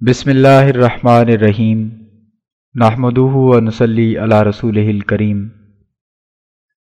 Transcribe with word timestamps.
بسم 0.00 0.30
اللہ 0.30 0.64
الرحمن 0.74 1.28
الرحیم۔ 1.28 1.88
نحمدہ 2.74 3.20
و 3.20 3.60
نصلی 3.60 4.16
علی 4.18 4.48
رسول 4.48 4.78
الکریم۔ 4.78 5.48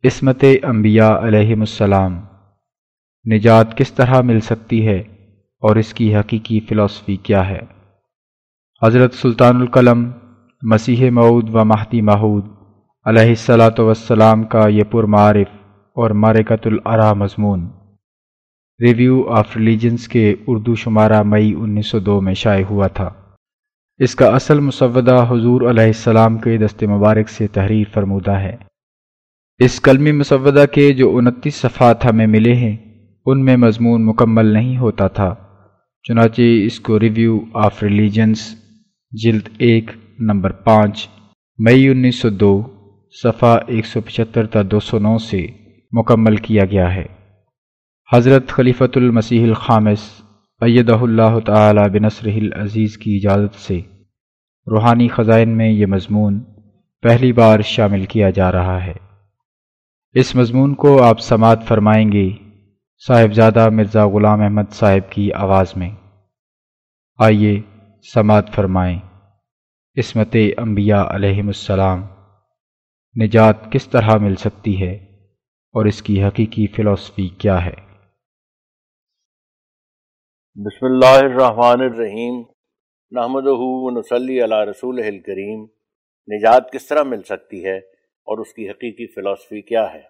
عصمت 0.03 0.45
انبیاء 0.63 1.17
علیہم 1.17 1.59
السلام۔ 1.59 2.21
نجات 3.33 3.77
کس 3.77 3.93
طرح 3.93 4.21
مل 4.21 4.39
سکتی 4.39 4.87
ہے 4.87 4.99
اور 5.61 5.75
اس 5.75 5.93
کی 5.93 6.15
حقیقی 6.15 6.59
فلسفی 6.59 7.15
کیا 7.15 7.49
ہے؟ 7.49 7.59
حضرت 8.81 9.13
سلطان 9.13 9.55
القلم، 9.55 10.11
مسیح 10.61 11.09
معود 11.11 11.49
و 11.53 11.65
مہدی 11.65 12.01
محود 12.01 12.45
علیہ 13.05 13.29
السلاۃ 13.29 13.79
وسلام 13.79 14.43
کا 14.43 14.67
یہ 14.67 14.83
پرمعارف 14.83 15.47
اور 15.95 16.11
مارکت 16.11 16.67
العرا 16.67 17.13
مضمون۔ 17.13 17.82
ریویو 18.81 19.29
آف 19.29 19.57
ریلیجنس 19.57 20.07
کے 20.07 20.35
اردو 20.47 20.75
شمارہ 20.75 21.23
مئی 21.23 21.53
انیس 21.59 21.87
سو 21.87 21.99
دو 21.99 22.21
میں 22.21 22.33
شائع 22.33 22.63
ہوا 22.63 22.87
تھا۔ 22.87 23.09
اس 23.97 24.15
کا 24.15 24.27
اصل 24.27 24.59
مسودہ 24.59 25.25
حضور 25.29 25.61
علیہ 25.61 25.83
السلام 25.83 26.37
کے 26.37 26.57
دست 26.57 26.83
مبارک 26.83 27.29
سے 27.29 27.47
تحریر 27.47 27.83
فرمودہ 27.93 28.31
ہے۔ 28.31 28.55
اس 29.59 29.81
کلمی 29.81 30.11
مسودہ 30.11 30.65
کے 30.71 30.93
جو 30.93 31.17
انتیس 31.17 31.55
صفحات 31.55 32.05
ہمیں 32.05 32.27
ملے 32.27 32.53
ہیں، 32.53 32.77
ان 33.25 33.45
میں 33.45 33.57
مضمون 33.57 34.05
مکمل 34.05 34.45
نہیں 34.45 34.77
ہوتا 34.77 35.07
تھا۔ 35.07 35.35
چنانچہ 36.03 36.41
اس 36.65 36.79
کو 36.79 36.99
ریویو 36.99 37.39
آف 37.53 37.83
ریلیجنس 37.83 38.55
جلد 39.11 39.49
ایک 39.57 39.91
نمبر 40.19 40.51
پانچ 40.51 41.07
مئی 41.65 41.89
انیس 41.89 42.15
سو 42.15 42.29
دو 42.29 42.63
صفحہ 43.23 43.57
ایک 43.67 43.85
سو 43.85 44.01
پچہتر 44.01 44.45
تا 44.45 44.59
دو 44.71 44.79
سو 44.79 44.99
نو 44.99 45.17
سے 45.17 45.47
مکمل 45.91 46.35
کیا 46.35 46.65
گیا 46.65 46.95
ہے۔ 46.95 47.22
حضرت 48.15 48.49
خلیفۃ 48.49 48.95
المسیح 48.95 49.43
الخامس 49.43 50.21
ایدہ 50.61 50.95
اللہ 50.95 51.39
تعالی 51.45 51.99
بنصر 51.99 52.27
العزیز 52.27 52.97
کی 52.97 53.15
اجازت 53.15 53.55
سے 53.55 53.81
روحانی 54.67 55.07
خزائن 55.07 55.57
میں 55.57 55.69
یہ 55.69 55.85
مضمون 55.85 56.43
پہلی 57.01 57.33
بار 57.33 57.59
شامل 57.59 58.05
کیا 58.05 58.29
جا 58.29 58.51
رہا 58.51 58.85
ہے۔ 58.85 58.93
اس 60.13 60.35
مضمون 60.35 60.75
کو 60.75 61.03
آپ 61.03 61.19
سماعت 61.19 61.67
فرمائیں 61.67 62.11
گے 62.11 62.29
صاحبزادہ 63.07 63.69
مرزا 63.69 64.07
غلام 64.07 64.41
احمد 64.41 64.71
صاحب 64.71 65.11
کی 65.11 65.33
آواز 65.33 65.73
میں۔ 65.75 65.91
آئیے 67.19 67.61
سماعت 68.13 68.53
فرمائیں۔ 68.53 68.99
عصمت 69.99 70.35
انبیاء 70.57 71.03
علیہم 71.09 71.47
السلام، 71.47 72.05
نجات 73.23 73.71
کس 73.71 73.87
طرح 73.87 74.17
مل 74.17 74.35
سکتی 74.35 74.81
ہے 74.81 74.93
اور 75.73 75.85
اس 75.85 76.01
کی 76.01 76.23
حقیقی 76.23 76.67
فلسفی 76.67 77.27
کیا 77.27 77.65
ہے؟ 77.65 77.92
بسم 80.55 80.85
اللہ 80.85 81.15
الرحمن 81.17 81.81
الرحیم 81.81 82.43
نحمد 83.11 83.47
نسلی 83.97 84.43
علی 84.43 84.71
رسول 84.71 84.99
الکریم۔ 84.99 85.63
نجات 86.27 86.71
کس 86.71 86.87
طرح 86.87 87.03
مل 87.03 87.23
سکتی 87.23 87.65
ہے 87.65 87.77
اور 88.27 88.37
اس 88.37 88.53
کی 88.53 88.69
حقیقی 88.69 89.07
فلسفی 89.07 89.61
کیا 89.61 89.93
ہے؟ 89.93 90.01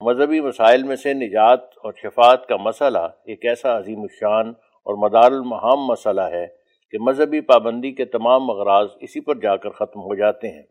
مذہبی 0.00 0.40
مسائل 0.40 0.82
میں 0.82 0.96
سے 0.96 1.12
نجات 1.12 1.60
اور 1.62 1.92
شفاعت 2.02 2.46
کا 2.46 2.56
مسئلہ 2.56 2.98
ایک 2.98 3.44
ایسا 3.44 3.78
عظیم 3.78 4.00
الشان 4.00 4.48
اور 4.86 4.94
مدار 4.94 5.32
المحام 5.32 5.86
مسئلہ 5.86 6.20
ہے 6.20 6.46
کہ 6.90 6.98
مذہبی 6.98 7.40
پابندی 7.40 7.92
کے 7.92 8.04
تمام 8.04 8.50
اغراض 8.50 8.88
اسی 9.00 9.20
پر 9.20 9.34
جا 9.34 9.56
کر 9.56 9.70
ختم 9.70 10.00
ہو 10.00 10.14
جاتے 10.14 10.48
ہیں۔ 10.48 10.62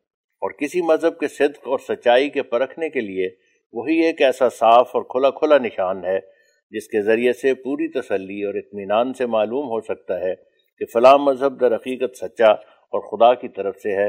اور 0.41 0.51
کسی 0.51 0.81
مذہب 0.81 1.19
کے 1.19 1.27
صدق 1.27 1.67
اور 1.67 1.79
سچائی 1.79 2.29
کے 2.29 2.43
پرکھنے 2.43 2.89
کے 2.89 3.01
لیے 3.01 3.29
وہی 3.73 4.05
ایک 4.05 4.21
ایسا 4.21 4.49
صاف 4.49 4.89
اور 4.93 5.03
کھلا 5.03 5.29
کھلا 5.29 5.57
نشان 5.57 6.05
ہے 6.05 6.40
جس 6.71 6.87
کے 6.87 7.01
ذریعے 7.01 7.33
سے 7.33 7.53
پوری 7.53 7.87
تسلی 7.87 8.43
اور 8.43 8.53
اطمینان 8.53 9.13
سے 9.13 9.25
معلوم 9.25 9.65
ہو 9.65 9.81
سکتا 9.81 10.19
ہے 10.19 10.33
کہ 10.79 10.85
فلاں 10.93 11.17
مذہب 11.17 11.59
در 11.61 11.75
حقیقت 11.75 12.17
سچا 12.17 12.51
اور 12.93 13.01
خدا 13.01 13.33
کی 13.33 13.47
طرف 13.47 13.75
سے 13.75 13.95
ہے۔ 13.95 14.07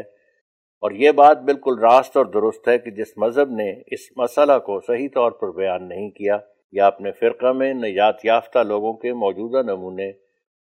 اور 0.82 0.90
یہ 0.90 1.10
بات 1.10 1.38
بالکل 1.38 1.78
راست 1.78 2.16
اور 2.16 2.26
درست 2.26 2.68
ہے 2.68 2.78
کہ 2.78 2.90
جس 2.90 3.18
مذہب 3.18 3.50
نے 3.50 3.72
اس 3.86 4.00
مسئلہ 4.16 4.58
کو 4.58 4.80
صحیح 4.80 5.08
طور 5.14 5.32
پر 5.32 5.52
بیان 5.52 5.88
نہیں 5.88 6.10
کیا، 6.10 6.38
یا 6.72 6.86
اپنے 6.86 7.12
فرقہ 7.12 7.52
میں 7.52 7.74
نجات 7.74 8.24
یافتہ 8.24 8.58
لوگوں 8.58 8.92
کے 8.92 9.12
موجودہ 9.12 9.62
نمونے 9.62 10.12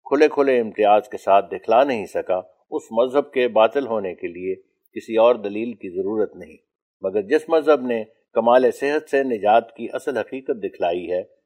کھلے 0.05 0.27
کھلے 0.27 0.59
امتیاز 0.59 1.09
کے 1.09 1.17
ساتھ 1.17 1.45
دکھلا 1.51 1.83
نہیں 1.83 2.05
سکا، 2.05 2.41
اس 2.71 2.83
مذہب 2.91 3.31
کے 3.31 3.47
باطل 3.47 3.87
ہونے 3.87 4.15
کے 4.15 4.27
لیے 4.27 4.55
کسی 4.95 5.17
اور 5.17 5.35
دلیل 5.35 5.73
کی 5.73 5.89
ضرورت 5.89 6.35
نہیں۔ 6.35 6.57
مگر 7.01 7.21
جس 7.21 7.49
مذہب 7.49 7.81
نے 7.81 8.03
کمال 8.33 8.71
صحت 8.71 9.09
سے 9.09 9.23
نجات 9.23 9.75
کی 9.75 9.87
اصل 9.93 10.17
حقیقت 10.17 10.63
دکھلائی 10.63 11.11
ہے 11.11 11.40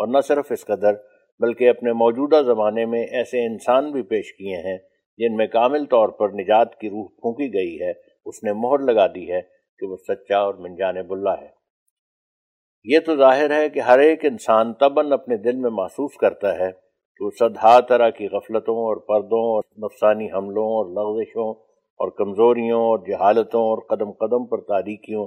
اور 0.00 0.08
نہ 0.08 0.20
صرف 0.28 0.52
اس 0.52 0.64
قدر، 0.64 0.94
بلکہ 1.40 1.68
اپنے 1.68 1.92
موجودہ 1.92 2.40
زمانے 2.46 2.84
میں 2.86 3.02
ایسے 3.02 3.46
انسان 3.46 3.90
بھی 3.92 4.02
پیش 4.02 4.32
کیے 4.32 4.56
ہیں 4.56 4.78
جن 5.18 5.36
میں 5.36 5.46
کامل 5.46 5.84
طور 5.84 6.08
پر 6.08 6.28
نجات 6.28 6.78
کی 6.78 6.90
روح 6.90 7.06
پھونکی 7.20 7.54
گئی 7.54 7.80
ہے، 7.80 7.92
اس 8.26 8.42
نے 8.44 8.52
مہر 8.52 8.78
لگا 8.78 9.06
دی 9.06 9.30
ہے 9.32 9.40
کہ 9.80 9.86
وہ 9.86 9.96
سچا 10.08 10.38
اور 10.38 10.54
منجان 10.54 11.02
بلا 11.06 11.32
ہے۔ 11.40 11.48
یہ 12.86 12.98
تو 13.06 13.16
ظاہر 13.16 13.50
ہے 13.50 13.68
کہ 13.68 13.80
ہر 13.80 13.98
ایک 13.98 14.24
انسان 14.24 14.72
تباً 14.74 15.12
اپنے 15.12 15.36
دل 15.36 15.56
میں 15.56 15.70
محسوس 15.70 16.16
کرتا 16.16 16.58
ہے 16.58 16.70
کہ 17.20 17.24
وہ 17.24 17.30
سدھا 17.40 17.80
طرح 17.80 18.10
کی 18.10 18.26
غفلتوں 18.26 18.76
اور 18.76 18.96
پردوں 18.96 19.42
اور 19.54 19.62
نفسانی 19.78 20.26
حملوں 20.26 20.68
اور 20.76 20.86
لغزشوں 20.86 21.50
اور 22.00 22.10
کمزوریوں 22.10 22.80
اور 22.80 22.98
جہالتوں 22.98 23.62
اور 23.62 23.78
قدم 23.86 24.12
قدم 24.12 24.46
پر 24.46 24.60
تاریکیوں 24.60 25.24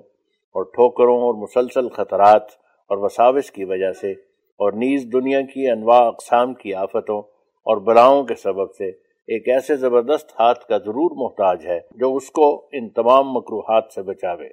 اور 0.56 0.64
ٹھوکروں 0.64 1.18
اور 1.22 1.34
مسلسل 1.34 1.90
خطرات 1.90 2.52
اور 2.90 2.98
وساوس 2.98 3.52
کی 3.52 3.64
وجہ 3.64 3.92
سے 3.92 4.14
اور 4.54 4.74
نیز 4.74 5.08
دنیا 5.14 5.42
کی 5.42 5.70
انواع 5.70 6.02
اقسام 6.02 6.54
کی 6.54 6.74
آفتوں 6.74 7.22
اور 7.66 7.78
بلاؤں 7.78 8.24
کے 8.24 8.36
سبب 8.36 8.74
سے 8.74 8.90
ایک 9.28 9.50
ایسے 9.50 9.76
زبردست 9.76 10.32
ہاتھ 10.32 10.66
کا 10.66 10.78
ضرور 10.78 11.12
محتاج 11.16 11.68
ہے 11.68 11.80
جو 11.92 12.16
اس 12.16 12.32
کو 12.32 12.70
ان 12.72 12.90
تمام 12.90 13.32
مقروحات 13.32 13.84
سے 13.96 14.02
بچاوے۔ 14.02 14.50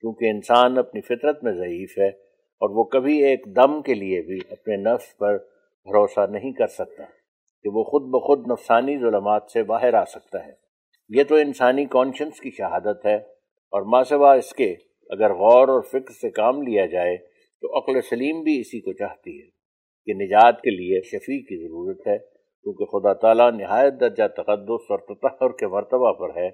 کیونکہ 0.00 0.24
انسان 0.24 0.78
اپنی 0.78 1.00
فطرت 1.00 1.44
میں 1.44 1.52
ضعیف 1.52 1.98
ہے 1.98 2.08
اور 2.60 2.70
وہ 2.70 2.84
کبھی 2.84 3.24
ایک 3.24 3.46
دم 3.56 3.82
کے 3.82 3.94
لیے 3.94 4.22
بھی 4.22 4.38
اپنے 4.50 4.76
نفس 4.76 5.16
پر 5.16 5.38
بھروسہ 5.84 6.26
نہیں 6.30 6.52
کر 6.52 6.66
سکتا 6.66 7.04
کہ 7.62 7.68
وہ 7.68 7.84
خود 7.84 8.02
بخود 8.02 8.46
نفسانی 8.50 8.98
ظلمات 8.98 9.42
سے 9.52 9.62
باہر 9.62 9.94
آ 9.94 10.04
سکتا 10.04 10.46
ہے۔ 10.46 10.52
یہ 11.08 11.24
تو 11.24 11.34
انسانی 11.34 11.84
کانشنس 11.84 12.40
کی 12.40 12.50
شہادت 12.50 13.06
ہے 13.06 13.14
اور 13.70 13.82
ماسوا 13.82 14.34
اس 14.34 14.52
کے 14.52 14.74
اگر 15.10 15.34
غور 15.34 15.68
اور 15.68 15.82
فکر 15.82 16.12
سے 16.12 16.30
کام 16.30 16.62
لیا 16.62 16.86
جائے 16.86 17.35
تو 17.60 17.78
عقل 17.78 18.00
سلیم 18.00 18.42
بھی 18.42 18.60
اسی 18.60 18.80
کو 18.80 18.92
چاہتی 18.92 19.42
ہے 19.42 19.46
کہ 20.06 20.14
نجات 20.14 20.60
کے 20.60 20.70
لیے 20.70 21.00
شفیع 21.00 21.38
کی 21.38 21.68
ضرورت 21.68 22.06
ہے، 22.06 22.18
کیونکہ 22.62 22.84
خدا 22.84 23.12
تعالیٰ 23.12 23.52
نہایت 23.52 23.94
درجہ 24.00 24.28
تقدس 24.28 24.90
اور 24.90 24.98
تطہر 24.98 25.52
کے 25.52 25.66
مرتبہ 25.66 26.12
پر 26.12 26.36
ہے 26.36 26.46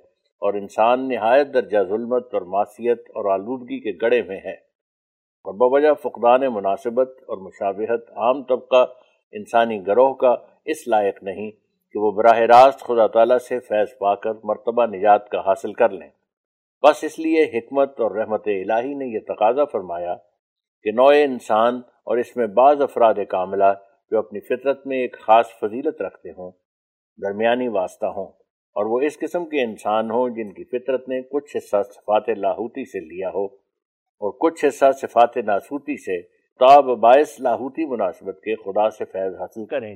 اور 0.42 0.54
انسان 0.54 1.08
نہایت 1.08 1.54
درجہ 1.54 1.78
ظلمت 1.88 2.34
اور 2.34 2.42
معصیت 2.42 3.00
اور 3.00 3.32
آلودگی 3.32 3.80
کے 3.80 3.98
گڑے 4.02 4.22
میں 4.22 4.40
ہے۔ 4.44 4.72
اور 5.44 5.54
بوجہ 5.54 5.94
فقدان 5.94 6.40
مناسبت 6.54 7.08
اور 7.20 7.38
مشابہت 7.38 8.10
عام 8.10 8.42
طبقہ 8.42 8.86
انسانی 9.32 9.86
گروہ 9.86 10.14
کا 10.14 10.34
اس 10.64 10.88
لائق 10.88 11.22
نہیں 11.22 11.50
کہ 11.92 11.98
وہ 11.98 12.10
براہ 12.10 12.38
راست 12.38 12.80
خدا 12.80 13.06
تعالیٰ 13.06 13.38
سے 13.38 13.60
فیض 13.60 13.98
پا 13.98 14.14
کر 14.14 14.30
مرتبہ 14.44 14.86
نجات 14.86 15.28
کا 15.28 15.40
حاصل 15.40 15.72
کر 15.72 15.88
لیں۔ 15.88 16.08
بس 16.82 17.04
اس 17.04 17.18
لیے 17.18 17.58
حکمت 17.58 18.00
اور 18.00 18.10
رحمت 18.10 18.46
الہی 18.46 18.94
نے 18.94 19.06
یہ 19.06 19.18
تقاضا 19.18 19.64
فرمایا 19.64 20.14
کہ 20.84 20.90
نوع 20.90 21.12
انسان 21.14 21.80
اور 22.04 22.18
اس 22.18 22.36
میں 22.36 22.46
بعض 22.46 22.82
افراد 22.82 23.14
کاملہ 23.28 23.72
جو 24.10 24.18
اپنی 24.18 24.40
فطرت 24.40 24.86
میں 24.86 24.98
ایک 24.98 25.16
خاص 25.20 25.46
فضیلت 25.60 26.02
رکھتے 26.02 26.30
ہوں، 26.30 26.50
درمیانی 27.18 27.68
واسطہ 27.68 28.06
ہوں 28.06 28.26
اور 28.76 28.86
وہ 28.86 29.00
اس 29.00 29.18
قسم 29.18 29.44
کے 29.44 29.62
انسان 29.62 30.10
ہوں 30.10 30.28
جن 30.28 30.52
کی 30.52 30.64
فطرت 30.64 31.08
نے 31.08 31.20
کچھ 31.22 31.56
حصہ 31.56 31.82
صفات 31.82 32.28
لاہوتی 32.28 32.84
سے 32.84 33.00
لیا 33.00 33.28
ہو 33.28 33.44
اور 34.22 34.32
کچھ 34.40 34.64
حصہ 34.64 34.90
صفات 34.92 35.36
ناسوتی 35.36 35.96
سے 35.96 36.20
تاب 36.60 36.84
باعث 36.84 37.40
لاہوتی 37.40 37.84
مناسبت 37.86 38.40
کے 38.40 38.54
خدا 38.54 38.90
سے 38.90 39.04
فیض 39.04 39.34
حاصل 39.34 39.66
کریں 39.66 39.94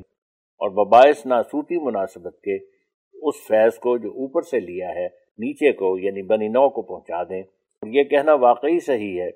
اور 0.61 0.71
بباعث 0.71 1.27
ناسوتی 1.27 1.79
مناسبت 1.79 2.41
کے 2.41 2.57
اس 3.15 3.35
فیض 3.49 3.79
کو 3.79 3.97
جو 3.99 4.11
اوپر 4.11 4.43
سے 4.43 4.61
لیا 4.61 4.89
ہے، 4.89 5.07
نیچے 5.39 5.73
کو 5.73 5.99
یعنی 5.99 6.23
بنی 6.23 6.49
نو 6.49 6.69
کو 6.71 6.83
پہنچا 6.83 7.23
دیں۔ 7.23 7.43
اور 7.43 7.89
یہ 7.89 8.05
کہنا 8.05 8.35
واقعی 8.35 8.79
صحیح 8.81 9.21
ہے 9.23 9.31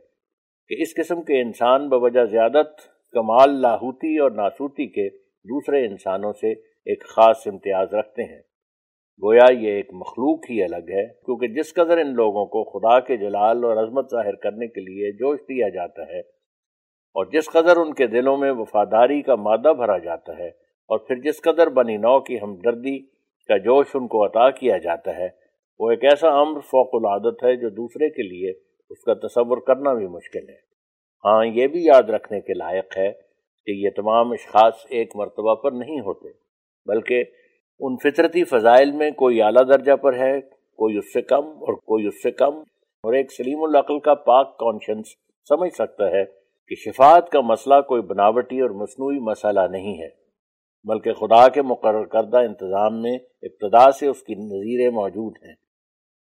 کہ 0.71 0.77
اس 0.81 0.95
قسم 0.95 1.23
کے 1.23 1.41
انسان 1.41 1.89
بوجہ 1.89 2.25
زیادت، 2.27 2.81
کمال 3.15 3.55
لاہوتی 3.61 4.17
اور 4.19 4.31
ناسوتی 4.33 4.87
کے 4.89 5.09
دوسرے 5.45 5.85
انسانوں 5.87 6.33
سے 6.33 6.51
ایک 6.87 7.05
خاص 7.07 7.47
امتیاز 7.47 7.95
رکھتے 7.95 8.25
ہیں۔ 8.25 8.39
گویا 9.23 9.51
یہ 9.53 9.77
ایک 9.77 9.89
مخلوق 9.95 10.51
ہی 10.51 10.63
الگ 10.65 10.91
ہے، 10.91 11.07
کیونکہ 11.07 11.49
جس 11.55 11.73
قدر 11.75 11.99
ان 11.99 12.15
لوگوں 12.15 12.45
کو 12.47 12.63
خدا 12.65 12.99
کے 13.01 13.17
جلال 13.17 13.65
اور 13.65 13.77
عظمت 13.77 14.11
ظاہر 14.11 14.37
کرنے 14.43 14.69
کے 14.69 14.81
لیے 14.81 15.11
جوش 15.15 15.41
دیا 15.49 15.69
جاتا 15.69 16.07
ہے، 16.09 16.21
اور 17.17 17.27
جس 17.27 17.51
قدر 17.53 17.77
ان 17.77 17.93
کے 17.95 18.07
دلوں 18.07 18.37
میں 18.37 18.53
وفاداری 18.53 19.21
کا 19.23 19.35
مادہ 19.41 19.73
بھرا 19.77 19.99
جاتا 19.99 20.39
ہے، 20.39 20.49
اور 20.91 20.99
پھر 20.99 21.21
جس 21.21 21.43
قدر 21.43 21.69
بنی 21.75 21.97
نو 21.99 22.19
کی 22.21 22.41
ہمدردی 22.43 22.99
کا 23.49 23.57
جوش 23.59 23.97
ان 23.97 24.07
کو 24.09 24.25
عطا 24.27 24.51
کیا 24.53 24.79
جاتا 24.79 25.17
ہے، 25.17 25.29
وہ 25.81 25.91
ایک 25.91 26.05
ایسا 26.05 26.29
امر 26.41 26.61
فوق 26.71 26.95
العادت 26.95 27.45
ہے 27.45 27.57
جو 27.57 27.69
دوسرے 27.77 28.09
کے 28.11 28.23
لیے 28.25 28.53
اس 28.91 29.01
کا 29.01 29.15
تصور 29.15 29.59
کرنا 29.59 29.95
بھی 29.95 30.07
مشکل 30.07 30.49
ہے۔ 30.49 30.71
ہاں 31.25 31.45
یہ 31.47 31.67
بھی 31.67 31.85
یاد 31.85 32.11
رکھنے 32.11 32.41
کے 32.41 32.55
لائق 32.55 32.99
ہے 32.99 33.13
کہ 33.67 33.71
یہ 33.71 33.91
تمام 33.97 34.33
اشخاص 34.33 34.75
ایک 34.89 35.17
مرتبہ 35.17 35.55
پر 35.55 35.73
نہیں 35.73 36.01
ہوتے، 36.01 36.29
بلکہ 36.87 37.25
ان 37.81 37.97
فطرتی 37.97 38.45
فضائل 38.45 38.91
میں 38.91 39.11
کوئی 39.11 39.43
اعلیٰ 39.43 39.69
درجہ 39.69 39.97
پر 39.97 40.15
ہے، 40.15 40.41
کوئی 40.77 40.97
اس 40.97 41.13
سے 41.13 41.23
کم 41.23 41.47
اور 41.47 41.75
کوئی 41.75 42.07
اس 42.07 42.23
سے 42.23 42.31
کم۔ 42.31 42.59
اور 43.05 43.13
ایک 43.15 43.33
سلیم 43.33 43.63
العقل 43.63 43.99
کا 43.99 44.15
پاک 44.15 44.59
کانشنس 44.59 45.09
سمجھ 45.49 45.75
سکتا 45.75 46.11
ہے 46.11 46.25
کہ 46.69 46.75
شفاعت 46.75 47.31
کا 47.31 47.41
مسئلہ 47.41 47.81
کوئی 47.81 48.03
بناوٹی 48.03 48.61
اور 48.61 48.71
مصنوعی 48.71 49.19
مسئلہ 49.19 49.61
نہیں 49.71 50.03
ہے، 50.03 50.09
بلکہ 50.85 51.13
خدا 51.13 51.49
کے 51.49 51.63
مقرر 51.63 52.05
کردہ 52.05 52.37
انتظام 52.37 53.03
میں 53.03 53.19
ابتدا 53.43 53.91
سے 53.91 54.07
اس 54.07 54.23
کی 54.23 54.35
نظیریں 54.35 54.91
موجود 54.91 55.35
ہیں۔ 55.47 55.55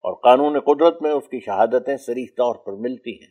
اور 0.06 0.14
قانون 0.14 0.61
قدرت 0.61 1.03
میں 1.03 1.11
اس 1.11 1.29
کی 1.29 1.41
شہادتیں 1.41 1.97
سریح 1.97 2.26
طور 2.37 2.55
پر 2.55 2.73
ملتی 2.73 3.12
ہیں۔ 3.12 3.31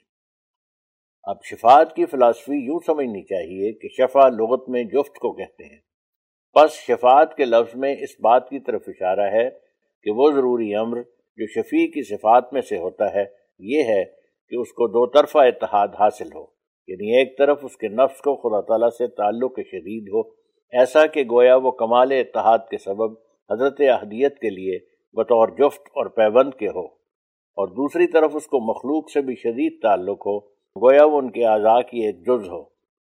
اب 1.24 1.36
شفاعت 1.44 1.96
کی 1.96 2.06
فلاسفی 2.06 2.66
یوں 2.66 2.80
سمجھنی 2.86 3.24
چاہیے 3.24 3.74
کہ 3.74 3.88
شفا 3.88 4.30
لغت 4.30 4.70
میں 4.70 4.84
جفت 4.84 5.18
کو 5.18 5.34
کہتے 5.34 5.64
ہیں۔ 5.64 5.80
پس 6.54 6.72
شفاعت 6.72 7.36
کے 7.36 7.46
لفظ 7.46 7.76
میں 7.76 7.96
اس 8.00 8.10
بات 8.22 8.50
کی 8.50 8.60
طرف 8.60 8.82
اشارہ 8.88 9.32
ہے 9.32 9.50
کہ 10.04 10.12
وہ 10.12 10.32
ضروری 10.32 10.76
امر 10.76 11.02
جو 11.38 11.48
شفیع 11.48 11.88
کی 11.88 12.04
صفات 12.04 12.54
میں 12.54 12.62
سے 12.62 12.78
ہوتا 12.78 13.14
ہے، 13.14 13.24
یہ 13.60 13.84
ہے 13.84 14.04
کہ 14.50 14.56
اس 14.56 14.70
کو 14.70 14.88
دو 14.88 15.06
طرفہ 15.06 15.38
اتحاد 15.38 15.88
حاصل 16.00 16.28
ہو۔ 16.36 16.46
یعنی 16.88 17.20
ایک 17.20 17.38
طرف 17.38 17.60
اس 17.64 17.78
کے 17.78 17.88
نفس 17.88 18.22
کو 18.22 18.36
خدا 18.36 18.62
تعالیٰ 18.62 18.90
سے 18.90 19.08
تعلق 19.08 19.60
شدید 19.60 20.06
ہو۔ 20.14 20.30
ایسا 20.72 21.06
کہ 21.06 21.24
گویا 21.32 21.56
وہ 21.56 21.72
کمال 21.72 22.12
اتحاد 22.12 22.60
کے 22.72 22.78
سبب 22.78 23.12
حضرت 23.52 23.82
احدیت 23.82 24.40
کے 24.40 24.50
لیے 24.50 24.95
بطور 25.16 25.48
جفت 25.48 25.82
اور 25.86 26.06
پیوند 26.06 26.54
کے 26.54 26.68
ہو 26.68 26.86
اور 27.58 27.68
دوسری 27.68 28.08
طرف 28.08 28.32
اس 28.36 28.48
کو 28.48 28.60
مخلوق 28.60 29.12
سے 29.12 29.22
بھی 29.22 29.36
شدید 29.36 29.82
تعلق 29.82 30.28
ہو، 30.28 30.40
گویا 30.82 31.06
وہ 31.06 31.18
ان 31.18 31.32
کے 31.32 31.46
اعضاء 31.46 31.80
کی 31.80 32.06
ایک 32.06 32.22
جز 32.22 32.50
ہو۔ 32.50 32.64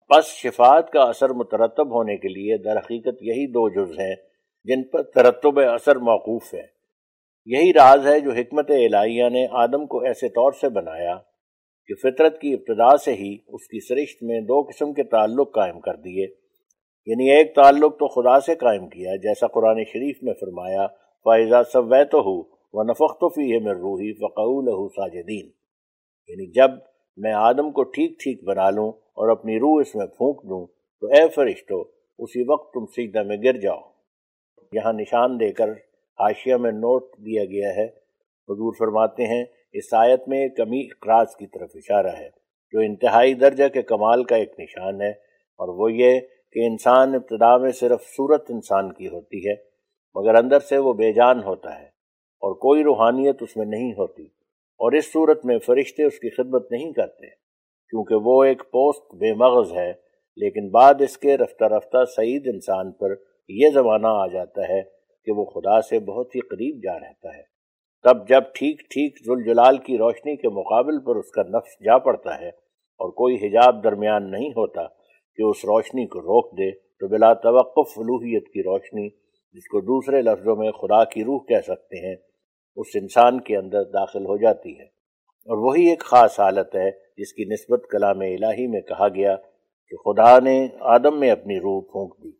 پس 0.08 0.25
شفاعت 0.25 0.90
کا 0.90 1.02
اثر 1.02 1.31
مترتب 1.31 1.94
ہونے 1.94 2.16
کے 2.16 2.28
لیے 2.28 2.56
در 2.56 2.76
حقیقت 2.76 3.22
یہی 3.22 3.46
دو 3.46 3.69
جز 3.69 3.99
ہیں 3.99 4.14
جن 4.64 4.82
پر 4.82 5.02
ترتب 5.02 5.60
اثر 5.60 5.96
موقوف 5.96 6.54
ہے۔ 6.54 6.82
یہی 7.46 7.72
راز 7.72 8.06
ہے 8.06 8.20
جو 8.20 8.31
حکمت 8.31 8.70
الہیہ 8.70 9.28
نے 9.28 9.46
آدم 9.50 9.87
کو 9.87 10.00
ایسے 10.00 10.28
طور 10.28 10.52
سے 10.52 10.69
بنایا 10.69 11.19
کہ 11.87 11.94
فطرت 11.94 12.40
کی 12.40 12.52
ابتدا 12.52 12.96
سے 12.96 13.12
ہی 13.12 13.37
اس 13.49 13.69
کی 13.69 13.81
سرشت 13.81 14.22
میں 14.22 14.40
دو 14.40 14.62
قسم 14.62 14.93
کے 14.93 15.02
تعلق 15.02 15.54
قائم 15.54 15.81
کر 15.81 15.96
دیے۔ 15.96 16.26
یعنی 17.06 17.31
ایک 17.31 17.54
تعلق 17.54 17.99
تو 17.99 18.08
خدا 18.08 18.40
سے 18.40 18.54
قائم 18.54 18.88
کیا، 18.88 19.16
جیسا 19.16 19.46
قرآن 19.46 19.84
شریف 19.84 20.22
میں 20.22 20.34
فرمایا 20.40 20.87
فائزہ 21.24 21.62
سب 21.72 22.10
تو 22.10 22.19
ہو 22.19 22.42
و 22.72 22.82
نفق 22.82 23.34
فی 23.34 23.52
ہے 23.52 23.58
میں 23.58 23.72
روحی 23.72 24.12
فقول 24.12 24.88
ساجدین 24.88 25.50
یعنی 26.28 26.50
جب 26.50 26.70
میں 27.16 27.32
آدم 27.32 27.70
کو 27.70 27.82
ٹھیک 27.82 28.19
ٹھیک 28.22 28.44
بنا 28.44 28.70
لوں 28.70 28.92
اور 28.92 29.28
اپنی 29.28 29.56
روح 29.56 29.80
اس 29.80 29.94
میں 29.94 30.06
پھونک 30.06 30.42
دوں، 30.42 30.66
تو 31.00 31.06
اے 31.06 31.28
فرشتو، 31.28 31.80
اسی 32.19 32.52
وقت 32.52 32.72
تم 32.72 32.86
سیدھا 32.86 33.22
میں 33.22 33.36
گر 33.44 33.56
جاؤ۔ 33.56 33.80
یہاں 34.72 34.92
نشان 34.92 35.40
دے 35.40 35.52
کر 35.52 35.69
حاشیہ 36.20 36.54
میں 36.54 36.72
نوٹ 36.72 37.02
دیا 37.19 37.44
گیا 37.44 37.75
ہے۔ 37.76 37.84
حضور 38.48 38.72
فرماتے 38.78 39.26
ہیں، 39.26 39.44
اس 39.72 39.94
آیت 39.94 40.28
میں 40.28 40.48
کمی 40.48 40.80
اقراض 40.80 41.36
کی 41.36 41.46
طرف 41.46 41.70
اشارہ 41.75 42.16
ہے، 42.18 42.28
جو 42.72 42.80
انتہائی 42.80 43.34
درجہ 43.34 43.68
کے 43.68 43.82
کمال 43.82 44.25
کا 44.25 44.36
ایک 44.36 44.60
نشان 44.60 45.02
ہے۔ 45.02 45.10
اور 45.58 45.68
وہ 45.68 45.92
یہ 45.92 46.20
کہ 46.52 46.66
انسان 46.66 47.14
ابتدا 47.14 47.56
میں 47.56 47.72
صرف 47.72 48.02
صورت 48.02 48.44
انسان 48.48 48.92
کی 48.92 49.06
ہوتی 49.06 49.48
ہے۔ 49.48 49.71
مگر 50.17 50.35
اندر 50.35 50.61
سے 50.61 50.79
وہ 50.79 50.93
بے 50.93 51.12
جان 51.12 51.43
ہوتا 51.43 51.79
ہے 51.81 51.87
اور 52.43 52.55
کوئی 52.55 52.82
روحانیت 52.82 53.43
اس 53.43 53.56
میں 53.56 53.67
نہیں 53.67 53.93
ہوتی 53.93 54.23
اور 54.81 54.93
اس 54.93 55.12
صورت 55.12 55.44
میں 55.44 55.59
فرشتے 55.59 56.05
اس 56.05 56.19
کی 56.19 56.31
خدمت 56.31 56.73
نہیں 56.73 56.93
کرتے 56.93 57.26
کیونکہ 57.93 58.14
وہ 58.25 58.43
ایک 58.44 58.62
پوسٹ 58.70 59.14
بے 59.14 59.32
مغز 59.35 59.73
ہے، 59.73 59.93
لیکن 60.38 60.69
بعد 60.70 61.00
اس 61.00 61.17
کے 61.19 61.37
رفتہ 61.37 61.64
رفتہ 61.64 62.05
سعید 62.17 62.49
انسان 62.49 62.93
پر 62.93 63.14
یہ 63.50 63.70
زمانہ 63.70 64.06
آ 64.06 64.26
جاتا 64.26 64.69
ہے 64.69 64.82
کہ 65.26 65.32
وہ 65.32 65.44
خدا 65.44 65.81
سے 65.81 65.99
بہت 65.99 66.35
ہی 66.35 66.41
قریب 66.41 66.82
جا 66.82 66.99
رہتا 66.99 67.37
ہے۔ 67.37 67.43
تب 68.05 68.29
جب 68.29 68.43
ٹھیک 68.55 68.81
ٹھیک 68.91 69.19
ذوالجلال 69.26 69.79
کی 69.79 69.99
روشنی 69.99 70.37
کے 70.37 70.49
مقابل 70.49 70.99
پر 71.05 71.17
اس 71.17 71.31
کا 71.31 71.43
نفس 71.49 71.79
جا 71.85 71.99
پڑتا 71.99 72.41
ہے 72.41 72.49
اور 72.49 73.11
کوئی 73.12 73.37
حجاب 73.37 73.82
درمیان 73.85 74.31
نہیں 74.31 74.50
ہوتا 74.50 74.87
کہ 75.38 75.43
اس 75.43 75.64
روشنی 75.64 76.06
کو 76.06 76.20
روک 76.20 76.50
دے 76.59 76.70
تو 76.70 77.09
بلا 77.09 77.32
توقف 77.43 77.94
فلوحیت 77.94 78.49
کی 78.49 78.62
روشنی 78.62 79.09
جس 79.52 79.69
کو 79.69 79.81
دوسرے 79.81 80.22
لفظوں 80.22 80.56
میں 80.56 80.70
خدا 80.72 81.04
کی 81.04 81.25
روح 81.25 81.44
کہہ 81.44 81.60
سکتے 81.66 82.08
ہیں، 82.08 82.16
اس 82.76 82.87
انسان 82.94 83.40
کے 83.40 83.56
اندر 83.56 83.84
داخل 83.84 84.26
ہو 84.26 84.37
جاتی 84.37 84.78
ہے۔ 84.78 84.84
اور 85.46 85.58
وہی 85.58 85.88
ایک 85.90 86.00
خاص 86.00 86.40
حالت 86.40 86.76
ہے 86.76 86.90
جس 86.90 87.32
کی 87.32 87.44
نسبت 87.44 87.87
کلام 87.90 88.20
الہی 88.20 88.66
میں 88.66 88.81
کہا 88.81 89.08
گیا 89.08 89.37
کہ 89.88 89.96
خدا 89.96 90.38
نے 90.38 90.69
آدم 90.81 91.20
میں 91.20 91.31
اپنی 91.31 91.58
روح 91.58 91.82
پھونک 91.93 92.25
دی۔ 92.25 92.31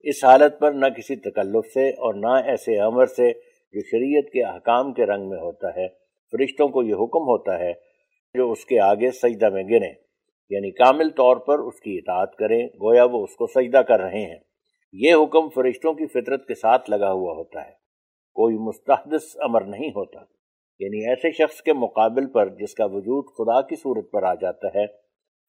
اس 0.00 0.24
حالت 0.24 0.58
پر 0.58 0.72
نہ 0.72 0.86
کسی 0.86 1.16
تکلف 1.16 1.72
سے 1.72 1.88
اور 1.88 2.14
نہ 2.14 2.48
ایسے 2.48 2.78
عمر 2.78 3.06
سے 3.06 3.32
جو 3.72 3.80
شریعت 3.80 4.32
کے 4.32 4.42
احکام 4.42 4.92
کے 4.92 5.06
رنگ 5.06 5.28
میں 5.28 5.38
ہوتا 5.38 5.68
ہے، 5.68 5.88
فرشتوں 6.32 6.68
کو 6.68 6.82
یہ 6.82 6.94
حکم 6.94 7.22
ہوتا 7.22 7.58
ہے 7.58 7.72
جو 8.34 8.52
اس 8.52 8.64
کے 8.64 8.80
آگے 8.80 9.10
سجدہ 9.10 9.48
میں 9.48 9.62
گریں۔ 9.62 9.94
یعنی 10.50 10.70
کامل 10.70 11.10
طور 11.10 11.36
پر 11.36 11.58
اس 11.58 11.80
کی 11.80 11.98
اطاعت 11.98 12.36
کریں، 12.36 12.66
گویا 12.66 13.04
وہ 13.04 13.24
اس 13.24 13.36
کو 13.36 13.46
سجدہ 13.46 13.78
کر 13.78 14.00
رہے 14.00 14.24
ہیں۔ 14.24 14.45
یہ 14.98 15.14
حکم 15.14 15.48
فرشتوں 15.48 15.94
کی 15.94 16.06
فطرت 16.06 16.46
کے 16.48 16.54
ساتھ 16.54 16.90
لگا 16.90 17.12
ہوا 17.12 17.32
ہوتا 17.32 17.66
ہے۔ 17.66 17.72
کوئی 18.34 18.58
مستحدث 18.58 19.36
امر 19.40 19.60
نہیں 19.60 19.90
ہوتا۔ 19.90 20.20
یعنی 20.78 21.08
ایسے 21.08 21.30
شخص 21.30 21.62
کے 21.62 21.72
مقابل 21.72 22.26
پر 22.26 22.48
جس 22.48 22.74
کا 22.74 22.84
وجود 22.84 23.24
خدا 23.24 23.62
کی 23.62 23.76
صورت 23.76 24.10
پر 24.10 24.22
آ 24.22 24.34
جاتا 24.34 24.68
ہے، 24.68 24.86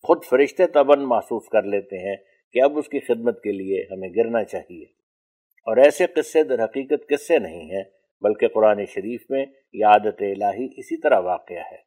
خود 0.03 0.23
فرشتے 0.23 0.67
تبن 0.67 1.03
محسوس 1.03 1.49
کر 1.49 1.63
لیتے 1.63 2.09
ہیں 2.09 2.15
کہ 2.53 2.61
اب 2.61 2.77
اس 2.77 2.89
کی 2.89 2.99
خدمت 2.99 3.43
کے 3.43 3.51
لیے 3.51 3.83
ہمیں 3.91 4.09
گرنا 4.15 4.43
چاہیے۔ 4.43 4.83
اور 5.65 5.77
ایسے 5.77 6.05
قصے 6.05 6.43
در 6.43 6.63
حقیقت 6.63 7.09
قصے 7.09 7.39
نہیں 7.39 7.75
ہیں، 7.75 7.83
بلکہ 8.21 8.47
قرآن 8.47 8.85
شریف 8.85 9.25
میں 9.29 9.45
یہ 9.73 9.85
عادت 9.85 10.21
الہی 10.21 10.65
اسی 10.77 11.01
طرح 11.01 11.19
واقع 11.19 11.53
ہے 11.53 11.77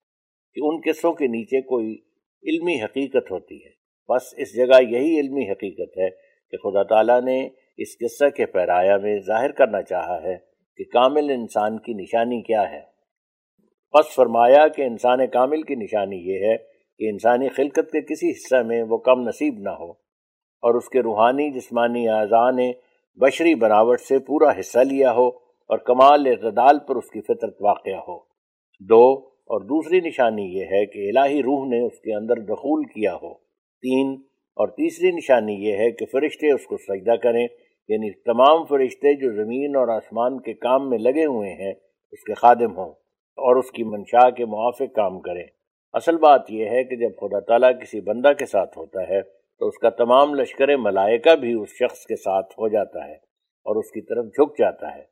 کہ 0.55 0.61
ان 0.63 0.81
قصوں 0.87 1.13
کے 1.13 1.27
نیچے 1.27 1.61
کوئی 1.61 1.99
علمی 2.43 2.83
حقیقت 2.83 3.31
ہوتی 3.31 3.65
ہے۔ 3.65 3.71
بس 4.09 4.35
اس 4.37 4.57
جگہ 4.57 4.83
یہی 4.83 5.21
علمی 5.21 5.51
حقیقت 5.51 5.99
ہے 5.99 6.30
کہ 6.51 6.57
خدا 6.57 6.83
تعالیٰ 6.83 7.23
نے 7.23 7.49
اس 7.77 7.99
قصہ 7.99 8.29
کے 8.29 8.47
پیرایا 8.47 8.97
میں 8.97 9.19
ظاہر 9.19 9.53
کرنا 9.53 9.83
چاہا 9.83 10.23
ہے 10.23 10.37
کہ 10.77 10.85
کامل 10.85 11.31
انسان 11.31 11.79
کی 11.79 11.93
نشانی 11.93 12.43
کیا 12.43 12.71
ہے۔ 12.71 12.81
پس 13.93 14.15
فرمایا 14.15 14.69
کہ 14.69 14.83
انسان 14.83 15.27
کامل 15.27 15.63
کی 15.63 15.75
نشانی 15.75 16.17
یہ 16.17 16.49
ہے 16.49 16.57
کہ 16.99 17.11
انسانی 17.11 17.49
خلقت 17.49 17.93
کے 17.93 18.01
کسی 18.01 18.31
حصہ 18.31 18.63
میں 18.63 18.83
وہ 18.83 18.99
کم 18.99 19.29
نصیب 19.29 19.55
نہ 19.59 19.71
ہو 19.71 19.91
اور 20.63 20.75
اس 20.75 20.89
کے 20.89 21.01
روحانی 21.01 21.51
جسمانی 21.51 22.09
اعضاء 22.09 22.51
نے 22.51 22.73
بشری 23.21 23.55
بناوٹ 23.55 24.01
سے 24.01 24.19
پورا 24.19 24.61
حصہ 24.61 24.79
لیا 24.79 25.13
ہو 25.13 25.29
اور 25.71 25.79
کمال 25.79 26.27
اعتدال 26.27 26.79
پر 26.79 26.97
اس 26.97 27.11
کی 27.11 27.21
فطرت 27.21 27.57
واقع 27.61 27.97
ہو۔ 28.09 28.19
دو، 28.81 29.27
اور 29.27 29.61
دوسری 29.61 30.01
نشانی 30.01 30.43
یہ 30.43 30.65
ہے 30.65 30.87
کہ 30.87 31.19
الہی 31.19 31.43
روح 31.43 31.67
نے 31.67 31.81
اس 31.87 32.01
کے 32.01 32.15
اندر 32.15 32.35
دخول 32.35 32.85
کیا 32.85 33.15
ہو۔ 33.15 33.35
تین 33.83 34.23
اور 34.61 34.69
تیسری 34.69 35.11
نشانی 35.11 35.55
یہ 35.55 35.77
ہے 35.77 35.91
کہ 35.91 36.07
فرشتے 36.07 36.53
اس 36.53 36.67
کو 36.67 36.77
سجدہ 36.77 37.17
کریں 37.17 37.47
یعنی 37.89 38.11
تمام 38.11 38.65
فرشتے 38.65 39.15
جو 39.15 39.33
زمین 39.33 39.77
اور 39.77 39.89
آسمان 39.89 40.41
کے 40.41 40.55
کام 40.55 40.91
میں 40.91 40.99
لگے 40.99 41.25
ہوئے 41.25 41.53
ہیں، 41.53 41.73
اس 42.13 42.25
کے 42.25 42.35
خادم 42.35 42.77
ہوں 42.79 42.91
اور 43.39 43.57
اس 43.57 43.71
کی 43.71 43.85
منشا 43.85 44.31
کے 44.31 44.45
موافق 44.45 44.95
کام 44.95 45.21
کریں۔ 45.21 45.45
اصل 45.93 46.17
بات 46.17 46.51
یہ 46.51 46.69
ہے 46.69 46.85
کہ 46.85 46.97
جب 46.97 47.17
خدا 47.21 47.41
تعالیٰ 47.41 47.73
کسی 47.81 48.01
بندہ 48.01 48.33
کے 48.39 48.47
ساتھ 48.47 48.79
ہوتا 48.79 49.09
ہے، 49.09 49.23
تو 49.61 49.69
اس 49.69 49.79
کا 49.79 49.91
تمام 49.91 50.35
لشکر 50.35 50.77
ملائکہ 50.77 51.37
بھی 51.37 51.55
اس 51.55 51.69
شخص 51.69 52.07
کے 52.07 52.17
ساتھ 52.17 52.53
ہو 52.59 52.69
جاتا 52.69 53.09
ہے 53.09 53.15
اور 53.67 53.77
اس 53.77 53.91
کی 53.91 54.01
طرف 54.01 54.25
جھک 54.25 54.59
جاتا 54.59 54.95
ہے۔ 54.95 55.03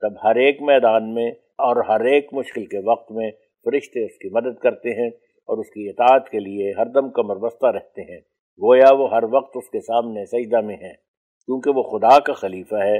تب 0.00 0.12
ہر 0.24 0.36
ایک 0.36 0.62
میدان 0.62 1.14
میں 1.14 1.30
اور 1.58 1.84
ہر 1.84 2.04
ایک 2.04 2.28
مشکل 2.32 2.64
کے 2.64 2.78
وقت 2.90 3.12
میں 3.12 3.30
فرشتے 3.64 4.04
اس 4.04 4.18
کی 4.18 4.28
مدد 4.28 4.58
کرتے 4.58 5.02
ہیں 5.02 5.10
اور 5.48 5.58
اس 5.58 5.66
کی 5.66 5.88
اطاعت 5.88 6.28
کے 6.28 6.38
لیے 6.38 6.72
ہر 6.78 6.86
دم 6.86 7.10
کمر 7.10 7.36
بستہ 7.36 7.66
رہتے 7.66 8.02
ہیں۔ 8.02 8.20
گویا 8.60 8.92
وہ 8.92 9.10
ہر 9.10 9.24
وقت 9.24 9.56
اس 9.56 9.70
کے 9.70 9.80
سامنے 9.80 10.24
سجدہ 10.24 10.60
میں 10.60 10.76
ہیں، 10.76 10.92
کیونکہ 11.48 11.70
وہ 11.70 11.82
خدا 11.82 12.18
کا 12.18 12.32
خلیفہ 12.32 12.74
ہے، 12.74 12.98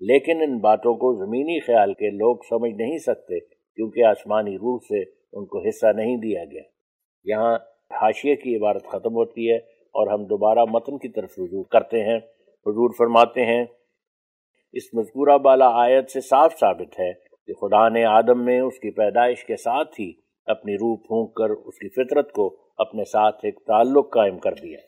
لیکن 0.00 0.42
ان 0.42 0.58
باتوں 0.58 0.94
کو 0.94 1.12
زمینی 1.14 1.60
خیال 1.60 1.94
کے 1.94 2.10
لوگ 2.10 2.36
سمجھ 2.48 2.72
نہیں 2.72 2.98
سکتے، 2.98 3.40
کیونکہ 3.40 4.04
آسمانی 4.04 4.56
روح 4.56 4.78
سے 4.88 5.02
ان 5.32 5.46
کو 5.46 5.68
حصہ 5.68 5.86
نہیں 5.86 6.16
دیا 6.16 6.44
گیا۔ 6.44 6.62
یہاں 7.24 7.54
حاشیے 8.00 8.36
کی 8.36 8.56
عبارت 8.56 8.86
ختم 8.86 9.14
ہوتی 9.14 9.50
ہے 9.50 9.56
اور 9.94 10.12
ہم 10.12 10.24
دوبارہ 10.24 10.64
متن 10.70 10.98
کی 10.98 11.08
طرف 11.08 11.30
رجوع 11.38 11.62
کرتے 11.62 12.02
ہیں۔ 12.02 12.18
حضور 12.66 12.90
فرماتے 12.98 13.46
ہیں، 13.46 13.64
اس 14.72 14.94
مذکورہ 14.94 15.38
بالا 15.38 15.68
آیت 15.68 16.10
سے 16.10 16.20
صاف 16.20 16.58
ثابت 16.60 17.00
ہے 17.00 17.12
کہ 17.46 17.52
خدا 17.52 17.88
نے 17.88 18.04
آدم 18.04 18.44
میں 18.44 18.60
اس 18.60 18.78
کی 18.78 18.90
پیدائش 18.90 19.44
کے 19.44 19.56
ساتھ 19.56 20.00
ہی 20.00 20.12
اپنی 20.46 20.74
روح 20.74 20.96
پھونک 20.96 21.34
کر 21.34 21.50
اس 21.50 21.78
کی 21.78 21.88
فطرت 21.88 22.32
کو 22.32 22.56
اپنے 22.78 23.04
ساتھ 23.04 23.44
ایک 23.44 23.58
تعلق 23.66 24.12
قائم 24.12 24.38
کر 24.38 24.52
دیا۔ 24.52 24.78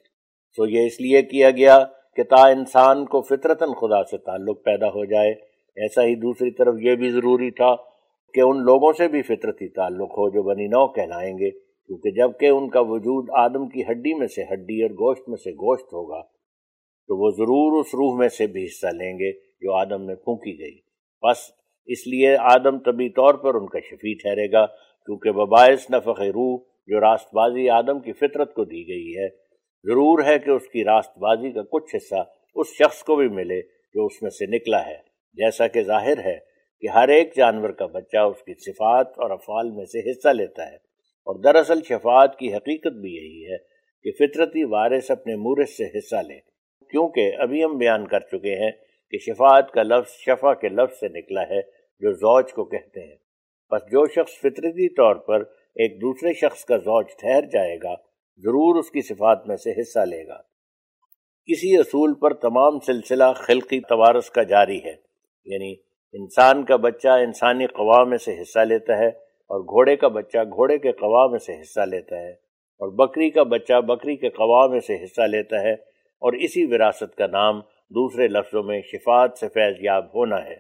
سو 0.57 0.67
یہ 0.67 0.87
اس 0.87 1.00
لیے 1.00 1.23
کیا 1.23 1.50
گیا 1.50 1.78
کہ 2.17 2.23
تا 2.23 2.47
انسان 2.49 3.05
کو 3.07 3.21
فطرتاً 3.23 3.69
خدا 3.71 4.02
سے 4.05 4.19
تعلق 4.19 4.62
پیدا 4.64 4.88
ہو 4.88 5.05
جائے۔ 5.05 5.31
ایسا 5.76 6.05
ہی 6.05 6.14
دوسری 6.14 6.50
طرف 6.50 6.75
یہ 6.81 6.95
بھی 6.95 7.11
ضروری 7.11 7.50
تھا 7.50 7.75
کہ 8.35 8.40
ان 8.40 8.62
لوگوں 8.64 8.93
سے 8.93 9.09
بھی 9.09 9.23
فطرتی 9.23 9.69
تعلق 9.69 10.11
ہو 10.11 10.28
جو 10.31 10.43
بنی 10.43 10.67
نو 10.67 10.87
کہلائیں 10.93 11.38
گے، 11.38 11.50
کیونکہ 11.50 12.11
جبکہ 12.11 12.47
ان 12.47 12.69
کا 12.69 12.81
وجود 12.81 13.31
آدم 13.37 13.69
کی 13.69 13.83
ہڈی 13.83 14.14
میں 14.14 14.26
سے 14.26 14.43
ہڈی 14.43 14.83
اور 14.83 14.90
گوشت 14.90 15.28
میں 15.28 15.37
سے 15.37 15.50
گوشت 15.50 15.93
ہوگا، 15.93 16.21
تو 17.09 17.17
وہ 17.17 17.31
ضرور 17.31 17.78
اس 17.81 17.95
روح 17.95 18.19
میں 18.19 18.28
سے 18.28 18.47
بھی 18.47 18.64
حصہ 18.64 18.87
لیں 18.87 19.12
گے 19.19 19.33
جو 19.33 19.75
آدم 19.75 20.07
میں 20.07 20.14
پھونکی 20.14 20.59
گئی۔ 20.59 20.76
بس 21.23 21.38
اس 21.87 22.07
لیے 22.07 22.37
آدم 22.37 22.78
طبی 22.78 23.09
طور 23.09 23.35
پر 23.35 23.55
ان 23.55 23.67
کا 23.67 23.78
شفیع 23.81 24.14
ٹھہرے 24.23 24.52
گا، 24.52 24.67
کیونکہ 25.09 25.33
بباعث 25.33 25.90
نفق 25.90 26.21
روح 26.21 26.59
جو 26.87 27.00
راست 27.00 27.35
بازی 27.35 27.69
آدم 27.71 28.00
کی 28.00 28.12
فطرت 28.12 28.55
کو 28.55 28.64
دی 28.64 28.88
گئی 28.88 29.17
ہے۔ 29.19 29.48
ضرور 29.85 30.25
ہے 30.25 30.38
کہ 30.38 30.50
اس 30.50 30.68
کی 30.68 30.85
راست 30.85 31.18
بازی 31.18 31.52
کا 31.52 31.62
کچھ 31.62 31.97
حصہ 31.97 32.25
اس 32.54 32.66
شخص 32.68 33.02
کو 33.02 33.16
بھی 33.16 33.28
ملے 33.28 33.61
جو 33.94 34.06
اس 34.06 34.23
میں 34.23 34.30
سے 34.30 34.47
نکلا 34.47 34.87
ہے۔ 34.87 34.97
جیسا 35.32 35.66
کہ 35.66 35.82
ظاہر 35.82 36.18
ہے 36.25 36.38
کہ 36.80 36.88
ہر 36.88 37.08
ایک 37.08 37.37
جانور 37.37 37.70
کا 37.70 37.87
بچہ 37.87 38.16
اس 38.16 38.42
کی 38.42 38.54
صفات 38.54 39.06
اور 39.08 39.30
افعال 39.30 39.70
میں 39.70 39.85
سے 39.85 40.11
حصہ 40.11 40.28
لیتا 40.28 40.70
ہے۔ 40.70 40.76
اور 41.26 41.42
دراصل 41.42 41.82
شفاعت 41.82 42.38
کی 42.38 42.54
حقیقت 42.54 42.92
بھی 42.92 43.14
یہی 43.14 43.52
ہے 43.52 43.56
کہ 44.02 44.11
فطرتی 44.12 44.64
وارث 44.64 45.11
اپنے 45.11 45.37
مورث 45.37 45.70
سے 45.70 45.99
حصہ 45.99 46.16
لے۔ 46.16 46.38
کیونکہ 46.90 47.32
ابھی 47.38 47.64
ہم 47.64 47.78
بیان 47.78 48.06
کر 48.06 48.20
چکے 48.20 48.64
ہیں 48.64 48.70
کہ 49.11 49.18
شفاعت 49.18 49.70
کا 49.70 49.82
لفظ 49.82 50.11
شفا 50.12 50.54
کے 50.54 50.68
لفظ 50.68 50.99
سے 51.00 51.08
نکلا 51.08 51.42
ہے 51.42 51.61
جو 52.00 52.12
زوج 52.12 52.52
کو 52.52 52.64
کہتے 52.64 53.00
ہیں۔ 53.00 53.16
بس 53.70 53.82
جو 53.82 54.06
شخص 54.06 54.38
فطرتی 54.38 54.88
طور 54.88 55.14
پر 55.14 55.40
ایک 55.75 56.00
دوسرے 56.00 56.32
شخص 56.32 56.64
کا 56.64 56.76
زوج 56.76 57.06
ٹھہر 57.18 57.42
جائے 57.52 57.76
گا 57.82 58.08
ضرور 58.38 58.76
اس 58.76 58.90
کی 58.90 59.00
صفات 59.00 59.47
میں 59.47 59.57
سے 59.57 59.80
حصہ 59.80 59.99
لے 59.99 60.26
گا۔ 60.26 60.37
کسی 61.47 61.76
اصول 61.76 62.14
پر 62.14 62.35
تمام 62.35 62.78
سلسلہ 62.80 63.25
خلقی 63.37 63.80
توارث 63.80 64.30
کا 64.30 64.42
جاری 64.42 64.85
ہے۔ 64.85 64.95
یعنی 65.45 65.75
انسان 66.12 66.64
کا 66.64 66.76
بچہ 66.76 67.09
انسانی 67.09 67.66
قوام 67.66 68.11
میں 68.11 68.18
سے 68.18 68.42
حصہ 68.42 68.59
لیتا 68.59 68.99
ہے 68.99 69.09
اور 69.09 69.61
گھوڑے 69.61 69.97
کا 69.97 70.09
بچہ 70.09 70.38
گھوڑے 70.38 70.78
کے 70.78 70.92
قوام 70.92 71.30
میں 71.30 71.38
سے 71.38 71.61
حصہ 71.61 71.80
لیتا 71.80 72.16
ہے 72.16 72.30
اور 72.30 72.88
بکری 72.88 73.30
کا 73.30 73.42
بچہ 73.42 73.80
بکری 73.80 74.16
کے 74.16 74.28
قوام 74.28 74.71
میں 74.71 74.80
سے 74.80 75.04
حصہ 75.04 75.21
لیتا 75.21 75.61
ہے 75.61 75.73
اور 76.18 76.33
اسی 76.33 76.64
وراثت 76.64 77.16
کا 77.16 77.26
نام 77.26 77.61
دوسرے 77.90 78.28
لفظوں 78.28 78.62
میں 78.62 78.80
شفاعت 78.83 79.38
سے 79.38 79.49
فیض 79.49 79.76
یاب 79.80 80.14
ہونا 80.14 80.45
ہے۔ 80.45 80.57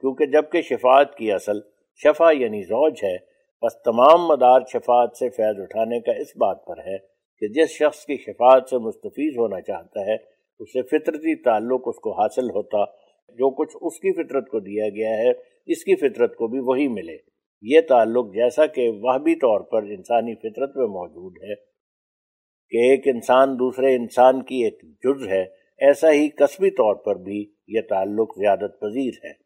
کیونکہ 0.00 0.26
جبکہ 0.26 0.62
شفاعت 0.62 1.16
کی 1.16 1.32
اصل 1.32 1.60
شفا 1.94 2.30
یعنی 2.30 2.62
زوج 2.62 2.94
ہے 3.02 3.16
بس 3.62 3.82
تمام 3.82 4.26
مدار 4.26 4.60
شفاعت 4.72 5.16
سے 5.16 5.28
فیض 5.30 5.60
اٹھانے 5.60 6.00
کا 6.00 6.12
اس 6.12 6.36
بات 6.36 6.64
پر 6.66 6.78
ہے 6.78 6.96
کہ 7.42 7.48
جس 7.48 7.70
شخص 7.70 8.04
کی 8.04 8.16
شفاعت 8.16 8.68
سے 8.70 8.78
مستفیض 8.78 9.38
ہونا 9.38 9.60
چاہتا 9.60 10.00
ہے، 10.00 10.14
اسے 10.60 10.82
فطرتی 10.82 11.34
تعلق 11.42 11.88
اس 11.88 11.96
کو 11.96 12.12
حاصل 12.12 12.50
ہوتا، 12.50 12.84
جو 13.38 13.50
کچھ 13.50 13.76
اس 13.80 13.98
کی 14.00 14.12
فطرت 14.12 14.48
کو 14.48 14.60
دیا 14.60 14.88
گیا 14.88 15.16
ہے، 15.16 15.30
اس 15.66 15.84
کی 15.84 15.96
فطرت 15.96 16.36
کو 16.36 16.46
بھی 16.46 16.60
وہی 16.60 16.88
ملے۔ 16.88 17.16
یہ 17.62 17.80
تعلق 17.88 18.34
جیسا 18.34 18.66
کہ 18.66 18.88
وہ 18.88 19.18
بھی 19.18 19.34
طور 19.34 19.60
پر 19.60 19.82
انسانی 19.82 20.34
فطرت 20.34 20.76
میں 20.76 20.86
موجود 20.86 21.42
ہے 21.42 21.54
کہ 22.72 22.90
ایک 22.90 23.08
انسان 23.14 23.54
دوسرے 23.54 23.94
انسان 23.96 24.42
کی 24.42 24.64
ایک 24.64 24.82
جز 25.04 25.26
ہے، 25.28 25.42
ایسا 25.78 26.12
ہی 26.12 26.28
قصبی 26.28 26.70
طور 26.70 26.94
پر 26.94 27.14
بھی 27.14 27.44
یہ 27.68 27.80
تعلق 27.88 28.38
زیادت 28.38 28.80
پذیر 28.80 29.26
ہے۔ 29.26 29.45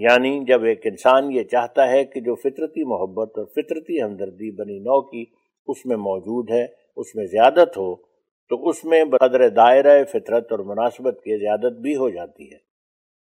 یعنی 0.00 0.44
جب 0.44 0.62
ایک 0.62 0.80
انسان 0.84 1.32
یہ 1.32 1.42
چاہتا 1.42 1.90
ہے 1.90 2.04
کہ 2.04 2.20
جو 2.20 2.34
فطرتی 2.34 2.84
محبت 2.84 3.38
اور 3.38 3.46
فطرتی 3.46 4.02
ہمدردی 4.02 4.50
بنی 4.50 4.78
نو 4.78 5.00
کی 5.00 5.24
اس 5.66 5.86
میں 5.86 5.96
موجود 5.96 6.50
ہے، 6.50 6.66
اس 6.96 7.14
میں 7.14 7.26
زیادت 7.26 7.78
ہو، 7.78 7.94
تو 8.48 8.68
اس 8.68 8.84
میں 8.84 9.04
بقدر 9.04 9.48
دائرہ 9.48 10.04
فطرت 10.04 10.46
اور 10.50 10.58
مناسبت 10.58 11.14
کی 11.14 11.38
زیادت 11.38 11.80
بھی 11.80 11.96
ہو 11.96 12.10
جاتی 12.10 12.52
ہے۔ 12.52 12.56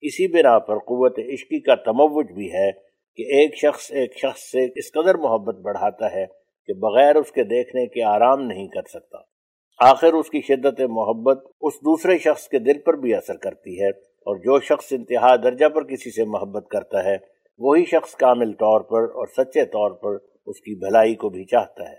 اسی 0.01 0.29
بنا 0.29 0.59
پر 0.59 0.79
قوت 0.79 1.19
عشقی 1.19 1.61
کا 1.61 1.75
تموج 1.75 2.33
بھی 2.33 2.53
ہے 2.53 2.71
کہ 3.17 3.23
ایک 3.23 3.57
شخص 3.57 3.93
ایک 3.93 4.19
شخص 4.19 4.41
سے 4.41 4.65
اس 4.65 4.93
قدر 4.93 5.15
محبت 5.15 5.55
بڑھاتا 5.55 6.13
ہے 6.13 6.27
کہ 6.67 6.75
بغیر 6.75 7.17
اس 7.17 7.33
کے 7.33 7.45
دیکھنے 7.45 7.87
کے 7.87 8.03
آرام 8.03 8.41
نہیں 8.41 8.69
کر 8.69 8.83
سکتا۔ 8.83 9.19
آخر 9.79 10.13
اس 10.13 10.31
کی 10.31 10.41
شدت 10.41 10.81
محبت 10.81 11.47
اس 11.61 11.75
دوسرے 11.75 12.19
شخص 12.19 12.49
کے 12.49 12.59
دل 12.59 12.79
پر 12.81 12.95
بھی 12.95 13.15
اثر 13.15 13.37
کرتی 13.37 13.83
ہے۔ 13.83 14.08
اور 14.19 14.37
جو 14.37 14.61
شخص 14.61 14.93
انتہا 14.93 15.37
درجہ 15.37 15.67
پر 15.67 15.85
کسی 15.85 16.11
سے 16.11 16.25
محبت 16.25 16.69
کرتا 16.69 17.05
ہے، 17.05 17.17
وہی 17.59 17.85
شخص 17.85 18.15
کامل 18.15 18.53
طور 18.53 18.81
پر 18.81 19.03
اور 19.03 19.27
سچے 19.27 19.65
طور 19.65 19.91
پر 19.91 20.27
اس 20.47 20.61
کی 20.61 20.75
بھلائی 20.75 21.15
کو 21.15 21.29
بھی 21.29 21.45
چاہتا 21.45 21.91
ہے۔ 21.91 21.97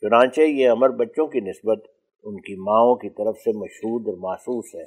چنانچہ 0.00 0.40
یہ 0.40 0.68
امر 0.68 0.88
بچوں 0.88 1.26
کی 1.26 1.40
نسبت 1.40 1.84
ان 2.24 2.36
کی 2.36 2.56
ماؤں 2.56 2.96
کی 2.96 3.10
طرف 3.10 3.36
سے 3.36 3.52
مشہود 3.52 4.08
اور 4.08 4.14
محسوس 4.18 4.74
ہے۔ 4.74 4.84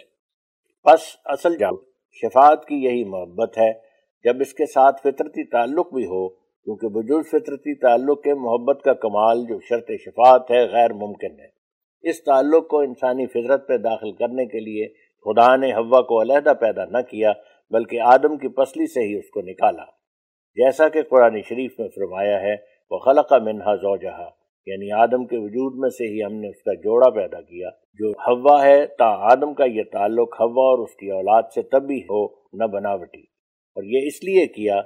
بس 0.85 1.17
اصل 1.25 1.57
جب 1.57 1.75
شفاعت 2.11 2.65
کی 2.65 2.75
یہی 2.75 3.03
محبت 3.03 3.57
ہے، 3.57 3.71
جب 4.23 4.41
اس 4.41 4.53
کے 4.53 4.65
ساتھ 4.65 5.01
فطرتی 5.01 5.43
تعلق 5.43 5.93
بھی 5.93 6.05
ہو، 6.05 6.29
کیونکہ 6.29 6.87
بجز 6.87 7.29
فطرتی 7.29 7.75
تعلق 7.75 8.23
کے 8.23 8.33
محبت 8.33 8.81
کا 8.83 8.93
کمال 8.93 9.45
جو 9.45 9.59
شرط 9.59 9.91
شفاعت 9.99 10.51
ہے 10.51 10.65
غیر 10.65 10.93
ممکن 10.93 11.39
ہے۔ 11.39 11.63
اس 12.01 12.23
تعلق 12.23 12.67
کو 12.67 12.79
انسانی 12.79 13.25
فطرت 13.25 13.67
پہ 13.67 13.77
داخل 13.77 14.11
کرنے 14.11 14.45
کے 14.45 14.59
لیے 14.59 15.02
خدا 15.25 15.55
نے 15.55 15.73
ہوا 15.73 16.01
کو 16.01 16.21
علیحدہ 16.21 16.53
پیدا 16.59 16.85
نہ 16.85 17.01
کیا، 17.09 17.31
بلکہ 17.69 17.99
آدم 18.01 18.37
کی 18.37 18.47
پسلی 18.47 18.87
سے 18.87 18.99
ہی 18.99 19.15
اس 19.19 19.29
کو 19.29 19.41
نکالا۔ 19.41 19.83
جیسا 20.55 20.89
کہ 20.89 21.01
قرآن 21.01 21.41
شریف 21.41 21.79
میں 21.79 21.87
فرمایا 21.87 22.41
ہے 22.41 22.55
وہ 22.91 22.99
خلق 22.99 23.33
منہا 23.33 23.75
زوجہا 23.75 24.29
یعنی 24.65 24.91
آدم 24.91 25.25
کے 25.25 25.37
وجود 25.37 25.73
میں 25.75 25.89
سے 25.89 26.03
ہی 26.07 26.23
ہم 26.23 26.33
نے 26.33 26.47
اس 26.47 26.63
کا 26.63 26.73
جوڑا 26.73 27.09
پیدا 27.09 27.41
کیا۔ 27.41 27.69
جو 27.93 28.09
ہوا 28.09 28.65
ہے، 28.65 28.87
تا 28.87 29.05
آدم 29.05 29.53
کا 29.53 29.65
یہ 29.65 29.81
تعلق 29.91 30.41
ہوا 30.41 30.63
اور 30.63 30.79
اس 30.79 30.95
کی 30.95 31.11
اولاد 31.11 31.43
سے 31.55 31.61
تب 31.61 31.83
بھی 31.83 31.99
ہو 31.99 32.27
نہ 32.53 32.63
بناوٹی۔ 32.63 33.21
اور 33.75 33.83
یہ 33.83 33.99
اس 34.07 34.23
لیے 34.23 34.47
کیا 34.47 34.81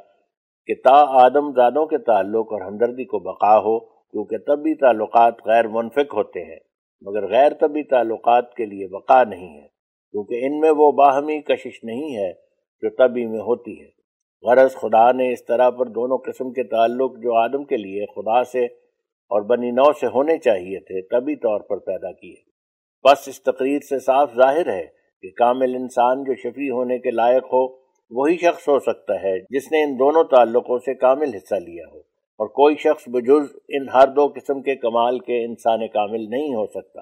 کہ 0.66 0.74
تا 0.84 1.26
آدم 1.26 1.52
زادوں 1.52 1.86
کے 1.86 1.98
تعلق 1.98 2.54
اور 2.54 2.62
ہمدردی 2.62 3.06
کو 3.06 3.20
بقا 3.20 3.58
ہو، 3.58 3.80
کیونکہ 3.80 4.38
طبی 4.38 4.76
تعلقات 4.76 5.34
غیر 5.46 5.68
منفق 5.68 6.14
ہوتے 6.14 6.44
ہیں، 6.44 6.60
مگر 7.02 7.28
غیر 7.28 7.52
طبی 7.54 7.84
تعلقات 7.84 8.54
کے 8.54 8.66
لیے 8.66 8.88
بقا 8.88 9.24
نہیں 9.24 9.62
ہے۔ 9.62 9.77
کیونکہ 10.18 10.46
ان 10.46 10.60
میں 10.60 10.72
وہ 10.72 10.92
باہمی 10.92 11.42
کشش 11.42 11.84
نہیں 11.84 12.16
ہے 12.18 12.34
جو 12.82 12.90
طبی 12.90 13.26
میں 13.26 13.40
ہوتی 13.40 13.82
ہے۔ 13.82 13.98
غرض 14.42 14.74
خدا 14.74 15.12
نے 15.12 15.34
اس 15.34 15.46
طرح 15.46 15.70
پر 15.70 15.86
دونوں 15.86 16.18
قسم 16.18 16.52
کے 16.54 16.64
تعلق 16.64 17.18
جو 17.18 17.36
آدم 17.36 17.64
کے 17.64 17.78
لیے 17.78 18.06
خدا 18.06 18.44
سے 18.44 18.66
اور 19.30 19.42
بنی 19.42 19.72
نو 19.72 19.94
سے 19.94 20.08
ہونے 20.08 20.38
چاہیے 20.38 20.80
تھے 20.80 21.02
طبی 21.02 21.36
طور 21.36 21.62
پر 21.62 21.78
پیدا 21.78 22.12
کیے۔ 22.12 22.36
بس 23.04 23.28
اس 23.28 23.44
تقریر 23.44 23.80
سے 23.80 24.00
صاف 24.00 24.36
ظاہر 24.36 24.74
ہے 24.74 24.86
کہ 25.22 25.30
کامل 25.30 25.76
انسان 25.76 26.24
جو 26.24 26.36
شفیع 26.36 26.72
ہونے 26.72 27.00
کے 27.00 27.12
لائق 27.12 27.44
ہو، 27.44 27.76
وہی 28.12 28.38
شخص 28.38 28.68
ہو 28.68 28.80
سکتا 28.80 29.24
ہے 29.24 29.40
جس 29.40 29.72
نے 29.72 29.84
ان 29.84 30.00
دونوں 30.00 30.24
تعلقوں 30.24 30.80
سے 30.80 30.94
کامل 30.94 31.34
حصہ 31.34 31.56
لیا 31.56 31.86
ہو۔ 31.94 32.00
اور 32.40 32.48
کوئی 32.48 32.76
شخص 32.76 33.04
بجز 33.08 33.56
ان 33.70 33.90
ہر 33.94 34.08
دو 34.08 34.28
قسم 34.28 34.62
کے 34.62 34.76
کمال 34.76 35.20
کے 35.20 35.46
انسان 35.46 35.88
کامل 35.88 36.30
نہیں 36.30 36.56
ہو 36.56 36.66
سکتا۔ 36.66 37.02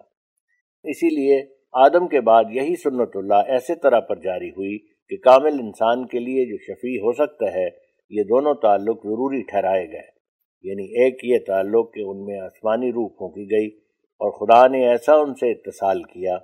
اسی 0.83 1.15
لیے 1.15 1.54
آدم 1.75 2.07
کے 2.07 2.21
بعد 2.21 2.43
یہی 2.49 2.75
سنت 2.75 3.09
اللہ 3.13 3.33
ایسے 3.33 3.75
طرح 3.75 3.99
پر 3.99 4.15
جاری 4.15 4.49
ہوئی 4.49 4.77
کہ 5.09 5.17
کامل 5.17 5.53
انسان 5.59 6.07
کے 6.07 6.19
لیے 6.19 6.45
جو 6.45 6.57
شفیع 6.57 6.99
ہو 6.99 7.13
سکتا 7.13 7.53
ہے، 7.53 7.67
یہ 8.09 8.23
دونوں 8.23 8.53
تعلق 8.53 8.97
ضروری 8.97 9.41
ٹھہرائے 9.41 9.91
گئے۔ 9.91 10.15
یعنی 10.63 11.03
ایک 11.03 11.19
یہ 11.23 11.37
تعلق 11.47 11.93
کہ 11.93 11.99
ان 11.99 12.25
میں 12.25 12.39
آسمانی 12.39 12.91
روح 12.91 13.07
پھونکی 13.07 13.51
گئی 13.51 13.67
اور 13.97 14.31
خدا 14.31 14.67
نے 14.67 14.87
ایسا 14.87 15.15
ان 15.15 15.33
سے 15.33 15.51
اتصال 15.51 16.03
کیا 16.03 16.37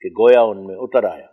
کہ 0.00 0.08
گویا 0.08 0.42
ان 0.42 0.66
میں 0.66 0.74
اتر 0.74 1.04
آیا۔ 1.04 1.26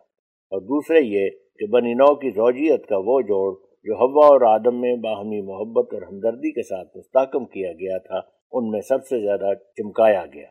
اور 0.51 0.61
دوسرے 0.61 0.99
یہ 1.01 1.29
کہ 1.59 1.65
بنی 1.65 1.93
نو 1.93 2.15
کی 2.15 2.29
زوجیت 2.29 2.87
کا 2.87 2.97
وہ 2.97 3.21
جوڑ 3.21 3.53
جو 3.83 3.93
ہوا 3.93 4.25
اور 4.25 4.41
آدم 4.41 4.81
میں 4.81 4.95
باہمی 4.95 5.41
محبت 5.41 5.93
اور 5.93 6.01
ہمدردی 6.01 6.51
کے 6.51 6.63
ساتھ 6.63 6.97
مستحکم 6.97 7.45
کیا 7.45 7.71
گیا 7.71 7.97
تھا، 7.97 8.19
ان 8.51 8.69
میں 8.69 8.81
سب 8.81 9.05
سے 9.05 9.21
زیادہ 9.21 9.53
چمکایا 9.77 10.25
گیا۔ 10.33 10.47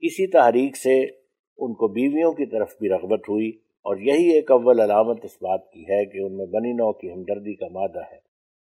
اسی 0.00 0.26
تحریک 0.26 0.76
سے 0.76 1.17
ان 1.58 1.74
کو 1.74 1.88
بیویوں 1.88 2.32
کی 2.32 2.46
طرف 2.46 2.76
بھی 2.80 2.88
رغبت 2.88 3.28
ہوئی 3.28 3.48
اور 3.86 3.96
یہی 3.96 4.32
ایک 4.34 4.50
اول 4.50 4.80
علامت 4.80 5.24
اس 5.24 5.36
بات 5.42 5.70
کی 5.70 5.82
ہے 5.82 6.04
کہ 6.04 6.18
ان 6.18 6.36
میں 6.36 6.46
بنی 6.46 6.72
نو 6.72 6.92
کی 6.92 7.12
ہمدردی 7.12 7.54
کا 7.54 7.66
مادہ 7.70 8.04
ہے 8.12 8.16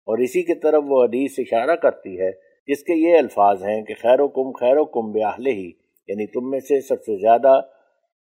اور 0.07 0.17
اسی 0.17 0.43
کی 0.43 0.59
طرف 0.59 0.83
وہ 0.87 1.03
حدیث 1.03 1.39
اشارہ 1.39 1.75
کرتی 1.75 2.19
ہے 2.19 2.31
جس 2.67 2.83
کے 2.83 2.93
یہ 2.93 3.17
الفاظ 3.17 3.63
ہیں 3.63 3.81
کہ 3.81 3.93
خیر 4.01 4.19
و 4.19 4.27
کم 4.27 4.51
خیر 4.51 4.77
و 4.77 4.85
کم 4.85 5.11
بیاہلے 5.11 5.51
ہی 5.51 5.71
یعنی 6.09 6.27
تم 6.27 6.49
میں 6.49 6.59
سے 6.59 6.81
سب 6.81 7.01
سے 7.01 7.17
زیادہ 7.17 7.59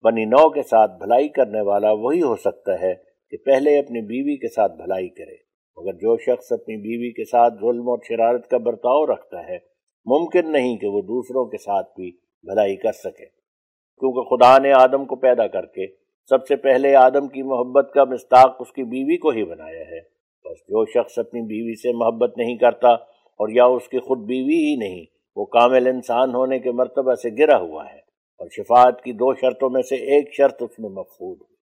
بنی 0.03 0.25
نو 0.25 0.49
کے 0.49 0.63
ساتھ 0.63 0.91
بھلائی 0.99 1.27
کرنے 1.27 1.61
والا 1.61 1.91
وہی 1.91 2.21
ہو 2.21 2.35
سکتا 2.35 2.79
ہے 2.81 2.93
کہ 3.31 3.38
پہلے 3.38 3.77
اپنی 3.79 4.01
بیوی 4.01 4.35
کے 4.38 4.47
ساتھ 4.47 4.71
بھلائی 4.71 5.09
کرے۔ 5.09 5.35
مگر 5.77 5.93
جو 5.93 6.17
شخص 6.17 6.51
اپنی 6.51 6.75
بیوی 6.77 7.11
کے 7.11 7.23
ساتھ 7.23 7.53
ظلم 7.53 7.89
اور 7.89 7.97
شرارت 8.07 8.47
کا 8.47 8.57
برتاؤ 8.57 9.05
رکھتا 9.05 9.47
ہے، 9.47 9.57
ممکن 10.05 10.51
نہیں 10.51 10.77
کہ 10.77 10.88
وہ 10.88 11.01
دوسروں 11.01 11.45
کے 11.45 11.57
ساتھ 11.57 11.88
بھی 11.95 12.11
بھلائی 12.43 12.75
کر 12.75 12.91
سکے۔ 12.91 13.38
کیونکہ 14.00 14.36
خدا 14.36 14.58
نے 14.58 14.72
آدم 14.74 15.06
کو 15.06 15.15
پیدا 15.15 15.48
کر 15.48 15.65
کے 15.65 15.88
سب 16.29 16.48
سے 16.48 16.56
پہلے 16.56 16.96
آدم 16.96 17.27
کی 17.27 17.44
محبت 17.44 17.91
کا 17.94 18.03
مستاق 18.03 18.56
اس 18.60 18.72
کی 18.72 18.84
بیوی 18.84 19.18
کو 19.18 19.29
ہی 19.29 19.44
بنایا 19.44 19.79
ہے۔ 19.79 20.20
بس 20.46 20.60
جو 20.60 20.86
شخص 20.86 21.20
اپنی 21.20 21.41
بیوی 21.41 21.75
سے 21.75 21.94
محبت 21.94 22.38
نہیں 22.38 22.58
کرتا 22.58 22.89
اور 23.39 23.50
یا 23.50 23.65
اس 23.65 23.88
کی 23.89 24.00
خود 24.00 24.20
بیوی 24.20 24.56
ہی 24.56 24.75
نہیں، 24.75 25.06
وہ 25.36 25.46
کامل 25.46 25.88
انسان 25.88 26.36
ہونے 26.36 26.60
کے 26.60 26.72
مرتبہ 26.72 27.13
سے 27.13 27.29
گرا 27.38 27.58
ہوا 27.58 27.86
ہے 27.86 28.00
اور 28.39 28.48
شفاعت 28.51 29.01
کی 29.01 29.12
دو 29.12 29.36
شرطوں 29.36 29.70
میں 29.70 29.82
سے 29.82 29.96
ایک 29.96 30.34
شرط 30.34 30.63
اس 30.63 30.79
میں 30.79 30.89
مفقود 30.89 31.38
ہوئی 31.41 31.56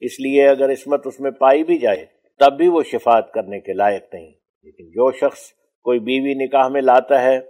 اس 0.00 0.20
لیے 0.20 0.48
اگر 0.48 0.72
عصمت 0.72 1.06
اس 1.06 1.20
میں 1.20 1.30
پائی 1.30 1.64
بھی 1.64 1.78
جائے، 1.78 2.06
تب 2.38 2.56
بھی 2.56 2.68
وہ 2.68 2.82
شفاعت 2.82 3.32
کرنے 3.32 3.60
کے 3.60 3.72
لائق 3.72 4.14
نہیں۔ 4.14 4.30
لیکن 4.64 4.88
جو 4.88 5.12
شخص 5.12 5.38
کوئی 5.82 5.98
بیوی 5.98 6.34
نکاح 6.34 6.68
میں 6.68 6.82
لاتا 6.82 7.22
ہے 7.22 7.40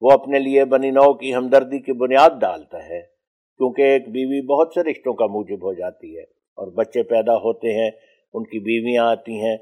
وہ 0.00 0.10
اپنے 0.10 0.38
لیے 0.38 0.64
بنی 0.64 0.90
نو 0.90 1.14
کی 1.14 1.34
ہمدردی 1.34 1.78
کی 1.78 1.92
بنیاد 1.92 2.30
ڈالتا 2.40 2.88
ہے، 2.88 3.00
کیونکہ 3.56 3.82
ایک 3.82 4.08
بیوی 4.08 4.46
بہت 4.46 4.72
سے 4.74 4.82
رشتوں 4.82 5.14
کا 5.14 5.26
موجب 5.26 5.64
ہو 5.64 5.72
جاتی 5.72 6.16
ہے۔ 6.16 6.22
اور 6.56 6.72
بچے 6.72 7.02
پیدا 7.02 7.34
ہوتے 7.34 7.82
ہیں، 7.82 7.90
ان 8.32 8.44
کی 8.44 8.58
بیویاں 8.58 9.06
آتی 9.06 9.40
ہیں، 9.40 9.56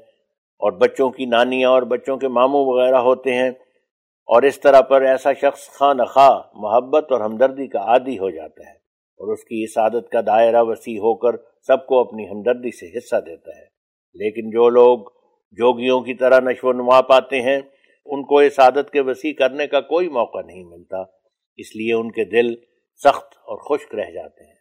اور 0.59 0.71
بچوں 0.71 1.09
کی 1.09 1.25
نانیاں 1.25 1.69
اور 1.69 1.81
بچوں 1.81 2.17
کے 2.17 2.27
ماموں 2.27 2.65
وغیرہ 2.65 2.95
ہوتے 2.95 3.33
ہیں۔ 3.33 3.49
اور 4.25 4.41
اس 4.41 4.59
طرح 4.59 4.81
پر 4.81 5.01
ایسا 5.01 5.33
شخص 5.33 5.67
خواہ 5.67 5.93
نخواہ 5.93 6.41
محبت 6.53 7.11
اور 7.11 7.21
ہمدردی 7.21 7.67
کا 7.67 7.79
عادی 7.79 8.19
ہو 8.19 8.29
جاتا 8.29 8.67
ہے۔ 8.67 8.75
اور 9.17 9.33
اس 9.33 9.43
کی 9.43 9.63
اس 9.63 9.77
عادت 9.77 10.09
کا 10.09 10.21
دائرہ 10.27 10.63
وسیع 10.63 10.97
ہو 10.97 11.15
کر 11.15 11.37
سب 11.67 11.85
کو 11.87 11.99
اپنی 11.99 12.29
ہمدردی 12.29 12.71
سے 12.71 12.97
حصہ 12.97 13.15
دیتا 13.15 13.51
ہے۔ 13.57 13.65
لیکن 14.13 14.49
جو 14.49 14.69
لوگ 14.69 14.99
جوگیوں 15.51 16.01
کی 16.01 16.13
طرح 16.13 16.39
نشو 16.39 16.67
و 16.67 16.73
نما 16.73 17.01
پاتے 17.01 17.41
ہیں 17.41 17.61
ان 18.05 18.23
کو 18.23 18.39
اس 18.39 18.59
عادت 18.59 18.89
کے 18.91 19.01
وسیع 19.01 19.33
کرنے 19.33 19.67
کا 19.67 19.81
کوئی 19.81 20.09
موقع 20.09 20.41
نہیں 20.45 20.63
ملتا، 20.63 20.97
اس 21.57 21.75
لیے 21.75 21.93
ان 21.93 22.11
کے 22.11 22.25
دل 22.25 22.55
سخت 22.95 23.37
اور 23.37 23.57
خشک 23.57 23.95
رہ 23.95 24.11
جاتے 24.11 24.43
ہیں۔ 24.43 24.55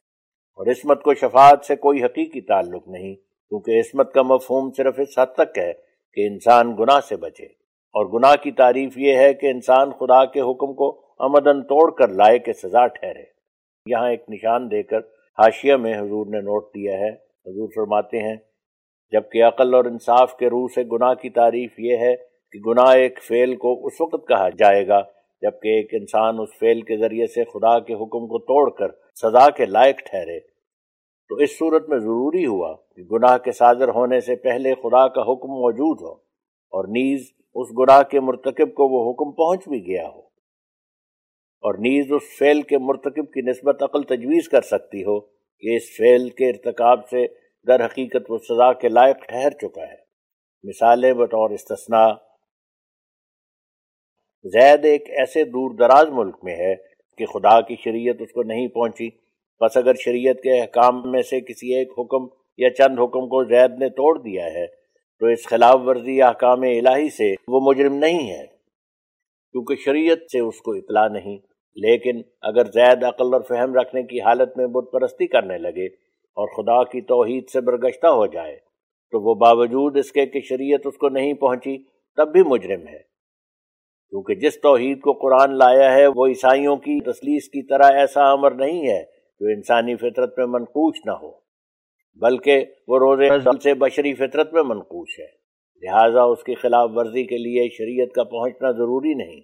اور 0.57 0.67
عصمت 0.67 1.03
کو 1.03 1.15
شفاعت 1.15 1.65
سے 1.65 1.77
کوئی 1.77 2.05
حقیقی 2.05 2.41
تعلق 2.41 2.89
نہیں، 2.89 3.15
کیونکہ 3.15 3.81
عصمت 3.81 4.13
کا 4.13 4.23
مفہوم 4.23 4.71
صرف 4.77 4.95
اس 4.99 5.19
حد 5.19 5.27
تک 5.27 5.59
ہے 5.59 5.73
کہ 6.13 6.27
انسان 6.27 6.77
گناہ 6.79 7.01
سے 7.01 7.17
بچے۔ 7.17 7.45
اور 7.95 8.19
گناہ 8.19 8.37
کی 8.37 8.51
تعریف 8.51 8.99
یہ 8.99 9.17
ہے 9.17 9.35
کہ 9.35 9.47
انسان 9.47 9.91
خدا 9.91 10.25
کے 10.25 10.41
حکم 10.41 10.75
کو 10.75 11.15
امدن 11.19 11.63
توڑ 11.63 11.91
کر 11.91 12.09
لائے 12.09 12.39
کے 12.39 12.53
سزا 12.53 12.87
ٹھہرے۔ 12.87 13.23
یہاں 13.87 14.11
ایک 14.11 14.25
نشان 14.29 14.71
دے 14.71 14.83
کر 14.83 14.99
حاشیہ 15.39 15.75
میں 15.75 15.99
حضور 15.99 16.27
نے 16.27 16.41
نوٹ 16.41 16.75
دیا 16.75 16.99
ہے۔ 16.99 17.11
حضور 17.47 17.69
فرماتے 17.75 18.19
ہیں، 18.19 18.37
جبکہ 19.11 19.45
عقل 19.45 19.75
اور 19.75 19.85
انصاف 19.85 20.37
کے 20.37 20.47
روح 20.47 20.69
سے 20.75 20.83
گناہ 20.83 21.15
کی 21.15 21.31
تعریف 21.31 21.73
یہ 21.79 21.97
ہے 21.97 22.34
کہ 22.55 22.61
گناہ 22.61 22.95
ایک 22.95 23.23
فعل 23.23 23.57
کو 23.57 23.87
اس 23.87 24.01
وقت 24.01 24.29
کہا 24.29 24.49
جائے 24.49 24.87
گا 24.89 25.01
جبکہ 25.43 25.69
ایک 25.69 25.89
انسان 25.93 26.37
اس 26.41 26.49
فعل 26.61 26.81
کے 26.81 26.97
ذریعے 26.97 27.27
سے 27.27 27.45
خدا 27.45 27.79
کے 27.79 27.95
حکم 27.95 28.27
کو 28.27 28.39
توڑ 28.39 28.71
کر 28.71 28.89
سزا 29.15 29.51
کے 29.51 29.67
لائق 29.67 29.97
ٹھہرے۔ 29.99 30.41
تو 31.29 31.35
اس 31.35 31.59
صورت 31.59 31.89
میں 31.89 31.99
ضروری 31.99 32.47
ہوا 32.47 32.75
کہ 32.97 33.03
گناہ 33.03 33.39
کے 33.39 33.53
صادر 33.53 33.89
ہونے 33.89 34.21
سے 34.21 34.37
پہلے 34.37 34.75
خدا 34.75 35.09
کا 35.09 35.21
حکم 35.21 35.49
موجود 35.49 36.03
ہو 36.03 36.13
اور 36.73 36.85
نیز 36.85 37.21
اس 37.55 37.69
گناہ 37.79 38.03
کے 38.03 38.21
مرتکب 38.21 38.75
کو 38.75 38.89
وہ 38.89 39.11
حکم 39.11 39.33
پہنچ 39.33 39.69
بھی 39.69 39.87
گیا 39.87 40.09
ہو۔ 40.09 40.21
اور 41.63 41.75
نیز 41.75 42.13
اس 42.13 42.39
فعل 42.39 42.63
کے 42.63 42.79
مرتکب 42.79 43.33
کی 43.33 43.51
نسبت 43.51 43.83
عقل 43.83 44.03
تجویز 44.03 44.49
کر 44.49 44.61
سکتی 44.61 45.03
ہو 45.03 45.21
کہ 45.61 45.77
اس 45.77 45.97
فعل 45.97 46.29
کے 46.29 46.51
ارتکاب 46.51 47.09
سے 47.09 47.27
در 47.67 47.85
حقیقت 47.85 48.31
وہ 48.31 48.39
سزا 48.39 48.73
کے 48.73 48.89
لائق 48.89 49.17
ٹھہر 49.29 49.51
چکا 49.51 49.83
ہے۔ 49.83 50.05
مثالیں 50.65 51.13
بطور 51.13 51.51
استثناء 51.51 52.09
زید 54.45 54.85
ایک 54.85 55.11
ایسے 55.11 55.45
دور 55.45 55.75
دراز 55.75 56.09
ملک 56.13 56.37
میں 56.43 56.57
ہے 56.57 56.75
کہ 57.19 57.27
خدا 57.27 57.61
کی 57.61 57.75
شریعت 57.85 58.17
اس 58.21 58.33
کو 58.33 58.43
نہیں 58.43 58.69
پہنچی۔ 58.69 59.09
بس 59.61 59.77
اگر 59.77 59.95
شریعت 59.95 60.37
کے 60.37 60.61
احکام 60.61 61.11
میں 61.11 61.23
سے 61.23 61.41
کسی 61.41 61.75
ایک 61.75 61.93
حکم 61.99 62.27
یا 62.57 62.71
چند 62.71 62.99
حکم 62.99 63.29
کو 63.29 63.45
زید 63.45 63.79
نے 63.79 63.89
توڑ 63.89 64.19
دیا 64.19 64.47
ہے، 64.47 64.67
تو 65.21 65.27
اس 65.27 65.47
خلاف 65.47 65.81
ورزی 65.85 66.23
احکام 66.23 66.61
الہی 66.61 67.09
سے 67.09 67.33
وہ 67.49 67.61
مجرم 67.61 67.95
نہیں 67.95 68.31
ہے۔ 68.31 68.47
کیونکہ 69.55 69.75
شریعت 69.75 70.31
سے 70.33 70.41
اس 70.41 70.61
کو 70.61 70.73
اطلاع 70.73 71.09
نہیں، 71.09 71.39
لیکن 71.77 72.21
اگر 72.43 72.65
زید 72.65 73.05
عقل 73.05 73.35
اور 73.35 73.41
فہم 73.41 73.75
رکھنے 73.75 74.03
کی 74.03 74.21
حالت 74.21 74.57
میں 74.57 74.67
بت 74.67 74.93
پرستی 74.93 75.27
کرنے 75.27 75.59
لگے 75.59 75.87
اور 76.37 76.49
خدا 76.49 76.83
کی 76.85 77.01
توحید 77.01 77.49
سے 77.49 77.61
برگشتہ 77.61 78.07
ہو 78.07 78.27
جائے، 78.27 78.57
تو 79.13 79.21
وہ 79.21 79.35
باوجود 79.35 79.97
اس 79.97 80.13
کے 80.13 80.27
کہ 80.27 80.41
شریعت 80.41 80.81
اس 80.85 80.97
کو 80.97 81.09
نہیں 81.09 81.35
پہنچی، 81.35 81.77
تب 82.17 82.33
بھی 82.33 82.43
مجرم 82.43 82.89
ہے۔ 82.89 83.14
کیونکہ 84.15 84.35
جس 84.35 84.61
توحید 84.61 85.01
کو 85.01 85.13
قرآن 85.13 85.59
لایا 85.59 85.95
ہے، 85.95 86.07
وہ 86.07 86.27
عیسائیوں 86.27 86.77
کی 86.77 87.01
تسلیس 87.01 87.49
کی 87.49 87.63
طرح 87.63 87.93
ایسا 87.93 88.33
امر 88.33 88.51
نہیں 88.51 88.89
ہے 88.89 89.03
جو 89.41 89.47
انسانی 89.47 89.97
فطرت 89.97 90.39
میں 90.39 90.47
منقوش 90.47 90.97
نہ 91.07 91.11
ہو، 91.11 91.31
بلکہ 92.15 92.65
وہ 92.89 92.99
روز 92.99 93.63
سے 93.63 93.75
بشری 93.75 94.15
فطرت 94.15 94.53
میں 94.53 94.63
منقوش 94.63 95.21
ہے۔ 95.21 95.27
لہٰذا 95.83 96.23
اس 96.23 96.45
کی 96.45 96.55
خلاف 96.55 96.91
ورزی 96.95 97.25
کے 97.25 97.39
لیے 97.39 97.69
شریعت 97.69 98.13
کا 98.13 98.25
پہنچنا 98.25 98.71
ضروری 98.71 99.15
نہیں۔ 99.15 99.41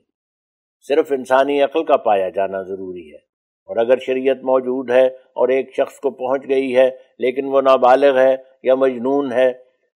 صرف 0.89 1.13
انسانی 1.13 1.63
عقل 1.63 1.85
کا 1.85 1.97
پایا 1.97 2.29
جانا 2.29 2.63
ضروری 2.63 3.11
ہے۔ 3.11 3.31
اور 3.67 3.77
اگر 3.77 3.99
شریعت 3.99 4.39
موجود 4.43 4.91
ہے 4.91 5.07
اور 5.07 5.49
ایک 5.49 5.75
شخص 5.77 6.01
کو 6.01 6.11
پہنچ 6.11 6.49
گئی 6.49 6.77
ہے، 6.77 6.91
لیکن 7.19 7.45
وہ 7.45 7.61
نابالغ 7.61 8.19
ہے 8.19 8.37
یا 8.63 8.75
مجنون 8.75 9.33
ہے 9.33 9.49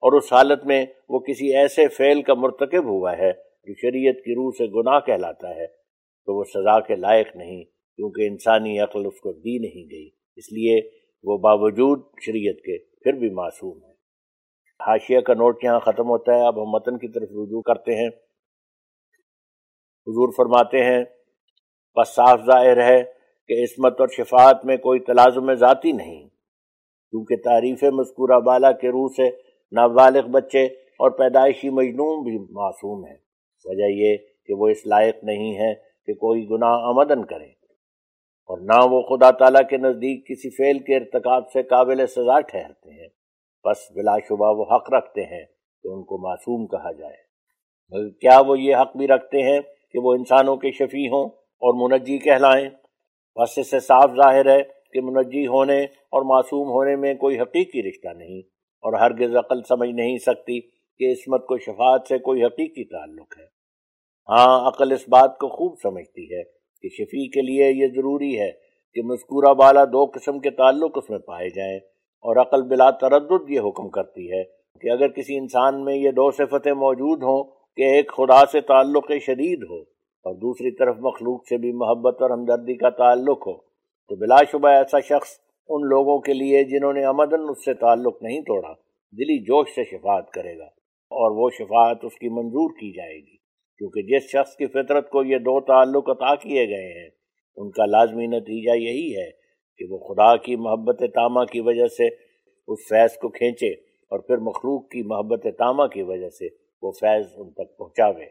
اور 0.03 0.13
اس 0.13 0.33
حالت 0.33 0.67
میں 0.67 0.87
وہ 1.09 1.19
کسی 1.19 1.57
ایسے 1.57 1.89
فعل 1.89 2.23
کا 2.23 2.35
مرتکب 2.35 2.85
ہوا 2.85 3.19
ہے 3.19 3.54
جو 3.67 3.75
شریعت 3.75 4.25
کی 4.25 4.33
روح 4.33 4.51
سے 4.59 4.67
گناہ 4.67 5.01
کہلاتا 5.01 5.51
ہے، 5.57 5.67
تو 6.27 6.39
وہ 6.39 6.45
سزا 6.45 6.81
کے 6.81 6.97
لائق 6.97 7.37
نہیں، 7.37 7.65
کیونکہ 7.65 8.27
انسانی 8.27 8.79
عقل 8.81 9.07
اس 9.07 9.21
کو 9.21 9.33
دی 9.33 9.59
نہیں 9.59 9.91
گئی۔ 9.91 10.11
اس 10.37 10.53
لیے 10.53 10.91
وہ 11.23 11.39
باوجود 11.39 12.03
شریعت 12.27 12.57
کے 12.57 12.79
پھر 12.79 13.13
بھی 13.13 13.31
معصوم 13.31 13.85
ہے 13.85 13.93
حاشیہ 14.87 15.21
کا 15.21 15.35
نوٹ 15.35 15.65
یہاں 15.65 15.81
ختم 15.81 16.09
ہوتا 16.09 16.35
ہے۔ 16.35 16.47
اب 16.47 16.63
ہم 16.63 16.71
متن 16.71 16.99
کی 16.99 17.09
طرف 17.09 17.29
رجوع 17.31 17.63
کرتے 17.63 17.95
ہیں۔ 17.95 18.09
حضور 20.07 20.33
فرماتے 20.37 20.85
ہیں، 20.85 21.05
بس 21.97 22.09
صاف 22.09 22.41
ظاہر 22.47 22.83
ہے 22.87 23.03
کہ 23.49 23.63
عصمت 23.63 24.01
اور 24.01 24.09
شفاعت 24.09 24.65
میں 24.65 24.77
کوئی 24.77 25.01
تلازم 25.01 25.55
ذاتی 25.55 25.93
نہیں، 25.93 26.29
کیونکہ 27.11 27.37
تعریف 27.37 27.85
مذکورہ 27.85 28.41
بالا 28.41 28.73
کے 28.73 28.89
روح 28.89 29.09
سے 29.17 29.31
نابالغ 29.73 30.27
بچے 30.27 30.65
اور 30.99 31.11
پیدائشی 31.11 31.71
مجنون 31.71 32.23
بھی 32.23 32.39
معصوم 32.39 33.05
ہیں۔ 33.05 33.24
وجہ 33.65 33.85
یہ 33.85 34.17
کہ 34.47 34.55
وہ 34.55 34.69
اس 34.69 34.87
لائق 34.87 35.17
نہیں 35.23 35.59
ہے 35.59 35.75
کہ 36.07 36.15
کوئی 36.15 36.51
گناہ 36.51 36.79
آمدن 36.83 37.25
کرے۔ 37.25 37.65
اور 38.49 38.59
نہ 38.59 38.87
وہ 38.91 39.03
خدا 39.03 39.31
تعالیٰ 39.31 39.69
کے 39.71 39.77
نزدیک 39.77 40.27
کسی 40.27 40.51
فعل 40.51 40.79
کے 40.79 40.97
ارتکاب 40.97 41.51
سے 41.53 41.63
قابل 41.63 42.07
سزا 42.07 42.41
ٹھہرتے 42.41 42.91
ہیں۔ 42.91 43.09
بس 43.65 43.91
بلا 43.91 44.19
شبہ 44.19 44.55
وہ 44.57 44.65
حق 44.75 44.93
رکھتے 44.93 45.23
ہیں 45.23 45.45
کہ 45.83 45.89
ان 45.89 46.05
کو 46.05 46.19
معصوم 46.19 46.67
کہا 46.67 46.93
جائے۔ 46.93 47.25
کیا 48.11 48.41
وہ 48.47 48.61
یہ 48.61 48.77
حق 48.77 48.97
بھی 48.97 49.07
رکھتے 49.07 49.43
ہیں 49.43 49.61
کہ 49.93 49.99
وہ 49.99 50.15
انسانوں 50.15 50.57
کے 50.57 50.71
شفیع 50.71 51.09
ہوں 51.09 51.25
اور 51.37 51.91
منجی 51.91 52.19
کہلائیں؟ 52.19 52.69
بس 53.37 53.59
اس 53.59 53.71
سے 53.71 53.81
صاف 53.81 54.11
ظاہر 54.17 54.57
ہے 54.57 54.63
کہ 54.93 55.01
منجی 55.01 55.47
ہونے 55.47 55.83
اور 55.83 56.23
معصوم 56.23 56.69
ہونے 56.69 56.97
میں 56.97 57.15
کوئی 57.15 57.41
حقیقی 57.41 57.83
رشتہ 57.83 58.09
نہیں 58.09 58.39
اور 58.83 58.93
ہرگز 58.93 59.37
عقل 59.37 59.63
سمجھ 59.63 59.91
نہیں 59.91 60.19
سکتی 60.19 60.61
کہ 60.99 61.13
عصمت 61.13 61.47
کو 61.47 61.59
شفاعت 61.59 62.07
سے 62.09 62.19
کوئی 62.19 62.45
حقیقی 62.45 62.85
تعلق 62.85 63.39
ہے۔ 63.39 63.45
ہاں 64.29 64.69
عقل 64.69 64.93
اس 64.93 65.09
بات 65.09 65.39
کو 65.39 65.49
خوب 65.49 65.75
سمجھتی 65.83 66.35
ہے 66.35 66.43
کہ 66.85 66.89
شفیع 66.89 67.27
کے 67.29 67.43
لیے 67.43 67.71
یہ 67.73 67.93
ضروری 67.95 68.41
ہے 68.41 68.51
کہ 68.95 69.03
مذکورہ 69.03 69.55
بالا 69.55 69.85
دو 69.85 70.05
قسم 70.07 70.39
کے 70.41 70.51
تعلق 70.51 70.99
اس 70.99 71.11
میں 71.11 71.19
پائے 71.19 71.49
جائیں 71.49 71.77
اور 72.25 72.37
عقل 72.37 72.63
بلا 72.63 72.91
تردد 72.91 73.51
یہ 73.51 73.61
حکم 73.61 73.89
کرتی 73.89 74.33
ہے 74.33 74.43
کہ 74.81 74.91
اگر 74.91 75.09
کسی 75.09 75.39
انسان 75.39 75.85
میں 75.85 75.97
یہ 75.97 76.11
دو 76.11 76.31
صفتیں 76.31 76.73
موجود 76.73 77.23
ہوں 77.23 77.45
کہ 77.77 77.83
ایک 77.83 78.13
خدا 78.13 78.45
سے 78.53 78.61
تعلق 78.61 79.11
شدید 79.21 79.63
ہو 79.71 79.81
اور 80.27 80.35
دوسری 80.35 80.71
طرف 80.71 80.97
مخلوق 80.99 81.49
سے 81.49 81.57
بھی 81.57 81.73
محبت 81.73 82.23
اور 82.23 82.31
ہمدردی 82.31 82.75
کا 82.75 82.91
تعلق 82.91 83.47
ہو، 83.47 83.57
تو 84.11 84.17
بلا 84.17 84.37
شبہ 84.53 84.69
ایسا 84.69 85.01
شخص 85.01 85.29
ان 85.69 85.89
لوگوں 85.89 86.19
کے 86.19 86.33
لیے 86.33 86.65
جنہوں 86.65 86.93
نے 86.93 87.05
امدن 87.05 87.49
اس 87.49 87.65
سے 87.65 87.75
تعلق 87.75 88.23
نہیں 88.23 88.41
توڑا، 88.41 88.73
دلی 89.13 89.39
جوش 89.43 89.69
سے 89.75 89.85
شفاعت 89.85 90.31
کرے 90.31 90.59
گا۔ 90.59 90.69
اور 91.11 91.31
وہ 91.31 91.51
شفاعت 91.51 91.99
اس 92.03 92.15
کی 92.15 92.29
منظور 92.29 92.71
کی 92.71 92.93
جائے 92.93 93.17
گی۔ 93.17 93.37
کیونکہ 93.79 94.03
جس 94.03 94.23
شخص 94.23 94.57
کی 94.57 94.67
فطرت 94.67 95.11
کو 95.11 95.25
یہ 95.25 95.39
دو 95.39 95.61
تعلق 95.61 96.11
عطا 96.11 96.35
کیے 96.35 96.69
گئے 96.69 97.03
ہیں، 97.03 97.09
ان 97.57 97.71
کا 97.71 97.87
لازمی 97.87 98.27
نتیجہ 98.27 98.77
یہی 98.77 99.17
ہے 99.17 99.31
کہ 99.77 99.85
وہ 99.91 99.99
خدا 99.99 100.37
کی 100.37 100.57
محبت 100.57 100.99
تامہ 101.15 101.45
کی 101.45 101.61
وجہ 101.61 101.87
سے 101.87 102.07
اس 102.69 102.79
فیض 102.89 103.17
کو 103.17 103.29
کھینچے 103.29 103.69
اور 104.11 104.21
پھر 104.21 104.37
مخلوق 104.37 104.89
کی 104.89 105.03
محبت 105.03 105.43
تامہ 105.59 105.87
کی 105.87 106.03
وجہ 106.03 106.29
سے 106.29 106.49
وہ 106.83 106.93
فیض 107.01 107.27
ان 107.37 107.51
تک 107.51 107.77
پہنچاوے۔ 107.77 108.25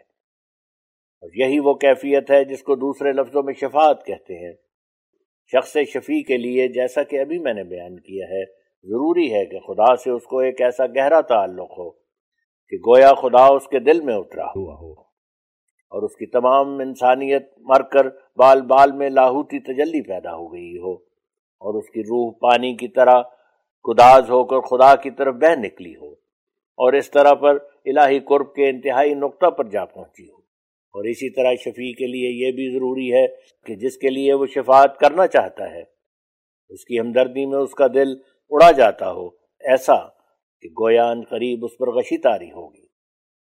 اور 1.22 1.30
یہی 1.36 1.60
وہ 1.60 1.74
کیفیت 1.74 2.32
ہے 2.32 2.44
جس 2.44 2.64
کو 2.64 2.76
دوسرے 2.76 3.12
لفظوں 3.12 3.44
میں 3.44 3.54
شفاعت 3.54 4.06
کہتے 4.06 4.46
ہیں۔ 4.46 4.54
شخص 5.48 5.78
شفیع 5.94 6.22
کے 6.24 6.38
لیے 6.38 6.68
جیسا 6.68 7.04
کہ 7.04 7.20
ابھی 7.20 7.40
میں 7.40 7.54
نے 7.54 7.64
بیان 7.64 8.00
کیا 8.00 8.26
ہے، 8.26 8.44
ضروری 8.84 9.34
ہے 9.34 9.46
کہ 9.46 9.60
خدا 9.60 9.96
سے 9.96 10.10
اس 10.10 10.24
کو 10.24 10.40
ایک 10.40 10.62
ایسا 10.62 10.86
گہرا 10.86 11.22
تعلق 11.22 11.72
ہو 11.78 12.03
کہ 12.74 12.90
گویا 12.90 13.14
خدا 13.14 13.46
اس 13.46 13.68
کے 13.68 13.80
دل 13.80 14.02
میں 14.02 14.16
اترا۔ 14.16 14.46
ہوا 14.46 14.76
ہو 14.82 14.92
اور 15.90 16.04
اس 16.04 16.16
کی 16.16 16.26
تمام 16.26 16.80
انسانیت 16.80 17.54
مر 17.58 17.82
کر 17.82 18.08
بال 18.36 18.62
بال 18.62 18.92
میں 18.92 19.10
لاہوتی 19.10 19.60
تجلی 19.60 20.02
پیدا 20.02 20.36
ہو 20.36 20.54
گئی 20.54 20.78
ہو۔ 20.78 20.94
اور 21.62 21.74
اس 21.74 21.90
کی 21.90 22.02
روح 22.02 22.34
پانی 22.42 22.76
کی 22.76 22.88
طرح 22.88 23.22
گداز 23.90 24.30
ہو 24.30 24.44
کر 24.44 24.60
خدا 24.60 24.96
کی 24.96 25.12
طرف 25.12 25.36
بہ 25.36 25.56
نکلی 25.56 25.96
ہو۔ 25.96 26.12
اور 26.78 26.94
اس 26.94 27.12
طرح 27.12 27.34
پر 27.34 27.58
الہی 27.86 28.20
قرب 28.20 28.54
کے 28.54 28.70
انتہائی 28.70 29.14
نقطہ 29.14 29.46
پر 29.46 29.66
جا 29.66 29.86
پہنچی 29.86 30.30
ہو۔ 30.30 30.38
اور 30.94 31.04
اسی 31.04 31.30
طرح 31.30 31.54
شفیع 31.54 31.94
کے 31.94 32.08
لیے 32.08 32.48
یہ 32.48 32.52
بھی 32.52 32.74
ضروری 32.74 33.14
ہے 33.14 33.28
کہ 33.66 33.76
جس 33.76 33.98
کے 33.98 34.10
لیے 34.10 34.34
وہ 34.34 34.46
شفاعت 34.46 34.98
کرنا 34.98 35.28
چاہتا 35.28 35.72
ہے 35.72 35.84
اس 36.70 36.86
کی 36.86 37.00
ہمدردی 37.00 37.46
میں 37.46 37.58
اس 37.58 37.72
کا 37.72 37.88
دل 37.88 38.16
اڑا 38.50 38.72
جاتا 38.72 39.12
ہو۔ 39.12 39.28
ایسا 39.60 40.13
کہ 40.64 40.70
گویا 40.70 41.10
ان 41.12 41.22
قریب 41.22 41.66
اس 41.66 41.78
پر 41.78 41.92
غشی 41.92 42.18
تاری 42.18 42.52
ہوگی 42.52 42.86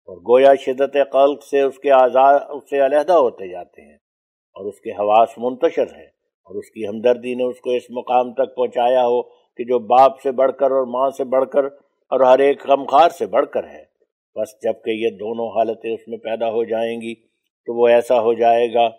اور 0.10 0.18
گویا 0.18 0.54
شدت 0.56 0.98
قلق 1.12 1.44
سے 1.44 1.62
اس 1.62 1.80
کے 1.80 1.92
آزاد 1.92 2.40
اس 2.50 2.70
سے 2.70 2.86
علیحدہ 2.86 3.14
ہوتے 3.14 3.48
جاتے 3.48 3.82
ہیں 3.82 3.98
اور 4.56 4.66
اس 4.66 4.80
کے 4.82 4.92
حواس 4.92 5.38
منتشر 5.38 5.96
ہیں 5.96 6.06
اور 6.50 6.56
اس 6.56 6.72
کی 6.72 6.88
ہمدردی 6.88 7.36
نے 7.36 7.44
اس 7.44 7.60
کو 7.60 7.70
اس 7.70 7.84
مقام 7.90 8.34
تک 8.34 8.56
پہنچایا 8.56 9.06
ہو 9.06 9.22
کہ 9.60 9.64
جو 9.64 9.80
باپ 9.80 10.22
سے 10.22 10.32
بڑھ 10.32 10.52
کر 10.52 10.72
اور 10.72 10.86
ماں 10.86 11.10
سے 11.10 11.24
بڑھ 11.24 11.50
کر 11.50 11.66
اور 12.12 12.20
ہر 12.20 12.40
ایک 12.40 12.68
غمخار 12.68 13.10
سے 13.10 13.26
بڑھ 13.26 13.46
کر 13.54 13.64
ہے۔ 13.64 13.84
بس 14.36 14.50
جبکہ 14.64 14.90
یہ 14.90 15.10
دونوں 15.10 15.48
حالتیں 15.48 15.94
اس 15.94 16.08
میں 16.08 16.18
پیدا 16.18 16.50
ہو 16.50 16.64
جائیں 16.64 17.02
گی 17.02 17.16
تو 17.68 17.82
وہ 17.82 17.88
ایسا 17.88 18.20
ہو 18.20 18.34
جائے 18.34 18.74
گا 18.74 18.90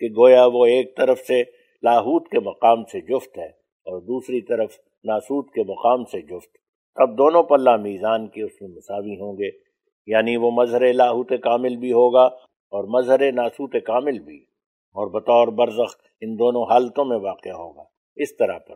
کہ 0.00 0.08
گویا 0.16 0.44
وہ 0.46 0.66
ایک 0.66 0.96
طرف 0.96 1.18
سے 1.18 1.42
لاہوت 1.82 2.28
کے 2.28 2.40
مقام 2.40 2.84
سے 2.84 3.00
جفت 3.00 3.38
ہے 3.38 3.48
اور 3.86 4.00
دوسری 4.00 4.40
طرف 4.40 4.78
ناسوت 5.04 5.50
کے 5.50 5.62
مقام 5.62 6.04
سے 6.04 6.20
جفت۔ 6.22 6.67
اب 6.96 7.16
دونوں 7.18 7.42
پلہ 7.42 7.76
میزان 7.76 8.26
کے 8.28 8.42
اس 8.42 8.60
میں 8.60 8.68
مساوی 8.68 9.14
ہوں 9.16 9.36
گے 9.38 9.50
یعنی 10.08 10.36
وہ 10.36 10.50
مظہر 10.50 10.92
لاہوت 10.92 11.32
کامل 11.42 11.76
بھی 11.76 11.92
ہوگا 11.92 12.24
اور 12.72 12.84
مظہر 12.94 13.32
ناسوت 13.32 13.74
کامل 13.86 14.18
بھی، 14.18 14.36
اور 14.96 15.10
بطور 15.10 15.48
برزخ 15.58 15.94
ان 16.22 16.34
دونوں 16.38 16.64
حالتوں 16.70 17.04
میں 17.04 17.18
واقع 17.20 17.48
ہوگا۔ 17.50 17.82
اس 18.16 18.36
طرح 18.36 18.58
پر۔ 18.58 18.74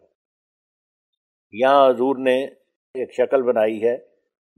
یہاں 1.53 1.88
حضور 1.88 2.16
نے 2.18 2.37
ایک 2.94 3.12
شکل 3.14 3.42
بنائی 3.42 3.83
ہے 3.83 3.96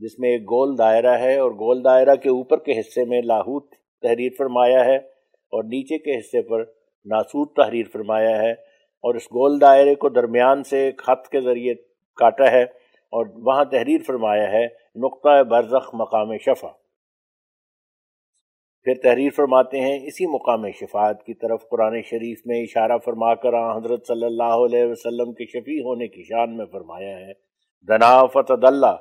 جس 0.00 0.18
میں 0.18 0.30
ایک 0.30 0.42
گول 0.44 0.76
دائرہ 0.78 1.16
ہے، 1.18 1.36
اور 1.38 1.50
گول 1.58 1.82
دائرہ 1.84 2.14
کے 2.16 2.28
اوپر 2.28 2.58
کے 2.58 2.78
حصے 2.80 3.04
میں 3.04 3.22
لاہوت 3.22 3.70
تحریر 4.02 4.32
فرمایا 4.38 4.84
ہے، 4.84 4.96
اور 4.96 5.64
نیچے 5.64 5.98
کے 5.98 6.18
حصے 6.18 6.42
پر 6.48 6.64
ناسوت 7.06 7.56
تحریر 7.56 7.86
فرمایا 7.92 8.38
ہے، 8.38 8.52
اور 9.04 9.14
اس 9.14 9.26
گول 9.32 9.60
دائرے 9.60 9.94
کو 9.94 10.08
درمیان 10.12 10.62
سے 10.64 10.84
ایک 10.84 11.02
خط 11.02 11.28
کے 11.28 11.40
ذریعے 11.40 11.74
کاٹا 12.18 12.50
ہے۔ 12.52 12.64
اور 13.14 13.26
وہاں 13.34 13.64
تحریر 13.64 14.00
فرمایا 14.06 14.50
ہے، 14.52 14.64
نقطہ 14.96 15.42
برزخ 15.42 15.94
مقام 15.94 16.36
شفا۔ 16.36 16.68
پھر 18.86 18.94
تحریر 19.02 19.30
فرماتے 19.36 19.80
ہیں، 19.80 19.96
اسی 20.06 20.26
مقام 20.26 20.70
شفاعت 20.70 21.22
کی 21.24 21.34
طرف 21.34 21.68
قرآن 21.68 22.02
شریف 22.02 22.40
میں 22.46 22.62
اشارہ 22.62 22.98
فرما 23.04 23.34
کر 23.34 23.54
حضرت 23.76 24.06
صلی 24.06 24.24
اللہ 24.24 24.64
علیہ 24.66 24.84
وسلم 24.84 25.32
کے 25.32 25.46
شفیع 25.46 25.80
ہونے 25.84 26.08
کی 26.08 26.22
شان 26.22 26.56
میں 26.56 26.66
فرمایا 26.66 27.16
ہے۔ 27.18 27.32
دنا 27.88 28.26
فتد 28.26 28.64
اللہ 28.64 28.96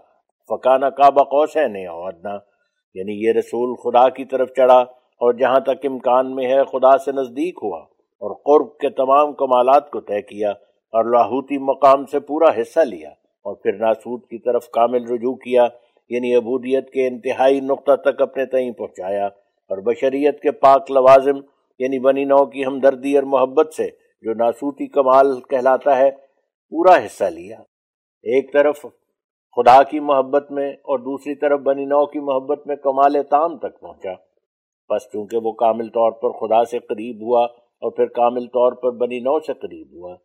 فقانہ 0.49 0.85
کعبہ 0.85 1.23
قوسین 1.23 1.75
ادنا 1.87 2.37
یعنی 2.95 3.27
یہ 3.27 3.31
رسول 3.31 3.75
خدا 3.75 4.09
کی 4.09 4.25
طرف 4.25 4.49
چڑھا 4.55 4.79
اور 5.23 5.33
جہاں 5.33 5.59
تک 5.59 5.85
امکان 5.85 6.35
میں 6.35 6.45
ہے 6.45 6.63
خدا 6.63 6.97
سے 6.97 7.11
نزدیک 7.11 7.59
ہوا 7.63 7.79
اور 8.21 8.35
قرب 8.35 8.77
کے 8.77 8.89
تمام 8.89 9.33
کمالات 9.33 9.89
کو 9.89 10.01
طے 10.01 10.21
کیا 10.21 10.51
اور 10.93 11.05
لاہوتی 11.05 11.57
مقام 11.57 12.05
سے 12.05 12.19
پورا 12.19 12.61
حصہ 12.61 12.79
لیا۔ 12.79 13.09
اور 13.43 13.55
پھر 13.55 13.73
ناسود 13.73 14.21
کی 14.21 14.37
طرف 14.37 14.69
کامل 14.69 15.03
رجوع 15.03 15.35
کیا 15.35 15.67
یعنی 16.09 16.35
عبودیت 16.35 16.89
کے 16.89 17.07
انتہائی 17.07 17.59
نقطہ 17.59 17.95
تک 17.95 18.21
اپنے 18.21 18.45
تئیں 18.45 18.71
پہنچایا۔ 18.71 19.25
اور 19.63 19.77
بشریت 19.77 20.41
کے 20.41 20.51
پاک 20.51 20.91
لوازم 20.91 21.35
یعنی 21.79 21.99
بنی 21.99 22.25
نو 22.25 22.45
کی 22.45 22.65
ہمدردی 22.65 23.15
اور 23.15 23.23
محبت 23.23 23.73
سے 23.73 23.89
جو 24.21 24.33
ناسوتی 24.33 24.87
کمال 24.87 25.41
کہلاتا 25.41 25.97
ہے، 25.97 26.11
پورا 26.69 27.05
حصہ 27.05 27.23
لیا۔ 27.23 27.57
ایک 28.23 28.53
طرف 28.53 28.81
خدا 29.55 29.83
کی 29.83 29.99
محبت 29.99 30.51
میں 30.51 30.71
اور 30.71 30.99
دوسری 30.99 31.35
طرف 31.35 31.59
بنی 31.59 31.85
نو 31.85 32.05
کی 32.05 32.19
محبت 32.19 32.67
میں 32.67 32.75
کمال 32.75 33.23
تام 33.23 33.57
تک 33.57 33.79
پہنچا۔ 33.79 34.13
بس 34.89 35.03
چونکہ 35.03 35.37
وہ 35.37 35.51
کامل 35.51 35.87
طور 35.87 36.11
پر 36.11 36.31
خدا 36.31 36.65
سے 36.65 36.79
قریب 36.79 37.21
ہوا 37.21 37.45
اور 37.45 37.91
پھر 37.91 38.05
کامل 38.05 38.45
طور 38.45 38.73
پر 38.73 38.91
بنی 38.91 39.19
نو 39.19 39.39
سے 39.39 39.53
قریب 39.53 39.87
ہوا۔ 39.95 40.15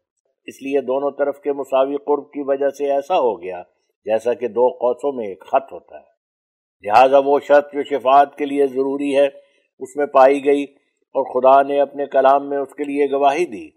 اس 0.49 0.63
لیے 0.63 0.81
دونوں 0.81 1.11
طرف 1.11 1.41
کے 1.41 1.53
مساوی 1.53 1.97
قرب 1.97 2.31
کی 2.31 2.43
وجہ 2.43 2.69
سے 2.69 2.93
ایسا 2.93 3.19
ہو 3.19 3.43
گیا 3.43 3.63
جیسا 4.05 4.35
کہ 4.35 4.49
دو 4.49 4.69
قوسوں 4.69 5.13
میں 5.13 5.27
ایک 5.27 5.45
خط 5.47 5.73
ہوتا 5.73 5.97
ہے۔ 5.97 6.19
لہٰذا 6.83 7.19
وہ 7.25 7.41
شرط 7.41 7.73
جو 7.73 7.83
شفاعت 7.83 8.37
کے 8.37 8.45
لیے 8.45 8.67
ضروری 8.67 9.17
ہے، 9.17 9.27
اس 9.79 9.97
میں 9.97 10.07
پائی 10.07 10.45
گئی 10.45 10.63
اور 11.09 11.25
خدا 11.25 11.63
نے 11.63 11.81
اپنے 11.81 12.07
کلام 12.07 12.49
میں 12.49 12.59
اس 12.59 12.75
کے 12.75 12.85
لیے 12.85 13.11
گواہی 13.11 13.45
دی 13.45 13.69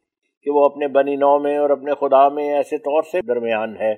کہ 0.43 0.51
وہ 0.51 0.65
اپنے 0.65 0.87
بنی 0.87 1.15
نو 1.15 1.39
میں 1.39 1.57
اور 1.57 1.69
اپنے 1.69 1.91
خدا 1.99 2.29
میں 2.29 2.53
ایسے 2.53 2.77
طور 2.77 3.03
سے 3.03 3.21
درمیان 3.21 3.77
ہے 3.77 3.95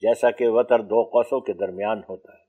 جیسا 0.00 0.30
کہ 0.30 0.48
وطر 0.48 0.78
دو 0.78 1.02
قوسوں 1.02 1.40
کے 1.40 1.52
درمیان 1.52 2.00
ہوتا 2.08 2.32
ہے۔ 2.32 2.42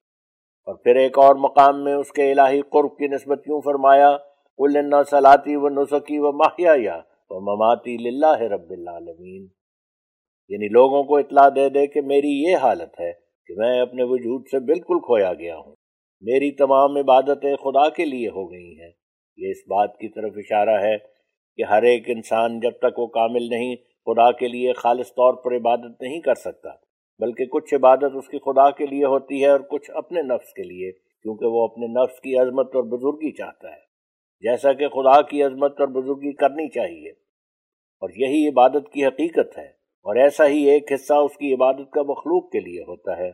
اور 0.66 0.76
پھر 0.76 0.96
ایک 0.96 1.20
اور 1.20 1.36
مقام 1.36 1.84
میں 1.84 1.94
اس 1.94 2.12
کے 2.12 2.32
الہی 2.32 2.62
قرب 2.62 2.98
کی 2.98 3.08
نسبت 3.08 3.40
یوں 3.48 3.62
فرمایا 3.62 4.10
النا 4.58 5.04
سلاتی 5.04 5.56
و 5.56 5.70
نسخی 5.70 6.20
و 6.20 6.32
ماہیا 6.32 7.02
و 7.30 7.40
مماتی 7.40 7.98
للہ 7.98 8.42
رب 8.42 8.70
العالمین۔ 8.70 9.55
یعنی 10.50 10.68
لوگوں 10.68 11.04
کو 11.04 11.18
اطلاع 11.18 11.50
دے 11.56 11.70
دے 11.70 11.88
کہ 11.88 12.02
میری 12.02 12.52
یہ 12.52 12.56
حالت 12.56 13.00
ہے 13.00 13.12
کہ 13.48 13.54
میں 13.58 13.82
اپنے 13.82 14.04
وجود 14.04 14.44
سے 14.52 14.60
بالکل 14.60 15.00
کھویا 15.00 15.34
گیا 15.34 15.58
ہوں۔ 15.58 15.76
میری 16.22 16.52
تمام 16.52 16.98
عبادتیں 16.98 17.56
خدا 17.56 17.90
کے 17.90 18.06
لیے 18.06 18.30
ہو 18.30 18.52
گئی 18.52 18.80
ہیں۔ 18.80 18.92
یہ 19.38 19.52
اس 19.52 19.58
بات 19.68 19.98
کی 19.98 20.10
طرف 20.10 20.32
اشارہ 20.36 20.82
ہے 20.82 20.98
کہ 21.58 21.64
ہر 21.64 21.84
ایک 21.84 22.04
انسان 22.08 22.60
جب 22.60 22.72
تک 22.72 23.00
وہ 23.00 23.08
کامل 23.08 23.50
نہیں، 23.50 23.76
خدا 23.76 24.32
کے 24.32 24.48
لیے 24.48 24.74
خالص 24.74 25.10
طور 25.10 25.34
پر 25.34 25.56
عبادت 25.56 26.02
نہیں 26.02 26.20
کر 26.20 26.36
سکتا، 26.36 26.70
بلکہ 27.20 27.46
کچھ 27.46 27.76
عبادت 27.76 28.16
اس 28.16 28.28
کی 28.28 28.40
خدا 28.40 28.72
کے 28.72 28.86
لیے 28.86 29.06
ہوتی 29.06 29.44
ہے 29.44 29.50
اور 29.50 29.60
کچھ 29.60 29.92
اپنے 29.94 30.22
نفس 30.22 30.54
کے 30.54 30.64
لیے، 30.64 30.92
کیونکہ 30.92 31.46
وہ 31.46 31.64
اپنے 31.64 31.88
نفس 31.88 32.20
کی 32.20 32.38
عظمت 32.38 32.76
اور 32.76 32.84
بزرگی 32.84 33.32
چاہتا 33.32 33.70
ہے۔ 33.70 33.86
جیسا 34.40 34.74
کہ 34.74 34.88
خدا 34.88 35.22
کی 35.22 35.44
عظمت 35.44 35.80
اور 35.80 35.88
بزرگی 35.88 36.34
کرنی 36.34 36.70
چاہیے۔ 36.70 37.10
اور 38.02 38.10
یہی 38.16 38.48
عبادت 38.48 38.92
کی 38.94 39.06
حقیقت 39.06 39.58
ہے۔ 39.58 39.85
اور 40.06 40.16
ایسا 40.16 40.48
ہی 40.48 40.70
ایک 40.70 40.92
حصہ 40.92 41.14
اس 41.14 41.38
کی 41.38 41.54
عبادت 41.54 41.92
کا 41.92 42.02
مخلوق 42.02 42.52
کے 42.52 42.60
لیے 42.60 42.82
ہوتا 42.82 43.18
ہے، 43.18 43.32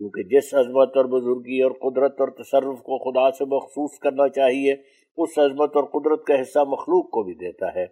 کیونکہ 0.00 0.22
جس 0.22 0.54
عظمت 0.54 0.96
اور 0.96 1.04
بزرگی 1.04 1.62
اور 1.62 1.70
قدرت 1.70 2.20
اور 2.20 2.28
تصرف 2.28 2.82
کو 2.82 2.98
خدا 2.98 3.30
سے 3.30 3.44
مخصوص 3.44 3.98
کرنا 3.98 4.28
چاہیے، 4.28 4.72
اس 5.16 5.38
عظمت 5.38 5.76
اور 5.76 5.84
قدرت 5.84 6.24
کا 6.24 6.40
حصہ 6.40 6.58
مخلوق 6.58 7.10
کو 7.10 7.22
بھی 7.22 7.34
دیتا 7.34 7.74
ہے۔ 7.74 7.84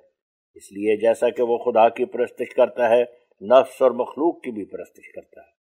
اس 0.54 0.72
لیے 0.72 0.96
جیسا 0.96 1.30
کہ 1.30 1.42
وہ 1.42 1.58
خدا 1.58 1.88
کی 1.88 2.04
پرستش 2.04 2.54
کرتا 2.54 2.88
ہے، 2.90 3.02
نفس 3.42 3.82
اور 3.82 3.90
مخلوق 3.90 4.40
کی 4.40 4.50
بھی 4.50 4.64
پرستش 4.64 5.12
کرتا 5.12 5.40
ہے۔ 5.40 5.56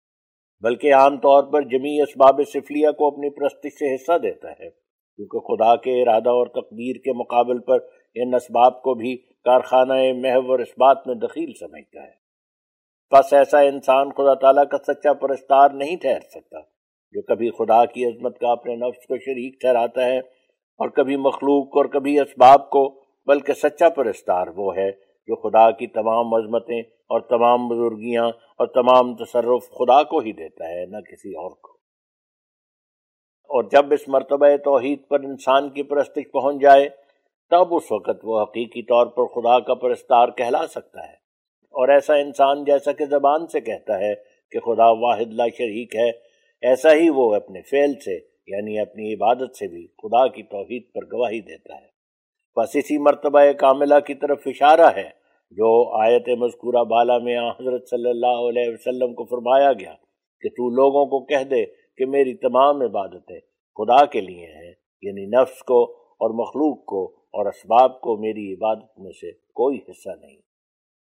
بلکہ 0.62 0.94
عام 0.94 1.18
طور 1.18 1.44
پر 1.44 1.62
جمی 1.62 2.02
اسباب 2.02 2.42
سفلیہ 2.54 2.92
کو 2.92 3.08
اپنی 3.08 3.30
پرستش 3.30 3.74
سے 3.74 3.96
حصہ 3.96 4.18
دیتا 4.18 4.52
ہے، 4.52 4.70
کیونکہ 5.20 5.40
خدا 5.40 5.76
کے 5.76 6.02
ارادہ 6.02 6.30
اور 6.30 6.48
تقدیر 6.48 6.96
کے 6.96 7.14
مقابل 7.14 7.60
پر 7.60 7.78
ان 8.16 8.34
اسباب 8.34 8.82
کو 8.82 8.94
بھی 8.94 9.16
کارخانہ 9.44 9.94
محو 10.16 10.52
اور 10.52 10.60
اس 10.60 10.78
بات 10.78 11.08
میں 11.08 11.16
دخیل 11.16 11.54
سمجھتا 11.60 12.04
ہے۔ 12.04 12.23
بس 13.12 13.34
ایسا 13.34 13.60
انسان 13.60 14.12
خدا 14.12 14.34
تعالیٰ 14.34 14.64
کا 14.72 14.78
سچا 14.78 15.14
پرستار 15.14 15.70
نہیں 15.70 15.96
ٹھہر 15.96 16.20
سکتا 16.20 16.60
جو 17.14 17.22
کبھی 17.22 17.50
خدا 17.50 17.86
کی 17.86 18.06
عظمت 18.06 18.40
کا 18.40 18.52
اپنے 18.52 18.76
نفس 18.76 19.06
کو 19.08 19.18
شریک 19.18 19.60
ٹھہراتا 19.62 20.06
ہے 20.06 20.20
اور 20.80 20.90
کبھی 20.90 21.16
مخلوق 21.16 21.78
اور 21.78 21.86
کبھی 21.86 22.20
اسباب 22.20 22.70
کو، 22.70 23.02
بلکہ 23.26 23.54
سچا 23.54 23.90
پرستار 23.90 24.48
وہ 24.56 24.76
ہے 24.76 24.92
جو 25.28 25.36
خدا 25.36 25.72
کی 25.72 25.88
تمام 25.88 26.34
عظمتیں 26.34 26.80
اور 26.80 27.20
تمام 27.20 27.68
بزرگیاں 27.68 28.26
اور 28.58 28.68
تمام 28.68 29.16
تصرف 29.16 29.70
خدا 29.70 30.04
کو 30.04 30.20
ہی 30.20 30.32
دیتا 30.32 30.68
ہے، 30.68 30.86
نہ 30.86 30.98
کسی 30.98 31.30
اور 31.30 31.52
کو۔ 31.52 31.72
اور 33.50 33.64
جب 33.64 33.94
اس 33.94 34.08
مرتبہ 34.08 34.48
توحید 34.64 35.08
پر 35.08 35.20
انسان 35.20 35.70
کی 35.70 35.84
پرستش 35.84 36.32
پہنچ 36.32 36.62
جائے، 36.62 36.90
تب 37.50 37.76
اس 37.76 37.92
وقت 37.92 38.20
وہ 38.24 38.42
حقیقی 38.42 38.84
طور 38.84 39.08
پر 39.08 39.26
خدا 39.26 39.60
کا 39.60 39.74
پرستار 39.74 40.28
کہلا 40.28 40.68
سکتا 40.68 41.08
ہے۔ 41.08 41.23
اور 41.74 41.90
ایسا 41.90 42.16
انسان 42.16 42.64
جیسا 42.64 42.92
کہ 42.92 43.06
زبان 43.06 43.48
سے 43.48 43.62
کہتا 43.62 44.00
ہے 44.00 44.14
کہ 44.52 44.60
خدا 44.60 44.90
واحد 44.90 45.34
لا 45.34 45.48
شریک 45.48 45.96
ہے، 45.96 46.10
ایسا 46.62 46.94
ہی 46.94 47.10
وہ 47.10 47.34
اپنے 47.36 47.62
فعل 47.62 47.94
سے 48.06 48.16
یعنی 48.48 48.80
اپنی 48.80 49.14
عبادت 49.14 49.56
سے 49.56 49.68
بھی 49.68 49.88
خدا 49.88 50.28
کی 50.28 50.44
توحید 50.44 50.84
پر 50.94 51.06
گواہی 51.14 51.40
دیتا 51.42 51.76
ہے۔ 51.76 51.88
بس 52.58 52.76
اسی 52.76 52.98
مرتبہ 52.98 53.40
کاملہ 53.52 54.00
کی 54.08 54.14
طرف 54.14 54.42
اشارہ 54.46 54.90
ہے، 54.96 55.10
جو 55.52 55.70
آیت 56.02 56.30
مذکورہ 56.38 56.84
بالا 56.84 57.18
میں 57.18 57.38
حضرت 57.38 57.90
صلی 57.90 58.10
اللہ 58.10 58.44
علیہ 58.50 58.70
وسلم 58.70 59.14
کو 59.14 59.26
فرمایا 59.26 59.74
گیا 59.74 59.94
کہ 60.42 60.50
تو 60.50 60.70
لوگوں 60.70 61.06
کو 61.06 61.26
کہہ 61.26 61.44
دے 61.44 61.66
کہ 61.98 62.06
میری 62.06 62.34
تمام 62.34 62.82
عبادتیں 62.82 63.40
خدا 63.78 64.06
کے 64.06 64.22
لیے 64.22 64.46
ہیں 64.46 64.74
یعنی 65.02 65.26
نفس 65.26 65.64
کو 65.64 65.84
اور 66.24 66.30
مخلوق 66.30 66.86
کو 66.86 67.04
اور 67.34 67.46
اسباب 67.46 68.02
کو 68.02 68.18
میری 68.18 68.54
عبادت 68.54 69.00
میں 69.00 69.12
سے 69.12 69.32
کوئی 69.32 69.80
حصہ 69.90 70.10
نہیں۔ 70.22 70.38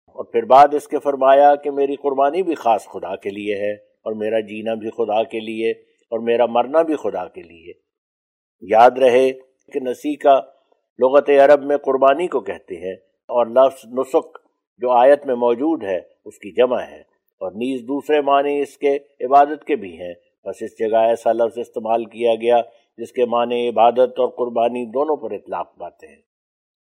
اور 0.08 0.26
پھر 0.26 0.44
بعد 0.44 0.74
اس 0.74 0.88
کے 0.88 1.00
فرمایا 1.00 1.56
کہ 1.56 1.72
میری 1.72 1.96
قربانی 1.96 2.44
بھی 2.44 2.56
خاص 2.56 2.86
خدا 2.86 3.16
کے 3.16 3.30
لیے 3.30 3.56
ہے 3.56 3.72
اور 3.74 4.14
میرا 4.14 4.40
جینا 4.40 4.74
بھی 4.74 4.90
خدا 4.90 5.24
کے 5.24 5.40
لیے 5.40 5.72
اور 6.10 6.20
میرا 6.20 6.46
مرنا 6.46 6.82
بھی 6.82 6.96
خدا 6.96 7.28
کے 7.28 7.42
لیے۔ 7.42 7.74
یاد 8.62 8.92
رہے 8.92 9.32
کہ 9.74 9.80
نسی 9.80 10.16
کا 10.16 10.42
لغت 11.00 11.30
عرب 11.30 11.64
میں 11.64 11.78
قربانی 11.78 12.28
کو 12.28 12.40
کہتے 12.40 12.76
ہیں 12.76 12.94
اور 13.28 13.46
لفظ 13.46 13.86
نسخ 13.86 14.38
جو 14.78 14.92
آیت 14.92 15.26
میں 15.26 15.36
موجود 15.36 15.84
ہے، 15.84 16.00
اس 16.26 16.36
کی 16.36 16.52
جمع 16.52 16.82
ہے۔ 16.82 17.00
اور 17.40 17.52
نیز 17.52 17.82
دوسرے 17.82 18.22
معنی 18.22 18.62
اس 18.62 18.78
کے 18.78 18.98
عبادت 19.26 19.66
کے 19.66 19.76
بھی 19.76 20.02
ہیں۔ 20.02 20.14
بس 20.46 20.56
اس 20.62 20.80
جگہ 20.80 20.98
ایسا 20.98 21.32
لفظ 21.32 21.58
استعمال 21.58 22.06
کیا 22.06 22.36
گیا 22.36 22.62
جس 22.98 23.12
کے 23.12 23.26
معنی 23.26 23.70
عبادت 23.70 24.20
اور 24.20 24.30
قربانی 24.30 24.86
دونوں 24.86 25.18
پر 25.18 25.32
اطلاق 25.32 25.78
پاتے 25.78 26.08
ہیں۔ 26.08 26.22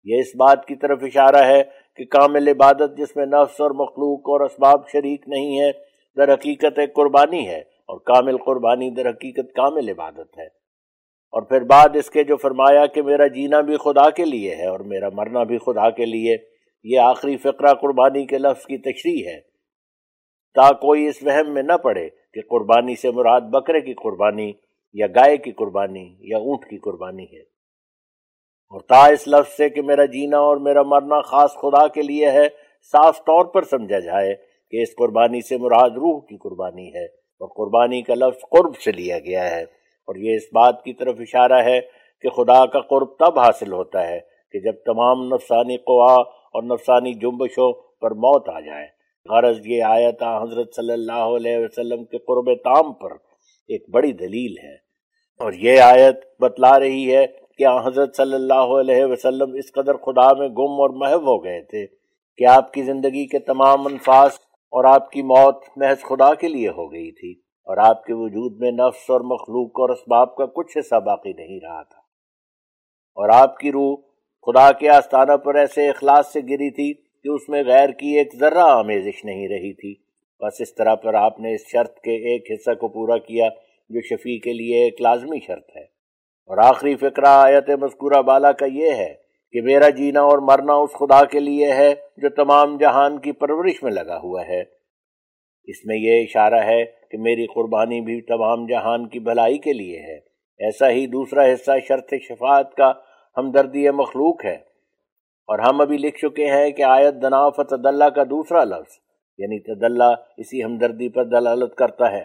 یہ 0.05 0.19
اس 0.19 0.37
بات 0.37 0.67
کی 0.67 0.75
طرف 0.75 0.99
اشارہ 1.03 1.45
ہے 1.45 1.63
کہ 2.01 2.05
کامل 2.05 2.49
عبادت 2.49 2.97
جس 2.97 3.17
میں 3.17 3.27
نفس 3.27 3.61
اور 3.61 3.71
مخلوق 3.71 4.29
اور 4.29 4.41
اسباب 4.41 4.89
شریک 4.89 5.29
نہیں 5.29 5.61
ہے 5.61 5.71
در 6.17 6.33
حقیقت 6.35 6.79
ایک 6.79 6.95
قربانی 6.95 7.47
ہے، 7.49 7.59
اور 7.59 7.99
کامل 8.01 8.37
قربانی 8.37 8.91
در 8.91 9.09
حقیقت 9.11 9.53
کامل 9.55 9.89
عبادت 9.89 10.39
ہے۔ 10.39 10.47
اور 11.33 11.43
پھر 11.43 11.61
بعد 11.61 11.97
اس 11.97 12.11
کے 12.11 12.25
جو 12.25 12.37
فرمایا 12.37 12.87
کہ 12.87 13.03
میرا 13.03 13.27
جینا 13.27 13.61
بھی 13.61 13.77
خدا 13.77 14.11
کے 14.11 14.25
لیے 14.25 14.55
ہے 14.55 14.67
اور 14.67 14.81
میرا 14.81 15.09
مرنا 15.13 15.43
بھی 15.43 15.59
خدا 15.59 15.91
کے 15.91 16.05
لیے، 16.05 16.37
یہ 16.85 16.99
آخری 16.99 17.37
فقرہ 17.37 17.75
قربانی 17.75 18.27
کے 18.27 18.39
لفظ 18.39 18.67
کی 18.67 18.79
تشریح 18.79 19.29
ہے۔ 19.29 19.39
تا 20.55 20.73
کوئی 20.73 21.07
اس 21.07 21.23
وہم 21.23 21.55
میں 21.55 21.63
نہ 21.63 21.77
پڑے 21.77 22.09
کہ 22.09 22.41
قربانی 22.41 22.97
سے 22.97 23.11
مراد 23.11 23.41
بکرے 23.41 23.81
کی 23.81 23.95
قربانی 23.95 24.53
یا 24.93 25.07
گائے 25.07 25.37
کی 25.37 25.53
قربانی 25.53 26.17
یا 26.21 26.39
اونٹ 26.39 26.65
کی 26.71 26.79
قربانی 26.79 27.25
ہے۔ 27.25 27.43
اور 28.71 28.81
تا 28.81 29.07
اس 29.07 29.29
لفظ 29.29 29.57
سے 29.57 29.71
کہ 29.71 29.83
میرا 29.83 30.05
جینا 30.05 30.39
اور 30.39 30.57
میرا 30.57 30.83
مرنا 30.83 31.21
خاص 31.21 31.53
خدا 31.55 31.89
کے 31.89 32.03
لیے 32.03 32.31
ہے، 32.31 32.49
صاف 32.93 33.19
طور 33.19 33.45
پر 33.45 33.63
سمجھا 33.63 33.99
جائے 33.99 34.35
کہ 34.71 34.83
اس 34.83 34.95
قربانی 34.95 35.41
سے 35.41 35.57
مراد 35.57 35.91
روح 35.91 36.21
کی 36.21 36.37
قربانی 36.37 36.95
ہے 36.95 37.05
اور 37.05 37.49
قربانی 37.49 38.03
کا 38.03 38.15
لفظ 38.15 38.41
قرب 38.51 38.77
سے 38.77 38.93
لیا 38.93 39.19
گیا 39.19 39.51
ہے۔ 39.51 39.63
اور 40.07 40.17
یہ 40.17 40.37
اس 40.37 40.43
بات 40.53 40.85
کی 40.85 40.93
طرف 40.93 41.17
اشارہ 41.19 41.63
ہے 41.65 41.81
کہ 42.21 42.29
خدا 42.29 42.67
کا 42.67 42.81
قرب 42.81 43.09
تب 43.19 43.39
حاصل 43.39 43.73
ہوتا 43.73 44.09
ہے 44.09 44.21
کہ 44.53 44.61
جب 44.61 44.73
تمام 44.87 45.35
نفسانی 45.35 45.77
قوا 45.77 46.15
اور 46.15 46.63
نفسانی 46.63 47.15
جنبشوں 47.15 47.73
پر 48.01 48.11
موت 48.11 48.49
آ 48.49 48.61
جائے۔ 48.61 48.87
غرض 49.31 49.67
یہ 49.67 49.83
آیت 49.83 50.23
حضرت 50.23 50.75
صلی 50.75 50.93
اللہ 50.93 51.37
علیہ 51.37 51.59
وسلم 51.59 52.05
کے 52.05 52.19
قرب 52.19 52.55
تام 52.55 52.93
پر 52.93 53.13
ایک 53.69 53.91
بڑی 53.91 54.13
دلیل 54.13 54.59
ہے۔ 54.59 54.75
اور 55.39 55.53
یہ 55.53 55.81
آیت 55.81 56.17
بتلا 56.41 56.81
رہی 56.81 57.17
ہے 57.17 57.27
کہ 57.61 57.87
حضرت 57.87 58.17
صلی 58.17 58.35
اللہ 58.35 58.75
علیہ 58.81 59.05
وسلم 59.05 59.55
اس 59.55 59.73
قدر 59.73 59.97
خدا 59.97 60.33
میں 60.33 60.49
گم 60.49 60.81
اور 60.81 60.91
محو 60.91 61.19
ہو 61.19 61.45
گئے 61.45 61.61
تھے 61.63 61.87
کہ 62.37 62.47
آپ 62.47 62.73
کی 62.73 62.83
زندگی 62.83 63.27
کے 63.27 63.39
تمام 63.39 63.87
انفاس 63.87 64.33
اور 64.73 64.85
آپ 64.85 65.11
کی 65.11 65.23
موت 65.23 65.65
محض 65.77 66.01
خدا 66.01 66.35
کے 66.35 66.49
لیے 66.49 66.69
ہو 66.69 66.93
گئی 66.93 67.13
تھی 67.13 67.33
اور 67.41 67.77
آپ 67.77 68.05
کے 68.05 68.13
وجود 68.13 68.61
میں 68.61 68.71
نفس 68.71 69.11
اور 69.11 69.21
مخلوق 69.21 69.81
اور 69.81 69.89
اسباب 69.89 70.37
کا 70.37 70.47
کچھ 70.47 70.79
حصہ 70.79 71.01
باقی 71.01 71.33
نہیں 71.33 71.61
رہا 71.63 71.83
تھا۔ 71.83 71.99
اور 73.17 73.29
آپ 73.29 73.59
کی 73.59 73.73
روح 73.73 73.97
خدا 74.47 74.73
کے 74.73 74.89
آستانہ 74.89 75.37
پر 75.37 75.55
ایسے 75.55 75.89
اخلاص 75.89 76.33
سے 76.33 76.41
گری 76.41 76.71
تھی 76.71 76.95
کہ 76.95 77.29
اس 77.29 77.49
میں 77.49 77.65
غیر 77.65 77.89
کی 77.89 78.19
ایک 78.19 78.29
ذرہ 78.41 78.59
آمیزش 78.59 79.25
نہیں 79.25 79.49
رہی 79.49 79.73
تھی۔ 79.73 79.95
بس 80.41 80.61
اس 80.61 80.75
طرح 80.75 80.95
پر 80.95 81.15
آپ 81.15 81.41
نے 81.41 81.55
اس 81.55 81.61
شرط 81.73 81.99
کے 81.99 82.13
ایک 82.13 82.47
حصہ 82.51 82.75
کو 82.75 82.89
پورا 82.89 83.19
کیا 83.19 83.49
جو 83.91 84.01
شفیع 84.01 84.39
کے 84.39 84.53
لیے 84.53 84.85
ایک 84.85 85.01
لازمی 85.01 85.39
شرط 85.47 85.77
ہے۔ 85.77 86.00
اور 86.51 86.59
آخری 86.59 86.97
فقرہ 86.97 87.27
آیت 87.27 87.71
مذکورہ 87.71 88.23
بالا 88.23 88.53
کا 88.53 88.67
یہ 88.67 88.91
ہے 88.91 89.15
کہ 89.53 89.63
میرا 89.63 89.89
جینا 89.89 90.21
اور 90.21 90.39
مرنا 90.39 90.73
اس 90.73 90.91
خدا 90.93 91.25
کے 91.25 91.41
لیے 91.41 91.73
ہے 91.73 91.95
جو 92.17 92.29
تمام 92.29 92.77
جہان 92.77 93.19
کی 93.19 93.33
پرورش 93.33 93.83
میں 93.83 93.93
لگا 93.93 94.19
ہوا 94.19 94.47
ہے۔ 94.49 94.61
اس 95.65 95.77
میں 95.85 95.97
یہ 95.97 96.23
اشارہ 96.23 96.65
ہے 96.65 96.85
کہ 97.11 97.19
میری 97.19 97.47
قربانی 97.47 98.01
بھی 98.01 98.21
تمام 98.21 98.67
جہان 98.67 99.09
کی 99.09 99.19
بھلائی 99.19 99.59
کے 99.59 99.73
لیے 99.73 100.01
ہے۔ 100.01 100.17
ایسا 100.59 100.91
ہی 100.91 101.07
دوسرا 101.07 101.45
حصہ 101.45 101.71
شرط 101.89 102.15
شفاعت 102.23 102.75
کا 102.75 102.93
ہمدردی 103.37 103.91
مخلوق 103.91 104.45
ہے۔ 104.45 104.57
اور 105.47 105.59
ہم 105.59 105.81
ابھی 105.81 105.99
لکھ 105.99 106.19
چکے 106.19 106.47
ہیں 106.47 106.71
کہ 106.71 106.83
آیت 106.83 107.15
دناف 107.15 107.57
تدلہ 107.57 108.05
کا 108.05 108.23
دوسرا 108.23 108.65
لفظ 108.65 108.93
یعنی 109.39 109.59
تدلہ 109.59 110.15
اسی 110.37 110.65
ہمدردی 110.65 111.09
پر 111.09 111.25
دلالت 111.25 111.75
کرتا 111.75 112.13
ہے۔ 112.13 112.25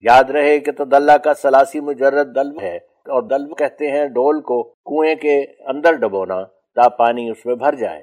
یاد 0.00 0.24
رہے 0.24 0.58
کہ 0.58 0.72
تدلہ 0.72 1.12
کا 1.12 1.34
سلاسی 1.34 1.80
مجرد 1.80 2.34
دلو 2.34 2.60
ہے۔ 2.62 2.95
اور 3.08 3.22
دلو 3.22 3.54
کہتے 3.54 3.90
ہیں 3.90 4.06
ڈول 4.06 4.40
کو 4.40 4.62
کنویں 4.62 5.14
کے 5.14 5.40
اندر 5.66 5.92
ڈبونا 5.92 6.44
تا 6.74 6.88
پانی 6.88 7.30
اس 7.30 7.46
میں 7.46 7.54
بھر 7.54 7.74
جائے۔ 7.74 8.02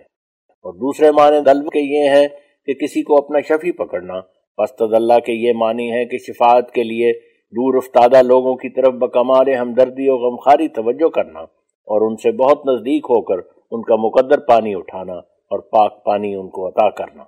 اور 0.63 0.73
دوسرے 0.73 1.11
معنی 1.11 1.39
دلو 1.39 1.69
کے 1.69 1.79
یہ 1.79 2.09
ہیں 2.09 2.27
کہ 2.65 2.73
کسی 2.73 3.03
کو 3.03 3.17
اپنا 3.17 3.39
شفی 3.41 3.71
پکڑنا۔ 3.71 4.13
پس 4.57 4.75
تدلہ 4.75 5.13
کے 5.25 5.33
یہ 5.33 5.53
معنی 5.55 5.91
ہے 5.91 6.05
کہ 6.05 6.17
شفاعت 6.17 6.71
کے 6.71 6.83
لیے 6.83 7.13
دور 7.53 7.75
افتادہ 7.75 8.21
لوگوں 8.21 8.55
کی 8.55 8.69
طرف 8.69 8.93
بکمال 8.93 9.53
ہمدردی 9.53 10.09
و 10.09 10.17
غمخاری 10.17 10.67
توجہ 10.67 11.09
کرنا 11.09 11.39
اور 11.87 12.09
ان 12.09 12.15
سے 12.15 12.31
بہت 12.31 12.65
نزدیک 12.65 13.05
ہو 13.05 13.21
کر 13.21 13.35
ان 13.71 13.81
کا 13.81 13.95
مقدر 13.95 14.39
پانی 14.39 14.75
اٹھانا 14.75 15.13
اور 15.13 15.59
پاک 15.59 16.03
پانی 16.03 16.35
ان 16.35 16.49
کو 16.49 16.67
عطا 16.67 16.89
کرنا۔ 16.89 17.23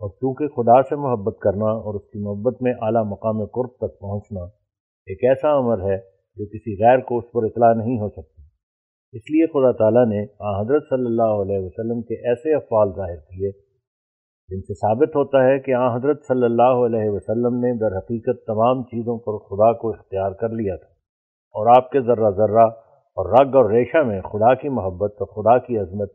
اور 0.00 0.10
چونکہ 0.10 0.48
خدا 0.48 0.82
سے 0.82 0.96
محبت 0.96 1.38
کرنا 1.38 1.66
اور 1.66 1.94
اس 1.94 2.02
کی 2.02 2.18
محبت 2.18 2.62
میں 2.62 2.72
اعلیٰ 2.80 3.04
مقام 3.04 3.44
قرب 3.44 3.76
تک 3.76 4.00
پہنچنا 4.00 4.59
ایک 5.10 5.24
ایسا 5.24 5.58
عمر 5.58 5.80
ہے 5.90 5.96
جو 6.36 6.46
کسی 6.46 6.84
غیر 6.84 6.98
کو 6.98 7.18
اس 7.18 7.24
پر 7.32 7.44
اطلاع 7.44 7.72
نہیں 7.74 8.00
ہو 8.00 8.08
سکتی۔ 8.08 8.42
اس 9.12 9.30
لیے 9.30 9.46
خدا 9.46 9.72
تعالیٰ 9.72 10.06
نے 10.06 10.22
حضرت 10.60 10.82
صلی 10.90 11.06
اللہ 11.06 11.42
علیہ 11.42 11.58
وسلم 11.58 12.02
کے 12.02 12.28
ایسے 12.28 12.54
افعال 12.54 12.88
ظاہر 12.96 13.16
کیے، 13.16 13.50
جن 14.48 14.60
سے 14.60 14.74
ثابت 14.74 15.16
ہوتا 15.16 15.44
ہے 15.44 15.58
کہ 15.58 15.74
آن 15.74 15.90
حضرت 15.96 16.24
صلی 16.28 16.44
اللہ 16.44 16.86
علیہ 16.86 17.10
وسلم 17.10 17.56
نے 17.56 17.78
در 17.78 17.98
حقیقت 17.98 18.46
تمام 18.46 18.82
چیزوں 18.82 19.18
پر 19.18 19.38
خدا 19.38 19.72
کو 19.72 19.88
اختیار 19.88 20.32
کر 20.32 20.48
لیا 20.48 20.76
تھا۔ 20.76 20.88
اور 21.54 21.76
آپ 21.76 21.90
کے 21.90 22.00
ذرہ 22.00 22.30
ذرہ 22.30 22.66
اور 23.16 23.26
رگ 23.30 23.56
اور 23.56 23.70
ریشہ 23.70 24.02
میں 24.02 24.20
خدا 24.20 24.54
کی 24.54 24.68
محبت 24.68 25.12
اور 25.12 25.26
خدا 25.26 25.58
کی 25.58 25.78
عظمت 25.78 26.12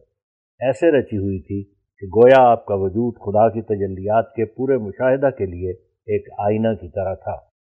ایسے 0.60 1.00
رچی 1.00 1.18
ہوئی 1.18 1.40
تھی 1.40 1.64
کہ 2.00 2.08
گویا 2.08 2.52
آپ 2.52 2.66
کا 2.66 2.76
وجود 2.76 3.14
خدا 3.16 3.50
کی 3.50 3.62
تجلیات 3.62 4.34
کے 4.36 4.46
پورے 4.46 4.78
مشاہدہ 4.78 5.30
کے 5.38 5.46
لیے 5.46 5.72
ایک 6.08 6.28
آئینہ 6.38 6.74
کی 6.82 6.90
طرح 6.90 7.14
تھا۔ 7.14 7.55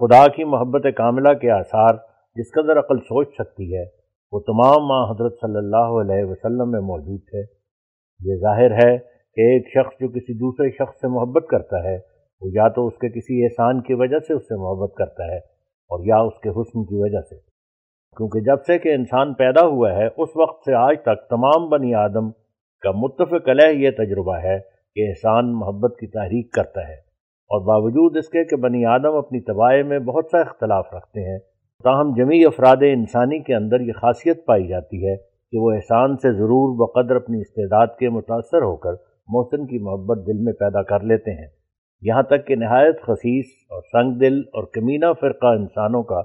خدا 0.00 0.28
کی 0.28 0.44
محبت 0.44 0.86
کاملہ 0.96 1.32
کے 1.34 1.50
آثار 1.50 1.94
جس 2.34 2.50
قدر 2.54 2.78
عقل 2.78 2.98
سوچ 2.98 3.28
سکتی 3.28 3.76
ہے، 3.76 3.84
وہ 4.32 4.40
تمام 4.40 4.86
ماں 4.86 5.10
حضرت 5.10 5.32
صلی 5.32 5.56
اللہ 5.56 5.94
علیہ 6.00 6.24
وسلم 6.24 6.70
میں 6.70 6.80
موجود 6.80 7.20
تھے۔ 7.20 7.40
یہ 8.20 8.36
ظاہر 8.36 8.70
ہے 8.70 8.98
کہ 9.34 9.40
ایک 9.40 9.68
شخص 9.68 10.00
جو 10.00 10.08
کسی 10.08 10.34
دوسرے 10.34 10.70
شخص 10.70 10.94
سے 10.94 11.08
محبت 11.08 11.46
کرتا 11.48 11.84
ہے، 11.84 11.98
وہ 12.40 12.50
یا 12.52 12.68
تو 12.68 12.86
اس 12.86 12.94
کے 12.94 13.08
کسی 13.08 13.44
احسان 13.44 13.80
کی 13.80 13.94
وجہ 13.94 14.18
سے 14.18 14.34
اس 14.34 14.42
سے 14.42 14.54
محبت 14.54 14.94
کرتا 14.94 15.24
ہے 15.24 15.38
اور 15.90 16.04
یا 16.06 16.16
اس 16.16 16.34
کے 16.42 16.48
حسن 16.48 16.84
کی 16.84 17.02
وجہ 17.02 17.20
سے۔ 17.20 17.36
کیونکہ 18.16 18.40
جب 18.40 18.62
سے 18.66 18.78
کہ 18.78 18.94
انسان 18.94 19.34
پیدا 19.34 19.66
ہوا 19.66 19.92
ہے، 19.92 20.06
اس 20.06 20.28
وقت 20.36 20.64
سے 20.64 20.74
آج 20.74 20.96
تک 21.02 21.28
تمام 21.30 21.68
بنی 21.68 21.94
آدم 21.94 22.30
کا 22.80 22.90
متفق 22.90 23.48
علیہ 23.48 23.86
یہ 23.86 23.90
تجربہ 23.90 24.36
ہے 24.36 24.58
کہ 24.94 25.08
احسان 25.08 25.52
محبت 25.52 25.96
کی 26.00 26.06
تحریک 26.06 26.52
کرتا 26.52 26.88
ہے۔ 26.88 27.05
اور 27.50 27.60
باوجود 27.60 28.16
اس 28.16 28.28
کے 28.28 28.44
کہ 28.44 28.56
بنی 28.56 28.84
آدم 28.84 29.16
اپنی 29.16 29.40
تباہ 29.40 29.82
میں 29.86 29.98
بہت 29.98 30.26
سا 30.32 30.38
اختلاف 30.38 30.94
رکھتے 30.94 31.32
ہیں، 31.32 31.38
تاہم 31.84 32.14
جمی 32.16 32.44
افراد 32.44 32.76
انسانی 32.82 33.38
کے 33.38 33.54
اندر 33.54 33.80
یہ 33.80 33.92
خاصیت 33.92 34.44
پائی 34.46 34.66
جاتی 34.68 35.06
ہے 35.06 35.16
کہ 35.52 35.58
وہ 35.58 35.72
احسان 35.72 36.16
سے 36.16 36.32
ضرور 36.32 36.74
بقدر 36.78 37.16
اپنی 37.16 37.40
استعداد 37.40 37.86
کے 37.98 38.08
متاثر 38.08 38.62
ہو 38.62 38.76
کر 38.76 38.90
محسن 39.28 39.66
کی 39.66 39.78
محبت 39.78 40.26
دل 40.26 40.42
میں 40.42 40.52
پیدا 40.52 40.82
کر 40.82 41.00
لیتے 41.00 41.30
ہیں۔ 41.30 41.48
یہاں 42.02 42.22
تک 42.22 42.46
کہ 42.46 42.54
نہایت 42.54 43.02
خصیص 43.02 43.46
اور 43.70 43.82
سنگ 43.92 44.18
دل 44.18 44.38
اور 44.38 44.66
کمینہ 44.72 45.12
فرقہ 45.20 45.46
انسانوں 45.46 46.02
کا 46.02 46.20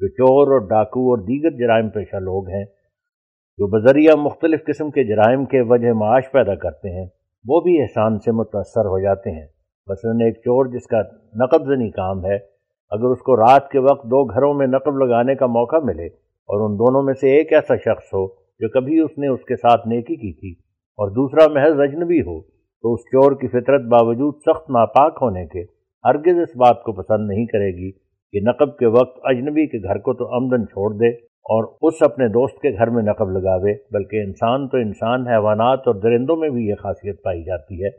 جو 0.00 0.08
چور 0.08 0.52
اور 0.52 0.68
ڈاکو 0.68 1.10
اور 1.10 1.18
دیگر 1.18 1.50
جرائم 1.50 1.88
پیشہ 1.90 2.16
لوگ 2.16 2.48
ہیں، 2.48 2.64
جو 3.58 3.66
بذریعہ 3.66 4.16
مختلف 4.16 4.64
قسم 4.66 4.90
کے 4.90 5.04
جرائم 5.04 5.44
کے 5.44 5.60
وجہ 5.60 5.92
معاش 5.92 6.30
پیدا 6.32 6.54
کرتے 6.54 7.00
ہیں، 7.00 7.06
وہ 7.44 7.60
بھی 7.60 7.80
احسان 7.82 8.18
سے 8.18 8.32
متاثر 8.32 8.86
ہو 8.86 8.98
جاتے 8.98 9.30
ہیں۔ 9.30 9.46
مثلاً 9.88 10.20
ایک 10.20 10.36
چور 10.36 10.66
جس 10.66 10.86
کا 10.86 11.00
نقب 11.34 11.66
زنی 11.66 11.90
کام 11.90 12.24
ہے، 12.24 12.36
اگر 12.92 13.10
اس 13.10 13.18
کو 13.18 13.36
رات 13.36 13.68
کے 13.70 13.78
وقت 13.78 14.04
دو 14.04 14.24
گھروں 14.24 14.52
میں 14.54 14.66
نقب 14.66 14.96
لگانے 14.98 15.34
کا 15.34 15.46
موقع 15.56 15.76
ملے 15.84 16.06
اور 16.48 16.64
ان 16.64 16.78
دونوں 16.78 17.02
میں 17.02 17.14
سے 17.20 17.36
ایک 17.36 17.52
ایسا 17.52 17.76
شخص 17.76 18.12
ہو 18.14 18.26
جو 18.60 18.68
کبھی 18.68 18.98
اس 19.00 19.18
نے 19.18 19.28
اس 19.28 19.44
کے 19.44 19.56
ساتھ 19.56 19.86
نیکی 19.88 20.16
کی 20.16 20.32
تھی 20.32 20.50
اور 20.98 21.10
دوسرا 21.10 21.46
محض 21.52 21.80
اجنبی 21.80 22.20
ہو، 22.20 22.40
تو 22.40 22.92
اس 22.94 23.00
چور 23.12 23.32
کی 23.32 23.48
فطرت 23.48 23.86
باوجود 23.90 24.34
سخت 24.46 24.70
ناپاک 24.70 25.18
ہونے 25.22 25.44
کے 25.46 25.62
ہرگز 26.04 26.38
اس 26.38 26.56
بات 26.56 26.82
کو 26.82 26.92
پسند 26.92 27.28
نہیں 27.28 27.46
کرے 27.46 27.70
گی 27.76 27.90
کہ 28.34 28.40
نقب 28.42 28.76
کے 28.78 28.86
وقت 28.86 29.18
اجنبی 29.24 29.66
کے 29.66 29.78
گھر 29.88 29.98
کو 29.98 30.14
تو 30.14 30.26
آمدن 30.36 30.66
چھوڑ 30.66 30.90
دے 30.94 31.08
اور 31.46 31.64
اس 31.82 32.02
اپنے 32.02 32.28
دوست 32.28 32.60
کے 32.62 32.70
گھر 32.78 32.90
میں 32.90 33.02
نقب 33.02 33.30
لگاوے، 33.30 33.74
بلکہ 33.90 34.22
انسان 34.22 34.66
تو 34.68 34.76
انسان، 34.76 35.26
حیوانات 35.28 35.86
اور 35.86 35.94
درندوں 35.94 36.36
میں 36.36 36.48
بھی 36.48 36.66
یہ 36.66 36.74
خاصیت 36.74 37.22
پائی 37.22 37.42
جاتی 37.44 37.84
ہے۔ 37.84 37.90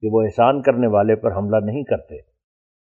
کہ 0.00 0.08
وہ 0.12 0.22
احسان 0.22 0.62
کرنے 0.62 0.86
والے 0.86 1.16
پر 1.16 1.36
حملہ 1.36 1.64
نہیں 1.64 1.82
کرتے۔ 1.82 2.20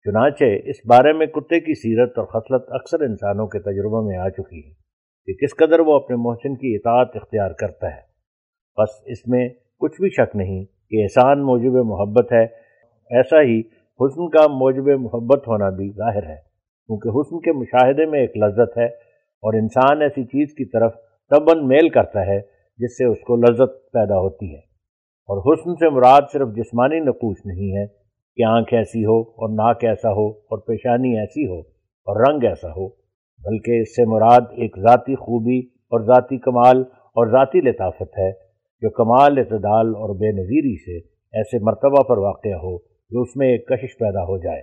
چنانچہ 0.04 0.44
اس 0.64 0.76
بارے 0.88 1.12
میں 1.12 1.26
کتے 1.26 1.60
کی 1.60 1.74
سیرت 1.74 2.18
اور 2.18 2.26
خصلت 2.26 2.62
اکثر 2.68 3.00
انسانوں 3.00 3.46
کے 3.46 3.58
تجربہ 3.58 4.06
میں 4.06 4.16
آ 4.16 4.28
چکی 4.28 4.68
ہے 4.68 4.72
کہ 5.26 5.32
کس 5.32 5.56
قدر 5.56 5.80
وہ 5.80 5.94
اپنے 5.94 6.16
محسن 6.16 6.54
کی 6.54 6.74
اطاعت 6.74 7.08
اختیار 7.14 7.50
کرتا 7.50 7.86
ہے۔ 7.86 8.12
بس 8.78 9.02
اس 9.06 9.28
میں 9.28 9.48
کچھ 9.78 10.00
بھی 10.00 10.08
شک 10.08 10.36
نہیں 10.36 10.64
کہ 10.64 11.02
احسان 11.02 11.40
موجب 11.42 11.86
محبت 11.86 12.32
ہے، 12.32 12.42
ایسا 13.10 13.42
ہی 13.42 13.60
حسن 14.00 14.30
کا 14.30 14.42
موجب 14.42 15.00
محبت 15.00 15.48
ہونا 15.48 15.68
بھی 15.68 15.90
ظاہر 15.90 16.22
ہے۔ 16.22 16.52
کیونکہ 16.86 17.08
حسن 17.08 17.40
کے 17.40 17.52
مشاہدے 17.52 18.06
میں 18.06 18.20
ایک 18.20 18.36
لذت 18.36 18.78
ہے 18.78 18.86
اور 19.42 19.54
انسان 19.54 20.02
ایسی 20.02 20.24
چیز 20.24 20.54
کی 20.54 20.64
طرف 20.64 20.92
تباً 21.30 21.66
میل 21.66 21.88
کرتا 21.88 22.26
ہے 22.26 22.40
جس 22.78 22.98
سے 22.98 23.04
اس 23.04 23.18
کو 23.20 23.36
لذت 23.36 23.92
پیدا 23.92 24.18
ہوتی 24.18 24.54
ہے۔ 24.54 24.71
اور 25.28 25.38
حسن 25.38 25.74
سے 25.74 25.90
مراد 25.90 26.22
صرف 26.32 26.48
جسمانی 26.56 27.00
نقوش 27.00 27.36
نہیں 27.44 27.76
ہے 27.76 27.86
کہ 28.36 28.44
آنکھ 28.44 28.74
ایسی 28.74 29.04
ہو 29.04 29.20
اور 29.20 29.48
ناک 29.48 29.84
ایسا 29.84 30.12
ہو 30.12 30.30
اور 30.30 30.58
پیشانی 30.58 31.18
ایسی 31.18 31.46
ہو 31.46 31.60
اور 32.06 32.28
رنگ 32.28 32.44
ایسا 32.44 32.68
ہو، 32.68 32.88
بلکہ 33.42 33.80
اس 33.80 33.96
سے 33.96 34.04
مراد 34.04 34.40
ایک 34.50 34.78
ذاتی 34.78 35.14
خوبی 35.14 35.58
اور 35.58 36.00
ذاتی 36.00 36.38
کمال 36.38 36.80
اور 36.90 37.26
ذاتی 37.26 37.60
لطافت 37.60 38.18
ہے، 38.18 38.32
جو 38.82 38.90
کمال، 38.90 39.38
اعتدال 39.38 39.94
اور 39.94 40.14
بے 40.14 40.32
نظیری 40.32 40.76
سے 40.76 40.98
ایسے 41.32 41.58
مرتبہ 41.62 42.02
پر 42.02 42.18
واقع 42.18 42.48
ہو 42.48 42.78
جو 43.10 43.20
اس 43.20 43.36
میں 43.36 43.48
ایک 43.48 43.68
کشش 43.68 43.98
پیدا 43.98 44.22
ہو 44.22 44.38
جائے۔ 44.38 44.62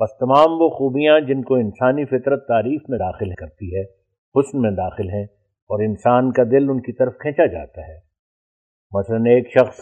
بس 0.00 0.18
تمام 0.18 0.60
وہ 0.60 0.68
خوبیاں 0.68 1.20
جن 1.20 1.42
کو 1.42 1.54
انسانی 1.54 2.04
فطرت 2.04 2.46
تعریف 2.46 2.82
میں 2.88 2.98
داخل 2.98 3.34
کرتی 3.34 3.76
ہے، 3.76 3.82
حسن 4.34 4.60
میں 4.60 4.70
داخل 4.70 5.08
ہیں 5.10 5.24
اور 5.70 5.80
انسان 5.80 6.32
کا 6.32 6.42
دل 6.42 6.70
ان 6.70 6.80
کی 6.80 6.92
طرف 6.92 7.12
کھینچا 7.18 7.46
جاتا 7.46 7.80
ہے۔ 7.80 8.07
مثلا 8.94 9.16
ایک 9.16 9.48
شخص، 9.50 9.78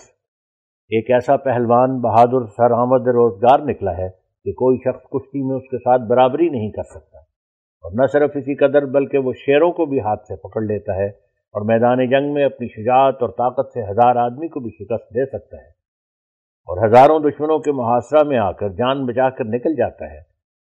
ایک 0.88 1.10
ایسا 1.10 1.36
پہلوان 1.36 2.00
بہادر 2.00 2.46
سر 2.46 2.70
آمد 2.70 3.08
روزگار 3.08 3.58
نکلا 3.58 3.96
ہے 3.96 4.08
کہ 4.44 4.52
کوئی 4.52 4.78
شخص 4.78 5.02
کشتی 5.02 5.42
میں 5.42 5.56
اس 5.56 5.62
کے 5.62 5.78
ساتھ 5.78 6.02
برابری 6.02 6.48
نہیں 6.48 6.70
کر 6.70 6.82
سکتا۔ 6.82 7.18
اور 7.82 7.92
نہ 7.92 8.06
صرف 8.06 8.30
اسی 8.34 8.54
قدر 8.54 8.86
بلکہ 8.86 9.18
وہ 9.18 9.32
شیروں 9.32 9.72
کو 9.72 9.86
بھی 9.86 10.00
ہاتھ 10.00 10.26
سے 10.26 10.36
پکڑ 10.36 10.62
لیتا 10.62 10.94
ہے 10.96 11.06
اور 11.54 11.62
میدان 11.62 12.10
جنگ 12.10 12.34
میں 12.34 12.44
اپنی 12.44 12.68
شجاعت 12.68 13.14
اور 13.20 13.28
طاقت 13.28 13.72
سے 13.72 13.82
ہزار 13.82 14.16
آدمی 14.16 14.48
کو 14.48 14.60
بھی 14.60 14.70
شکست 14.70 15.10
دے 15.10 15.26
سکتا 15.26 15.56
ہے۔ 15.56 15.68
اور 16.66 16.86
ہزاروں 16.86 17.20
دشمنوں 17.20 17.58
کے 17.58 17.72
محاصرہ 17.72 18.22
میں 18.28 18.38
آ 18.38 18.52
کر 18.52 18.68
جان 18.68 19.06
بچا 19.06 19.30
کر 19.30 19.44
نکل 19.44 19.74
جاتا 19.74 20.10
ہے۔ 20.10 20.20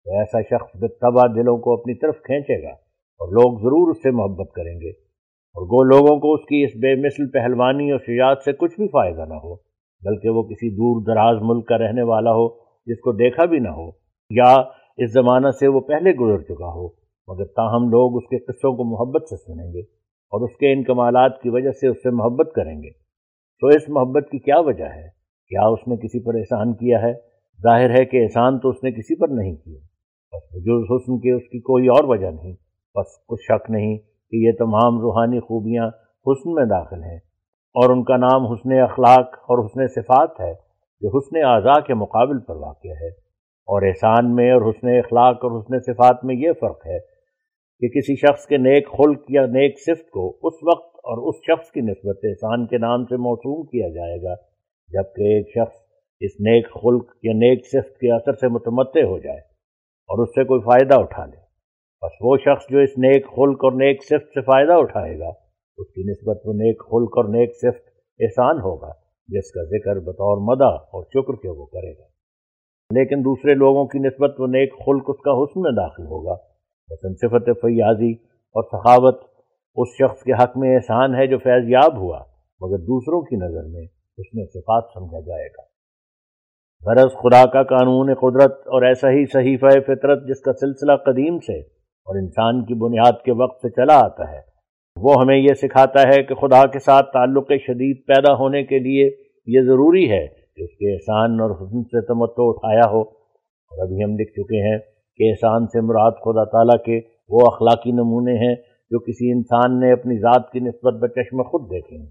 تو 0.04 0.18
ایسا 0.18 0.40
شخص 0.40 0.76
بے 0.76 0.88
تباہ 0.88 1.26
دلوں 1.34 1.58
کو 1.58 1.80
اپنی 1.80 1.94
طرف 1.94 2.14
کھینچے 2.22 2.62
گا 2.62 2.72
اور 3.20 3.28
لوگ 3.28 3.58
ضرور 3.58 3.90
اس 3.90 4.02
سے 4.02 4.10
محبت 4.10 4.52
کریں 4.52 4.80
گے۔ 4.80 5.09
اور 5.50 5.66
گو 5.66 5.82
لوگوں 5.84 6.20
کو 6.20 6.34
اس 6.34 6.40
کی 6.40 6.64
اس 6.64 6.70
بے 6.76 6.94
مثل 6.94 7.30
پہلوانی 7.30 7.90
اور 7.90 7.98
شجاعت 7.98 8.38
سے 8.44 8.52
کچھ 8.52 8.76
بھی 8.76 8.88
فائدہ 8.88 9.24
نہ 9.28 9.34
ہو، 9.34 9.54
بلکہ 10.02 10.28
وہ 10.28 10.42
کسی 10.42 10.70
دور 10.70 11.02
دراز 11.02 11.36
ملک 11.42 11.68
کا 11.68 11.78
رہنے 11.78 12.02
والا 12.02 12.30
ہو 12.30 12.48
جس 12.86 13.00
کو 13.00 13.12
دیکھا 13.12 13.44
بھی 13.44 13.58
نہ 13.58 13.68
ہو، 13.68 13.88
یا 14.30 14.54
اس 14.96 15.12
زمانہ 15.12 15.50
سے 15.50 15.68
وہ 15.68 15.80
پہلے 15.80 16.12
گزر 16.12 16.42
چکا 16.42 16.66
ہو، 16.66 16.86
مگر 17.28 17.44
تاہم 17.44 17.88
لوگ 17.88 18.16
اس 18.16 18.28
کے 18.30 18.38
قصوں 18.38 18.76
کو 18.76 18.84
محبت 18.84 19.28
سے 19.28 19.36
سنیں 19.36 19.72
گے 19.72 19.80
اور 20.32 20.48
اس 20.48 20.56
کے 20.56 20.72
ان 20.72 20.84
کمالات 20.84 21.42
کی 21.42 21.48
وجہ 21.48 21.70
سے 21.70 21.88
اس 21.88 21.96
سے 21.96 22.10
محبت 22.10 22.52
کریں 22.52 22.82
گے۔ 22.82 22.90
تو 23.60 23.66
اس 23.66 23.88
محبت 23.88 24.30
کی 24.30 24.38
کیا 24.38 24.58
وجہ 24.58 24.84
ہے؟ 24.84 25.08
کیا 25.48 25.66
اس 25.66 25.88
نے 25.88 25.96
کسی 25.96 26.24
پر 26.24 26.34
احسان 26.34 26.72
کیا 26.72 27.02
ہے؟ 27.02 27.12
ظاہر 27.62 27.90
ہے 27.90 28.04
کہ 28.04 28.22
احسان 28.22 28.58
تو 28.58 28.68
اس 28.68 28.84
نے 28.84 28.92
کسی 28.92 29.14
پر 29.14 29.28
نہیں 29.28 29.54
کیا۔ 29.56 29.78
بس 30.32 30.64
جو 30.64 30.96
حسن 30.96 31.18
کے 31.18 31.32
اس 31.32 31.42
کی 31.42 31.60
کوئی 31.60 31.88
اور 31.88 32.04
وجہ 32.04 32.30
نہیں، 32.30 32.52
بس 32.94 33.26
کچھ 33.26 33.42
شک 33.42 33.70
نہیں 33.70 33.98
کہ 34.30 34.36
یہ 34.36 34.52
تمام 34.52 35.00
روحانی 35.00 35.40
خوبیاں 35.40 35.88
حسن 36.26 36.54
میں 36.54 36.64
داخل 36.64 37.02
ہیں 37.02 37.18
اور 37.74 37.90
ان 37.90 38.04
کا 38.04 38.16
نام 38.16 38.52
حسن 38.52 38.72
اخلاق 38.72 39.34
اور 39.34 39.64
حسن 39.64 39.86
صفات 39.86 40.40
ہے، 40.40 40.54
جو 41.00 41.18
حسن 41.18 41.44
اعضاء 41.44 41.80
کے 41.86 41.94
مقابل 41.94 42.40
پر 42.40 42.56
واقع 42.56 42.88
ہے۔ 42.88 43.30
اور 43.70 43.82
احسان 43.82 44.34
میں 44.34 44.52
اور 44.52 44.62
حسن 44.62 44.88
اخلاق 44.88 45.36
اور 45.36 45.60
حسن 45.60 45.80
صفات 45.80 46.24
میں 46.24 46.34
یہ 46.34 46.52
فرق 46.60 46.86
ہے 46.86 46.98
کہ 47.80 47.88
کسی 47.88 48.16
شخص 48.16 48.46
کے 48.46 48.56
نیک 48.56 48.88
خلق 48.88 49.22
یا 49.28 49.46
نیک 49.46 49.78
صفت 49.78 50.10
کو 50.10 50.38
اس 50.42 50.54
وقت 50.62 50.96
اور 50.96 51.28
اس 51.28 51.34
شخص 51.42 51.70
کی 51.70 51.80
نسبت 51.80 52.18
احسان 52.24 52.66
کے 52.66 52.78
نام 52.78 53.04
سے 53.04 53.16
موسوم 53.16 53.66
کیا 53.66 53.88
جائے 53.88 54.22
گا، 54.22 54.34
جبکہ 54.88 55.22
ایک 55.22 55.48
شخص 55.48 55.76
اس 56.20 56.30
نیک 56.40 56.66
خلق 56.66 57.10
یا 57.22 57.32
نیک 57.32 57.66
صفت 57.66 57.98
کے 57.98 58.12
اثر 58.12 58.32
سے 58.32 58.48
متمدع 58.48 59.04
ہو 59.04 59.18
جائے 59.18 59.38
اور 60.08 60.22
اس 60.22 60.28
سے 60.28 60.44
کوئی 60.44 60.60
فائدہ 60.60 61.00
اٹھا 61.00 61.26
لے۔ 61.26 61.49
بس 62.04 62.12
وہ 62.20 62.36
شخص 62.36 62.66
جو 62.70 62.78
اس 62.78 62.90
نیک 62.98 63.26
خلق 63.26 63.64
اور 63.64 63.72
نیک 63.72 64.04
صفت 64.04 64.28
سے 64.28 64.40
فائدہ 64.40 64.72
اٹھائے 64.72 65.18
گا، 65.18 65.28
اس 65.78 65.86
کی 65.92 66.02
نسبت 66.02 66.40
وہ 66.44 66.52
نیک 66.52 66.78
خلق 66.80 67.18
اور 67.18 67.24
نیک 67.24 67.56
صفت 67.56 67.88
احسان 68.20 68.60
ہوگا، 68.60 68.92
جس 69.28 69.52
کا 69.52 69.64
ذکر 69.64 70.00
بطور 70.00 70.36
مدہ 70.36 70.64
اور 70.64 71.02
شکر 71.02 71.32
کے 71.42 71.48
وہ 71.48 71.66
کرے 71.66 71.92
گا۔ 71.98 72.04
لیکن 72.90 73.20
دوسرے 73.20 73.54
لوگوں 73.54 73.86
کی 73.86 73.98
نسبت 73.98 74.40
وہ 74.40 74.46
نیک 74.46 74.72
خلق 74.72 75.04
اس 75.08 75.20
کا 75.20 75.30
حسن 75.30 75.60
میں 75.60 75.72
داخل 75.72 76.02
ہوگا۔ 76.02 76.36
مثلا 76.90 77.12
صفت 77.12 77.60
فیاضی 77.60 78.12
اور 78.54 78.62
سخاوت 78.62 79.20
اس 79.76 79.88
شخص 79.88 80.22
کے 80.22 80.32
حق 80.32 80.56
میں 80.56 80.74
احسان 80.74 81.14
ہے 81.14 81.26
جو 81.26 81.38
فیض 81.38 81.68
یاب 81.68 81.96
ہوا، 81.96 82.24
مگر 82.60 82.78
دوسروں 82.78 83.22
کی 83.22 83.36
نظر 83.36 83.68
میں 83.68 83.84
اس 84.18 84.34
میں 84.34 84.44
صفات 84.44 84.84
سمجھا 84.94 85.20
جائے 85.20 85.46
گا۔ 85.46 85.62
غرض 86.86 87.12
خدا 87.12 87.46
کا 87.46 87.62
قانون 87.62 88.14
قدرت 88.14 88.52
اور 88.52 88.82
ایسا 88.82 89.08
ہی 89.08 89.26
صحیفہ 89.26 89.80
فطرت 89.86 90.28
جس 90.28 90.40
کا 90.40 90.52
سلسلہ 90.52 90.92
قدیم 90.96 91.38
سے 91.38 91.79
اور 92.00 92.16
انسان 92.16 92.64
کی 92.64 92.74
بنیاد 92.74 93.12
کے 93.24 93.32
وقت 93.32 93.60
سے 93.62 93.70
چلا 93.70 93.98
آتا 93.98 94.32
ہے۔ 94.32 94.50
وہ 95.00 95.14
ہمیں 95.22 95.36
یہ 95.36 95.54
سکھاتا 95.54 96.02
ہے 96.02 96.22
کہ 96.22 96.34
خدا 96.34 96.66
کے 96.66 96.78
ساتھ 96.78 97.12
تعلق 97.12 97.52
شدید 97.66 97.96
پیدا 98.06 98.34
ہونے 98.34 98.62
کے 98.62 98.78
لیے 98.78 99.10
یہ 99.46 99.66
ضروری 99.66 100.10
ہے 100.10 100.26
کہ 100.56 100.62
اس 100.62 100.70
کے 100.70 100.94
احسان 100.94 101.40
اور 101.40 101.50
حسن 101.50 101.82
سے 101.82 102.00
تمتو 102.00 102.48
اٹھایا 102.48 102.90
ہو۔ 102.90 103.00
اور 103.00 103.86
ابھی 103.86 104.04
ہم 104.04 104.10
لکھ 104.18 104.32
چکے 104.32 104.70
ہیں 104.70 104.78
کہ 105.16 105.30
احسان 105.30 105.66
سے 105.66 105.80
مراد 105.80 106.10
خدا 106.10 106.44
تعالیٰ 106.44 106.84
کے 106.84 107.00
وہ 107.28 107.40
اخلاقی 107.40 107.92
نمونے 107.92 108.48
ہیں 108.48 108.54
جو 108.90 108.98
کسی 108.98 109.32
انسان 109.32 109.80
نے 109.80 109.92
اپنی 109.92 110.18
ذات 110.18 110.50
کی 110.52 110.60
نسبت 110.60 110.94
بچشم 110.94 111.42
خود 111.42 111.70
دیکھے 111.70 111.96
ہیں۔ 111.96 112.06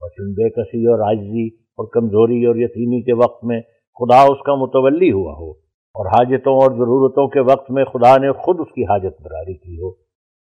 اور 0.00 0.10
بے 0.10 0.50
کسی 0.50 0.86
اور 0.86 1.00
عاجزی 1.00 1.46
اور 1.46 1.88
کمزوری 1.92 2.44
اور 2.44 2.56
یتیمی 2.56 3.02
کے 3.02 3.12
وقت 3.12 3.44
میں 3.44 3.60
خدا 4.00 4.22
اس 4.22 4.42
کا 4.46 4.54
متولی 4.54 5.12
ہوا 5.12 5.32
ہو۔ 5.32 5.69
اور 5.90 6.06
حاجتوں 6.06 6.54
اور 6.54 6.70
ضرورتوں 6.70 7.28
کے 7.28 7.40
وقت 7.40 7.70
میں 7.70 7.84
خدا 7.84 8.16
نے 8.16 8.32
خود 8.32 8.56
اس 8.60 8.72
کی 8.72 8.84
حاجت 8.84 9.22
براری 9.22 9.54
کی 9.54 9.80
ہو، 9.80 9.88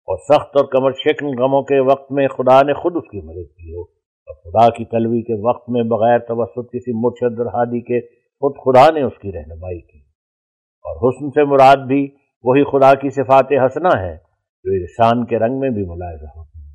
اور 0.07 0.17
سخت 0.17 0.57
اور 0.57 0.65
کمر 0.65 0.91
شکن 0.91 1.27
غموں 1.27 1.61
کے 1.61 1.79
وقت 1.79 2.11
میں 2.11 2.27
خدا 2.27 2.61
نے 2.61 2.73
خود 2.73 2.95
اس 2.95 3.09
کی 3.11 3.21
مدد 3.21 3.55
کی 3.55 3.73
ہو۔ 3.73 3.81
اور 4.27 4.35
خدا 4.35 4.75
کی 4.75 4.85
طلبی 4.85 5.21
کے 5.21 5.47
وقت 5.47 5.69
میں 5.69 5.83
بغیر 5.83 6.19
توسط 6.19 6.71
کسی 6.71 6.91
مرشد 6.93 7.39
اور 7.39 7.45
ہادی 7.45 7.81
کے 7.81 7.99
خود 8.41 8.53
خدا 8.65 8.91
نے 8.91 9.01
اس 9.01 9.17
کی 9.21 9.31
رہنمائی 9.31 9.81
کی۔ 9.81 9.99
اور 10.85 10.95
حسن 10.95 11.29
سے 11.29 11.43
مراد 11.43 11.87
بھی 11.87 12.07
وہی 12.43 12.63
خدا 12.63 12.93
کی 12.93 13.09
صفات 13.09 13.51
حسنہ 13.65 13.99
ہے 13.99 14.15
جو 14.63 14.71
انسان 14.71 15.25
کے 15.25 15.39
رنگ 15.39 15.59
میں 15.59 15.69
بھی 15.69 15.85
ملاحظہ 15.85 16.37
ہوتی 16.37 16.59
ہیں۔ 16.59 16.73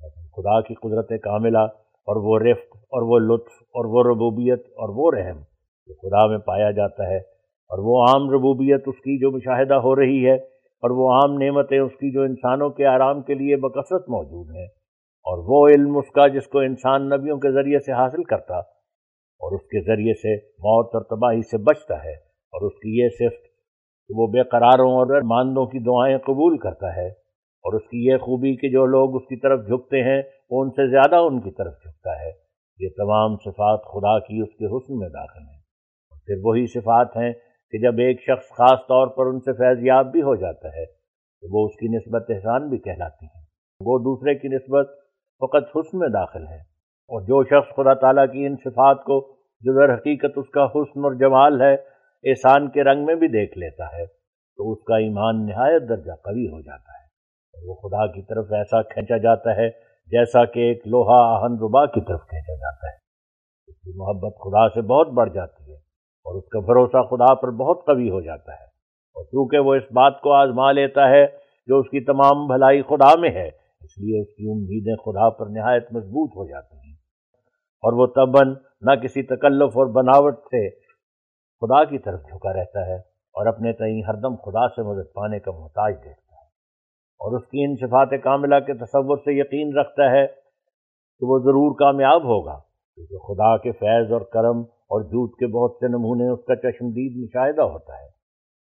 لیکن 0.00 0.22
خدا 0.22 0.60
کی 0.60 0.74
قدرت 0.74 1.22
کاملہ 1.22 1.66
اور 2.08 2.16
وہ 2.16 2.38
رفت 2.38 2.76
اور 2.76 3.02
وہ 3.02 3.18
لطف 3.18 3.62
اور 3.62 3.84
وہ 3.84 4.02
ربوبیت 4.02 4.66
اور 4.66 4.88
وہ 4.88 5.10
رحم 5.10 5.38
جو 5.86 5.94
خدا 5.94 6.26
میں 6.26 6.38
پایا 6.38 6.70
جاتا 6.70 7.08
ہے 7.08 7.18
اور 7.70 7.78
وہ 7.78 8.02
عام 8.02 8.30
ربوبیت 8.30 8.82
اس 8.86 8.96
کی 8.96 9.18
جو 9.18 9.30
مشاہدہ 9.30 9.74
ہو 9.74 9.96
رہی 9.96 10.26
ہے 10.26 10.34
اور 10.82 10.90
وہ 10.90 11.10
عام 11.12 11.38
نعمتیں 11.38 11.78
اس 11.78 11.92
کی 11.92 12.12
جو 12.12 12.22
انسانوں 12.22 12.70
کے 12.70 12.86
آرام 12.86 13.22
کے 13.22 13.34
لیے 13.34 13.56
بکثرت 13.56 14.08
موجود 14.08 14.56
ہیں 14.56 14.66
اور 15.24 15.44
وہ 15.46 15.68
علم 15.68 15.96
اس 15.96 16.10
کا 16.10 16.26
جس 16.26 16.46
کو 16.46 16.58
انسان 16.58 17.08
نبیوں 17.08 17.38
کے 17.38 17.52
ذریعے 17.52 17.78
سے 17.78 17.92
حاصل 17.92 18.24
کرتا 18.24 18.54
اور 18.54 19.52
اس 19.52 19.60
کے 19.60 19.80
ذریعے 19.80 20.14
سے 20.14 20.34
موت 20.36 20.94
اور 20.94 21.02
تباہی 21.02 21.42
سے 21.42 21.58
بچتا 21.58 22.04
ہے 22.04 22.12
اور 22.52 22.66
اس 22.66 22.72
کی 22.72 23.02
یہ 23.02 23.08
صفت 23.08 23.42
کہ 24.08 24.14
وہ 24.16 24.26
بے 24.26 24.42
قراروں 24.42 24.92
اور 24.92 25.20
ماندوں 25.22 25.66
کی 25.66 25.78
دعائیں 25.78 26.18
قبول 26.18 26.58
کرتا 26.58 26.96
ہے 26.96 27.06
اور 27.64 27.72
اس 27.72 27.82
کی 27.82 28.06
یہ 28.06 28.16
خوبی 28.16 28.56
کہ 28.56 28.70
جو 28.70 28.86
لوگ 28.86 29.16
اس 29.16 29.22
کی 29.22 29.36
طرف 29.36 29.66
جھکتے 29.66 30.02
ہیں 30.02 30.22
وہ 30.50 30.64
ان 30.64 30.70
سے 30.70 30.90
زیادہ 30.90 31.16
ان 31.16 31.40
کی 31.40 31.50
طرف 31.50 31.72
جھکتا 31.72 32.20
ہے۔ 32.20 32.30
یہ 32.78 32.88
تمام 32.96 33.36
صفات 33.36 33.80
خدا 33.82 34.18
کی 34.18 34.40
اس 34.40 34.48
کے 34.48 34.76
حسن 34.76 34.98
میں 34.98 35.08
داخل 35.08 35.40
ہیں۔ 35.40 35.60
اور 36.10 36.18
پھر 36.26 36.34
وہی 36.42 36.66
صفات 36.66 37.16
ہیں 37.16 37.32
کہ 37.70 37.78
جب 37.78 37.98
ایک 37.98 38.20
شخص 38.20 38.48
خاص 38.48 38.78
طور 38.80 39.06
پر 39.06 39.26
ان 39.26 39.40
سے 39.40 39.52
فیض 39.52 39.84
یاب 39.84 40.06
بھی 40.12 40.22
ہو 40.22 40.34
جاتا 40.34 40.68
ہے، 40.68 40.86
تو 40.86 41.58
وہ 41.58 41.66
اس 41.66 41.76
کی 41.76 41.88
نسبت 41.88 42.26
احسان 42.28 42.68
بھی 42.68 42.78
کہلاتی 42.78 43.26
ہیں۔ 43.26 43.42
وہ 43.80 43.98
دوسرے 43.98 44.34
کی 44.34 44.48
نسبت 44.48 44.88
فقط 45.40 45.76
حسن 45.76 45.98
میں 45.98 46.08
داخل 46.08 46.46
ہے 46.46 46.58
اور 47.08 47.20
جو 47.20 47.44
شخص 47.44 47.76
خدا 47.76 47.94
تعالیٰ 47.94 48.26
کی 48.32 48.46
ان 48.46 48.56
صفات 48.56 49.04
کو 49.04 49.36
جو 49.60 49.86
در 49.86 49.94
حقیقت 49.94 50.32
اس 50.36 50.48
کا 50.48 50.64
حسن 50.64 51.04
اور 51.04 51.12
جمال 51.12 51.62
ہے، 51.62 51.74
احسان 52.24 52.70
کے 52.70 52.84
رنگ 52.84 53.06
میں 53.06 53.14
بھی 53.14 53.28
دیکھ 53.28 53.58
لیتا 53.58 53.84
ہے، 53.84 54.06
تو 54.56 54.72
اس 54.72 54.78
کا 54.82 54.96
ایمان 54.96 55.46
نہایت 55.46 55.82
درجہ 55.88 56.12
قوی 56.12 56.46
ہو 56.46 56.60
جاتا 56.60 56.92
ہے۔ 56.92 57.00
اور 57.54 57.68
وہ 57.68 57.74
خدا 57.74 58.06
کی 58.06 58.22
طرف 58.22 58.52
ایسا 58.52 58.82
کھینچا 58.82 59.16
جاتا 59.16 59.56
ہے 59.56 59.70
جیسا 60.06 60.44
کہ 60.44 60.60
ایک 60.60 60.86
لوہا 60.86 61.36
آہن 61.36 61.52
ربا 61.52 61.86
کی 61.86 62.00
طرف 62.00 62.20
کھینچا 62.28 62.54
جاتا 62.54 62.86
ہے۔ 62.86 62.96
اس 63.68 63.76
کی 63.76 63.92
محبت 63.96 64.34
خدا 64.34 64.68
سے 64.68 64.80
بہت 64.80 65.08
بڑھ 65.08 65.30
جاتی 65.32 65.59
ہے۔ 65.59 65.59
اور 66.24 66.34
اس 66.34 66.48
کا 66.48 66.60
بھروسہ 66.60 67.02
خدا 67.02 67.34
پر 67.34 67.50
بہت 67.50 67.86
قوی 67.86 68.10
ہو 68.10 68.20
جاتا 68.20 68.52
ہے۔ 68.52 68.64
اور 69.14 69.24
کیونکہ 69.24 69.58
وہ 69.58 69.74
اس 69.74 69.82
بات 69.82 70.20
کو 70.20 70.32
آزما 70.32 70.72
لیتا 70.72 71.08
ہے 71.08 71.26
جو 71.66 71.78
اس 71.78 71.86
کی 71.90 72.00
تمام 72.00 72.46
بھلائی 72.46 72.82
خدا 72.82 73.20
میں 73.20 73.30
ہے، 73.30 73.48
اس 73.80 73.98
لیے 73.98 74.20
اس 74.20 74.28
کی 74.28 74.50
امیدیں 74.50 74.96
خدا 74.96 75.30
پر 75.30 75.46
نہایت 75.46 75.92
مضبوط 75.92 76.30
ہو 76.30 76.46
جاتی 76.48 76.76
ہیں۔ 76.76 76.94
اور 77.82 77.92
وہ 77.92 78.06
تباً 78.06 78.54
نہ 78.80 78.94
کسی 78.94 79.22
تکلف 79.22 79.76
اور 79.76 79.86
بناوٹ 79.86 80.34
سے 80.34 80.70
خدا 81.60 81.84
کی 81.84 81.98
طرف 81.98 82.20
جھکا 82.20 82.52
رہتا 82.52 82.86
ہے 82.86 82.96
اور 83.34 83.46
اپنے 83.46 83.72
تئیں 83.72 84.02
ہر 84.02 84.14
دم 84.14 84.34
خدا 84.34 84.68
سے 84.68 84.82
مدد 84.82 85.12
پانے 85.14 85.38
کا 85.38 85.50
محتاج 85.50 85.94
دیکھتا 85.94 86.34
ہے۔ 86.34 86.46
اور 87.18 87.36
اس 87.36 87.44
کی 87.44 87.64
ان 87.64 87.76
صفات 87.76 88.22
کاملہ 88.22 88.60
کے 88.60 88.74
تصور 88.74 89.16
سے 89.16 89.40
یقین 89.40 89.78
رکھتا 89.78 90.10
ہے 90.10 90.26
کہ 91.18 91.26
وہ 91.26 91.38
ضرور 91.38 91.74
کامیاب 91.74 92.24
ہوگا، 92.24 92.60
کیونکہ 92.94 93.16
خدا 93.16 93.56
کے 93.56 93.72
فیض 93.72 94.12
اور 94.12 94.20
کرم 94.20 94.79
اور 94.90 95.00
جھوٹ 95.00 95.30
کے 95.30 95.46
بہت 95.46 95.72
سے 95.80 95.88
نمونے 95.88 96.28
اس 96.28 96.44
کا 96.44 96.56
چشمدید 96.56 97.22
مشاہدہ 97.22 97.62
ہوتا 97.62 97.94
ہے۔ 97.94 98.06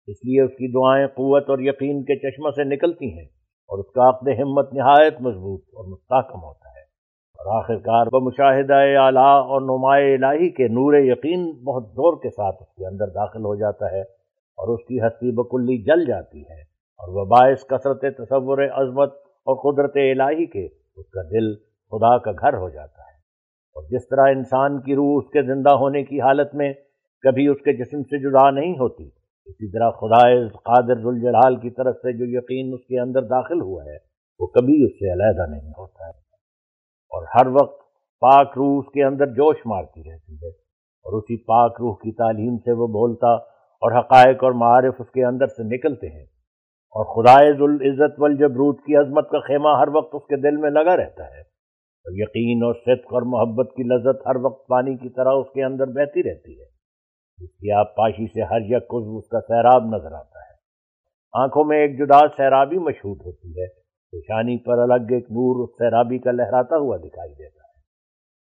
اس 0.08 0.18
لیے 0.26 0.42
اس 0.42 0.52
کی 0.52 0.72
دعائیں 0.72 1.08
قوت 1.08 1.50
اور 1.50 1.60
یقین 1.60 2.04
کے 2.04 2.16
چشمہ 2.20 2.50
سے 2.50 2.64
نکلتی 2.64 3.18
ہیں 3.18 3.26
اور 3.70 3.80
اس 3.80 3.92
کا 3.92 4.10
عقد 4.10 4.28
ہمت 4.28 4.74
نہایت 4.74 5.22
مضبوط 5.22 5.62
اور 5.64 5.86
مستحکم 5.86 6.44
ہوتا 6.44 6.70
ہے۔ 6.70 6.76
اور 7.40 7.64
آخر 7.64 7.76
کار 7.76 8.06
مشاہدہ 8.22 8.74
اعلیٰ 8.74 9.42
اور 9.46 9.62
نمایاں 9.62 10.14
الہی 10.14 10.50
کے 10.50 10.68
نور 10.68 10.94
یقین 10.94 11.52
بہت 11.52 11.84
زور 11.84 12.22
کے 12.24 12.30
ساتھ 12.30 12.56
اس 12.62 12.76
کے 12.76 12.86
اندر 12.86 13.08
داخل 13.08 13.40
ہو 13.40 13.56
جاتا 13.56 13.92
ہے 13.92 14.02
اور 14.58 14.68
اس 14.68 14.86
کی 14.86 15.02
ہستی 15.02 15.32
بکلی 15.32 15.78
جل 15.84 16.06
جاتی 16.06 16.42
ہے 16.42 16.62
اور 17.00 17.10
وہ 17.10 17.26
باعث 17.26 17.66
کثرت 17.66 18.02
تصور 18.18 18.58
عظمت 18.58 19.14
اور 19.48 19.56
قدرت 19.66 19.92
الہی 19.96 20.46
کے 20.46 20.66
اس 20.98 21.10
کا 21.10 21.22
دل 21.22 21.56
خدا 21.92 22.18
کا 22.18 22.32
گھر 22.32 22.58
ہو 22.58 22.70
جاتا 22.70 23.02
ہے۔ 23.02 23.15
اور 23.76 23.84
جس 23.84 24.08
طرح 24.08 24.28
انسان 24.30 24.80
کی 24.82 24.96
روح 24.96 25.14
اس 25.18 25.30
کے 25.30 25.42
زندہ 25.42 25.72
ہونے 25.76 26.04
کی 26.04 26.22
حالت 26.22 26.56
میں 26.56 26.74
کبھی 27.24 27.48
اس 27.48 27.62
کے 27.62 27.74
جسم 27.74 28.04
سے 28.04 28.18
جدا 28.20 28.50
نہیں 28.52 28.74
ہوتی، 28.74 29.08
اسی 29.48 29.72
طرح 29.72 29.90
خدا 29.92 30.22
قادر 30.48 31.02
ذوالجلال 31.02 31.56
کی 31.56 31.70
طرف 31.70 31.96
سے 31.96 32.14
جو 32.18 32.26
یقین 32.26 32.74
اس 32.74 32.86
کے 32.86 33.00
اندر 33.00 33.22
داخل 33.22 33.62
ہوا 33.62 33.84
ہے، 33.86 33.98
وہ 34.40 34.48
کبھی 34.48 34.84
اس 34.86 34.92
سے 34.92 35.12
علیحدہ 35.14 35.50
نہیں 35.50 35.72
ہوتا 35.78 36.08
ہے۔ 36.08 36.14
اور 37.12 37.26
ہر 37.36 37.48
وقت 37.48 37.80
پاک 38.22 38.58
روح 38.58 38.78
اس 38.80 38.92
کے 38.94 39.04
اندر 39.04 39.26
جوش 39.26 39.66
مارتی 39.66 40.04
رہتی 40.04 40.36
ہے، 40.36 40.50
اور 41.06 41.18
اسی 41.18 41.38
پاک 41.38 41.82
روح 41.82 41.96
کی 41.96 42.12
تعلیم 42.12 42.58
سے 42.58 42.72
وہ 42.72 42.88
بولتا 42.88 43.34
اور 43.82 44.00
حقائق 44.00 44.44
اور 44.44 44.52
معارف 44.52 44.94
اس 45.00 45.10
کے 45.10 45.26
اندر 45.26 45.48
سے 45.48 45.64
نکلتے 45.76 46.08
ہیں۔ 46.08 46.24
اور 46.96 47.06
خدائے 47.06 47.52
ذوالعزت 47.58 48.20
والجبروت 48.20 48.80
کی 48.80 48.96
عظمت 48.96 49.30
کا 49.30 49.40
خیمہ 49.40 49.70
ہر 49.80 49.88
وقت 49.88 50.16
اس 50.16 50.24
کے 50.24 50.36
دل 50.36 50.58
میں 50.58 50.70
لگا 50.70 50.96
رہتا 50.98 51.26
ہے۔ 51.26 51.55
یقین 52.12 52.64
اور 52.64 52.74
صدق 52.74 53.14
اور 53.14 53.22
محبت 53.22 53.76
کی 53.76 53.84
لذت 53.84 54.28
ہر 54.28 54.36
وقت 54.36 54.68
پانی 54.68 54.98
کی 54.98 55.10
طرح 55.10 55.30
اس 55.30 55.48
کے 55.54 55.64
اندر 55.64 55.86
بہتی 55.88 56.24
رہتی 56.24 56.60
ہے۔ 56.60 56.66
اس 57.44 57.52
کی 57.52 57.72
آپ 57.72 57.96
پاشی 57.96 58.28
سے 58.28 58.42
ہر 58.42 58.62
یک 58.62 58.84
اس 58.90 59.28
کا 59.28 59.40
سیراب 59.42 59.86
نظر 59.86 60.12
آتا 60.12 60.40
ہے۔ 60.40 60.56
آنکھوں 61.34 61.64
میں 61.64 61.78
ایک 61.78 61.98
جدا 61.98 62.28
سیرابی 62.38 62.78
مشہور 62.78 63.16
ہوتی 63.26 63.50
ہے۔ 63.50 63.68
پیشانی 64.12 64.58
پر 64.58 64.78
الگ 64.78 65.12
ایک 65.12 65.24
نور 65.24 65.64
اس 65.64 65.70
سیرابی 65.78 66.18
کا 66.18 66.32
لہراتا 66.32 66.78
ہوا 66.78 66.98
دکھائی 66.98 67.34
دیتا 67.34 67.64
ہے۔ 67.64 67.80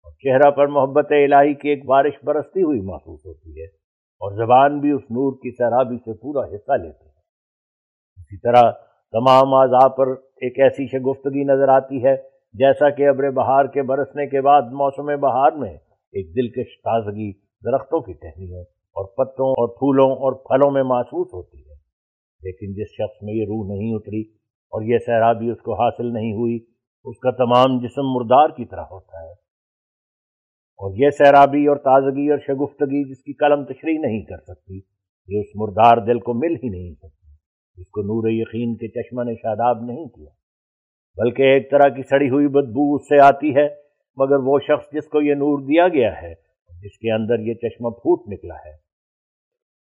اور 0.02 0.12
چہرہ 0.12 0.50
پر 0.50 0.66
محبت 0.66 1.06
الہی 1.10 1.54
کی 1.54 1.68
ایک 1.68 1.84
بارش 1.84 2.24
برستی 2.24 2.62
ہوئی 2.62 2.80
محسوس 2.80 3.20
ہوتی 3.26 3.60
ہے۔ 3.60 3.66
اور 4.20 4.46
زبان 4.46 4.80
بھی 4.80 4.90
اس 4.90 5.02
نور 5.02 5.32
کی 5.32 5.50
سیرابی 5.50 5.96
سے 5.96 6.12
پورا 6.12 6.46
حصہ 6.46 6.72
لیتی 6.72 7.04
ہے۔ 7.04 7.18
اسی 8.16 8.38
طرح 8.38 8.70
تمام 9.12 9.54
اعضاء 9.54 9.88
پر 9.88 10.08
ایک 10.16 10.60
ایسی 10.60 10.86
شگفتگی 10.86 11.44
نظر 11.44 11.68
آتی 11.68 12.04
ہے 12.04 12.37
جیسا 12.52 12.90
کہ 12.90 13.08
ابر 13.08 13.30
بہار 13.30 13.64
کے 13.64 13.82
برسنے 13.82 14.26
کے 14.26 14.40
بعد 14.40 14.62
موسم 14.62 15.20
بہار 15.20 15.52
میں 15.52 15.74
ایک 16.12 16.36
دلکش 16.36 16.76
تازگی 16.78 17.32
درختوں 17.38 18.00
کی 18.00 18.12
ٹہنیوں 18.12 18.62
اور 18.62 19.04
پتوں 19.04 19.50
اور 19.50 19.68
پھولوں 19.68 20.10
اور 20.10 20.32
پھلوں 20.32 20.70
میں 20.70 20.82
محسوس 20.82 21.34
ہوتی 21.34 21.58
ہے۔ 21.58 21.74
لیکن 22.42 22.72
جس 22.72 22.88
شخص 22.88 23.22
میں 23.22 23.34
یہ 23.34 23.42
روح 23.42 23.66
نہیں 23.68 23.94
اتری 23.94 24.20
اور 24.48 24.82
یہ 24.82 24.98
سیرابی 24.98 25.50
اس 25.50 25.60
کو 25.60 25.74
حاصل 25.74 26.12
نہیں 26.12 26.32
ہوئی، 26.32 26.58
اس 27.04 27.18
کا 27.18 27.30
تمام 27.30 27.78
جسم 27.78 28.02
مردار 28.02 28.48
کی 28.48 28.64
طرح 28.64 28.84
ہوتا 28.90 29.24
ہے۔ 29.24 29.32
اور 30.78 30.94
یہ 30.94 31.10
سیرابی 31.10 31.66
اور 31.66 31.76
تازگی 31.76 32.30
اور 32.30 32.38
شگفتگی 32.38 33.10
جس 33.10 33.22
کی 33.22 33.32
قلم 33.32 33.64
تشریح 33.64 33.98
نہیں 33.98 34.22
کر 34.22 34.36
سکتی، 34.36 34.76
یہ 35.28 35.40
اس 35.40 35.46
مردار 35.54 36.06
دل 36.06 36.18
کو 36.18 36.34
مل 36.34 36.56
ہی 36.56 36.68
نہیں 36.68 36.94
سکتی۔ 36.94 37.32
اس 37.80 37.88
کو 37.88 38.00
نور 38.00 38.28
یقین 38.30 38.76
کے 38.76 38.88
چشمہ 38.88 39.24
نے 39.24 39.34
شاداب 39.34 39.84
نہیں 39.84 40.06
کیا۔ 40.06 40.37
بلکہ 41.18 41.42
ایک 41.42 41.70
طرح 41.70 41.88
کی 41.88 42.02
سڑی 42.02 42.30
ہوئی 42.30 42.48
بدبو 42.48 42.94
اس 42.94 43.08
سے 43.08 43.20
آتی 43.20 43.56
ہے، 43.56 43.68
مگر 44.16 44.36
وہ 44.36 44.58
شخص 44.58 44.92
جس 44.92 45.08
کو 45.08 45.20
یہ 45.20 45.34
نور 45.34 45.58
دیا 45.58 45.88
گیا 45.88 46.22
ہے، 46.22 46.34
جس 46.82 46.98
کے 46.98 47.14
اندر 47.14 47.38
یہ 47.38 47.54
چشمہ 47.54 47.88
پھوٹ 47.90 48.28
نکلا 48.28 48.54
ہے۔ 48.54 48.88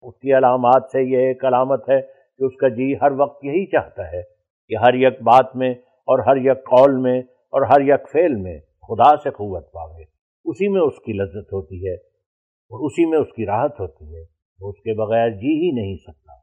اس 0.02 0.18
کی 0.18 0.32
علامات 0.32 0.82
سے 0.92 1.02
یہ 1.02 1.18
ایک 1.18 1.44
علامت 1.44 1.90
ہے 1.90 2.00
کہ 2.38 2.44
اس 2.44 2.56
کا 2.56 2.68
جی 2.68 2.94
ہر 3.02 3.12
وقت 3.12 3.44
یہی 3.44 3.66
چاہتا 3.66 4.12
ہے 4.12 4.22
کہ 4.68 4.76
ہر 4.76 4.94
یک 4.94 5.22
بات 5.22 5.56
میں 5.56 5.70
اور 5.84 6.18
ہر 6.18 6.36
یک 6.36 6.64
قول 6.64 6.96
میں 6.96 7.18
اور 7.20 7.62
ہر 7.62 7.80
یک 7.80 8.10
فعل 8.12 8.34
میں 8.34 8.58
خدا 8.58 9.16
سے 9.16 9.30
قوت 9.30 9.72
پاوے۔ 9.72 10.02
اسی 10.44 10.68
میں 10.68 10.80
اس 10.80 10.98
کی 11.04 11.12
لذت 11.12 11.52
ہوتی 11.52 11.88
ہے 11.88 11.94
اور 11.94 12.86
اسی 12.86 13.06
میں 13.06 13.18
اس 13.18 13.32
کی 13.36 13.46
راحت 13.46 13.80
ہوتی 13.80 14.16
ہے۔ 14.16 14.22
وہ 14.60 14.68
اس 14.68 14.76
کے 14.76 14.94
بغیر 14.94 15.30
جی 15.30 15.54
ہی 15.56 15.70
نہیں 15.70 15.96
سکتا۔ 15.96 16.41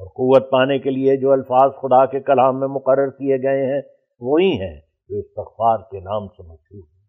اور 0.00 0.06
قوت 0.06 0.50
پانے 0.50 0.78
کے 0.78 0.90
لیے 0.90 1.16
جو 1.16 1.32
الفاظ 1.32 1.70
خدا 1.70 2.06
کے 2.06 2.20
کلام 2.20 2.60
میں 2.60 2.68
مقرر 2.68 3.10
کیے 3.10 3.36
گئے 3.42 3.74
ہیں، 3.74 3.82
وہی 4.20 4.52
ہیں 4.52 4.80
جو 5.08 5.18
استغفار 5.18 5.78
کے 5.78 6.00
نام 6.00 6.26
سے 6.28 6.42
مشہور 6.42 6.82
ہیں۔ 6.82 7.02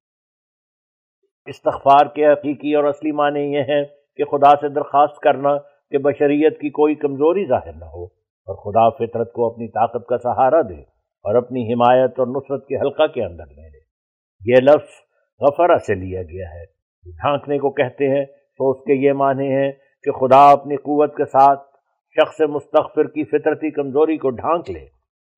استغفار 1.45 2.05
کے 2.05 2.27
حقیقی 2.27 2.75
اور 2.75 2.83
اصلی 2.83 3.11
معنی 3.11 3.39
یہ 3.39 3.61
ہیں 3.61 3.85
کہ 4.17 4.23
خدا 4.23 4.51
سے 4.61 4.69
درخواست 4.69 5.19
کرنا 5.19 5.57
کہ 5.91 5.97
بشریت 5.97 6.59
کی 6.59 6.69
کوئی 6.69 6.95
کمزوری 6.95 7.45
ظاہر 7.45 7.73
نہ 7.73 7.85
ہو 7.85 8.03
اور 8.47 8.55
خدا 8.55 8.89
فطرت 8.89 9.33
کو 9.33 9.53
اپنی 9.53 9.67
طاقت 9.67 10.07
کا 10.07 10.17
سہارا 10.17 10.61
دے 10.61 10.81
اور 11.25 11.35
اپنی 11.35 11.73
حمایت 11.73 12.19
اور 12.19 12.27
نصرت 12.27 12.67
کے 12.67 12.75
حلقہ 12.75 13.07
کے 13.07 13.23
اندر 13.23 13.45
لے 13.45 13.69
لے 13.69 13.83
یہ 14.53 14.61
لفظ 14.61 14.89
غفرہ 15.41 15.77
سے 15.77 15.95
لیا 15.95 16.21
گیا 16.21 16.49
ہے۔ 16.49 16.65
ڈھانکنے 17.05 17.57
کو 17.57 17.69
کہتے 17.69 18.09
ہیں 18.09 18.25
تو 18.25 18.71
اس 18.71 18.77
کے 18.77 18.93
یہ 18.93 19.13
معنی 19.13 19.47
ہیں 19.47 19.71
کہ 20.03 20.11
خدا 20.11 20.51
اپنی 20.51 20.75
قوت 20.75 21.15
کے 21.15 21.25
ساتھ 21.25 21.74
شخص 22.21 22.41
مستغفر 22.41 23.07
کی 23.07 23.23
فطرتی 23.23 23.71
کمزوری 23.71 24.17
کو 24.17 24.29
ڈھانک 24.29 24.71
لے، 24.71 24.85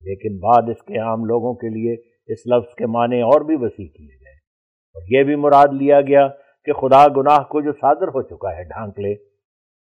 لیکن 0.02 0.38
بعد 0.38 0.68
اس 0.68 0.82
کے 0.82 0.98
عام 0.98 1.24
لوگوں 1.24 1.54
کے 1.54 1.68
لیے 1.68 1.92
اس 2.32 2.46
لفظ 2.46 2.74
کے 2.74 2.86
معنی 2.86 3.20
اور 3.20 3.40
بھی 3.40 3.54
وسیع 3.54 3.86
کیے 3.86 4.14
گئے۔ 4.14 4.34
اور 4.94 5.02
یہ 5.10 5.22
بھی 5.22 5.36
مراد 5.36 5.72
لیا 5.72 6.00
گیا 6.00 6.28
کہ 6.64 6.72
خدا 6.72 7.04
گناہ 7.16 7.38
کو 7.38 7.60
جو 7.60 7.72
صادر 7.72 8.08
ہو 8.08 8.22
چکا 8.22 8.56
ہے 8.56 8.64
ڈھانک 8.64 9.00
لے۔ 9.00 9.14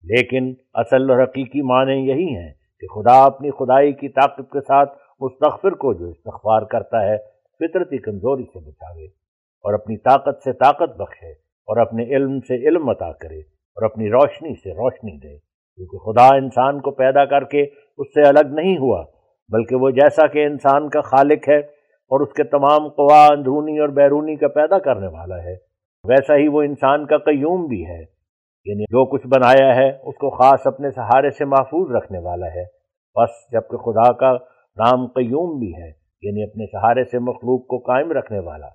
لیکن 0.02 0.54
اصل 0.74 1.10
اور 1.10 1.22
حقیقی 1.22 1.62
معنی 1.62 2.08
یہی 2.08 2.36
ہیں 2.36 2.52
کہ 2.80 2.86
خدا 2.86 3.24
اپنی 3.24 3.50
خدائی 3.50 3.92
کی 3.92 4.08
طاقت 4.08 4.52
کے 4.52 4.60
ساتھ 4.60 4.98
مستغفر 5.20 5.70
کو 5.70 5.94
جو 5.94 6.08
استغفار 6.08 6.62
کرتا 6.62 7.02
ہے، 7.04 7.16
فطرتی 7.58 7.98
کمزوری 7.98 8.44
سے 8.44 8.58
بچاوے 8.58 9.04
اور 9.64 9.74
اپنی 9.74 9.96
طاقت 9.96 10.42
سے 10.42 10.52
طاقت 10.52 10.96
بخشے 10.96 11.30
اور 11.30 11.76
اپنے 11.76 12.04
علم 12.04 12.40
سے 12.40 12.68
علم 12.68 12.88
عطا 12.88 13.12
کرے 13.12 13.38
اور 13.38 13.82
اپنی 13.82 14.10
روشنی 14.10 14.54
سے 14.54 14.70
روشنی 14.70 15.18
دے۔ 15.18 15.45
کیونکہ 15.76 16.12
خدا 16.12 16.36
انسان 16.36 16.80
کو 16.80 16.90
پیدا 16.90 17.24
کر 17.24 17.44
کے 17.44 17.62
اس 17.98 18.14
سے 18.14 18.28
الگ 18.28 18.54
نہیں 18.54 18.78
ہوا، 18.78 19.04
بلکہ 19.48 19.76
وہ 19.76 19.90
جیسا 19.90 20.26
کہ 20.26 20.44
انسان 20.44 20.88
کا 20.88 21.00
خالق 21.00 21.48
ہے 21.48 21.58
اور 21.58 22.20
اس 22.20 22.32
کے 22.32 22.44
تمام 22.44 22.88
قوا، 22.88 23.26
اندرونی 23.32 23.78
اور 23.78 23.88
بیرونی 23.88 24.36
کا 24.36 24.48
پیدا 24.48 24.78
کرنے 24.78 25.06
والا 25.06 25.42
ہے، 25.44 25.54
ویسا 26.08 26.36
ہی 26.36 26.48
وہ 26.48 26.62
انسان 26.62 27.06
کا 27.06 27.18
قیوم 27.18 27.66
بھی 27.66 27.86
ہے۔ 27.86 28.16
یعنی 28.64 28.82
جو 28.82 29.04
کچھ 29.04 29.26
بنایا 29.26 29.76
ہے، 29.76 29.88
اس 29.90 30.14
کو 30.14 30.30
خاص 30.30 30.66
اپنے 30.66 30.90
سہارے 30.90 31.30
سے 31.30 31.44
محفوظ 31.44 31.96
رکھنے 31.96 32.18
والا 32.18 32.46
ہے۔ 32.46 32.64
بس 33.14 33.30
جبکہ 33.52 33.76
خدا 33.76 34.12
کا 34.12 34.32
نام 34.76 35.06
قیوم 35.06 35.58
بھی 35.58 35.74
ہے 35.74 35.88
یعنی 36.22 36.42
اپنے 36.42 36.66
سہارے 36.66 37.04
سے 37.04 37.18
مخلوق 37.18 37.66
کو 37.66 37.78
قائم 37.78 38.12
رکھنے 38.12 38.38
والا۔ 38.38 38.66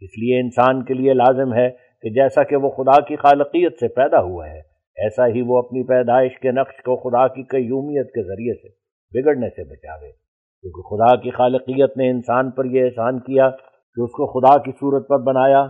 اس 0.00 0.18
لیے 0.18 0.40
انسان 0.40 0.84
کے 0.84 0.94
لیے 0.94 1.14
لازم 1.14 1.54
ہے 1.54 1.70
کہ 2.02 2.10
جیسا 2.10 2.42
کہ 2.42 2.56
وہ 2.56 2.70
خدا 2.70 3.00
کی 3.00 3.16
خالقیت 3.16 3.72
سے 3.80 3.88
پیدا 3.88 4.20
ہوا 4.20 4.50
ہے۔ 4.50 4.69
ایسا 4.96 5.26
ہی 5.26 5.42
وہ 5.42 5.58
اپنی 5.58 5.82
پیدائش 5.82 6.38
کے 6.40 6.50
نقش 6.50 6.82
کو 6.82 6.96
خدا 6.96 7.28
کی 7.28 7.42
قیومیت 7.42 8.06
کے 8.06 8.22
ذریعے 8.22 8.54
سے 8.54 8.68
بگڑنے 9.14 9.48
سے 9.48 9.64
بچاوے۔ 9.64 10.12
کیونکہ 10.60 10.96
خدا 10.96 11.16
کی 11.16 11.30
خالقیت 11.30 11.96
نے 11.96 12.10
انسان 12.10 12.50
پر 12.50 12.64
یہ 12.64 12.84
احسان 12.84 13.18
کیا 13.18 13.50
کہ 13.94 14.00
اس 14.00 14.10
کو 14.10 14.40
خدا 14.40 14.58
کی 14.58 14.72
صورت 14.72 15.08
پر 15.08 15.18
بنایا۔ 15.18 15.66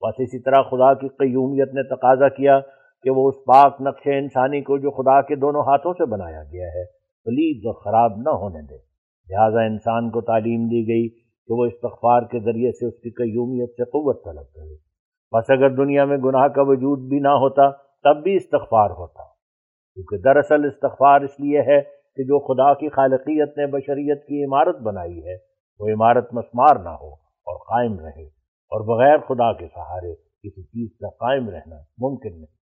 بس 0.00 0.14
اسی 0.18 0.42
طرح 0.42 0.62
خدا 0.62 0.94
کی 0.94 1.08
قیومیت 1.08 1.74
نے 1.74 1.82
تقاضا 1.82 2.28
کیا 2.28 2.60
کہ 3.02 3.10
وہ 3.10 3.28
اس 3.28 3.34
پاک 3.46 3.76
نقش 3.80 4.06
انسانی 4.06 4.60
کو 4.60 4.78
جو 4.78 4.90
خدا 4.90 5.22
کے 5.22 5.36
دونوں 5.36 5.60
ہاتھوں 5.60 5.92
سے 5.92 6.04
بنایا 6.04 6.42
گیا 6.42 6.66
ہے، 6.66 6.84
پلیز 7.24 7.66
اور 7.66 7.74
خراب 7.74 8.12
نہ 8.16 8.30
ہونے 8.30 8.62
دے۔ 8.62 8.76
لہٰذا 9.30 9.60
انسان 9.60 10.10
کو 10.10 10.20
تعلیم 10.20 10.64
دی 10.64 10.88
گئی 10.88 11.08
کہ 11.08 11.52
وہ 11.52 11.64
استغفار 11.64 12.22
کے 12.22 12.40
ذریعے 12.40 12.72
سے 12.72 12.86
اس 12.86 12.94
کی 12.94 13.10
قیومیت 13.10 13.70
سے 13.70 13.84
قوت 13.84 14.24
طلب 14.24 14.54
کرے۔ 14.54 14.74
بس 15.32 15.50
اگر 15.50 15.70
دنیا 15.70 16.04
میں 16.04 16.16
گناہ 16.16 16.48
کا 16.48 16.62
وجود 16.62 17.08
بھی 17.08 17.18
نہ 17.18 17.28
ہوتا 17.28 17.85
تب 18.02 18.22
بھی 18.22 18.36
استغفار 18.36 18.90
ہوتا 18.90 19.22
کیونکہ 19.94 20.16
دراصل 20.18 20.64
استغفار 20.64 21.20
اس 21.20 21.40
لیے 21.40 21.60
ہے 21.60 21.80
کہ 22.16 22.22
جو 22.22 22.38
خدا 22.38 22.74
کی 22.74 22.88
خالقیت 22.88 23.58
نے 23.58 23.66
بشریت 23.66 24.26
کی 24.26 24.44
عمارت 24.44 24.78
بنائی 24.78 25.26
ہے، 25.26 25.36
وہ 25.80 25.88
عمارت 25.88 26.34
مسمار 26.34 26.76
نہ 26.76 26.88
ہو 26.88 27.12
اور 27.12 27.58
قائم 27.58 28.06
رہے۔ 28.06 28.26
اور 28.72 28.80
بغیر 28.80 29.18
خدا 29.18 29.52
کے 29.52 29.66
سہارے 29.74 30.14
کسی 30.14 30.62
چیز 30.62 30.90
کا 31.00 31.08
قائم 31.08 31.50
رہنا 31.50 31.76
ممکن 31.76 32.30
نہیں۔ 32.30 32.56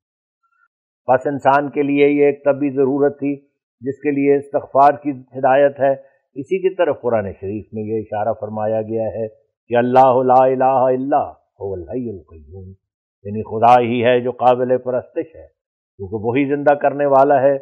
بس 1.09 1.27
انسان 1.27 1.71
کے 1.71 1.83
لیے 1.83 2.09
یہ 2.09 2.27
ایک 2.27 2.45
طبی 2.45 2.71
ضرورت 2.71 3.19
تھی، 3.19 3.37
جس 3.81 4.01
کے 4.01 4.11
لیے 4.11 4.37
استغفار 4.37 4.93
کی 4.93 5.11
ہدایت 5.11 5.81
ہے۔ 5.81 5.93
اسی 6.35 6.69
کی 6.69 6.75
طرف 6.75 7.01
قرآن 7.01 7.33
شریف 7.33 7.67
میں 7.73 7.83
یہ 7.83 7.99
اشارہ 7.99 8.35
فرمایا 8.41 8.83
گیا 8.83 9.09
ہے 9.09 9.29
کہ 9.69 9.77
اللہ 9.77 10.23
لا 10.23 10.45
الہ 10.45 10.93
الا 10.93 11.23
هو 11.35 11.73
الحی 11.73 12.11
القیوم۔ 12.11 12.84
یعنی 13.25 13.43
خدا 13.43 13.81
ہی 13.81 14.05
ہے 14.05 14.21
جو 14.21 14.31
قابل 14.31 14.79
پرستش 14.79 15.35
ہے، 15.35 15.47
کیونکہ 15.97 16.27
وہی 16.27 16.45
زندہ 16.45 16.75
کرنے 16.75 17.07
والا 17.07 17.43
ہے 17.43 17.57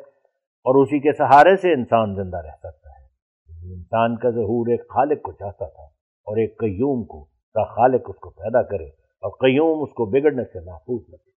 اور 0.65 0.83
اسی 0.83 0.99
کے 0.99 1.13
سہارے 1.13 1.57
سے 1.57 1.73
انسان 1.73 2.15
زندہ 2.15 2.37
رہ 2.37 2.57
سکتا 2.57 2.91
ہے۔ 2.91 3.05
یعنی 3.49 3.75
انسان 3.75 4.17
کا 4.17 4.31
ظہور 4.31 4.71
ایک 4.71 4.89
خالق 4.89 5.23
کو 5.23 5.33
چاہتا 5.33 5.67
تھا 5.67 5.83
اور 6.27 6.37
ایک 6.37 6.59
قیوم 6.59 7.05
کو 7.05 7.25
تا 7.25 7.65
خالق 7.65 8.01
اس 8.09 8.17
کو 8.17 8.31
پیدا 8.31 8.63
کرے 8.63 8.87
اور 9.23 9.31
قیوم 9.31 9.83
اس 9.83 9.91
کو 9.91 10.05
بگڑنے 10.05 10.45
سے 10.45 10.61
محفوظ 10.61 11.15
رکھے۔ 11.15 11.31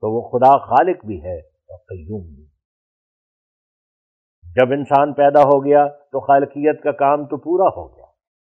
تو 0.00 0.10
وہ 0.10 0.28
خدا 0.28 0.58
خالق 0.58 1.04
بھی 1.04 1.24
ہے 1.24 1.38
اور 1.38 1.78
قیوم 1.78 2.34
بھی۔ 2.34 2.46
جب 4.54 4.72
انسان 4.72 5.12
پیدا 5.12 5.40
ہو 5.40 5.64
گیا 5.64 5.86
تو 5.86 6.20
خالقیت 6.20 6.82
کا 6.82 6.92
کام 6.92 7.24
تو 7.24 7.36
پورا 7.36 7.68
ہو 7.76 7.96
گیا، 7.96 8.04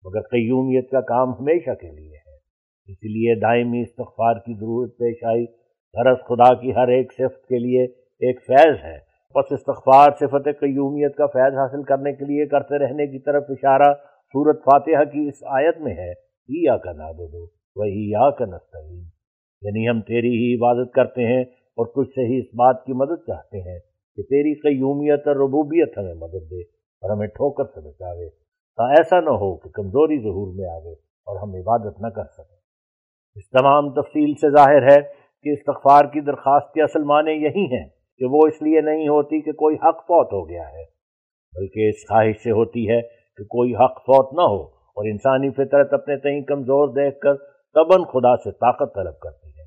مگر 0.04 0.20
قیومیت 0.20 0.90
کا 0.90 1.00
کام 1.00 1.28
ہمیشہ 1.30 1.74
کے 1.74 1.90
لیے 1.90 2.21
اس 2.86 2.96
لیے 3.04 3.34
دائمی 3.34 3.80
استغفار 3.80 4.34
کی 4.34 4.54
ضرورت 4.54 4.90
پیش 4.98 5.24
آئی۔ 5.24 5.44
غرض 5.94 6.18
خدا 6.18 6.54
کی 6.54 6.74
ہر 6.74 6.88
ایک 6.88 7.12
صفت 7.12 7.46
کے 7.46 7.58
لیے 7.58 7.84
ایک 8.28 8.40
فیض 8.46 8.84
ہے۔ 8.84 8.98
بس 9.34 9.52
استغفار 9.52 10.10
صفت 10.10 10.44
قیومیت 10.44 11.16
کا 11.16 11.26
فیض 11.26 11.54
حاصل 11.54 11.82
کرنے 11.82 12.12
کے 12.12 12.24
لیے 12.24 12.46
کرتے 12.46 12.78
رہنے 12.78 13.06
کی 13.06 13.18
طرف 13.18 13.44
اشارہ 13.48 13.94
صورت 14.04 14.58
فاتحہ 14.64 15.04
کی 15.04 15.28
اس 15.28 15.42
آیت 15.46 15.78
میں 15.78 15.94
ہے۔ 15.94 16.12
یا 16.48 16.76
کا 16.76 16.92
ناد 16.92 17.14
دو 17.14 17.42
وہی 17.76 18.10
یا 18.10 18.30
کا 18.30 18.44
نستعین۔ 18.44 19.04
یعنی 19.62 19.88
ہم 19.88 20.00
تیری 20.00 20.28
ہی 20.28 20.54
عبادت 20.54 20.92
کرتے 20.92 21.26
ہیں 21.26 21.42
اور 21.76 21.86
تجھ 21.86 22.10
سے 22.10 22.20
ہی 22.20 22.38
اس 22.38 22.46
بات 22.54 22.84
کی 22.84 22.92
مدد 22.92 23.26
چاہتے 23.26 23.58
ہیں 23.58 23.78
کہ 24.16 24.22
تیری 24.22 24.54
قیومیت 24.54 25.28
اور 25.28 25.36
ربوبیت 25.36 25.98
ہمیں 25.98 26.14
مدد 26.14 26.50
دے 26.50 26.60
اور 27.02 27.10
ہمیں 27.10 27.26
ٹھوکر 27.26 27.64
سے 27.64 27.80
بچاوے۔ 27.80 28.28
تا 28.76 28.90
ایسا 28.90 29.20
نہ 29.20 29.30
ہو 29.30 29.56
کہ 29.56 29.70
کمزوری 29.70 30.18
ظہور 30.18 30.54
میں 30.54 30.68
آوے 30.68 30.92
اور 30.92 31.36
ہم 31.36 31.54
عبادت 31.54 32.00
نہ 32.00 32.06
کر 32.06 32.24
سکیں۔ 32.24 32.61
اس 33.36 33.48
تمام 33.50 33.90
تفصیل 33.92 34.34
سے 34.34 34.50
ظاہر 34.50 34.82
ہے 34.82 35.00
کہ 35.44 35.52
استغفار 35.52 36.04
کی 36.04 36.20
درخواست 36.20 36.72
کے 36.74 36.82
اصل 36.82 37.02
معنی 37.02 37.32
یہی 37.32 37.64
ہیں 37.72 37.84
کہ 38.20 38.26
وہ 38.30 38.40
اس 38.46 38.62
لیے 38.62 38.80
نہیں 38.80 39.08
ہوتی 39.08 39.40
کہ 39.40 39.52
کوئی 39.52 39.76
حق 39.76 40.02
فوت 40.02 40.32
ہو 40.32 40.48
گیا 40.48 40.68
ہے، 40.68 40.84
بلکہ 41.54 41.88
اس 41.88 42.08
خواہش 42.08 42.42
سے 42.42 42.50
ہوتی 42.50 42.88
ہے 42.90 43.00
کہ 43.38 43.44
کوئی 43.44 43.74
حق 43.74 43.98
فوت 44.00 44.32
نہ 44.32 44.42
ہو 44.42 44.62
اور 44.96 45.04
انسانی 45.04 45.50
فطرت 45.50 45.92
اپنے 45.92 46.16
تئیں 46.16 46.40
کمزور 46.42 46.88
دیکھ 46.88 47.18
کر 47.20 47.36
تباً 47.76 48.02
خدا 48.02 48.36
سے 48.36 48.50
طاقت 48.50 48.94
طلب 48.94 49.18
کرتی 49.18 49.48
ہے۔ 49.48 49.64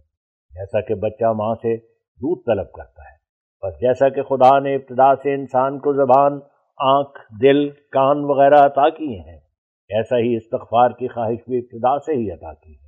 جیسا 0.53 0.81
کہ 0.81 0.95
بچہ 0.95 1.31
ماں 1.33 1.53
سے 1.55 1.75
دودھ 2.19 2.43
طلب 2.45 2.71
کرتا 2.71 3.03
ہے 3.03 3.13
بس 3.63 3.79
جیسا 3.81 4.09
کہ 4.09 4.23
خدا 4.23 4.59
نے 4.59 4.75
ابتدا 4.75 5.13
سے 5.15 5.33
انسان 5.33 5.79
کو 5.79 5.93
زبان، 5.93 6.39
آنکھ، 6.79 7.19
دل، 7.41 7.69
کان 7.91 8.23
وغیرہ 8.23 8.65
عطا 8.65 8.89
کیے 8.89 9.19
ہیں، 9.19 9.37
ایسا 9.89 10.17
ہی 10.17 10.35
استغفار 10.35 10.89
کی 10.89 11.07
خواہش 11.07 11.39
بھی 11.47 11.57
ابتدا 11.57 11.97
سے 11.99 12.13
ہی 12.13 12.31
عطا 12.31 12.53
کی 12.53 12.73
ہے۔ 12.73 12.84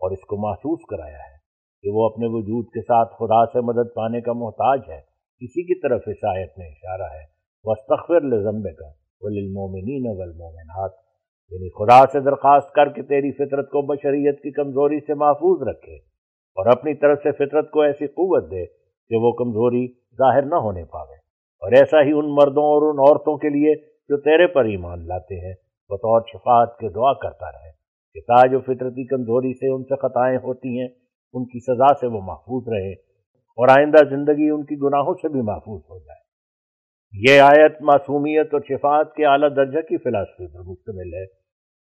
اور 0.00 0.10
اس 0.10 0.20
کو 0.20 0.36
محسوس 0.36 0.80
کرایا 0.90 1.18
ہے 1.18 1.36
کہ 1.82 1.90
وہ 1.92 2.06
اپنے 2.06 2.26
وجود 2.28 2.66
کے 2.66 2.80
ساتھ 2.80 3.14
خدا 3.14 3.46
سے 3.46 3.60
مدد 3.60 3.94
پانے 3.94 4.20
کا 4.20 4.32
محتاج 4.32 4.80
ہے۔ 4.88 4.98
اسی 5.40 5.62
کی 5.62 5.80
طرف 5.80 6.00
اس 6.06 6.24
آیت 6.36 6.58
میں 6.58 6.66
اشارہ 6.66 7.12
ہے۔ 7.14 7.40
وسطر 7.64 8.20
لمب 8.20 8.64
کا 8.64 8.86
وللمومنین 9.20 10.18
والمومنات 10.18 10.90
یعنی 11.50 11.68
خدا 11.68 12.06
سے 12.12 12.20
درخواست 12.20 12.72
کر 12.72 12.88
کے 12.88 13.02
تیری 13.02 13.32
فطرت 13.32 13.66
کو 13.66 13.82
بشریت 13.82 14.42
کی 14.42 14.50
کمزوری 14.50 15.00
سے 15.00 15.14
محفوظ 15.14 15.68
رکھے 15.68 15.94
اور 16.56 16.66
اپنی 16.66 16.94
طرف 16.94 17.18
سے 17.22 17.32
فطرت 17.32 17.70
کو 17.70 17.80
ایسی 17.80 18.06
قوت 18.06 18.50
دے 18.50 18.66
کہ 19.08 19.16
وہ 19.16 19.32
کمزوری 19.32 19.92
ظاہر 19.92 20.42
نہ 20.42 20.54
ہونے 20.54 20.84
پاوے۔ 20.84 21.14
اور 21.60 21.72
ایسا 21.72 22.02
ہی 22.02 22.12
ان 22.12 22.34
مردوں 22.34 22.62
اور 22.62 22.82
ان 22.82 22.98
عورتوں 22.98 23.36
کے 23.36 23.48
لیے 23.48 23.74
جو 24.08 24.16
تیرے 24.16 24.46
پر 24.46 24.64
ایمان 24.64 25.06
لاتے 25.06 25.46
ہیں، 25.46 25.54
بطور 25.88 26.20
شفاعت 26.32 26.78
کے 26.78 26.88
دعا 26.88 27.12
کرتا 27.12 27.52
رہے۔ 27.52 27.79
کہ 28.14 28.20
تاج 28.20 28.54
و 28.54 28.60
فطرتی 28.60 29.04
کمزوری 29.06 29.52
سے 29.52 29.68
ان 29.68 29.82
سے 29.82 29.96
خطائیں 29.96 30.36
ہوتی 30.36 30.78
ہیں، 30.80 30.88
ان 31.34 31.44
کی 31.44 31.58
سزا 31.58 31.92
سے 32.00 32.06
وہ 32.06 32.20
محفوظ 32.20 32.68
رہے 32.68 32.92
اور 33.58 33.68
آئندہ 33.68 34.04
زندگی 34.10 34.48
ان 34.48 34.64
کی 34.64 34.76
گناہوں 34.82 35.14
سے 35.14 35.28
بھی 35.28 35.42
محفوظ 35.42 35.80
ہو 35.90 35.98
جائے۔ 35.98 36.18
یہ 37.14 37.40
آیت 37.40 37.80
معصومیت 37.82 38.54
اور 38.54 38.60
شفاعت 38.68 39.14
کے 39.14 39.26
اعلیٰ 39.26 39.48
درجہ 39.56 39.80
کی 39.80 39.96
فلاسفی 39.96 40.46
پر 40.46 40.60
مشتمل 40.60 41.14
ہے 41.14 41.24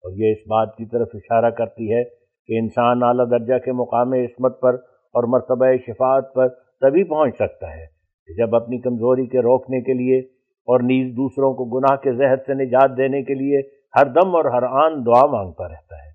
اور 0.03 0.11
یہ 0.13 0.31
اس 0.31 0.41
بات 0.47 0.75
کی 0.77 0.85
طرف 0.85 1.07
اشارہ 1.13 1.49
کرتی 1.49 1.93
ہے 1.93 2.03
کہ 2.49 2.59
انسان 2.59 3.03
اعلیٰ 3.03 3.29
درجہ 3.31 3.57
کے 3.65 3.71
مقام 3.71 4.11
عصمت 4.13 4.59
پر 4.61 4.75
اور 5.15 5.27
مرتبہ 5.27 5.71
شفاعت 5.85 6.33
پر 6.33 6.49
تبھی 6.81 7.03
پہنچ 7.03 7.35
سکتا 7.35 7.71
ہے 7.71 7.85
کہ 8.29 8.33
جب 8.33 8.55
اپنی 8.55 8.79
کمزوری 8.81 9.25
کے 9.27 9.39
روکنے 9.39 9.81
کے 9.81 9.93
لیے 9.93 10.19
اور 10.67 10.79
نیز 10.79 11.07
دوسروں 11.11 11.53
کو 11.53 11.65
گناہ 11.65 11.95
کے 11.95 12.13
زہر 12.13 12.37
سے 12.37 12.53
نجات 12.53 12.97
دینے 12.97 13.21
کے 13.23 13.33
لیے 13.33 13.61
ہر 13.95 14.05
دم 14.05 14.35
اور 14.35 14.45
ہر 14.45 14.63
آن 14.63 15.05
دعا 15.05 15.25
مانگتا 15.25 15.67
رہتا 15.67 15.95
ہے۔ 15.95 16.09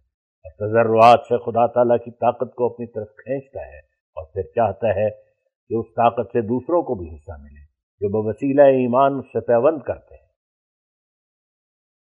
اور 0.44 0.52
تجربات 0.56 1.20
سے 1.28 1.38
خدا 1.38 1.66
تعالیٰ 1.66 1.96
کی 2.04 2.10
طاقت 2.10 2.54
کو 2.54 2.66
اپنی 2.66 2.86
طرف 2.86 3.08
کھینچتا 3.08 3.60
ہے 3.60 3.78
اور 4.16 4.26
پھر 4.32 4.42
چاہتا 4.42 4.88
ہے 4.88 5.10
کہ 5.68 5.74
اس 5.74 5.86
طاقت 5.86 6.26
سے 6.26 6.40
دوسروں 6.40 6.82
کو 6.82 6.94
بھی 6.94 7.14
حصہ 7.14 7.32
ملے 7.38 7.64
جو 8.00 8.08
بوسیلہ 8.08 8.62
ایمان 8.62 9.14
اس 9.14 9.26
سے 9.26 9.40
پیوند 9.40 9.78
کرتے 9.82 10.14
ہیں۔ 10.14 10.30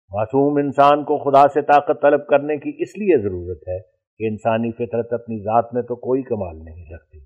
معصوم 0.09 0.57
انسان 0.57 1.03
کو 1.03 1.17
خدا 1.17 1.47
سے 1.47 1.61
طاقت 1.61 2.01
طلب 2.01 2.27
کرنے 2.27 2.57
کی 2.57 2.71
اس 2.79 2.97
لیے 2.97 3.21
ضرورت 3.21 3.67
ہے 3.67 3.79
کہ 4.17 4.27
انسانی 4.27 4.71
فطرت 4.71 5.13
اپنی 5.13 5.39
ذات 5.39 5.73
میں 5.73 5.81
تو 5.81 5.95
کوئی 5.95 6.21
کمال 6.21 6.65
نہیں 6.65 6.85
رکھتی، 6.93 7.19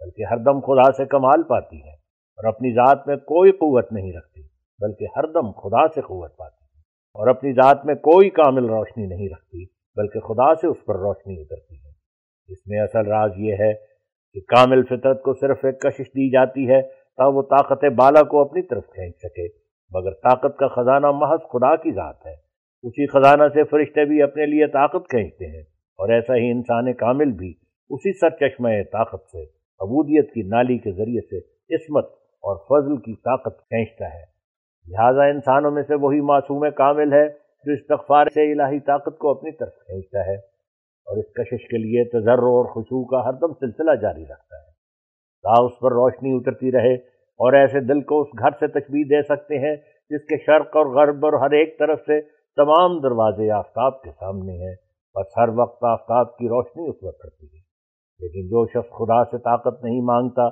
بلکہ 0.00 0.24
ہر 0.30 0.36
دم 0.36 0.60
خدا 0.60 0.92
سے 0.92 1.04
کمال 1.06 1.42
پاتی 1.42 1.82
ہے 1.84 1.92
اور 2.38 2.44
اپنی 2.44 2.72
ذات 2.72 3.08
میں 3.08 3.16
کوئی 3.16 3.52
قوت 3.52 3.92
نہیں 3.92 4.12
رکھتی، 4.12 4.42
بلکہ 4.78 5.06
ہر 5.16 5.26
دم 5.26 5.50
خدا 5.50 5.88
سے 5.88 6.00
قوت 6.00 6.36
پاتی 6.36 6.54
ہے۔ 6.54 6.59
اور 7.16 7.28
اپنی 7.28 7.52
ذات 7.52 7.84
میں 7.86 7.94
کوئی 8.02 8.30
کامل 8.30 8.68
روشنی 8.68 9.06
نہیں 9.06 9.28
رکھتی، 9.28 9.64
بلکہ 9.96 10.20
خدا 10.20 10.54
سے 10.54 10.66
اس 10.66 10.84
پر 10.86 10.98
روشنی 10.98 11.40
اترتی 11.40 11.76
ہے۔ 11.76 11.90
اس 12.48 12.66
میں 12.66 12.80
اصل 12.80 13.06
راز 13.06 13.38
یہ 13.38 13.54
ہے 13.54 13.72
کہ 14.36 14.40
کامل 14.48 14.82
فطرت 14.82 15.22
کو 15.22 15.34
صرف 15.34 15.64
ایک 15.64 15.80
کشش 15.80 16.08
دی 16.08 16.30
جاتی 16.30 16.68
ہے 16.68 16.80
تا 17.18 17.26
وہ 17.26 17.42
طاقت 17.50 17.84
بالا 17.96 18.22
کو 18.22 18.40
اپنی 18.40 18.62
طرف 18.62 18.84
کھینچ 18.88 19.16
سکے۔ 19.16 19.46
مگر 19.92 20.14
طاقت 20.22 20.56
کا 20.58 20.68
خزانہ 20.68 21.10
محض 21.14 21.40
خدا 21.52 21.74
کی 21.76 21.92
ذات 21.92 22.26
ہے۔ 22.26 22.34
اسی 22.84 23.06
خزانہ 23.06 23.48
سے 23.54 23.64
فرشتے 23.70 24.04
بھی 24.04 24.22
اپنے 24.22 24.46
لیے 24.46 24.66
طاقت 24.66 25.08
کھینچتے 25.08 25.46
ہیں، 25.46 25.62
اور 25.98 26.08
ایسا 26.08 26.36
ہی 26.36 26.50
انسان 26.50 26.92
کامل 26.94 27.32
بھی 27.32 27.52
اسی 27.90 28.12
سر 28.18 28.36
چشمہ 28.36 28.68
طاقت 28.92 29.28
سے، 29.28 29.42
عبودیت 29.80 30.32
کی 30.34 30.42
نالی 30.48 30.78
کے 30.78 30.92
ذریعے 30.92 31.20
سے، 31.20 31.38
عصمت 31.74 32.06
اور 32.44 32.56
فضل 32.68 32.96
کی 32.96 33.14
طاقت 33.20 33.58
کھینچتا 33.58 34.14
ہے۔ 34.14 34.24
لہٰذا 34.88 35.24
انسانوں 35.24 35.70
میں 35.70 35.82
سے 35.82 35.94
وہی 35.94 36.20
معصوم 36.20 36.70
کامل 36.70 37.12
ہے 37.12 37.28
جو 37.64 37.72
استغفار 37.72 38.26
سے 38.26 38.52
الہی 38.52 38.80
طاقت 38.80 39.18
کو 39.18 39.30
اپنی 39.30 39.52
طرف 39.52 39.74
کھینچتا 39.86 40.26
ہے 40.26 40.34
اور 41.06 41.16
اس 41.16 41.32
کشش 41.32 41.68
کے 41.68 41.76
لیے 41.78 42.04
تجر 42.04 42.38
اور 42.38 42.64
خوشبو 42.64 43.04
کا 43.04 43.24
ہر 43.24 43.32
دم 43.32 43.52
سلسلہ 43.52 43.94
جاری 43.94 44.22
رکھتا 44.22 44.56
ہے۔ 44.56 44.70
تا 45.42 45.62
اس 45.62 45.72
پر 45.80 45.92
روشنی 45.92 46.36
اترتی 46.36 46.72
رہے 46.72 46.94
اور 47.20 47.52
ایسے 47.52 47.80
دل 47.80 48.00
کو 48.00 48.20
اس 48.20 48.28
گھر 48.38 48.50
سے 48.50 48.66
تشبیح 48.66 49.04
دے 49.10 49.22
سکتے 49.22 49.58
ہیں 49.58 49.76
جس 50.10 50.24
کے 50.24 50.36
شرق 50.46 50.76
اور 50.76 50.86
غرب 50.86 51.26
اور 51.26 51.32
ہر 51.32 51.50
ایک 51.50 51.78
طرف 51.78 52.00
سے 52.00 52.20
تمام 52.56 53.00
دروازے 53.00 53.50
آفتاب 53.50 54.02
کے 54.02 54.10
سامنے 54.10 54.52
ہیں۔ 54.52 54.76
بس 55.14 55.38
ہر 55.38 55.48
وقت 55.48 55.84
آفتاب 55.84 56.36
کی 56.36 56.48
روشنی 56.48 56.88
اس 56.88 56.96
وقت 57.02 57.18
کرتی 57.18 57.46
ہے۔ 57.46 57.60
لیکن 58.20 58.46
جو 58.46 58.66
شخص 58.66 58.90
خدا 58.90 59.24
سے 59.24 59.38
طاقت 59.38 59.84
نہیں 59.84 60.00
مانگتا، 60.00 60.44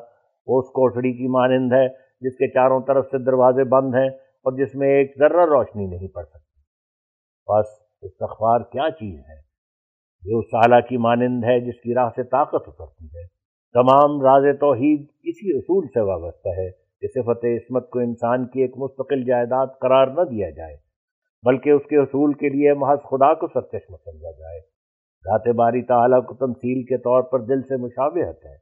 وہ 0.47 0.59
اس 0.59 0.67
کوٹڑی 0.67 1.13
کی 1.13 1.29
مانند 1.29 1.73
ہے 1.73 2.08
جس 2.21 2.35
کے 2.35 2.49
چاروں 2.49 2.81
طرف 2.87 3.07
سے 3.07 3.25
دروازے 3.25 3.65
بند 3.65 3.95
ہیں 3.95 4.09
اور 4.11 4.53
جس 4.53 4.75
میں 4.75 4.89
ایک 4.89 5.13
ذرہ 5.19 5.47
روشنی 5.47 5.87
نہیں 5.87 6.09
پڑ 6.09 6.25
سکتی۔ 6.25 6.61
بس 7.49 7.67
استغفار 8.03 8.61
کیا 8.61 8.91
چیز 8.91 9.21
ہے؟ 9.21 9.49
جو 10.23 10.43
سالہ 10.43 10.81
کی 10.89 10.97
مانند 10.97 11.45
ہے 11.45 11.61
جس 11.61 11.81
کی 11.81 11.95
راہ 11.95 12.09
سے 12.17 12.23
طاقت 12.23 12.69
اترتی 12.69 13.07
ہے۔ 13.07 13.39
تمام 13.73 14.23
راز 14.23 14.61
توحید 14.61 15.03
اسی 15.03 15.59
اصول 15.59 15.87
سے 15.87 16.01
وابستہ 16.01 16.49
ہے 16.49 16.71
کہ 16.71 17.07
صفت 17.09 17.45
عصمت 17.45 17.91
کو 17.91 17.99
انسان 17.99 18.47
کی 18.47 18.61
ایک 18.61 18.77
مستقل 18.77 19.25
جائیداد 19.25 19.67
قرار 19.81 20.07
نہ 20.07 20.21
دیا 20.21 20.51
جائے، 20.51 20.77
بلکہ 21.47 21.71
اس 21.71 21.83
کے 21.83 21.97
اصول 21.97 22.33
کے 22.33 22.49
لیے 22.49 22.75
محض 22.75 22.99
خدا 22.99 23.35
کو 23.35 23.47
سرچشمہ 23.47 23.97
سمجھا 23.97 24.31
جائے۔ 24.31 24.61
ذات 25.25 25.55
باری 25.55 25.83
تعالیٰ 25.83 26.25
کو 26.25 26.35
تمثیل 26.35 26.83
کے 26.83 26.99
طور 26.99 27.23
پر 27.23 27.41
دل 27.41 27.63
سے 27.63 27.77
مشابہت 27.77 28.45
ہے، 28.45 28.57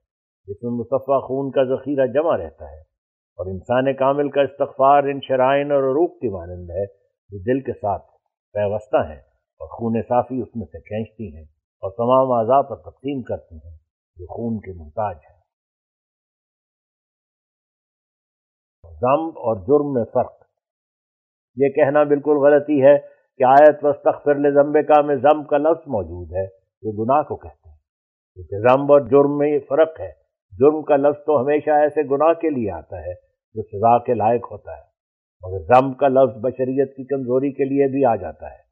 جس 0.46 0.62
میں 0.62 0.70
مصفہ 0.70 1.18
خون 1.20 1.50
کا 1.50 1.64
ذخیرہ 1.64 2.06
جمع 2.06 2.36
رہتا 2.36 2.64
ہے۔ 2.70 2.95
اور 3.36 3.46
انسان 3.46 3.94
کامل 3.94 4.30
کا 4.30 4.40
استغفار 4.40 5.02
ان 5.02 5.20
شرائن 5.28 5.72
اور 5.72 5.80
عروق 5.80 6.10
کی 6.10 6.28
مانند 6.28 6.70
ہے، 6.70 6.86
جو 7.28 7.38
دل 7.38 7.60
کے 7.60 7.72
ساتھ 7.72 8.06
پیوستہ 8.52 8.96
ہیں 8.96 9.20
اور 9.20 9.68
خون 9.68 10.02
صافی 10.08 10.42
اس 10.42 10.56
میں 10.56 10.66
سے 10.66 10.80
کھینچتی 10.80 11.36
ہیں 11.36 11.44
اور 11.82 11.90
تمام 11.90 12.38
اعضاء 12.38 12.68
پر 12.68 12.76
تقسیم 12.76 13.22
کرتی 13.22 13.54
ہیں، 13.54 13.76
جو 14.16 14.26
خون 14.26 14.60
کے 14.60 14.72
محتاج 14.72 15.16
ہیں۔ 15.16 15.36
ضم 18.90 19.26
اور 19.26 19.56
جرم 19.56 19.92
میں 19.92 20.04
فرق۔ 20.04 20.32
یہ 21.56 21.68
کہنا 21.68 22.02
بالکل 22.02 22.36
غلطی 22.36 22.82
ہے 22.84 22.98
کہ 23.38 23.44
آیت 23.44 23.76
وسطر 23.82 24.34
لمبے 24.34 24.82
کا 24.82 25.00
میں 25.00 25.16
ضم 25.16 25.44
کا 25.44 25.56
لفظ 25.58 25.82
موجود 25.86 26.32
ہے، 26.32 26.46
جو 26.82 27.04
گناہ 27.04 27.22
کو 27.22 27.36
کہتے 27.36 27.68
ہیں۔ 27.68 27.76
کیونکہ 28.34 28.58
ضم 28.58 28.82
اور 28.82 29.00
جرم 29.00 29.38
میں 29.38 29.48
یہ 29.48 29.58
فرق 29.68 30.00
ہے۔ 30.00 30.26
جرم 30.58 30.82
کا 30.82 30.96
لفظ 30.96 31.24
تو 31.24 31.42
ہمیشہ 31.42 31.70
ایسے 31.70 32.02
گناہ 32.10 32.32
کے 32.32 32.50
لیے 32.50 32.70
آتا 32.70 33.00
ہے 33.00 33.25
جو 33.56 33.62
سزا 33.62 33.98
کے 33.98 34.14
لائق 34.14 34.46
ہوتا 34.50 34.72
ہے، 34.72 34.82
مگر 35.46 35.58
ضم 35.58 35.92
کا 35.92 36.08
لفظ 36.08 36.36
بشریت 36.36 36.96
کی 36.96 37.04
کمزوری 37.04 37.52
کے 37.52 37.64
لیے 37.64 37.86
بھی 37.86 38.04
آ 38.04 38.16
جاتا 38.16 38.46
ہے۔ 38.46 38.66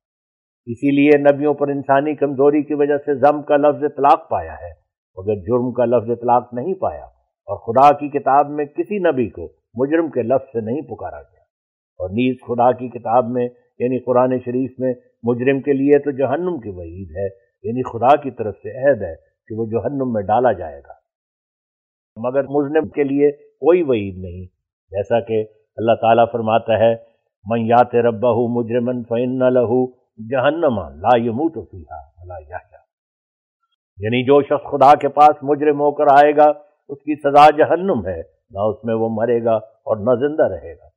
اسی 0.67 0.91
لیے 0.91 1.19
نبیوں 1.19 1.55
پر 1.55 1.69
انسانی 1.69 2.15
کمزوری 2.15 2.63
کی 2.63 2.75
وجہ 2.75 2.97
سے 2.97 3.15
ضم 3.15 3.43
کا 3.43 3.57
لفظ 3.57 3.85
اطلاق 3.85 4.31
پایا 4.31 4.55
ہے، 4.55 4.71
مگر 5.17 5.35
جرم 5.35 5.73
کا 5.73 5.85
لفظ 5.85 6.11
اطلاق 6.11 6.55
نہیں 6.55 6.75
پایا۔ 6.75 7.05
اور 7.47 7.57
خدا 7.57 7.99
کی 7.99 8.09
کتاب 8.09 8.51
میں 8.51 8.65
کسی 8.65 8.99
نبی 8.99 9.29
کو 9.29 9.53
مجرم 9.75 10.11
کے 10.11 10.23
لفظ 10.23 10.47
سے 10.53 10.61
نہیں 10.61 10.81
پکارا 10.81 11.23
گیا۔ 11.23 11.41
اور 11.99 12.11
نیز 12.11 12.37
خدا 12.47 12.73
کی 12.73 12.89
کتاب 12.89 13.29
میں 13.29 13.49
یعنی 13.79 13.99
قرآن 13.99 14.39
شریف 14.39 14.73
میں، 14.79 14.95
مجرم 15.23 15.61
کے 15.61 15.73
لیے 15.73 15.99
تو 15.99 16.11
جہنم 16.11 16.61
کی 16.61 16.69
وعید 16.69 17.17
ہے 17.17 17.27
یعنی 17.63 17.83
خدا 17.83 18.17
کی 18.17 18.31
طرف 18.31 18.55
سے 18.55 18.71
عہد 18.71 19.03
ہے 19.03 19.15
کہ 19.49 19.55
وہ 19.55 19.67
جہنم 19.67 20.13
میں 20.13 20.23
ڈالا 20.23 20.53
جائے 20.53 20.81
گا۔ 20.87 20.93
مگر 22.17 22.45
مجرم 22.49 22.89
کے 22.89 23.05
لیے 23.05 23.31
کوئی 23.33 23.83
وعید 23.83 24.19
نہیں۔ 24.19 24.54
جیسا 24.95 25.21
کہ 25.21 25.43
اللہ 25.79 26.01
تعالیٰ 26.01 26.25
فرماتا 26.33 26.79
ہے، 26.79 26.93
من 27.45 27.67
یات 27.67 27.95
ربہ 28.05 28.37
مجرمن 28.51 29.03
فن 29.05 29.39
لہو 29.55 29.81
جہنم 30.31 30.79
لا 31.01 31.17
یموت 31.21 31.55
فیہا 31.71 32.01
لا 32.25 32.39
یحیا. 32.41 32.83
یعنی 33.99 34.23
جو 34.25 34.41
شخص 34.43 34.71
خدا 34.71 34.95
کے 34.95 35.09
پاس 35.09 35.43
مجرم 35.43 35.81
ہو 35.81 35.91
کر 35.93 36.13
آئے 36.13 36.37
گا، 36.37 36.49
اس 36.91 36.99
کی 36.99 37.15
سزا 37.21 37.45
جہنم 37.57 38.07
ہے، 38.07 38.21
نہ 38.51 38.69
اس 38.71 38.85
میں 38.85 38.95
وہ 38.95 39.09
مرے 39.13 39.45
گا 39.45 39.55
اور 39.91 39.97
نہ 39.97 40.15
زندہ 40.23 40.49
رہے 40.49 40.73
گا۔ 40.73 40.89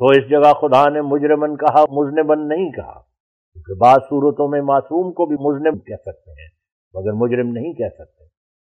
تو 0.00 0.06
اس 0.06 0.28
جگہ 0.30 0.52
خدا 0.52 0.82
نے 0.88 1.00
مجرمن 1.02 1.56
کہا 1.56 1.84
مزنبن 1.90 2.48
نہیں 2.48 2.70
کہا۔ 2.72 2.98
کیونکہ 3.56 3.78
بعض 3.80 4.08
صورتوں 4.08 4.48
میں 4.48 4.60
معصوم 4.62 5.12
کو 5.12 5.26
بھی 5.26 5.36
مزنب 5.40 5.84
کہہ 5.86 6.02
سکتے 6.06 6.30
ہیں، 6.30 6.48
مگر 6.94 7.12
مجرم 7.12 7.52
نہیں 7.52 7.72
کہہ 7.72 7.94
سکتے۔ 7.94 8.24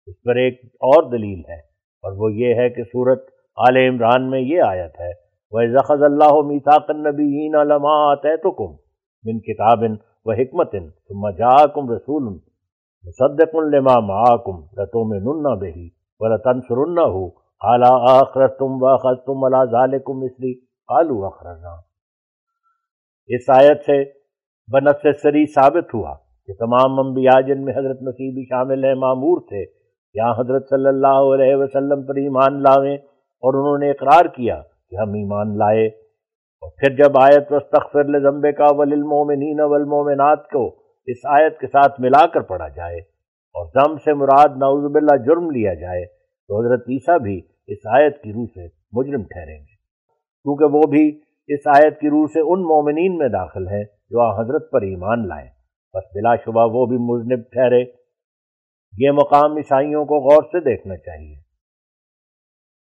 اس 0.07 0.21
پر 0.23 0.35
ایک 0.35 0.59
اور 0.89 1.09
دلیل 1.11 1.39
ہے، 1.49 1.59
اور 2.03 2.17
وہ 2.17 2.33
یہ 2.33 2.53
ہے 2.53 2.69
کہ 2.69 2.83
صورت 2.83 3.34
آل 3.57 3.77
عمران 3.79 4.29
میں 4.29 4.39
یہ 4.41 4.61
آیت 4.63 4.99
ہے 4.99 5.11
وہ 5.53 5.61
اللہ 6.05 6.41
میثاق 6.47 6.89
النبیین 6.89 7.55
علما 7.55 7.93
آتیتکم 8.07 8.73
من 9.23 9.39
کتاب 9.41 9.83
و 10.25 10.33
حکمت 10.39 10.71
ثم 10.73 11.29
جاءکم 11.37 11.91
رسول 11.91 12.23
مصدق 13.05 13.55
لما 13.71 13.99
معاکم 14.07 14.59
لتومنن 14.79 15.47
بہی 15.59 15.87
ولتنصرن 16.21 16.99
ہو 17.13 17.27
قالا 17.61 17.93
آخرتم 18.11 18.81
واخذتم 18.83 19.43
علا 19.45 19.63
ذالکم 19.71 20.19
مثلی 20.23 20.53
قالو 20.89 21.23
اخرجنا 21.25 21.75
اس 23.29 23.49
آیت 23.59 23.85
سے 23.85 24.03
بنفس 24.69 25.21
سری 25.21 25.45
ثابت 25.53 25.93
ہوا 25.93 26.13
کہ 26.47 26.53
تمام 26.59 26.99
انبیاء 26.99 27.39
جن 27.47 27.63
میں 27.65 27.73
حضرت 27.73 28.01
مسیح 28.03 28.31
بھی 28.33 28.43
شامل 28.49 28.83
ہیں 28.85 28.93
معمور 28.99 29.41
تھے، 29.49 29.63
یہاں 30.15 30.33
حضرت 30.39 30.69
صلی 30.69 30.87
اللہ 30.87 31.33
علیہ 31.33 31.55
وسلم 31.61 32.05
پر 32.05 32.15
ایمان 32.23 32.61
لاویں 32.63 32.97
اور 33.45 33.53
انہوں 33.53 33.77
نے 33.77 33.91
اقرار 33.91 34.25
کیا 34.25 34.61
کہ 34.89 34.95
ہم 34.95 35.09
ایمان 35.09 35.57
لائے۔ 35.57 35.87
اور 36.55 36.71
پھر 36.71 36.95
جب 36.95 37.17
آیت 37.21 37.51
وسطر 37.51 38.03
لمبے 38.03 38.51
کا 38.51 38.65
وللمومنین 38.69 39.59
والمومنات 39.59 40.47
کو 40.47 40.75
اس 41.05 41.17
آیت 41.25 41.59
کے 41.59 41.67
ساتھ 41.67 42.01
ملا 42.01 42.27
کر 42.27 42.41
پڑھا 42.41 42.67
جائے 42.67 42.97
اور 43.55 43.67
ضم 43.67 43.97
سے 43.97 44.13
مراد 44.13 44.47
نعوذ 44.47 44.91
باللہ 44.91 45.25
جرم 45.25 45.49
لیا 45.49 45.73
جائے 45.73 46.05
تو 46.47 46.65
حضرت 46.65 46.81
عیسیٰ 46.89 47.19
بھی 47.19 47.41
اس 47.67 47.77
آیت 47.85 48.21
کی 48.21 48.33
روح 48.33 48.45
سے 48.45 48.67
مجرم 48.91 49.23
ٹھہریں 49.23 49.59
گے۔ 49.59 49.75
کیونکہ 50.43 50.65
وہ 50.65 50.81
بھی 50.91 51.21
اس 51.47 51.67
آیت 51.67 51.99
کی 51.99 52.09
روح 52.09 52.25
سے 52.25 52.39
ان 52.39 52.61
مومنین 52.61 53.17
میں 53.17 53.29
داخل 53.29 53.67
ہیں 53.67 53.83
جو 53.83 54.41
حضرت 54.41 54.71
پر 54.71 54.81
ایمان 54.81 55.27
لائیں۔ 55.27 55.49
بس 55.93 56.03
بلا 56.15 56.35
شبہ 56.35 56.67
وہ 56.71 56.85
بھی 56.85 56.97
مذنب 56.97 57.39
ٹھہرے۔ 57.51 57.83
یہ 58.97 59.11
مقام 59.11 59.55
عیسائیوں 59.55 60.05
کو 60.05 60.15
غور 60.15 60.43
سے 60.43 60.59
دیکھنا 60.59 60.97
چاہیے۔ 60.97 61.44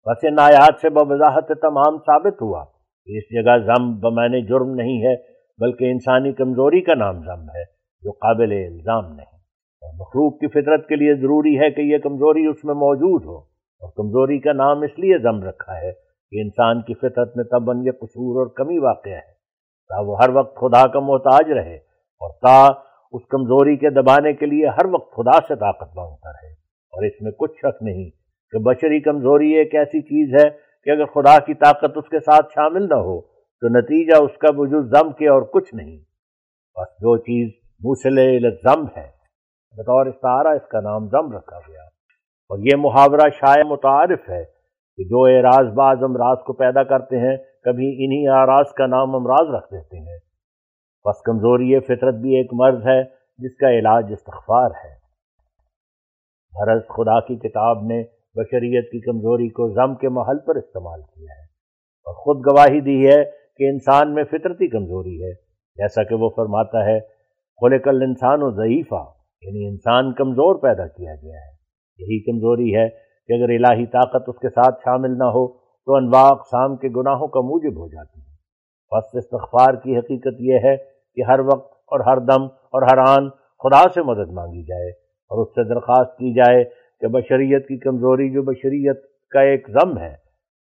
بس 0.06 0.18
ان 0.24 0.40
آیات 0.40 0.80
سے 0.82 0.90
بوضاحت 0.90 1.48
تمام 1.48 1.98
ثابت 1.98 2.42
ہوا 2.42 2.66
کہ 3.06 3.18
اس 3.18 3.46
جگہ 3.46 3.58
ضم 3.58 4.00
بمانے 4.00 4.42
جرم 4.42 4.76
نہیں 4.76 5.04
ہے، 5.04 5.16
بلکہ 5.58 5.92
انسانی 5.92 6.34
کمزوری 6.34 6.82
کا 6.82 6.94
نام 6.94 7.20
ضم 7.20 7.42
ہے، 7.42 7.64
جو 8.02 8.12
قابل 8.12 8.52
الزام 8.52 9.06
نہیں۔ 9.06 9.34
اور 9.82 9.94
مخلوق 9.94 10.40
کی 10.40 10.48
فطرت 10.48 10.88
کے 10.88 10.96
لیے 10.96 11.16
ضروری 11.16 11.60
ہے 11.60 11.72
کہ 11.72 11.82
یہ 11.82 11.98
کمزوری 11.98 12.46
اس 12.46 12.66
میں 12.66 12.74
موجود 12.74 13.26
ہو۔ 13.26 13.38
اور 13.80 13.92
کمزوری 13.96 14.40
کا 14.40 14.54
نام 14.54 14.82
اس 14.82 15.00
لیے 15.00 15.18
ضم 15.18 15.44
رکھا 15.44 15.78
ہے 15.78 15.92
کہ 16.32 16.42
انسان 16.42 16.82
کی 16.82 16.94
فطرت 16.94 17.38
میں 17.38 17.44
تبن 17.44 17.86
یہ 17.86 17.92
قصور 17.92 18.40
اور 18.40 18.48
کمی 18.48 18.78
واقع 18.78 19.10
ہے۔ 19.10 19.34
تا 19.90 20.02
وہ 20.02 20.18
ہر 20.24 20.30
وقت 20.30 20.56
خدا 20.56 20.88
کا 20.88 21.00
محتاج 21.00 21.52
رہے 21.52 21.76
اور 22.22 22.30
تا 22.42 22.66
اس 23.12 23.22
کمزوری 23.30 23.78
کے 23.78 23.90
دبانے 23.90 24.34
کے 24.34 24.46
لیے 24.46 24.68
ہر 24.68 24.86
وقت 24.86 25.16
خدا 25.16 25.42
سے 25.48 25.56
طاقت 25.56 25.96
مانگتا 25.96 26.30
رہے۔ 26.32 26.52
اور 26.94 27.04
اس 27.04 27.22
میں 27.22 27.32
کچھ 27.32 27.52
شک 27.58 27.84
نہیں 27.84 28.23
کہ 28.54 28.60
بشری 28.60 29.00
کمزوری 29.00 29.52
ایک 29.52 29.76
ایسی 29.76 30.02
چیز 30.02 30.46
ہے 30.46 30.50
کہ 30.84 30.90
اگر 30.90 31.06
خدا 31.06 31.40
کی 31.40 31.54
طاقت 31.54 31.92
اس 31.96 32.10
کے 32.10 32.20
ساتھ 32.20 32.54
شامل 32.56 32.82
نہ 32.82 32.96
ہو، 32.96 33.22
تو 33.62 33.80
نتیجہ 33.80 34.24
اس 34.24 34.38
کا 34.38 34.48
وجود 34.58 34.86
ضم 34.86 35.12
کے 35.12 35.30
اور 35.30 35.42
کچھ 35.42 35.76
نہیں۔ 35.76 35.98
بس 36.78 36.92
جو 36.94 37.18
چیز 37.18 37.52
موسل 37.70 38.40
ضم 38.50 38.86
ہے، 38.98 39.08
بطور 39.78 40.06
استعارہ 40.06 40.48
اس 40.48 40.68
کا 40.68 40.80
نام 40.82 41.08
ضم 41.08 41.32
رکھا 41.38 41.60
گیا۔ 41.60 41.82
اور 42.50 42.60
یہ 42.60 42.76
محاورہ 42.78 43.30
شائع 43.30 43.64
متعارف 43.64 44.30
ہے 44.30 44.44
کہ 44.98 45.04
جو 45.04 45.24
اعراض 45.24 45.74
بعض 45.74 45.98
امراض 46.04 46.38
کو 46.38 46.54
پیدا 46.54 46.84
کرتے 46.84 47.18
ہیں، 47.18 47.38
کبھی 47.38 48.06
انہی 48.06 48.28
اعراض 48.28 48.66
کا 48.78 48.86
نام 48.86 49.16
امراض 49.16 49.56
رکھ 49.56 49.74
دیتے 49.74 49.98
ہیں۔ 49.98 50.20
بس 51.06 51.22
کمزوری 51.22 51.80
فطرت 51.80 52.16
بھی 52.16 52.36
ایک 52.36 52.50
مرض 52.54 52.88
ہے، 52.88 53.04
جس 53.38 53.56
کا 53.56 53.70
علاج 53.70 54.06
استغفار 54.12 54.72
ہے۔ 54.72 55.04
مرض 56.54 56.82
خدا 56.82 57.20
کی 57.20 57.36
کتاب 57.36 57.84
نے 57.84 58.04
بشریت 58.36 58.92
کی 58.92 59.00
کمزوری 59.00 59.50
کو 59.50 59.70
ضم 59.70 59.96
کے 59.96 60.10
محل 60.10 60.40
پر 60.40 60.56
استعمال 60.56 61.02
کیا 61.02 61.36
ہے۔ 61.38 61.44
اور 62.06 62.14
خود 62.14 62.38
گواہی 62.52 62.82
دی 62.82 63.08
ہے 63.08 63.24
کہ 63.58 63.70
انسان 63.70 64.14
میں 64.14 64.24
فطرتی 64.24 64.68
کمزوری 64.68 65.24
ہے۔ 65.24 65.34
جیسا 65.76 66.04
کہ 66.04 66.16
وہ 66.16 66.30
فرماتا 66.36 66.86
ہے، 66.86 67.00
خلق 67.62 67.88
الانسان 67.88 68.40
و 68.42 68.52
ضعیفہ 68.52 69.06
یعنی 69.42 69.68
انسان 69.68 70.14
کمزور 70.14 70.56
پیدا 70.56 70.88
کیا 70.88 71.16
گیا 71.16 71.36
ہے۔ 71.36 71.54
یہی 71.98 72.20
کمزوری 72.20 72.76
ہے 72.76 72.90
کہ 73.28 73.34
اگر 73.34 73.50
الہی 73.50 73.86
طاقت 73.86 74.24
اس 74.28 74.40
کے 74.40 74.50
ساتھ 74.50 74.80
شامل 74.86 75.18
نہ 75.18 75.24
ہو، 75.24 75.48
تو 75.58 75.96
انواع 75.96 76.26
اقسام 76.26 76.76
کے 76.76 76.88
گناہوں 76.88 77.28
کا 77.28 77.40
موجب 77.40 77.78
ہو 77.80 77.88
جاتی 77.88 78.20
ہے۔ 78.20 78.34
بس 78.92 79.16
استغفار 79.16 79.74
کی 79.74 79.98
حقیقت 79.98 80.36
یہ 80.40 80.60
ہے 80.64 80.78
کہ 81.16 81.22
ہر 81.32 81.40
وقت 81.40 81.74
اور 81.74 82.00
ہر 82.00 82.18
دم 82.18 82.44
اور 82.46 82.82
ہر 82.82 82.98
آن 82.98 83.30
خدا 83.30 83.90
سے 83.90 84.02
مدد 84.02 84.32
مانگی 84.32 84.64
جائے 84.64 84.90
اور 85.30 85.42
اس 85.42 85.50
سے 85.50 85.64
درخواست 85.64 86.12
کی 86.12 86.34
جائے 86.34 86.83
کہ 87.00 87.08
بشریت 87.08 87.68
کی 87.68 87.78
کمزوری 87.78 88.34
جو 88.34 88.44
بشریت 88.44 89.04
کا 89.30 89.42
ایک 89.42 89.68
ضم 89.70 89.98
ہے، 89.98 90.16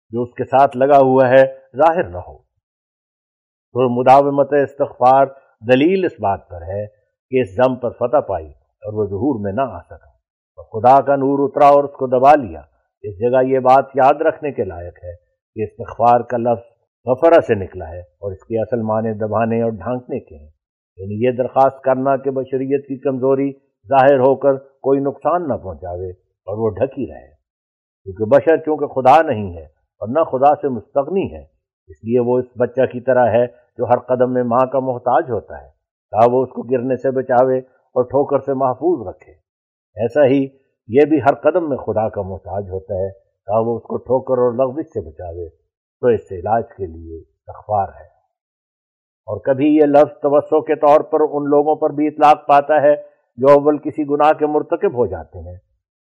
جو 0.10 0.22
اس 0.22 0.34
کے 0.34 0.44
ساتھ 0.44 0.78
لگا 0.78 0.98
ہوا 0.98 1.30
ہے، 1.30 1.46
ظاہر 1.78 2.04
نہ 2.04 2.18
ہو۔ 2.18 2.38
تو 3.74 4.02
مداومت 4.02 4.54
استغفار 4.54 5.26
دلیل 5.74 6.06
اس 6.06 6.12
بات 6.20 6.50
پر 6.50 6.62
ہے 6.62 6.86
کہ 7.30 7.42
اس 7.42 7.56
ضم 7.56 7.76
پر 7.76 7.90
فتح 7.90 8.18
پائی 8.18 8.50
اور 8.50 8.94
وہ 8.94 9.06
ظہور 9.06 9.40
میں 9.44 9.54
نہ 9.54 9.62
آ 9.62 9.80
سکا۔ 9.82 10.12
اور 10.58 10.82
خدا 10.82 11.02
کا 11.02 11.16
نور 11.16 11.50
اترا 11.50 11.68
اور 11.68 11.84
اس 11.84 11.92
کو 11.92 12.08
دبا 12.08 12.36
لیا۔ 12.36 12.62
اس 13.02 13.20
جگہ 13.20 13.44
یہ 13.44 13.60
بات 13.60 13.86
یاد 13.96 14.22
رکھنے 14.22 14.52
کے 14.52 14.64
لائق 14.64 15.04
ہے 15.04 15.16
کہ 15.56 15.64
استغفار 15.64 16.20
کا 16.20 16.38
لفظ 16.38 16.64
غفرہ 17.06 17.42
سے 17.42 17.56
نکلا 17.56 17.90
ہے 17.90 18.00
اور 18.00 18.32
اس 18.32 18.44
کے 18.44 18.62
اصل 18.62 18.82
معنی 18.82 19.14
دبانے 19.14 19.62
اور 19.62 19.72
ڈھانکنے 19.72 20.20
کے 20.20 20.36
ہیں۔ 20.36 20.52
یعنی 20.98 21.26
یہ 21.26 21.32
درخواست 21.32 21.82
کرنا 21.82 22.18
کہ 22.18 22.32
بشریت 22.32 22.88
کی 22.88 23.00
کمزوری 23.00 23.52
ظاہر 23.90 24.20
ہو 24.20 24.36
کر 24.36 24.54
کوئی 24.58 25.00
نقصان 25.00 25.48
نہ 25.48 25.54
پہنچاوے 25.54 26.10
اور 26.10 26.58
وہ 26.58 26.70
ڈھکی 26.70 27.14
رہے۔ 27.14 27.32
کیونکہ 28.04 28.26
بشر 28.26 28.58
چونکہ 28.58 28.88
خدا 28.88 29.22
نہیں 29.22 29.58
ہے 29.58 29.64
اور 29.64 30.08
نہ 30.08 30.24
خدا 30.24 30.56
سے 30.56 30.68
مستغنی 30.68 31.34
ہے، 31.34 31.42
اس 31.88 32.04
لیے 32.04 32.20
وہ 32.20 32.40
اس 32.40 32.46
بچہ 32.60 32.82
کی 32.82 33.02
طرح 33.02 33.28
ہے 33.28 33.46
جو 33.48 33.86
ہر 33.86 34.00
قدم 34.00 34.34
میں 34.34 34.44
ماں 34.44 34.66
کا 34.72 34.80
محتاج 34.80 35.32
ہوتا 35.32 35.62
ہے، 35.62 35.70
تا 36.12 36.32
وہ 36.32 36.44
اس 36.44 36.50
کو 36.50 36.62
گرنے 36.62 36.96
سے 36.96 37.12
بچاوے 37.12 37.60
اور 37.60 38.04
ٹھوکر 38.04 38.40
سے 38.40 38.54
محفوظ 38.54 39.08
رکھے۔ 39.08 39.32
ایسا 39.96 40.26
ہی 40.26 40.44
یہ 40.88 41.06
بھی 41.10 41.20
ہر 41.22 41.36
قدم 41.36 41.70
میں 41.70 41.78
خدا 41.78 42.10
کا 42.10 42.22
محتاج 42.22 42.70
ہوتا 42.70 42.94
ہے، 42.96 43.12
تا 43.46 43.60
وہ 43.60 43.78
اس 43.78 43.84
کو 43.84 43.98
ٹھوکر 43.98 44.38
اور 44.38 44.54
لغزش 44.54 44.88
سے 44.90 45.10
بچاوے۔ 45.10 45.50
تو 46.02 46.08
اس 46.08 46.30
سے 46.30 46.36
علاج 46.36 46.64
کے 46.78 46.86
لیے 46.86 47.22
اخبار 47.48 47.88
ہے۔ 47.88 48.06
اور 49.28 49.40
کبھی 49.40 49.76
یہ 49.76 49.82
لفظ 49.82 50.20
توسع 50.22 50.60
کے 50.60 50.76
طور 50.76 51.02
پر 51.02 51.20
ان 51.22 51.44
لوگوں 51.50 51.76
پر 51.76 51.90
بھی 51.90 52.08
اطلاق 52.08 52.48
پاتا 52.48 52.82
ہے 52.82 53.11
جو 53.36 53.48
اول 53.48 53.78
کسی 53.78 54.04
گناہ 54.04 54.32
کے 54.32 54.46
مرتکب 54.46 54.94
ہو 54.94 55.06
جاتے 55.06 55.40
ہیں۔ 55.40 55.56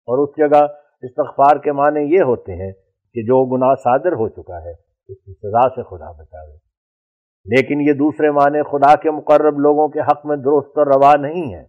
اور 0.07 0.27
اس 0.27 0.29
جگہ 0.37 0.67
استغفار 1.01 1.57
کے 1.57 1.71
معنی 1.71 1.99
یہ 1.99 2.21
ہوتے 2.21 2.55
ہیں 2.55 2.71
کہ 3.13 3.21
جو 3.21 3.45
گناہ 3.45 3.75
صادر 3.75 4.11
ہو 4.11 4.29
چکا 4.29 4.63
ہے، 4.63 4.71
اس 5.07 5.17
کی 5.25 5.33
سزا 5.33 5.69
سے 5.69 5.83
خدا 5.83 6.11
بچاوے۔ 6.11 6.55
لیکن 7.45 7.81
یہ 7.81 7.93
دوسرے 7.93 8.31
معنی 8.31 8.63
خدا 8.63 8.95
کے 8.95 9.11
مقرب 9.11 9.59
لوگوں 9.59 9.87
کے 9.87 9.99
حق 9.99 10.25
میں 10.25 10.37
درست 10.37 10.77
اور 10.77 10.87
روا 10.87 11.13
نہیں 11.15 11.53
ہے 11.53 11.63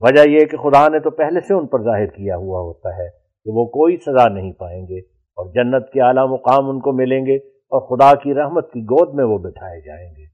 وجہ 0.00 0.28
یہ 0.28 0.38
کہ 0.38 0.56
خدا 0.56 0.88
نے 0.88 1.00
تو 1.00 1.10
پہلے 1.10 1.40
سے 1.40 1.54
ان 1.54 1.66
پر 1.66 1.82
ظاہر 1.82 2.06
کیا 2.06 2.36
ہوا 2.36 2.60
ہوتا 2.60 2.96
ہے 2.96 3.08
کہ 3.44 3.50
وہ 3.54 3.64
کوئی 3.64 3.96
سزا 3.96 4.28
نہیں 4.28 4.52
پائیں 4.52 4.82
گے 4.82 4.98
اور 5.36 5.52
جنت 5.52 5.92
کے 5.92 6.02
اعلیٰ 6.02 6.28
مقام 6.28 6.70
ان 6.70 6.80
کو 6.80 6.92
ملیں 6.92 7.26
گے 7.26 7.36
اور 7.44 7.80
خدا 7.80 8.14
کی 8.14 8.34
رحمت 8.34 8.72
کی 8.72 8.80
گود 8.80 9.14
میں 9.14 9.24
وہ 9.24 9.38
بٹھائے 9.38 9.80
جائیں 9.80 10.10
گے۔ 10.10 10.24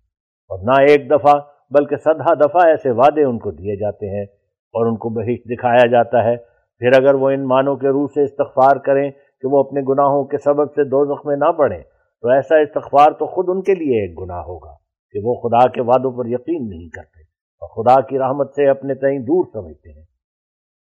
اور 0.50 0.59
نہ 0.59 0.90
ایک 0.90 1.11
دفعہ 1.11 1.34
بلکہ 1.70 1.96
سدھا 1.96 2.34
دفعہ 2.34 2.66
ایسے 2.66 2.90
وعدے 2.90 3.24
ان 3.24 3.38
کو 3.38 3.50
دیے 3.50 3.76
جاتے 3.76 4.18
ہیں 4.18 4.26
اور 4.72 4.86
ان 4.86 4.96
کو 4.96 5.08
بہشت 5.08 5.44
دکھایا 5.44 5.86
جاتا 5.86 6.24
ہے۔ 6.24 6.36
پھر 6.78 7.02
اگر 7.02 7.14
وہ 7.14 7.30
ان 7.30 7.48
معنوں 7.48 7.76
کے 7.76 7.88
روح 7.88 8.06
سے 8.14 8.22
استغفار 8.22 8.76
کریں 8.76 9.10
کہ 9.10 9.48
وہ 9.48 9.60
اپنے 9.60 9.80
گناہوں 9.80 10.24
کے 10.24 10.38
سبب 10.38 10.66
سے 10.66 10.84
دو 10.84 11.14
زخمیں 11.14 11.36
نہ 11.36 11.52
پڑیں 11.52 11.82
تو 12.20 12.28
ایسا 12.28 12.56
استغفار 12.56 13.10
تو 13.12 13.26
خود 13.26 13.44
ان 13.48 13.62
کے 13.62 13.74
لیے 13.74 14.00
ایک 14.00 14.18
گناہ 14.20 14.40
ہوگا 14.40 14.74
کہ 15.10 15.20
وہ 15.24 15.34
خدا 15.34 15.68
کے 15.68 15.82
وعدوں 15.82 16.12
پر 16.12 16.26
یقین 16.26 16.68
نہیں 16.68 16.88
کرتے 16.88 17.20
اور 17.62 17.68
خدا 17.68 18.00
کی 18.00 18.18
رحمت 18.18 18.50
سے 18.50 18.68
اپنے 18.68 18.94
تئیں 18.94 19.18
دور 19.18 19.44
سمجھتے 19.52 19.90
ہیں۔ 19.90 20.04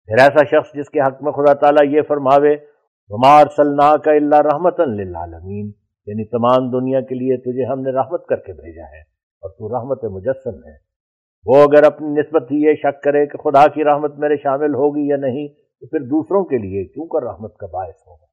پھر 0.06 0.16
ایسا 0.20 0.44
شخص 0.44 0.74
جس 0.74 0.90
کے 0.90 1.00
حق 1.00 1.24
میں 1.24 1.32
خدا 1.32 1.54
تعالیٰ 1.54 1.94
یہ 1.94 2.02
فرماوے 2.02 2.54
ہمار 3.10 3.44
صلاح 3.58 3.96
کا 3.96 4.12
اللہ 4.12 4.36
رحمت 4.36 4.80
للعالمین 4.80 5.72
یعنی 6.08 6.26
تمام 6.26 6.72
دنیا 6.72 7.02
کے 7.02 7.16
لیے 7.16 7.38
تجھے 7.38 7.66
ہم 7.66 7.82
نے 7.82 7.92
رحمت 7.92 8.26
کر 8.26 8.36
کے 8.36 8.54
بھیجا 8.54 8.84
ہے 8.84 9.00
اور 9.42 9.50
تو 9.50 9.80
رحمت 9.80 10.04
مجسم 10.04 10.68
ہے۔ 10.68 10.89
وہ 11.46 11.56
اگر 11.56 11.84
اپنی 11.84 12.08
نسبت 12.08 12.52
ہی 12.52 12.58
یہ 12.58 12.74
شک 12.74 13.04
کرے 13.04 13.26
کہ 13.26 13.38
خدا 13.38 13.68
کی 13.68 13.84
رحمت 13.84 14.16
میرے 14.18 14.36
شامل 14.38 14.74
ہوگی 14.74 15.08
یا 15.08 15.18
نہیں، 15.18 15.48
تو 15.48 15.88
پھر 15.88 16.00
دوسروں 16.00 16.46
کے 16.46 16.58
لیے 16.58 16.84
کیوں 16.86 17.08
کر 17.08 17.24
رحمت 17.24 17.58
کا 17.58 17.68
باعث 17.68 18.08
ہوگا؟ 18.08 18.26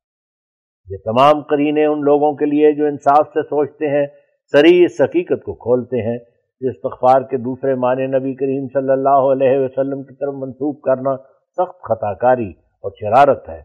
یہ 0.91 0.97
تمام 1.05 1.43
کرینے 1.43 1.87
ان 1.87 2.01
لوگوں 2.01 2.33
کے 2.33 2.45
لیے 2.45 2.73
جو 2.73 2.87
انصاف 2.87 3.29
سے 3.29 3.43
سوچتے 3.43 3.89
ہیں، 3.89 4.07
سری 4.53 4.85
اس 4.85 5.01
حقیقت 5.01 5.45
کو 5.45 5.55
کھولتے 5.55 6.01
ہیں 6.01 6.19
جس 6.61 6.75
استغفار 6.75 7.21
کے 7.21 7.37
دوسرے 7.37 7.75
معنی 7.75 8.07
نبی 8.07 8.35
کریم 8.35 8.67
صلی 8.73 8.93
اللہ 8.93 9.33
علیہ 9.33 9.59
وسلم 9.59 10.03
کی 10.03 10.15
طرف 10.15 10.35
منسوخ 10.35 10.81
کرنا 10.81 11.17
سخت 11.59 11.83
خطا 11.83 12.15
کاری 12.15 12.51
اور 12.51 12.91
شرارت 13.01 13.49
ہے۔ 13.49 13.63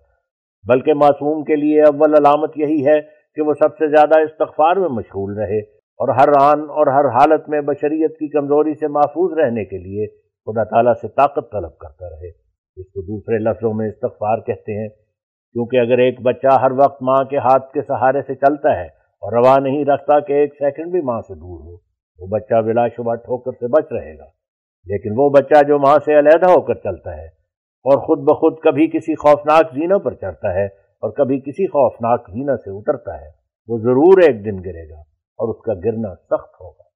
بلکہ 0.68 0.94
معصوم 0.94 1.44
کے 1.44 1.56
لیے 1.56 1.82
اول 1.82 2.14
علامت 2.14 2.52
یہی 2.56 2.86
ہے 2.86 3.02
کہ 3.36 3.42
وہ 3.42 3.54
سب 3.54 3.78
سے 3.78 3.88
زیادہ 3.88 4.20
استغفار 4.20 4.76
میں 4.76 4.90
مشغول 4.90 5.38
رہے۔ 5.38 5.81
اور 6.02 6.10
ہر 6.10 6.30
آن 6.42 6.60
اور 6.60 6.88
ہر 6.88 7.06
حالت 7.06 7.50
میں 7.50 7.62
بشریت 7.62 8.12
کی 8.12 8.28
کمزوری 8.28 8.74
سے 8.74 8.88
محفوظ 8.88 9.38
رہنے 9.38 9.66
کے 9.66 9.78
لیے 9.78 10.08
خدا 10.48 10.64
تعالیٰ 10.64 10.94
سے 10.94 11.08
طاقت 11.08 11.52
طلب 11.52 11.78
کرتا 11.78 12.10
رہے۔ 12.10 12.30
اس 12.78 12.88
کو 12.88 13.02
دوسرے 13.02 13.38
لفظوں 13.38 13.74
میں 13.74 13.88
استغفار 13.88 14.38
کہتے 14.38 14.82
ہیں، 14.82 14.88
کیونکہ 14.90 15.78
اگر 15.78 15.98
ایک 15.98 16.22
بچہ 16.22 16.60
ہر 16.60 16.72
وقت 16.72 17.04
ماں 17.04 17.24
کے 17.24 17.38
ہاتھ 17.38 17.74
کے 17.74 17.82
سہارے 17.82 18.22
سے 18.22 18.36
چلتا 18.36 18.80
ہے 18.80 18.86
اور 19.24 19.34
روا 19.34 19.60
نہیں 19.60 19.86
رکھتا 19.86 20.20
کہ 20.20 20.34
ایک 20.34 20.54
سیکنڈ 20.54 20.92
بھی 20.92 21.02
ماں 21.02 21.22
سے 21.22 21.36
دور 21.36 21.60
ہو، 21.60 21.76
وہ 22.20 22.28
بچہ 22.28 22.62
بلا 22.62 22.88
شبہ 22.88 23.16
ٹھوکر 23.16 23.52
سے 23.52 23.68
بچ 23.68 23.92
رہے 23.92 24.18
گا۔ 24.18 24.26
لیکن 24.86 25.10
وہ 25.16 25.30
بچہ 25.30 25.64
جو 25.68 25.80
ماں 25.80 25.98
سے 26.06 26.20
علیحدہ 26.20 26.46
ہو 26.46 26.62
کر 26.62 26.74
چلتا 26.74 27.18
ہے 27.18 27.26
اور 27.86 27.98
خود 27.98 28.20
بخود 28.20 28.60
کبھی 28.60 28.88
کسی 28.88 29.16
خوفناک 29.16 29.74
زینوں 29.74 30.00
پر 30.00 30.14
چڑھتا 30.14 30.54
ہے 30.54 30.66
اور 31.04 31.12
کبھی 31.12 31.40
کسی 31.40 31.68
خوفناک 31.68 32.30
زینہ 32.30 32.56
سے 32.56 32.78
اترتا 32.78 33.22
ہے، 33.22 33.30
وہ 33.68 33.78
ضرور 33.78 34.22
ایک 34.22 34.46
دن 34.46 34.58
گرے 34.66 34.90
گا۔ 34.90 35.11
اور 35.42 35.50
اس 35.50 35.62
کا 35.62 35.74
گرنا 35.86 36.14
سخت 36.16 36.62
ہوگا۔ 36.62 36.90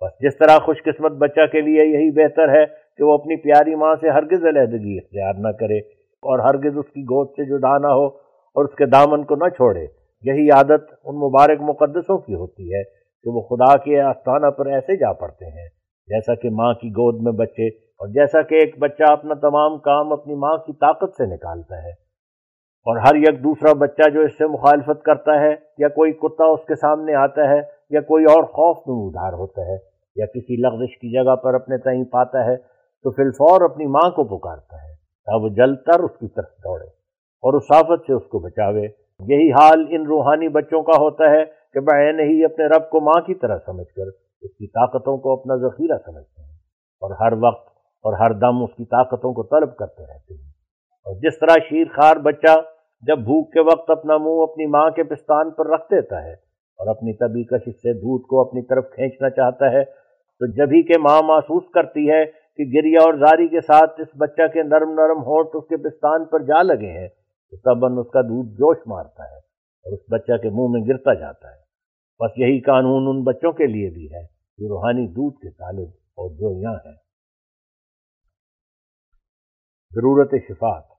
بس 0.00 0.12
جس 0.20 0.36
طرح 0.38 0.58
خوش 0.58 0.82
قسمت 0.84 1.12
بچہ 1.12 1.46
کے 1.52 1.60
لیے 1.60 1.84
یہی 1.84 2.10
بہتر 2.10 2.48
ہے 2.48 2.64
کہ 2.96 3.04
وہ 3.04 3.14
اپنی 3.14 3.36
پیاری 3.36 3.74
ماں 3.74 3.94
سے 4.00 4.10
ہرگز 4.10 4.44
علیحدگی 4.44 4.96
اختیار 4.98 5.34
نہ 5.38 5.52
کرے 5.60 5.78
اور 6.28 6.38
ہرگز 6.38 6.78
اس 6.78 6.88
کی 6.88 7.02
گود 7.02 7.28
سے 7.30 7.44
جدا 7.44 7.76
نہ 7.78 7.92
ہو 7.92 8.06
اور 8.56 8.64
اس 8.64 8.74
کے 8.74 8.86
دامن 8.86 9.24
کو 9.24 9.36
نہ 9.36 9.48
چھوڑے۔ 9.48 9.86
یہی 10.22 10.50
عادت 10.50 10.88
ان 11.04 11.16
مبارک 11.16 11.60
مقدسوں 11.60 12.18
کی 12.18 12.34
ہوتی 12.34 12.74
ہے 12.74 12.82
کہ 13.24 13.30
وہ 13.30 13.40
خدا 13.40 13.76
کے 13.76 14.00
آستانہ 14.00 14.50
پر 14.50 14.66
ایسے 14.66 14.96
جا 14.96 15.12
پڑتے 15.12 15.46
ہیں، 15.46 15.68
جیسا 16.08 16.34
کہ 16.34 16.50
ماں 16.50 16.72
کی 16.74 16.90
گود 16.90 17.22
میں 17.22 17.32
بچے 17.32 17.66
اور 18.00 18.08
جیسا 18.08 18.42
کہ 18.42 18.54
ایک 18.54 18.78
بچہ 18.78 19.10
اپنا 19.12 19.34
تمام 19.34 19.78
کام 19.78 20.12
اپنی 20.12 20.34
ماں 20.34 20.56
کی 20.56 20.72
طاقت 20.72 21.16
سے 21.16 21.26
نکالتا 21.34 21.82
ہے۔ 21.82 21.92
اور 22.86 22.96
ہر 22.96 23.14
یک 23.14 23.42
دوسرا 23.44 23.72
بچہ 23.72 24.10
جو 24.10 24.20
اس 24.20 24.38
سے 24.38 24.46
مخالفت 24.46 25.02
کرتا 25.02 25.40
ہے، 25.40 25.54
یا 25.78 25.88
کوئی 25.88 26.12
کتا 26.12 26.44
اس 26.44 26.60
کے 26.68 26.74
سامنے 26.74 27.14
آتا 27.14 27.48
ہے، 27.48 27.60
یا 27.90 28.00
کوئی 28.00 28.24
اور 28.24 28.42
خوف 28.42 28.76
میں 28.86 29.06
ادھار 29.06 29.32
ہوتا 29.32 29.62
ہے، 29.62 29.76
یا 30.16 30.26
کسی 30.26 30.56
لغزش 30.56 30.98
کی 30.98 31.12
جگہ 31.12 31.36
پر 31.36 31.54
اپنے 31.54 31.78
تئیں 31.78 32.04
پاتا 32.04 32.44
ہے، 32.44 32.56
تو 33.04 33.10
فی 33.10 33.22
الفور 33.22 33.70
اپنی 33.70 33.86
ماں 33.86 34.10
کو 34.10 34.24
پکارتا 34.24 34.76
ہے۔ 34.76 34.94
تب 35.26 35.42
وہ 35.42 35.48
جل 35.48 35.76
کر 35.76 36.00
اس 36.00 36.10
کی 36.20 36.28
طرف 36.28 36.48
دوڑے 36.64 36.86
اور 37.44 37.54
اس 37.54 37.62
آفت 37.76 38.06
سے 38.06 38.12
اس 38.12 38.26
کو 38.30 38.38
بچاوے۔ 38.38 38.86
یہی 39.20 39.50
حال 39.50 39.84
ان 39.88 40.06
روحانی 40.06 40.48
بچوں 40.48 40.82
کا 40.82 40.96
ہوتا 40.98 41.30
ہے 41.30 41.44
کہ 41.74 41.80
بہن 41.80 42.20
ہی 42.20 42.44
اپنے 42.44 42.66
رب 42.66 42.90
کو 42.90 43.00
ماں 43.00 43.20
کی 43.22 43.34
طرح 43.34 43.58
سمجھ 43.66 43.94
کر 43.94 44.02
اس 44.42 44.54
کی 44.54 44.66
طاقتوں 44.66 45.16
کو 45.18 45.32
اپنا 45.32 45.56
ذخیرہ 45.56 45.98
سمجھتے 46.06 46.42
ہیں 46.42 46.54
اور 47.02 47.10
ہر 47.20 47.32
وقت 47.32 47.68
اور 48.04 48.12
ہر 48.12 48.32
دم 48.32 48.62
اس 48.62 48.76
کی 48.76 48.84
طاقتوں 48.84 49.32
کو 49.34 49.42
طلب 49.42 49.76
کرتے 49.76 50.02
رہتے 50.02 50.34
ہیں۔ 50.34 50.49
اور 51.06 51.16
جس 51.16 51.38
طرح 51.38 51.54
شیر 51.68 51.84
خار 51.84 52.16
بچہ 52.16 52.54
جب 53.02 53.18
بھوک 53.18 53.52
کے 53.52 53.60
وقت 53.60 53.90
اپنا 53.90 54.16
منہ 54.16 54.42
اپنی 54.42 54.66
ماں 54.66 54.90
کے 54.90 55.02
پستان 55.02 55.50
پر 55.50 55.66
رکھ 55.66 55.86
دیتا 55.90 56.24
ہے 56.24 56.32
اور 56.78 56.86
اپنی 56.86 57.12
طبی 57.12 57.44
کشش 57.44 57.76
سے 57.76 57.92
دودھ 57.92 58.26
کو 58.26 58.40
اپنی 58.40 58.62
طرف 58.62 58.84
کھینچنا 58.94 59.30
چاہتا 59.30 59.70
ہے، 59.72 59.84
تو 59.84 60.46
جبھی 60.46 60.82
کہ 60.82 60.98
ماں 60.98 61.22
محسوس 61.22 61.62
کرتی 61.74 62.10
ہے 62.10 62.24
کہ 62.26 62.64
گریا 62.74 63.00
اور 63.02 63.14
زاری 63.14 63.48
کے 63.48 63.60
ساتھ 63.60 64.00
اس 64.00 64.08
بچہ 64.16 64.46
کے 64.52 64.62
نرم 64.62 64.92
نرم 64.92 65.22
ہونٹ 65.22 65.48
اس 65.54 65.64
کے 65.68 65.76
پستان 65.76 66.24
پر 66.24 66.42
جا 66.42 66.62
لگے 66.62 66.92
ہیں، 67.00 67.08
تو 67.08 67.56
تباً 67.56 67.98
اس 67.98 68.10
کا 68.10 68.20
دودھ 68.20 68.52
جوش 68.54 68.76
مارتا 68.86 69.30
ہے 69.30 69.38
اور 69.84 69.92
اس 69.92 70.00
بچہ 70.10 70.36
کے 70.36 70.48
منہ 70.48 70.70
میں 70.70 70.80
گرتا 70.88 71.14
جاتا 71.14 71.50
ہے۔ 71.50 71.60
بس 72.20 72.38
یہی 72.38 72.60
قانون 72.60 73.08
ان 73.08 73.22
بچوں 73.22 73.52
کے 73.52 73.66
لیے 73.66 73.90
بھی 73.90 74.06
ہے 74.14 74.22
جو 74.58 74.68
روحانی 74.68 75.06
دودھ 75.06 75.36
کے 75.36 75.50
طالب 75.50 75.88
اور 76.18 76.30
جو 76.30 76.52
یہاں 76.60 76.78
ہیں۔ 76.86 76.96
ضرورت 79.92 80.34
شفات 80.48 80.89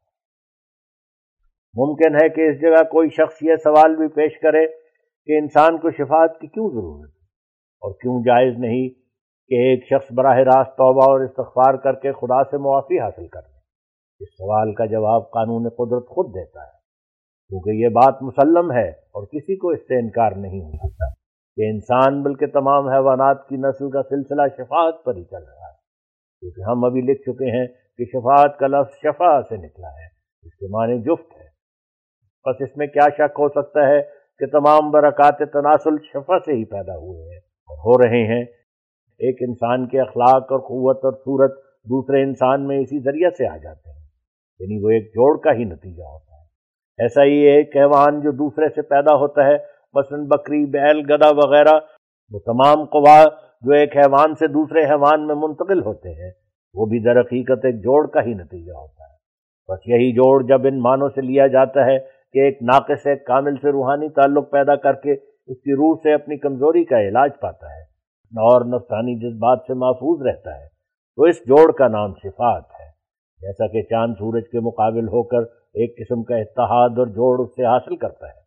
ممکن 1.75 2.15
ہے 2.15 2.29
کہ 2.29 2.49
اس 2.49 2.61
جگہ 2.61 2.83
کوئی 2.83 3.09
شخص 3.09 3.37
یہ 3.41 3.55
سوال 3.55 3.95
بھی 3.95 4.07
پیش 4.07 4.39
کرے 4.39 4.67
کہ 5.27 5.37
انسان 5.37 5.77
کو 5.77 5.91
شفاعت 5.91 6.39
کی 6.39 6.47
کیوں 6.47 6.69
ضرورت 6.69 7.09
ہے؟ 7.09 7.19
اور 7.83 7.93
کیوں 7.93 8.19
جائز 8.23 8.57
نہیں 8.57 8.89
کہ 9.51 9.61
ایک 9.61 9.85
شخص 9.85 10.11
براہ 10.11 10.37
راست 10.37 10.71
توبہ 10.71 11.11
اور 11.11 11.19
استغفار 11.19 11.73
کر 11.73 11.93
کے 11.93 12.11
خدا 12.11 12.43
سے 12.43 12.57
معافی 12.57 12.99
حاصل 12.99 13.27
کر 13.27 13.41
لے؟ 13.41 13.59
اس 14.19 14.29
سوال 14.29 14.73
کا 14.73 14.85
جواب 14.85 15.31
قانون 15.31 15.69
قدرت 15.69 16.07
خود 16.07 16.29
دیتا 16.29 16.61
ہے، 16.61 16.77
کیونکہ 17.51 17.69
یہ 17.69 17.89
بات 17.89 18.21
مسلم 18.21 18.71
ہے 18.71 18.89
اور 18.89 19.25
کسی 19.25 19.55
کو 19.55 19.69
اس 19.69 19.79
سے 19.79 19.99
انکار 19.99 20.31
نہیں 20.31 20.61
ہو 20.61 20.77
سکتا 20.77 21.09
کہ 21.57 21.69
انسان 21.69 22.21
بلکہ 22.23 22.47
تمام 22.47 22.87
حیوانات 22.87 23.47
کی 23.47 23.55
نسل 23.57 23.89
کا 23.89 24.03
سلسلہ 24.03 24.41
شفاعت 24.57 25.03
پر 25.03 25.15
ہی 25.15 25.23
چل 25.23 25.43
رہا 25.43 25.69
ہے۔ 25.69 25.77
کیونکہ 26.39 26.61
ہم 26.61 26.85
ابھی 26.85 27.01
لکھ 27.01 27.21
چکے 27.21 27.57
ہیں 27.57 27.67
کہ 27.97 28.05
شفاعت 28.05 28.57
کا 28.59 28.67
لفظ 28.67 28.95
شفا 28.95 29.41
سے 29.41 29.57
نکلا 29.57 29.87
ہے، 29.87 30.05
اس 30.43 30.55
کے 30.55 30.67
معنی 30.67 30.99
جفت 30.99 31.37
ہے۔ 31.37 31.40
بس 32.45 32.55
اس 32.59 32.77
میں 32.77 32.87
کیا 32.87 33.09
شک 33.13 33.39
ہو 33.39 33.49
سکتا 33.49 33.87
ہے 33.87 34.01
کہ 34.39 34.45
تمام 34.45 34.91
برکات 34.91 35.37
تناسل 35.37 35.97
شفا 36.03 36.39
سے 36.39 36.53
ہی 36.53 36.65
پیدا 36.65 36.97
ہوئے 36.97 37.23
ہیں 37.23 37.37
اور 37.37 37.77
ہو 37.77 38.03
رہے 38.03 38.23
ہیں۔ 38.23 38.43
ایک 39.19 39.37
انسان 39.47 39.87
کے 39.87 40.01
اخلاق 40.01 40.51
اور 40.51 40.59
قوت 40.59 41.05
اور 41.05 41.13
صورت 41.13 41.57
دوسرے 41.63 42.23
انسان 42.23 42.67
میں 42.67 42.77
اسی 42.77 42.99
ذریعہ 42.99 43.29
سے 43.29 43.47
آ 43.47 43.57
جاتے 43.57 43.89
ہیں 43.89 44.05
یعنی 44.59 44.83
وہ 44.83 44.89
ایک 44.89 45.05
جوڑ 45.07 45.39
کا 45.39 45.53
ہی 45.53 45.63
نتیجہ 45.63 46.03
ہوتا 46.03 46.35
ہے۔ 46.35 46.43
ایسا 46.97 47.23
ہی 47.23 47.37
ایک 47.37 47.77
حیوان 47.77 48.21
جو 48.21 48.31
دوسرے 48.31 48.65
سے 48.69 48.81
پیدا 48.81 49.15
ہوتا 49.15 49.45
ہے، 49.45 49.57
مثلاً 49.93 50.25
بکری، 50.25 50.65
بیل، 50.65 50.99
گدا 50.99 51.29
وغیرہ، 51.29 51.79
وہ 52.31 52.39
تمام 52.39 52.85
قوا 52.85 53.23
جو 53.61 53.71
ایک 53.71 53.97
حیوان 53.97 54.35
سے 54.35 54.47
دوسرے 54.47 54.85
حیوان 54.85 55.27
میں 55.27 55.35
منتقل 55.35 55.81
ہوتے 55.81 56.09
ہیں، 56.09 56.31
وہ 56.73 56.85
بھی 56.85 56.99
در 56.99 57.19
حقیقت 57.19 57.65
ایک 57.65 57.75
جوڑ 57.75 58.07
کا 58.07 58.21
ہی 58.23 58.33
نتیجہ 58.33 58.71
ہوتا 58.71 59.03
ہے۔ 59.03 59.11
بس 59.69 59.79
یہی 59.85 60.13
جوڑ 60.13 60.43
جب 60.43 60.67
ان 60.67 60.81
معنوں 60.81 61.09
سے 61.09 61.21
لیا 61.21 61.47
جاتا 61.47 61.85
ہے 61.85 62.20
کہ 62.33 62.39
ایک 62.39 62.57
ناقص 62.61 63.07
ایک 63.07 63.25
کامل 63.25 63.55
سے 63.55 63.71
روحانی 63.71 64.09
تعلق 64.09 64.51
پیدا 64.51 64.75
کر 64.75 64.93
کے 64.93 65.11
اس 65.47 65.57
کی 65.57 65.73
روح 65.73 65.95
سے 66.03 66.13
اپنی 66.13 66.37
کمزوری 66.37 66.83
کا 66.83 67.01
علاج 67.01 67.29
پاتا 67.41 67.65
ہے۔ 67.67 67.81
اور 68.23 68.65
نفسانی 68.65 69.15
جذبات 69.15 69.59
سے 69.67 69.73
محفوظ 69.73 70.27
رہتا 70.27 70.59
ہے۔ 70.59 70.65
تو 71.15 71.23
اس 71.23 71.35
جوڑ 71.47 71.71
کا 71.71 71.87
نام 71.87 72.13
شفات 72.13 72.63
ہے۔ 72.63 72.85
جیسا 73.41 73.67
کہ 73.67 73.81
چاند 73.81 74.13
سورج 74.13 74.43
کے 74.51 74.59
مقابل 74.59 75.07
ہو 75.07 75.23
کر 75.23 75.37
ایک 75.73 75.97
قسم 75.97 76.23
کا 76.23 76.35
اتحاد 76.35 76.89
اور 76.89 77.07
جوڑ 77.07 77.39
اس 77.39 77.55
سے 77.55 77.65
حاصل 77.65 77.95
کرتا 77.95 78.27
ہے۔ 78.27 78.41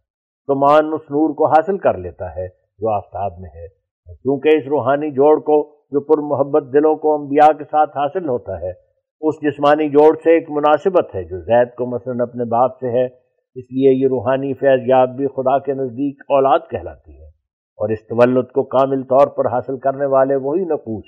تو 0.46 0.54
مان 0.54 0.86
اس 0.86 1.00
نور 1.00 1.34
کو 1.34 1.46
حاصل 1.46 1.78
کر 1.78 1.98
لیتا 1.98 2.36
ہے 2.36 2.48
جو 2.78 2.90
آفتاب 2.90 3.32
میں 3.38 3.50
ہے۔ 3.54 3.66
کیونکہ 4.14 4.48
اس 4.48 4.64
روحانی 4.68 5.10
جوڑ 5.10 5.40
کو، 5.40 5.74
جو 5.90 6.00
پر 6.00 6.18
محبت 6.18 6.72
دلوں 6.72 6.96
کو 6.96 7.22
انبیاء 7.22 7.52
کے 7.58 7.64
ساتھ 7.64 7.90
حاصل 7.90 8.28
ہوتا 8.28 8.60
ہے، 8.60 8.72
اس 9.20 9.34
جسمانی 9.42 9.88
جوڑ 9.88 10.16
سے 10.16 10.30
ایک 10.30 10.50
مناسبت 10.50 11.14
ہے 11.14 11.24
جو 11.24 11.40
زید 11.40 11.74
کو 11.74 11.86
مثلا 11.86 12.22
اپنے 12.22 12.44
باپ 12.44 12.78
سے 12.78 12.90
ہے۔ 12.90 13.23
اس 13.54 13.64
لیے 13.64 13.92
یہ 14.02 14.06
روحانی 14.06 14.54
فیض 14.54 14.80
یاب 14.86 15.08
بھی 15.16 15.26
خدا 15.26 15.58
کے 15.58 15.74
نزدیک 15.74 16.22
اولاد 16.22 16.58
کہلاتی 16.70 17.20
ہے 17.20 17.26
اور 17.76 17.88
اس 17.88 18.06
تولد 18.06 18.46
کو 18.46 18.62
کامل 18.62 19.02
طور 19.02 19.26
پر 19.26 19.46
حاصل 19.46 19.78
کرنے 19.78 20.06
والے 20.06 20.34
وہی 20.34 20.64
نقوش 20.64 21.04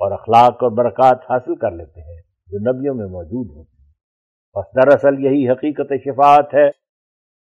اور 0.00 0.12
اخلاق 0.12 0.62
اور 0.62 0.70
برکات 0.70 1.18
حاصل 1.30 1.54
کر 1.54 1.70
لیتے 1.70 2.00
ہیں 2.00 2.20
جو 2.46 2.58
نبیوں 2.58 2.94
میں 2.94 3.06
موجود 3.06 3.56
ہوتے 3.56 3.82
ہیں۔ 3.82 3.90
بس 4.56 4.74
دراصل 4.74 5.24
یہی 5.24 5.48
حقیقت 5.50 5.92
شفاعت 6.04 6.54
ہے۔ 6.54 6.68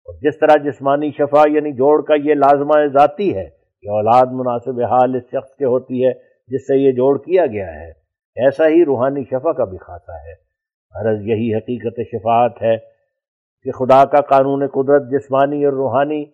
اور 0.06 0.18
جس 0.20 0.38
طرح 0.38 0.70
جسمانی 0.70 1.10
شفا 1.10 1.42
یعنی 1.50 1.72
جوڑ 1.72 2.02
کا 2.02 2.14
یہ 2.14 2.34
لازمہ 2.34 2.86
ذاتی 2.86 3.34
ہے 3.34 3.44
کہ 3.82 3.90
اولاد 3.90 4.26
مناسب 4.26 4.80
حال 4.80 5.14
اس 5.14 5.22
شخص 5.22 5.54
کے 5.54 5.64
ہوتی 5.64 6.06
ہے 6.06 6.12
جس 6.48 6.66
سے 6.66 6.76
یہ 6.76 6.92
جوڑ 6.92 7.18
کیا 7.18 7.46
گیا 7.46 7.74
ہے۔ 7.74 7.90
ایسا 8.36 8.68
ہی 8.68 8.84
روحانی 8.84 9.24
شفا 9.24 9.52
کا 9.52 9.64
بھی 9.64 9.78
خاصہ 9.78 10.12
ہے۔ 10.12 10.44
غرض 10.94 11.20
یہی 11.20 11.54
حقیقت 11.54 12.00
شفاعت 12.12 12.62
ہے۔ 12.62 12.93
کہ 13.64 13.70
خدا 13.70 14.04
کا 14.04 14.20
قانون 14.20 14.66
قدرت، 14.66 15.02
جسمانی 15.10 15.64
اور 15.64 15.72
روحانی 15.72 16.24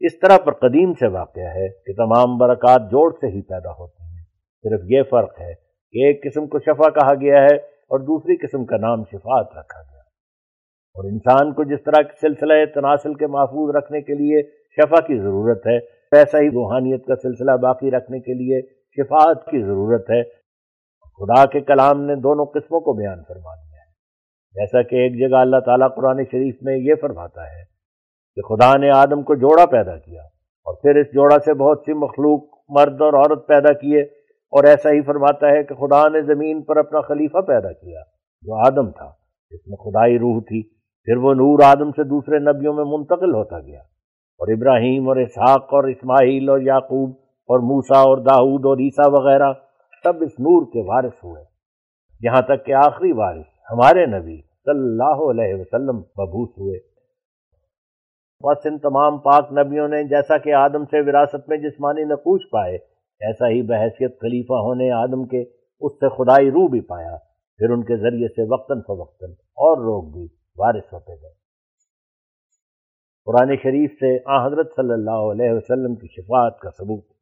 اس 0.00 0.18
طرح 0.18 0.38
پر 0.44 0.52
قدیم 0.52 0.92
سے 0.92 1.06
واقع 1.06 1.40
ہے 1.40 1.68
کہ 1.68 1.92
تمام 1.92 2.38
برکات 2.38 2.80
جوڑ 2.80 3.12
سے 3.20 3.26
ہی 3.26 3.42
پیدا 3.42 3.70
ہوتی 3.70 4.04
ہیں۔ 4.04 4.24
صرف 4.62 4.80
یہ 4.84 5.02
فرق 5.10 5.40
ہے 5.40 5.54
کہ 5.92 6.06
ایک 6.06 6.22
قسم 6.22 6.46
کو 6.46 6.58
شفا 6.58 6.90
کہا 6.90 7.14
گیا 7.14 7.42
ہے 7.42 7.56
اور 7.66 8.00
دوسری 8.00 8.36
قسم 8.36 8.64
کا 8.64 8.76
نام 8.76 9.04
شفاعت 9.04 9.46
رکھا 9.46 9.82
گیا۔ 9.82 9.98
اور 10.94 11.04
انسان 11.04 11.52
کو 11.52 11.64
جس 11.64 11.82
طرح 11.84 12.02
سلسلہ 12.20 12.52
تناسل 12.74 13.14
کے 13.14 13.26
محفوظ 13.26 13.76
رکھنے 13.76 14.00
کے 14.00 14.14
لیے 14.14 14.42
شفا 14.70 15.00
کی 15.00 15.18
ضرورت 15.18 15.66
ہے 15.66 15.78
ویسا 16.12 16.38
ہی 16.38 16.48
روحانیت 16.48 17.06
کا 17.06 17.14
سلسلہ 17.16 17.56
باقی 17.56 17.90
رکھنے 17.90 18.20
کے 18.20 18.34
لیے 18.34 18.60
شفاعت 18.70 19.44
کی 19.44 19.62
ضرورت 19.62 20.10
ہے۔ 20.10 20.22
خدا 21.02 21.46
کے 21.46 21.60
کلام 21.60 22.00
نے 22.00 22.14
دونوں 22.14 22.46
قسموں 22.46 22.80
کو 22.80 22.92
بیان 22.92 23.22
فرما 23.28 23.54
دیا۔ 23.54 23.67
جیسا 24.58 24.82
کہ 24.82 24.96
ایک 24.96 25.18
جگہ 25.18 25.36
اللہ 25.36 25.60
تعالیٰ 25.64 25.88
قرآن 25.96 26.24
شریف 26.24 26.56
میں 26.62 26.76
یہ 26.76 26.94
فرماتا 27.00 27.42
ہے 27.42 27.62
کہ 28.36 28.42
خدا 28.42 28.76
نے 28.76 28.90
آدم 28.90 29.22
کو 29.22 29.34
جوڑا 29.34 29.66
پیدا 29.66 29.96
کیا 29.96 30.22
اور 30.66 30.74
پھر 30.74 30.96
اس 30.96 31.06
جوڑا 31.06 31.38
سے 31.38 31.54
بہت 31.54 31.82
سی 31.86 31.92
مخلوق، 31.92 32.42
مرد 32.68 33.02
اور 33.02 33.12
عورت 33.12 33.46
پیدا 33.46 33.72
کیے 33.72 34.00
اور 34.52 34.64
ایسا 34.64 34.90
ہی 34.90 35.02
فرماتا 35.02 35.48
ہے 35.48 35.62
کہ 35.62 35.74
خدا 35.74 36.08
نے 36.08 36.22
زمین 36.22 36.62
پر 36.62 36.76
اپنا 36.76 37.00
خلیفہ 37.00 37.38
پیدا 37.38 37.72
کیا 37.72 38.00
جو 38.42 38.54
آدم 38.66 38.90
تھا۔ 38.90 39.10
جس 39.50 39.66
میں 39.66 39.76
خدائی 39.76 40.18
روح 40.18 40.40
تھی۔ 40.40 40.62
پھر 41.04 41.16
وہ 41.16 41.34
نور 41.34 41.58
آدم 41.64 41.90
سے 41.90 42.04
دوسرے 42.04 42.38
نبیوں 42.38 42.74
میں 42.74 42.84
منتقل 42.84 43.34
ہوتا 43.34 43.60
گیا 43.60 43.80
اور 44.38 44.48
ابراہیم 44.48 45.08
اور 45.08 45.16
اسحاق 45.16 45.62
اور 45.62 45.84
اسماعیل 45.84 46.48
اور 46.48 46.60
یعقوب 46.60 47.10
اور 47.48 47.58
موسا 47.58 47.98
اور 47.98 48.18
داود 48.18 48.66
اور 48.66 48.76
عیسیٰ 48.78 49.12
وغیرہ 49.12 49.52
سب 50.04 50.14
اس 50.20 50.32
نور 50.40 50.66
کے 50.72 50.82
وارث 50.88 51.24
ہوئے۔ 51.24 51.44
یہاں 52.20 52.42
تک 52.42 52.66
کہ 52.66 52.72
آخری 52.72 53.12
وارث 53.12 53.46
ہمارے 53.70 54.06
نبی 54.06 54.47
صلی 54.68 54.84
اللہ 54.84 55.30
علیہ 55.30 55.54
وسلم 55.54 55.96
مبوس 55.96 56.48
ہوئے۔ 56.58 56.78
بس 58.44 58.66
ان 58.66 58.78
تمام 58.78 59.18
پاک 59.18 59.52
نبیوں 59.52 59.88
نے 59.88 60.04
جیسا 60.04 60.38
کہ 60.38 60.54
آدم 60.54 60.84
سے 60.84 61.00
وراثت 61.00 61.48
میں 61.48 61.56
جسمانی 61.56 62.04
نقوش 62.04 62.40
پائے، 62.50 62.74
ایسا 63.20 63.48
ہی 63.48 63.62
بحثیت 63.62 64.20
خلیفہ 64.20 64.52
ہونے 64.52 64.90
آدم 64.90 65.26
کے، 65.26 65.44
اس 65.80 65.92
سے 65.92 66.08
خدائی 66.08 66.50
روح 66.50 66.70
بھی 66.70 66.80
پایا۔ 66.80 67.16
پھر 67.56 67.70
ان 67.70 67.84
کے 67.84 67.96
ذریعے 67.96 68.28
سے 68.28 68.52
وقتاً 68.52 68.80
فوقتاً 68.80 69.30
اور 69.32 69.76
لوگ 69.76 70.12
بھی 70.12 70.28
وارث 70.56 70.92
ہوتے 70.92 71.12
گئے۔ 71.22 71.30
قرآن 73.24 73.56
شریف 73.56 73.92
سے 73.92 74.18
آ 74.26 74.46
حضرت 74.46 74.72
صلی 74.76 74.92
اللہ 74.92 75.32
علیہ 75.32 75.50
وسلم 75.50 75.94
کی 75.94 76.06
شفاعت 76.06 76.58
کا 76.60 76.70
ثبوت۔ 76.70 77.17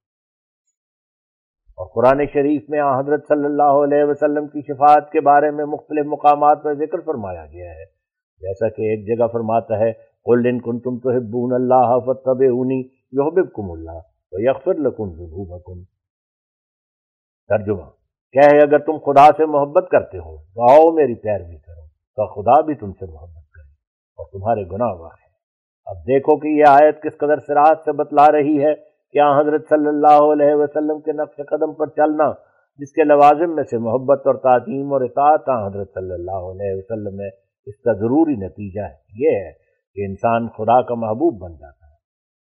اور 1.76 1.86
قرآن 1.94 2.26
شریف 2.32 2.62
میں 2.68 2.80
حضرت 2.80 3.26
صلی 3.28 3.44
اللہ 3.44 3.80
علیہ 3.84 4.04
وسلم 4.04 4.46
کی 4.46 4.60
شفاعت 4.60 5.10
کے 5.12 5.20
بارے 5.20 5.50
میں 5.50 5.64
مختلف 5.64 6.06
مقامات 6.06 6.64
میں 6.64 6.74
ذکر 6.74 7.00
فرمایا 7.00 7.46
گیا 7.46 7.70
ہے۔ 7.70 7.84
جیسا 8.40 8.68
کہ 8.68 8.82
ایک 8.82 9.06
جگہ 9.06 9.26
فرماتا 9.26 9.78
ہے، 9.78 9.92
قل 10.26 10.46
ان 10.46 10.60
کنتم 10.60 10.98
تحبون 10.98 11.52
اللہ 11.52 11.98
فتبعونی 11.98 12.80
یحببکم 13.12 13.70
اللہ 13.70 13.98
ویغفر 14.32 14.74
لکم 14.74 15.12
ذنوبکم۔ 15.14 15.82
ترجمہ 17.50 17.90
کیا 18.34 18.48
ہے 18.52 18.62
اگر 18.62 18.78
تم 18.78 18.98
خدا 18.98 19.26
سے 19.36 19.46
محبت 19.46 19.88
کرتے 19.90 20.18
ہو 20.18 20.36
تو 20.36 20.72
آؤ 20.72 20.90
میری 20.94 21.14
پیروی 21.14 21.56
کرو، 21.56 21.86
تو 21.86 22.26
خدا 22.32 22.60
بھی 22.60 22.74
تم 22.74 22.92
سے 22.92 23.06
محبت 23.06 23.50
کرے 23.54 23.68
اور 24.18 24.26
تمہارے 24.32 24.64
گناہ 24.72 24.92
ہے 25.04 25.24
اب 25.86 25.96
دیکھو 26.06 26.36
کہ 26.36 26.48
یہ 26.48 26.64
آیت 26.68 27.02
کس 27.02 27.18
قدر 27.18 27.38
سراحت 27.46 27.84
سے 27.84 27.92
بتلا 27.92 28.30
رہی 28.32 28.58
ہے۔ 28.64 28.74
کہ 29.12 29.40
حضرت 29.40 29.68
صلی 29.68 29.88
اللہ 29.88 30.32
علیہ 30.32 30.54
وسلم 30.54 31.00
کے 31.00 31.12
نقش 31.12 31.36
قدم 31.36 31.72
پر 31.72 31.86
چلنا، 31.86 32.32
جس 32.78 32.92
کے 32.92 33.04
لوازم 33.04 33.54
میں 33.54 33.64
سے 33.64 33.78
محبت 33.78 34.26
اور 34.26 34.34
تعظیم 34.34 34.92
اور 34.92 35.00
اطاعت 35.00 35.74
حضرت 35.74 35.88
صلی 35.94 36.12
اللہ 36.12 36.36
علیہ 36.36 36.74
وسلم 36.74 37.16
میں، 37.16 37.28
اس 37.66 37.80
کا 37.80 37.92
ضروری 37.92 38.34
نتیجہ 38.34 38.80
ہے۔ 38.80 38.94
یہ 39.14 39.36
ہے 39.36 39.52
کہ 39.94 40.04
انسان 40.06 40.48
خدا 40.48 40.82
کا 40.82 40.94
محبوب 40.94 41.42
بن 41.42 41.52
جاتا 41.52 41.86
ہے 41.86 41.92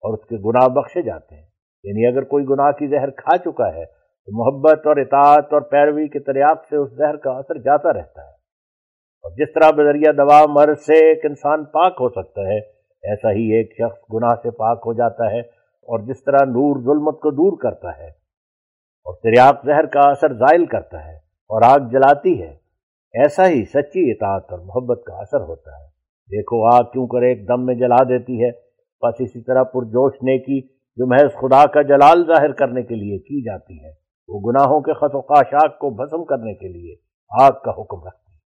اور 0.02 0.14
اس 0.14 0.24
کے 0.24 0.36
گناہ 0.36 0.68
بخشے 0.68 1.02
جاتے 1.02 1.34
ہیں۔ 1.34 1.46
یعنی 1.84 2.06
اگر 2.06 2.22
کوئی 2.22 2.44
گناہ 2.44 2.70
کی 2.70 2.86
زہر 2.86 3.10
کھا 3.10 3.36
چکا 3.36 3.74
ہے، 3.74 3.84
تو 4.26 4.38
محبت 4.38 4.86
اور 4.86 4.96
اطاعت 4.96 5.52
اور 5.52 5.60
پیروی 5.60 6.08
کے 6.08 6.18
تریاق 6.18 6.64
سے 6.70 6.76
اس 6.76 6.90
زہر 6.90 7.16
کا 7.16 7.30
اثر 7.30 7.58
جاتا 7.58 7.92
رہتا 7.92 8.22
ہے۔ 8.22 8.40
اور 9.22 9.30
جس 9.30 9.52
طرح 9.52 9.70
بذریعہ 9.70 10.12
دوا 10.12 10.42
مرض 10.48 10.78
سے 10.78 11.06
ایک 11.06 11.20
انسان 11.24 11.64
پاک 11.64 11.92
ہو 12.00 12.08
سکتا 12.08 12.42
ہے، 12.42 12.58
ایسا 13.02 13.30
ہی 13.30 13.54
ایک 13.54 13.72
شخص 13.72 14.00
گناہ 14.14 14.34
سے 14.42 14.50
پاک 14.50 14.82
ہو 14.86 14.92
جاتا 14.92 15.30
ہے۔ 15.30 15.59
اور 15.90 16.00
جس 16.00 16.24
طرح 16.24 16.44
نور 16.46 16.80
ظلمت 16.80 17.20
کو 17.20 17.30
دور 17.30 17.58
کرتا 17.58 17.98
ہے 17.98 18.08
اور 19.06 19.14
تریاق 19.14 19.64
زہر 19.64 19.86
کا 19.86 20.00
اثر 20.00 20.32
زائل 20.32 20.66
کرتا 20.66 21.04
ہے 21.06 21.16
اور 21.50 21.62
آگ 21.62 21.88
جلاتی 21.92 22.42
ہے، 22.42 22.50
ایسا 23.14 23.48
ہی 23.48 23.64
سچی 23.64 24.10
اطاعت 24.10 24.50
اور 24.50 24.58
محبت 24.58 25.02
کا 25.04 25.14
اثر 25.14 25.40
ہوتا 25.40 25.70
ہے۔ 25.70 25.86
دیکھو، 26.30 26.64
آگ 26.74 26.82
کیوں 26.82 27.06
کر 27.06 27.22
ایک 27.22 27.48
دم 27.48 27.64
میں 27.66 27.74
جلا 27.74 28.02
دیتی 28.08 28.44
ہے؟ 28.44 28.50
بس 29.02 29.14
اسی 29.18 29.42
طرح 29.42 29.62
پرجوش 29.62 30.22
نیکی 30.22 30.60
جو 30.98 31.06
محض 31.06 31.32
خدا 31.32 31.66
کا 31.66 31.82
جلال 31.82 32.26
ظاہر 32.26 32.52
کرنے 32.52 32.82
کے 32.82 32.94
لیے 32.94 33.18
کی 33.18 33.42
جاتی 33.44 33.84
ہے، 33.84 33.90
وہ 34.28 34.40
گناہوں 34.40 34.80
کے 34.80 34.92
خط 34.92 35.14
و 35.14 35.20
خاشاک 35.20 35.78
کو 35.78 35.90
بھسم 35.90 36.24
کرنے 36.24 36.54
کے 36.54 36.68
لیے 36.68 36.94
آگ 37.42 37.50
کا 37.64 37.70
حکم 37.70 38.06
رکھتی 38.06 38.32
ہے۔ 38.32 38.38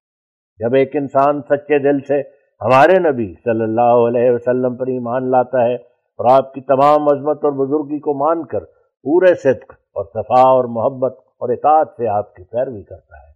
جب 0.59 0.75
ایک 0.75 0.97
انسان 0.97 1.43
سچے 1.43 1.79
دل 1.79 2.01
سے 2.01 2.21
ہمارے 2.61 2.99
نبی 3.11 3.33
صلی 3.45 3.63
اللہ 3.63 4.07
علیہ 4.09 4.31
وسلم 4.31 4.77
پر 4.77 4.87
ایمان 4.87 5.31
لاتا 5.31 5.65
ہے 5.65 5.94
اور 6.17 6.27
آپ 6.31 6.53
کی 6.53 6.61
تمام 6.61 7.03
عظمت 7.03 7.45
اور 7.45 7.53
بزرگی 7.53 7.99
کو 7.99 8.15
مان 8.15 8.47
کر 8.47 8.65
پورے 9.03 9.35
صدق 9.35 9.71
اور 9.71 10.05
صفا 10.05 10.41
اور 10.41 10.65
محبت 10.65 11.19
اور 11.19 11.49
اطاعت 11.49 11.89
سے 11.97 12.09
آپ 12.09 12.35
کی 12.35 12.45
پیروی 12.45 12.83
کرتا 12.83 13.17
ہے۔ 13.17 13.35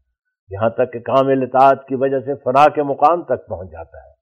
یہاں 0.50 0.70
تک 0.70 0.92
کہ 0.92 1.00
کامل 1.00 1.42
اطاعت 1.42 1.84
کی 1.86 1.94
وجہ 1.94 2.20
سے 2.20 2.34
فنا 2.34 2.68
کے 2.70 2.82
مقام 2.82 3.22
تک 3.22 3.46
پہنچ 3.48 3.70
جاتا 3.70 3.98
ہے۔ 3.98 4.18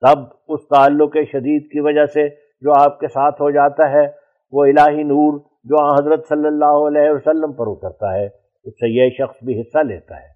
تب 0.00 0.18
اس 0.48 0.60
تعلق 0.68 1.16
شدید 1.16 1.72
کی 1.72 1.80
وجہ 1.80 2.06
سے 2.06 2.28
جو 2.60 2.72
آپ 2.80 3.00
کے 3.00 3.08
ساتھ 3.08 3.42
ہو 3.42 3.50
جاتا 3.50 3.90
ہے، 3.90 4.06
وہ 4.52 4.64
الہی 4.64 5.02
نور 5.02 5.38
جو 5.64 5.94
حضرت 5.94 6.26
صلی 6.28 6.46
اللہ 6.46 6.86
علیہ 6.88 7.10
وسلم 7.10 7.52
پر 7.52 7.64
اترتا 7.66 8.14
ہے، 8.14 8.26
اس 8.64 8.74
سے 8.74 8.88
یہ 8.88 9.10
شخص 9.10 9.44
بھی 9.44 9.60
حصہ 9.60 9.78
لیتا 9.78 10.16
ہے۔ 10.16 10.28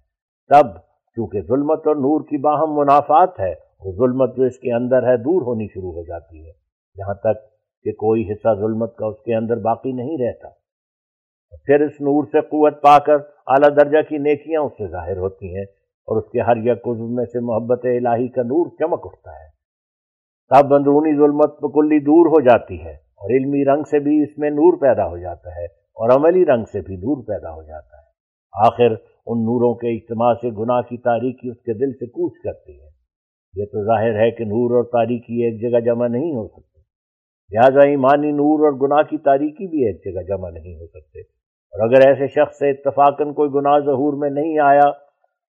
تب 0.49 0.67
چونکہ 1.15 1.41
ظلمت 1.41 1.87
اور 1.87 1.95
نور 1.95 2.21
کی 2.21 2.37
باہم 2.37 2.73
منافعات 2.75 3.39
ہے، 3.39 3.53
وہ 3.79 3.91
ظلمت 3.91 4.35
جو 4.37 4.43
اس 4.43 4.59
کے 4.59 4.75
اندر 4.75 5.03
ہے 5.03 5.17
دور 5.17 5.41
ہونی 5.41 5.67
شروع 5.67 5.91
ہو 5.91 6.03
جاتی 6.03 6.47
ہے۔ 6.47 6.51
یہاں 6.95 7.13
تک 7.13 7.56
کہ 7.83 7.91
کوئی 7.91 8.31
حصہ 8.31 8.53
ظلمت 8.59 8.95
کا 8.95 9.05
اس 9.05 9.17
کے 9.25 9.35
اندر 9.35 9.57
باقی 9.57 9.91
نہیں 9.91 10.17
رہتا۔ 10.17 10.49
پھر 11.65 11.81
اس 11.81 12.01
نور 12.01 12.23
سے 12.23 12.41
قوت 12.41 12.81
پا 12.81 12.99
کر 12.99 13.13
اعلیٰ 13.47 13.75
درجہ 13.75 14.09
کی 14.09 14.17
نیکیاں 14.17 14.61
اس 14.61 14.71
سے 14.71 14.87
ظاہر 14.87 15.17
ہوتی 15.17 15.55
ہیں 15.55 15.63
اور 16.07 16.17
اس 16.17 16.29
کے 16.31 16.41
ہر 16.41 16.57
یک 16.57 16.87
میں 16.87 17.25
سے 17.25 17.39
محبت 17.39 17.85
الہی 17.85 18.27
کا 18.27 18.41
نور 18.41 18.69
چمک 18.69 18.99
اٹھتا 19.03 19.31
ہے۔ 19.31 19.47
تب 20.49 20.73
اندرونی 20.73 21.15
ظلمت 21.15 21.59
کلی 21.73 21.99
دور 21.99 22.25
ہو 22.25 22.41
جاتی 22.41 22.81
ہے 22.81 22.91
اور 22.91 23.29
علمی 23.29 23.65
رنگ 23.65 23.83
سے 23.83 23.99
بھی 23.99 24.23
اس 24.23 24.37
میں 24.37 24.49
نور 24.49 24.77
پیدا 24.77 25.07
ہو 25.07 25.17
جاتا 25.17 25.55
ہے 25.55 25.65
اور 25.65 26.09
عملی 26.09 26.45
رنگ 26.45 26.65
سے 26.65 26.81
بھی 26.81 26.95
نور 26.95 27.23
پیدا 27.23 27.53
ہو 27.53 27.63
جاتا 27.63 27.97
ہے۔ 27.97 28.07
آخر 28.67 28.91
ان 29.27 29.39
نوروں 29.39 29.73
کے 29.73 29.95
اجتماع 29.95 30.33
سے 30.33 30.49
گناہ 30.49 30.81
کی 30.81 30.97
تاریخی 30.97 31.49
اس 31.49 31.57
کے 31.57 31.73
دل 31.73 31.93
سے 31.93 32.05
کوچ 32.05 32.33
کرتی 32.43 32.81
ہے۔ 32.81 32.87
یہ 33.53 33.65
تو 33.65 33.83
ظاہر 33.83 34.19
ہے 34.19 34.31
کہ 34.31 34.43
نور 34.43 34.75
اور 34.75 34.83
تاریخی 34.83 35.43
ایک 35.43 35.61
جگہ 35.61 35.79
جمع 35.79 36.07
نہیں 36.07 36.35
ہو 36.35 36.47
سکتے 36.47 36.76
لہٰذا 37.51 37.87
ایمانی 37.87 38.31
نور 38.31 38.65
اور 38.65 38.73
گناہ 38.81 39.01
کی 39.09 39.17
تاریخی 39.17 39.67
بھی 39.67 39.85
ایک 39.85 39.97
جگہ 40.05 40.21
جمع 40.21 40.49
نہیں 40.49 40.75
ہو 40.75 40.87
سکتے۔ 40.87 41.21
اور 41.73 41.87
اگر 41.87 42.07
ایسے 42.07 42.27
شخص 42.27 42.57
سے 42.57 42.69
اتفاقاً 42.69 43.33
کوئی 43.33 43.49
گناہ 43.49 43.79
ظہور 43.79 44.13
میں 44.13 44.29
نہیں 44.29 44.59
آیا، 44.59 44.91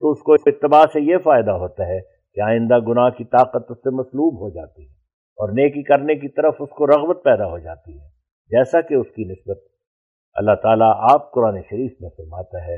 تو 0.01 0.11
اس 0.11 0.19
کو 0.19 0.33
اتباع 0.33 0.83
سے 0.93 1.01
یہ 1.01 1.17
فائدہ 1.17 1.51
ہوتا 1.51 1.88
ہے 1.88 1.99
کہ 2.35 2.41
آئندہ 2.41 2.79
گناہ 2.79 3.09
کی 3.09 3.23
طاقت 3.23 3.71
اس 3.71 3.77
سے 3.77 3.89
مسلوب 3.89 4.39
ہو 4.39 4.49
جاتی 4.49 4.83
ہے 4.83 4.93
اور 5.38 5.49
نیکی 5.49 5.83
کرنے 5.83 6.15
کی 6.15 6.27
طرف 6.27 6.55
اس 6.59 6.69
کو 6.69 6.88
رغبت 6.88 7.23
پیدا 7.23 7.45
ہو 7.45 7.57
جاتی 7.59 7.93
ہے، 7.93 8.07
جیسا 8.51 8.81
کہ 8.81 8.93
اس 8.93 9.07
کی 9.15 9.23
نسبت 9.23 9.57
اللہ 10.35 10.55
تعالیٰ 10.63 10.91
آپ 11.11 11.31
قرآن 11.31 11.61
شریف 11.61 11.91
میں 12.01 12.09
فرماتا 12.09 12.65
ہے۔ 12.67 12.77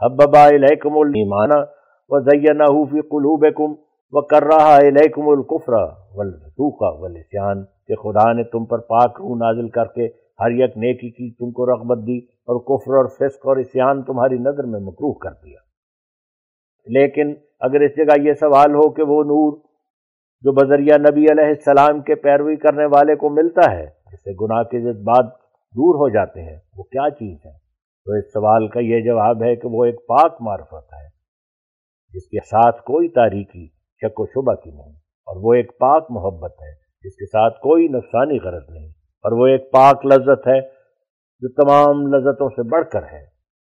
حببا 0.00 0.44
الیکم 0.44 0.98
الایمان 0.98 1.50
وزینہ 2.08 2.64
فی 2.90 3.00
قلوبکم 3.00 3.74
وکرہا 4.12 4.74
الیکم 4.74 5.28
الکفر 5.28 5.72
والفسوق 6.16 6.82
والعصیان 7.00 7.64
کہ 7.86 7.94
خدا 7.94 8.32
نے 8.32 8.44
تم 8.44 8.64
پر 8.64 8.78
پاک 8.78 9.20
روح 9.20 9.36
نازل 9.36 9.68
کر 9.68 9.84
کے 9.84 10.06
ہر 10.40 10.50
یک 10.50 10.76
نیکی 10.76 11.10
کی 11.10 11.30
تم 11.34 11.50
کو 11.50 11.66
رغبت 11.66 12.06
دی 12.06 12.18
اور 12.18 12.60
کفر 12.60 12.96
اور 12.96 13.08
فسق 13.08 13.46
اور 13.46 13.56
اسیان 13.56 14.02
تمہاری 14.02 14.38
نظر 14.38 14.64
میں 14.64 14.80
مکروح 14.80 15.14
کر 15.22 15.30
دیا۔ 15.30 15.60
لیکن 16.86 17.34
اگر 17.60 17.80
اس 17.80 17.96
جگہ 17.96 18.20
یہ 18.22 18.32
سوال 18.32 18.74
ہو 18.74 18.90
کہ 18.90 19.02
وہ 19.02 19.22
نور 19.24 19.52
جو 20.44 20.52
بذریعہ 20.52 20.98
نبی 20.98 21.24
علیہ 21.32 21.48
السلام 21.48 22.02
کے 22.02 22.14
پیروی 22.14 22.56
کرنے 22.56 22.84
والے 22.84 23.16
کو 23.16 23.28
ملتا 23.28 23.70
ہے، 23.72 23.86
جس 23.86 24.20
سے 24.20 24.32
گناہ 24.44 24.62
کے 24.62 24.80
جذبات 24.80 25.32
دور 25.74 25.94
ہو 25.94 26.08
جاتے 26.08 26.42
ہیں، 26.42 26.58
وہ 26.76 26.82
کیا 26.82 27.10
چیز 27.10 27.38
ہے؟ 27.46 27.52
تو 28.06 28.12
اس 28.12 28.32
سوال 28.32 28.68
کا 28.68 28.80
یہ 28.80 29.00
جواب 29.00 29.42
ہے 29.42 29.56
کہ 29.56 29.68
وہ 29.68 29.84
ایک 29.84 30.06
پاک 30.06 30.36
معرفت 30.40 30.94
ہے، 30.94 31.06
جس 32.12 32.28
کے 32.28 32.44
ساتھ 32.44 32.82
کوئی 32.82 33.08
تاریخی 33.08 33.77
شک 34.02 34.20
و 34.20 34.26
شبہ 34.26 34.54
کی 34.54 34.70
نہیں، 34.70 34.92
اور 35.28 35.42
وہ 35.44 35.54
ایک 35.54 35.78
پاک 35.80 36.10
محبت 36.10 36.54
ہے 36.62 36.72
جس 37.04 37.14
کے 37.16 37.26
ساتھ 37.28 37.58
کوئی 37.60 37.88
نفسانی 37.88 38.38
غرض 38.44 38.68
نہیں، 38.70 38.88
اور 39.24 39.32
وہ 39.38 39.46
ایک 39.46 39.70
پاک 39.72 40.06
لذت 40.06 40.46
ہے 40.48 40.60
جو 41.42 41.48
تمام 41.54 42.06
لذتوں 42.14 42.48
سے 42.50 42.62
بڑھ 42.70 42.88
کر 42.92 43.02
ہے، 43.12 43.24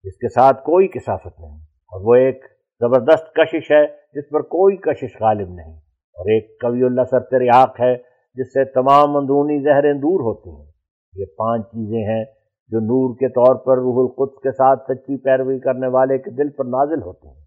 جس 0.05 0.17
کے 0.17 0.29
ساتھ 0.35 0.63
کوئی 0.65 0.89
کثافت 0.91 1.41
نہیں، 1.41 1.57
اور 1.93 2.07
وہ 2.07 2.15
ایک 2.17 2.45
زبردست 2.81 3.33
کشش 3.37 3.71
ہے 3.71 3.85
جس 4.15 4.29
پر 4.31 4.43
کوئی 4.53 4.77
کشش 4.85 5.21
غالب 5.21 5.49
نہیں، 5.51 5.75
اور 6.17 6.31
ایک 6.33 6.49
کبھی 6.61 6.85
اللہ 6.85 7.09
سر 7.11 7.29
تریاق 7.31 7.81
ہے 7.81 7.95
جس 8.37 8.53
سے 8.53 8.65
تمام 8.73 9.17
اندرونی 9.17 9.59
زہریں 9.63 9.93
دور 10.01 10.21
ہوتی 10.23 10.51
ہیں۔ 10.51 10.67
یہ 11.15 11.27
پانچ 11.39 11.67
چیزیں 11.67 12.03
ہیں 12.05 12.25
جو 12.71 12.81
نور 12.83 13.15
کے 13.21 13.29
طور 13.31 13.55
پر 13.65 13.79
روح 13.79 13.97
القدس 14.01 14.43
کے 14.43 14.51
ساتھ 14.53 14.83
سچی 14.85 15.17
پیروی 15.23 15.59
کرنے 15.61 15.89
والے 15.95 16.19
کے 16.19 16.31
دل 16.33 16.51
پر 16.57 16.65
نازل 16.71 17.03
ہوتے 17.03 17.29
ہیں۔ 17.29 17.40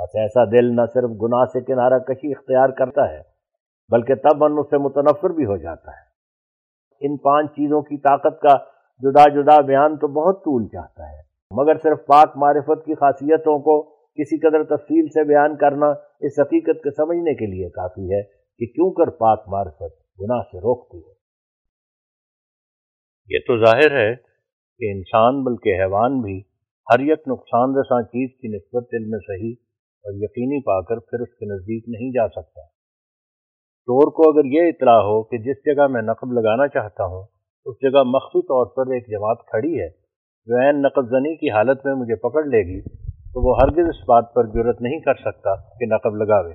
بس 0.00 0.14
ایسا 0.14 0.44
دل 0.44 0.76
نہ 0.76 0.80
صرف 0.94 1.10
گناہ 1.22 1.44
سے 1.44 1.60
کنارہ 1.60 1.98
کشی 1.98 2.32
اختیار 2.32 2.68
کرتا 2.68 3.10
ہے، 3.10 3.20
بلکہ 3.88 4.14
تب 4.14 4.44
ان 4.44 4.62
سے 4.62 4.78
متنفر 4.78 5.30
بھی 5.30 5.44
ہو 5.44 5.56
جاتا 5.56 5.90
ہے۔ 5.90 6.08
ان 7.00 7.16
پانچ 7.16 7.50
چیزوں 7.50 7.82
کی 7.82 7.98
طاقت 7.98 8.40
کا 8.40 8.56
جدا 9.00 9.28
جدا 9.30 9.60
بیان 9.60 9.96
تو 9.96 10.08
بہت 10.08 10.40
طول 10.40 10.68
چاہتا 10.68 11.12
ہے۔ 11.12 11.18
مگر 11.50 11.78
صرف 11.82 12.06
پاک 12.06 12.36
معرفت 12.36 12.84
کی 12.84 12.94
خاصیتوں 12.94 13.58
کو 13.58 13.82
کسی 13.92 14.38
قدر 14.38 14.76
تفصیل 14.76 15.08
سے 15.08 15.24
بیان 15.24 15.56
کرنا 15.56 15.86
اس 16.20 16.38
حقیقت 16.38 16.82
کے 16.84 16.90
سمجھنے 16.90 17.34
کے 17.34 17.46
لیے 17.46 17.68
کافی 17.68 18.12
ہے 18.12 18.22
کہ 18.58 18.66
کیوں 18.66 18.90
کر 18.90 19.10
پاک 19.10 19.48
معرفت 19.48 20.20
گناہ 20.20 20.42
سے 20.42 20.58
روکتی 20.58 20.98
ہے۔ 20.98 21.14
یہ 23.28 23.38
تو 23.46 23.64
ظاہر 23.64 23.90
ہے 23.90 24.14
کہ 24.80 24.92
انسان 24.92 25.44
بلکہ 25.44 25.80
حیوان 25.82 26.20
بھی 26.20 26.42
ہر 26.86 27.00
یک 27.00 27.28
نقصان 27.28 27.78
رساں 27.78 28.02
چیز 28.02 28.30
کی 28.40 28.48
نسبت 28.48 28.84
علم 28.92 29.18
صحیح 29.18 29.54
اور 30.04 30.12
یقینی 30.14 30.62
پا 30.62 30.80
کر 30.80 30.98
پھر 30.98 31.20
اس 31.20 31.28
کے 31.28 31.46
نزدیک 31.46 31.88
نہیں 31.88 32.10
جا 32.10 32.28
سکتا۔ 32.28 32.60
چور 33.88 34.12
کو 34.12 34.30
اگر 34.30 34.44
یہ 34.44 34.60
اطلاع 34.60 34.98
ہو 34.98 35.22
کہ 35.22 35.38
جس 35.38 35.56
جگہ 35.66 35.86
میں 35.86 36.02
نقب 36.02 36.32
لگانا 36.32 36.68
چاہتا 36.68 37.04
ہوں، 37.04 37.26
اس 37.64 37.76
جگہ 37.82 38.02
مخصوص 38.02 38.44
طور 38.44 38.66
پر 38.66 38.92
ایک 38.92 39.08
جماعت 39.08 39.38
کھڑی 39.46 39.80
ہے، 39.80 39.88
جو 40.46 40.66
عین 40.66 40.82
نقب 40.82 41.04
زنی 41.04 41.36
کی 41.36 41.50
حالت 41.50 41.86
میں 41.86 41.94
مجھے 41.94 42.16
پکڑ 42.16 42.44
لے 42.44 42.58
گی، 42.58 42.80
تو 43.10 43.48
وہ 43.48 43.56
ہرگز 43.62 43.88
اس 43.88 44.08
بات 44.08 44.34
پر 44.34 44.46
جرت 44.46 44.82
نہیں 44.82 45.00
کر 45.00 45.14
سکتا 45.14 45.54
کہ 45.54 45.86
نقب 45.86 46.16
لگاوے۔ 46.16 46.54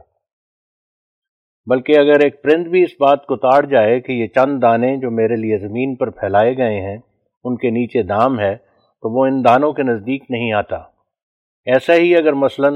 بلکہ 1.66 2.00
اگر 2.00 2.20
ایک 2.24 2.44
پرند 2.44 2.68
بھی 2.68 2.84
اس 2.84 2.92
بات 3.00 3.26
کو 3.26 3.36
تاڑ 3.36 3.66
جائے 3.66 4.02
کہ 4.02 4.12
یہ 4.12 4.28
چند 4.28 4.62
دانے 4.62 4.98
جو 4.98 5.12
میرے 5.12 5.36
لیے 5.36 5.58
زمین 5.58 5.96
پر 5.96 6.10
پھیلائے 6.10 6.58
گئے 6.58 6.82
ہیں، 6.82 6.98
ان 7.44 7.58
کے 7.58 7.70
نیچے 7.70 8.04
دام 8.04 8.40
ہے، 8.40 8.56
تو 9.04 9.20
وہ 9.20 9.26
ان 9.26 9.46
دانوں 9.46 9.74
کے 9.74 9.84
نزدیک 9.84 10.24
نہیں 10.30 10.54
آتا۔ 10.54 10.76
ایسا 11.66 11.94
ہی 11.94 12.16
اگر 12.16 12.34
مثلا 12.34 12.70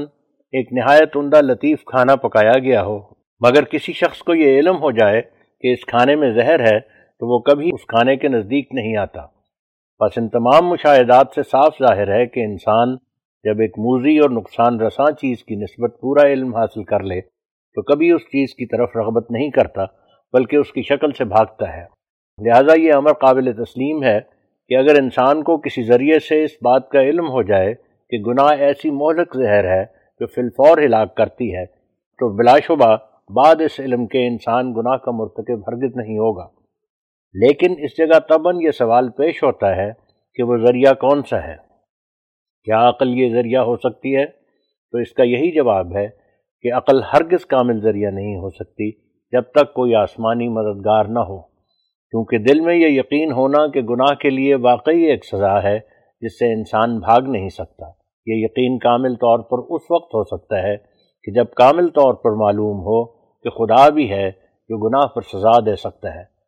ایک 0.52 0.68
نہایت 0.72 1.16
عمدہ 1.16 1.36
لطیف 1.36 1.84
کھانا 1.84 2.16
پکایا 2.16 2.58
گیا 2.58 2.84
ہو۔ 2.84 2.98
مگر 3.40 3.64
کسی 3.64 3.92
شخص 3.92 4.18
کو 4.18 4.34
یہ 4.34 4.58
علم 4.58 4.76
ہو 4.76 4.90
جائے 4.90 5.22
کہ 5.60 5.72
اس 5.72 5.84
کھانے 5.86 6.16
میں 6.16 6.30
زہر 6.32 6.60
ہے 6.60 6.80
تو 6.80 7.34
وہ 7.34 7.38
کبھی 7.38 7.70
اس 7.74 7.86
کھانے 7.86 8.16
کے 8.16 8.28
نزدیک 8.28 8.68
نہیں 8.72 8.96
آتا۔ 8.96 9.20
بس 10.00 10.18
ان 10.18 10.28
تمام 10.28 10.68
مشاہدات 10.68 11.26
سے 11.34 11.42
صاف 11.42 11.74
ظاہر 11.82 12.14
ہے 12.14 12.26
کہ 12.26 12.40
انسان 12.40 12.96
جب 13.44 13.60
ایک 13.60 13.78
موزی 13.78 14.18
اور 14.18 14.30
نقصان 14.30 14.80
رساں 14.80 15.10
چیز 15.10 15.44
کی 15.44 15.54
نسبت 15.54 16.00
پورا 16.00 16.26
علم 16.28 16.56
حاصل 16.56 16.84
کر 16.84 17.02
لے 17.02 17.20
تو 17.74 17.82
کبھی 17.82 18.10
اس 18.10 18.22
چیز 18.22 18.54
کی 18.54 18.66
طرف 18.66 18.96
رغبت 18.96 19.30
نہیں 19.30 19.50
کرتا، 19.50 19.84
بلکہ 20.32 20.56
اس 20.56 20.72
کی 20.72 20.82
شکل 20.82 21.12
سے 21.12 21.24
بھاگتا 21.24 21.76
ہے۔ 21.76 21.84
لہٰذا 22.44 22.80
یہ 22.80 22.92
امر 22.94 23.12
قابل 23.12 23.64
تسلیم 23.64 24.02
ہے 24.02 24.20
کہ 24.68 24.76
اگر 24.76 25.02
انسان 25.02 25.42
کو 25.42 25.58
کسی 25.58 25.82
ذریعے 25.82 26.18
سے 26.18 26.44
اس 26.44 26.50
بات 26.62 26.88
کا 26.88 27.02
علم 27.02 27.30
ہو 27.30 27.42
جائے 27.42 27.74
کہ 28.10 28.18
گناہ 28.18 28.48
ایسی 28.48 28.90
مہلک 28.90 29.36
زہر 29.36 29.64
ہے 29.64 29.97
جو 30.20 30.26
فلفور 30.26 30.78
ہلاک 30.78 31.16
کرتی 31.16 31.54
ہے، 31.54 31.66
تو 32.18 32.36
بلا 32.36 32.58
شبہ 32.66 32.96
بعد 33.34 33.60
اس 33.60 33.80
علم 33.80 34.06
کے 34.06 34.26
انسان 34.26 34.72
گناہ 34.72 34.96
کا 34.96 35.10
مرتکب 35.10 35.60
ہرگز 35.68 35.96
نہیں 35.96 36.18
ہوگا۔ 36.18 36.48
لیکن 37.34 37.74
اس 37.78 37.98
جگہ 37.98 38.18
تباً 38.28 38.56
یہ 38.60 38.70
سوال 38.70 39.10
پیش 39.10 39.42
ہوتا 39.42 39.76
ہے 39.76 39.92
کہ 40.34 40.42
وہ 40.42 40.56
ذریعہ 40.56 40.92
کون 40.92 41.22
سا 41.22 41.42
ہے؟ 41.42 41.56
کیا 42.64 42.88
عقل 42.88 43.20
یہ 43.20 43.32
ذریعہ 43.32 43.62
ہو 43.62 43.76
سکتی 43.76 44.16
ہے؟ 44.16 44.26
تو 44.92 44.98
اس 44.98 45.12
کا 45.12 45.22
یہی 45.22 45.54
جواب 45.54 45.96
ہے 45.96 46.08
کہ 46.60 46.72
عقل 46.72 47.02
ہرگز 47.02 47.46
کامل 47.46 47.80
ذریعہ 47.80 48.10
نہیں 48.10 48.36
ہو 48.36 48.50
سکتی 48.50 48.90
جب 49.32 49.42
تک 49.42 49.74
کوئی 49.74 49.94
آسمانی 49.94 50.48
مددگار 50.48 51.04
نہ 51.04 51.18
ہو۔ 51.18 51.40
کیونکہ 52.10 52.38
دل 52.38 52.60
میں 52.60 52.74
یہ 52.74 52.86
یقین 52.86 53.32
ہونا 53.32 53.70
کہ 53.70 53.80
گناہ 53.80 54.14
کے 54.14 54.30
لیے 54.30 54.54
واقعی 54.54 55.02
ایک 55.02 55.24
سزا 55.24 55.62
ہے 55.62 55.78
جس 56.20 56.38
سے 56.38 56.52
انسان 56.52 56.98
بھاگ 56.98 57.20
نہیں 57.20 57.48
سکتا۔ 57.48 57.86
یہ 58.28 58.44
یقین 58.44 58.78
کامل 58.78 59.14
طور 59.14 59.38
پر 59.38 59.74
اس 59.74 59.82
وقت 59.90 60.14
ہو 60.14 60.24
سکتا 60.24 60.62
ہے 60.62 60.76
کہ 61.22 61.32
جب 61.32 61.44
کامل 61.50 61.88
طور 61.88 62.14
پر 62.14 62.30
معلوم 62.30 62.80
ہو 62.80 63.04
کہ 63.42 63.50
خدا 63.50 63.88
بھی 63.88 64.10
ہے 64.10 64.30
جو 64.68 64.88
گناہ 64.88 65.06
پر 65.06 65.22
سزا 65.22 65.60
دے 65.66 65.76
سکتا 65.76 66.14
ہے۔ 66.14 66.38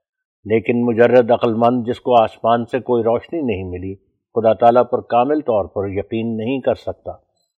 لیکن 0.44 0.84
مجرد 0.84 1.30
عقل 1.30 1.54
مند 1.54 1.86
جس 1.86 2.00
کو 2.00 2.22
آسمان 2.22 2.64
سے 2.64 2.80
کوئی 2.80 3.02
روشنی 3.02 3.40
نہیں 3.40 3.64
ملی، 3.64 3.94
خدا 4.34 4.52
تعالیٰ 4.52 4.82
پر 4.92 5.00
کامل 5.00 5.40
طور 5.40 5.64
پر 5.64 5.88
یقین 5.88 6.36
نہیں 6.36 6.60
کر 6.60 6.74
سکتا، 6.74 7.12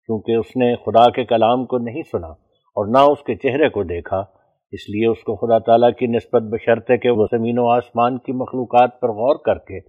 کیونکہ 0.06 0.32
اس 0.32 0.56
نے 0.56 0.76
خدا 0.76 1.10
کے 1.10 1.26
کلام 1.26 1.66
کو 1.66 1.78
نہیں 1.78 2.02
سنا 2.12 2.28
اور 2.28 2.88
نہ 2.88 2.98
اس 2.98 3.24
کے 3.24 3.36
چہرے 3.36 3.70
کو 3.70 3.84
دیکھا۔ 3.84 4.24
اس 4.72 4.90
لیے 4.90 5.08
اس 5.08 5.24
کو 5.24 5.36
خدا 5.36 5.60
تعالیٰ 5.60 5.92
کی 6.00 6.08
نسبت 6.08 6.42
بشرطے 6.42 6.98
کہ 6.98 7.10
وہ 7.10 7.26
زمین 7.32 7.60
و 7.60 7.68
آسمان 7.68 8.18
کی 8.18 8.32
مخلوقات 8.32 9.00
پر 9.00 9.10
غور 9.10 9.36
کر 9.36 9.58
کے 9.58 9.80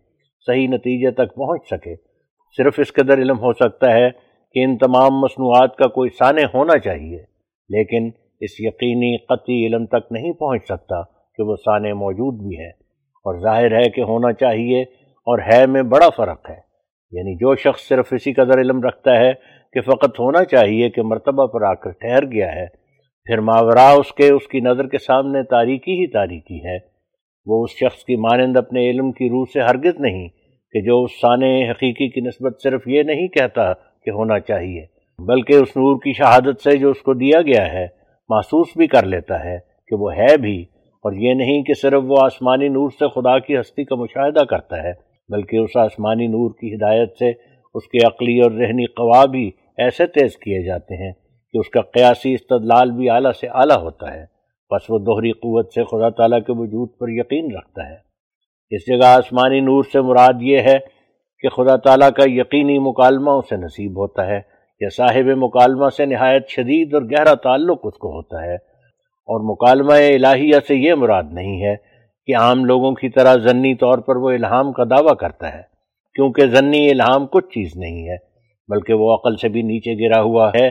صحیح 0.46 0.68
نتیجے 0.68 1.10
تک 1.10 1.34
پہنچ 1.34 1.68
سکے۔ 1.70 2.11
صرف 2.56 2.74
اس 2.78 2.92
قدر 2.92 3.18
علم 3.18 3.38
ہو 3.38 3.52
سکتا 3.52 3.92
ہے 3.92 4.10
کہ 4.54 4.64
ان 4.64 4.78
تمام 4.78 5.20
مصنوعات 5.20 5.76
کا 5.76 5.88
کوئی 5.88 6.10
سانے 6.10 6.42
ہونا 6.54 6.78
چاہیے، 6.78 7.18
لیکن 7.68 8.10
اس 8.40 8.50
یقینی 8.58 9.16
قطعی 9.16 9.66
علم 9.66 9.86
تک 9.86 10.12
نہیں 10.12 10.32
پہنچ 10.32 10.64
سکتا 10.64 11.02
کہ 11.36 11.42
وہ 11.42 11.56
سانے 11.56 11.92
موجود 11.92 12.34
بھی 12.34 12.58
ہے 12.58 12.68
اور 13.24 13.40
ظاہر 13.40 13.72
ہے 13.72 13.90
کہ 13.90 14.00
ہونا 14.00 14.32
چاہیے 14.32 14.82
اور 15.26 15.38
ہے 15.38 15.66
میں 15.66 15.82
بڑا 15.82 16.08
فرق 16.16 16.50
ہے۔ 16.50 16.72
یعنی 17.12 17.34
جو 17.34 17.54
شخص 17.54 17.88
صرف 17.88 18.08
اسی 18.10 18.32
قدر 18.32 18.58
علم 18.58 18.82
رکھتا 18.82 19.16
ہے 19.20 19.32
کہ 19.72 19.80
فقط 19.80 20.20
ہونا 20.20 20.44
چاہیے 20.44 20.90
کہ 20.90 21.02
مرتبہ 21.02 21.46
پر 21.46 21.62
آ 21.62 21.74
کر 21.74 21.90
ٹھہر 21.90 22.32
گیا 22.32 22.54
ہے، 22.54 22.66
پھر 23.26 23.40
ماورا 23.40 23.90
اس 23.90 24.12
کے، 24.12 24.32
اس 24.32 24.48
کی 24.48 24.60
نظر 24.60 24.86
کے 24.86 24.98
سامنے 24.98 25.42
تاریکی 25.42 25.92
ہی 25.92 26.06
تاریکی 26.06 26.64
ہے۔ 26.66 26.78
وہ 27.46 27.64
اس 27.64 27.70
شخص 27.70 28.04
کی 28.04 28.16
مانند 28.16 28.56
اپنے 28.56 28.90
علم 28.90 29.12
کی 29.12 29.28
روح 29.28 29.44
سے 29.52 29.60
ہرگز 29.60 30.00
نہیں 30.00 30.28
کہ 30.72 30.80
جو 30.80 31.02
اس 31.02 31.10
سانے 31.20 31.70
حقیقی 31.70 32.08
کی 32.08 32.20
نسبت 32.20 32.62
صرف 32.62 32.82
یہ 32.86 33.02
نہیں 33.02 33.28
کہتا 33.28 33.72
کہ 33.72 34.10
ہونا 34.10 34.40
چاہیے، 34.40 34.84
بلکہ 35.18 35.52
اس 35.52 35.76
نور 35.76 35.96
کی 35.96 36.12
شہادت 36.12 36.60
سے 36.60 36.76
جو 36.76 36.90
اس 36.90 37.02
کو 37.02 37.14
دیا 37.14 37.42
گیا 37.42 37.72
ہے، 37.72 37.86
محسوس 38.28 38.66
بھی 38.76 38.86
کر 38.86 39.06
لیتا 39.06 39.44
ہے 39.44 39.58
کہ 39.86 39.96
وہ 39.96 40.12
ہے 40.12 40.36
بھی۔ 40.36 40.64
اور 41.04 41.12
یہ 41.12 41.34
نہیں 41.34 41.62
کہ 41.62 41.74
صرف 41.74 42.02
وہ 42.06 42.16
آسمانی 42.24 42.68
نور 42.68 42.90
سے 42.90 43.08
خدا 43.08 43.38
کی 43.38 43.60
ہستی 43.60 43.84
کا 43.84 43.94
مشاہدہ 43.94 44.44
کرتا 44.44 44.82
ہے، 44.82 44.92
بلکہ 45.28 45.56
اس 45.56 45.76
آسمانی 45.76 46.26
نور 46.26 46.50
کی 46.50 46.74
ہدایت 46.74 47.10
سے 47.18 47.30
اس 47.74 47.88
کے 47.88 48.06
عقلی 48.06 48.40
اور 48.40 48.50
ذہنی 48.50 48.86
قوا 48.86 49.24
بھی 49.24 49.50
ایسے 49.78 50.06
تیز 50.06 50.36
کیے 50.36 50.62
جاتے 50.62 51.04
ہیں 51.04 51.12
کہ 51.52 51.58
اس 51.58 51.68
کا 51.68 51.80
قیاسی 51.80 52.34
استدلال 52.34 52.90
بھی 52.90 53.10
اعلیٰ 53.10 53.32
سے 53.32 53.46
اعلیٰ 53.46 53.76
ہوتا 53.76 54.14
ہے۔ 54.14 54.24
بس 54.70 54.90
وہ 54.90 54.98
دوہری 54.98 55.32
قوت 55.32 55.72
سے 55.74 55.84
خدا 55.84 56.08
تعالیٰ 56.08 56.38
کے 56.38 56.52
وجود 56.52 56.88
پر 56.98 57.06
یقین 57.08 57.56
رکھتا 57.56 57.90
ہے۔ 57.90 58.11
اس 58.72 58.82
جگہ 58.86 59.06
آسمانی 59.06 59.60
نور 59.60 59.84
سے 59.92 60.00
مراد 60.00 60.42
یہ 60.42 60.58
ہے 60.58 60.78
کہ 61.42 61.48
خدا 61.48 61.76
تعالیٰ 61.76 62.10
کا 62.10 62.24
یقینی 62.26 62.78
مکالمہ 62.78 63.30
اسے 63.30 63.56
نصیب 63.56 63.98
ہوتا 63.98 64.26
ہے، 64.26 64.40
یا 64.80 64.88
صاحب 64.96 65.26
مکالمہ 65.36 65.88
سے 65.88 66.06
نہایت 66.06 66.48
شدید 66.48 66.94
اور 66.94 67.02
گہرا 67.02 67.34
تعلق 67.34 67.78
اس 67.82 67.98
کو 67.98 68.08
ہوتا 68.08 68.44
ہے۔ 68.44 68.54
اور 69.28 69.40
مکالمہ 69.40 69.92
الہیہ 69.92 70.60
سے 70.68 70.74
یہ 70.74 70.94
مراد 70.94 71.32
نہیں 71.32 71.62
ہے 71.62 71.74
کہ 72.26 72.36
عام 72.36 72.64
لوگوں 72.64 72.92
کی 72.92 73.08
طرح 73.08 73.34
ضنی 73.34 73.74
طور 73.74 73.98
پر 73.98 74.16
وہ 74.16 74.30
الہام 74.30 74.72
کا 74.72 74.84
دعویٰ 74.84 75.16
کرتا 75.16 75.52
ہے، 75.54 75.62
کیونکہ 76.14 76.46
ضنی 76.46 76.90
الہام 76.90 77.26
کچھ 77.26 77.46
چیز 77.46 77.76
نہیں 77.76 78.08
ہے، 78.08 78.16
بلکہ 78.68 78.94
وہ 78.94 79.14
عقل 79.14 79.36
سے 79.36 79.48
بھی 79.48 79.62
نیچے 79.62 79.94
گرا 79.94 80.22
ہوا 80.22 80.50
ہے۔ 80.54 80.70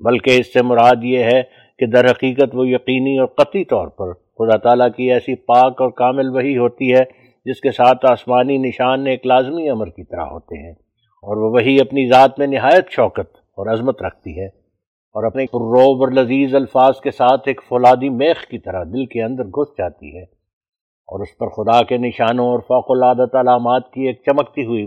بلکہ 0.00 0.30
اس 0.30 0.52
سے 0.52 0.62
مراد 0.62 1.04
یہ 1.04 1.24
ہے 1.24 1.42
کہ 1.78 1.86
در 1.86 2.10
حقیقت 2.10 2.54
وہ 2.54 2.68
یقینی 2.68 3.18
اور 3.18 3.26
قطعی 3.26 3.64
طور 3.64 3.88
پر 3.88 4.12
خدا 4.38 4.56
تعالیٰ 4.56 4.88
کی 4.96 5.12
ایسی 5.12 5.34
پاک 5.34 5.82
اور 5.82 5.90
کامل 5.90 6.28
وہی 6.28 6.56
ہوتی 6.56 6.94
ہے 6.94 7.25
جس 7.46 7.60
کے 7.60 7.70
ساتھ 7.72 8.04
آسمانی 8.10 8.56
نشان 8.58 9.06
ایک 9.06 9.26
لازمی 9.26 9.68
امر 9.70 9.88
کی 9.88 10.04
طرح 10.04 10.26
ہوتے 10.26 10.58
ہیں، 10.58 10.72
اور 11.24 11.36
وہ 11.36 11.50
وہی 11.52 11.80
اپنی 11.80 12.08
ذات 12.08 12.38
میں 12.38 12.46
نہایت 12.46 12.90
شوکت 12.90 13.36
اور 13.58 13.72
عظمت 13.72 14.02
رکھتی 14.02 14.38
ہے، 14.38 14.46
اور 14.46 15.24
اپنے 15.24 15.44
روب 15.44 16.02
اور 16.02 16.12
لذیذ 16.12 16.54
الفاظ 16.54 17.00
کے 17.00 17.10
ساتھ 17.10 17.48
ایک 17.48 17.60
فولادی 17.68 18.08
میخ 18.14 18.46
کی 18.48 18.58
طرح 18.58 18.82
دل 18.84 19.06
کے 19.06 19.22
اندر 19.22 19.46
گھس 19.48 19.68
جاتی 19.78 20.16
ہے، 20.16 20.22
اور 21.08 21.20
اس 21.20 21.36
پر 21.38 21.48
خدا 21.56 21.80
کے 21.82 21.96
نشانوں 21.98 22.46
اور 22.46 22.60
فوق 22.68 22.90
العادت 22.90 23.34
علامات 23.34 23.92
کی 23.92 24.06
ایک 24.06 24.22
چمکتی 24.26 24.64
ہوئی 24.64 24.86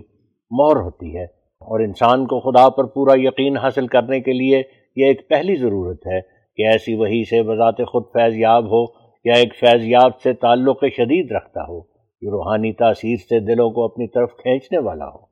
مہر 0.51 0.81
ہوتی 0.81 1.15
ہے، 1.17 1.23
اور 1.61 1.79
انسان 1.79 2.25
کو 2.27 2.39
خدا 2.41 2.67
پر 2.75 2.85
پورا 2.93 3.13
یقین 3.17 3.57
حاصل 3.57 3.87
کرنے 3.87 4.19
کے 4.21 4.33
لیے 4.33 4.61
یہ 4.97 5.05
ایک 5.05 5.27
پہلی 5.29 5.55
ضرورت 5.55 6.07
ہے 6.07 6.19
کہ 6.21 6.67
ایسی 6.67 6.95
وہی 6.95 7.23
سے 7.29 7.41
بذات 7.43 7.77
خود 7.87 8.03
فیض 8.13 8.37
یاب 8.37 8.65
ہو 8.65 8.83
یا 9.25 9.33
ایک 9.35 9.55
فیض 9.55 9.85
یاب 9.85 10.19
سے 10.23 10.33
تعلق 10.43 10.83
شدید 10.97 11.31
رکھتا 11.31 11.63
ہو۔ 11.63 11.79
جو 12.21 12.31
روحانی 12.31 12.73
تاثیر 12.73 13.17
سے 13.17 13.39
دلوں 13.39 13.71
کو 13.71 13.85
اپنی 13.85 14.07
طرف 14.07 14.29
کھینچنے 14.37 14.77
والا 14.77 15.05
ہو۔ 15.05 15.25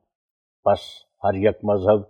بس 0.64 0.78
ہر 1.24 1.34
یک 1.34 1.56
مذہب 1.62 2.00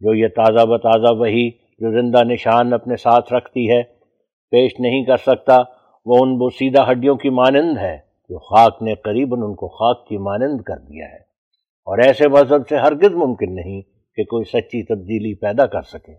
جو 0.00 0.14
یہ 0.14 0.28
تازہ 0.28 0.66
بتازہ 0.66 1.14
وہی 1.14 1.50
جو 1.50 1.90
زندہ 1.90 2.24
نشان 2.24 2.72
اپنے 2.72 2.96
ساتھ 2.96 3.32
رکھتی 3.32 3.70
ہے، 3.70 3.82
پیش 4.50 4.80
نہیں 4.80 5.04
کر 5.04 5.16
سکتا، 5.16 5.58
وہ 6.06 6.16
ان 6.20 6.38
بوسیدہ 6.38 6.90
ہڈیوں 6.90 7.16
کی 7.16 7.30
مانند 7.30 7.78
ہے 7.78 7.98
جو 8.28 8.38
خاک 8.38 8.82
نے 8.82 8.94
قریباً 8.94 9.42
ان 9.42 9.54
کو 9.54 9.68
خاک 9.68 10.08
کی 10.08 10.18
مانند 10.18 10.60
کر 10.60 10.76
دیا 10.76 11.06
ہے۔ 11.06 11.18
اور 11.86 11.98
ایسے 11.98 12.28
مذہب 12.28 12.68
سے 12.68 12.76
ہرگز 12.76 13.14
ممکن 13.14 13.54
نہیں 13.54 13.82
کہ 14.14 14.24
کوئی 14.24 14.44
سچی 14.44 14.82
تبدیلی 14.82 15.34
پیدا 15.34 15.66
کر 15.66 15.82
سکے۔ 15.82 16.12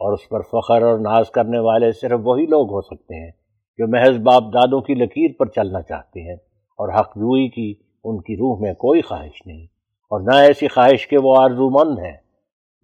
اور 0.00 0.12
اس 0.12 0.28
پر 0.28 0.40
فخر 0.40 0.82
اور 0.82 0.98
ناز 0.98 1.30
کرنے 1.30 1.58
والے 1.58 1.92
صرف 1.92 2.20
وہی 2.24 2.46
لوگ 2.46 2.70
ہو 2.70 2.80
سکتے 2.80 3.24
ہیں 3.24 3.30
جو 3.78 3.88
محض 3.88 4.18
باپ 4.18 4.42
دادوں 4.42 4.80
کی 4.80 4.94
لکیر 4.94 5.30
پر 5.38 5.46
چلنا 5.46 5.82
چاہتے 5.82 6.30
ہیں۔ 6.30 6.36
اور 6.80 7.00
حق 7.00 7.16
جوئی 7.16 7.48
کی 7.48 7.74
ان 8.04 8.20
کی 8.20 8.36
روح 8.36 8.58
میں 8.60 8.74
کوئی 8.74 9.00
خواہش 9.00 9.46
نہیں 9.46 9.64
اور 10.10 10.20
نہ 10.20 10.36
ایسی 10.36 10.68
خواہش 10.68 11.08
کہ 11.08 11.16
وہ 11.22 11.34
آرزو 11.38 11.70
مند 11.70 11.98
ہیں، 11.98 12.16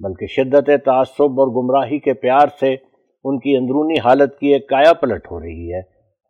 بلکہ 0.00 0.26
شدت 0.26 0.70
تعصب 0.84 1.40
اور 1.40 1.48
گمراہی 1.48 1.98
کے 1.98 2.14
پیار 2.14 2.46
سے 2.60 2.74
ان 3.24 3.38
کی 3.38 3.56
اندرونی 3.56 3.98
حالت 4.04 4.38
کی 4.38 4.52
ایک 4.52 4.68
کایا 4.68 4.92
پلٹ 4.92 5.30
ہو 5.30 5.40
رہی 5.40 5.74
ہے۔ 5.74 5.78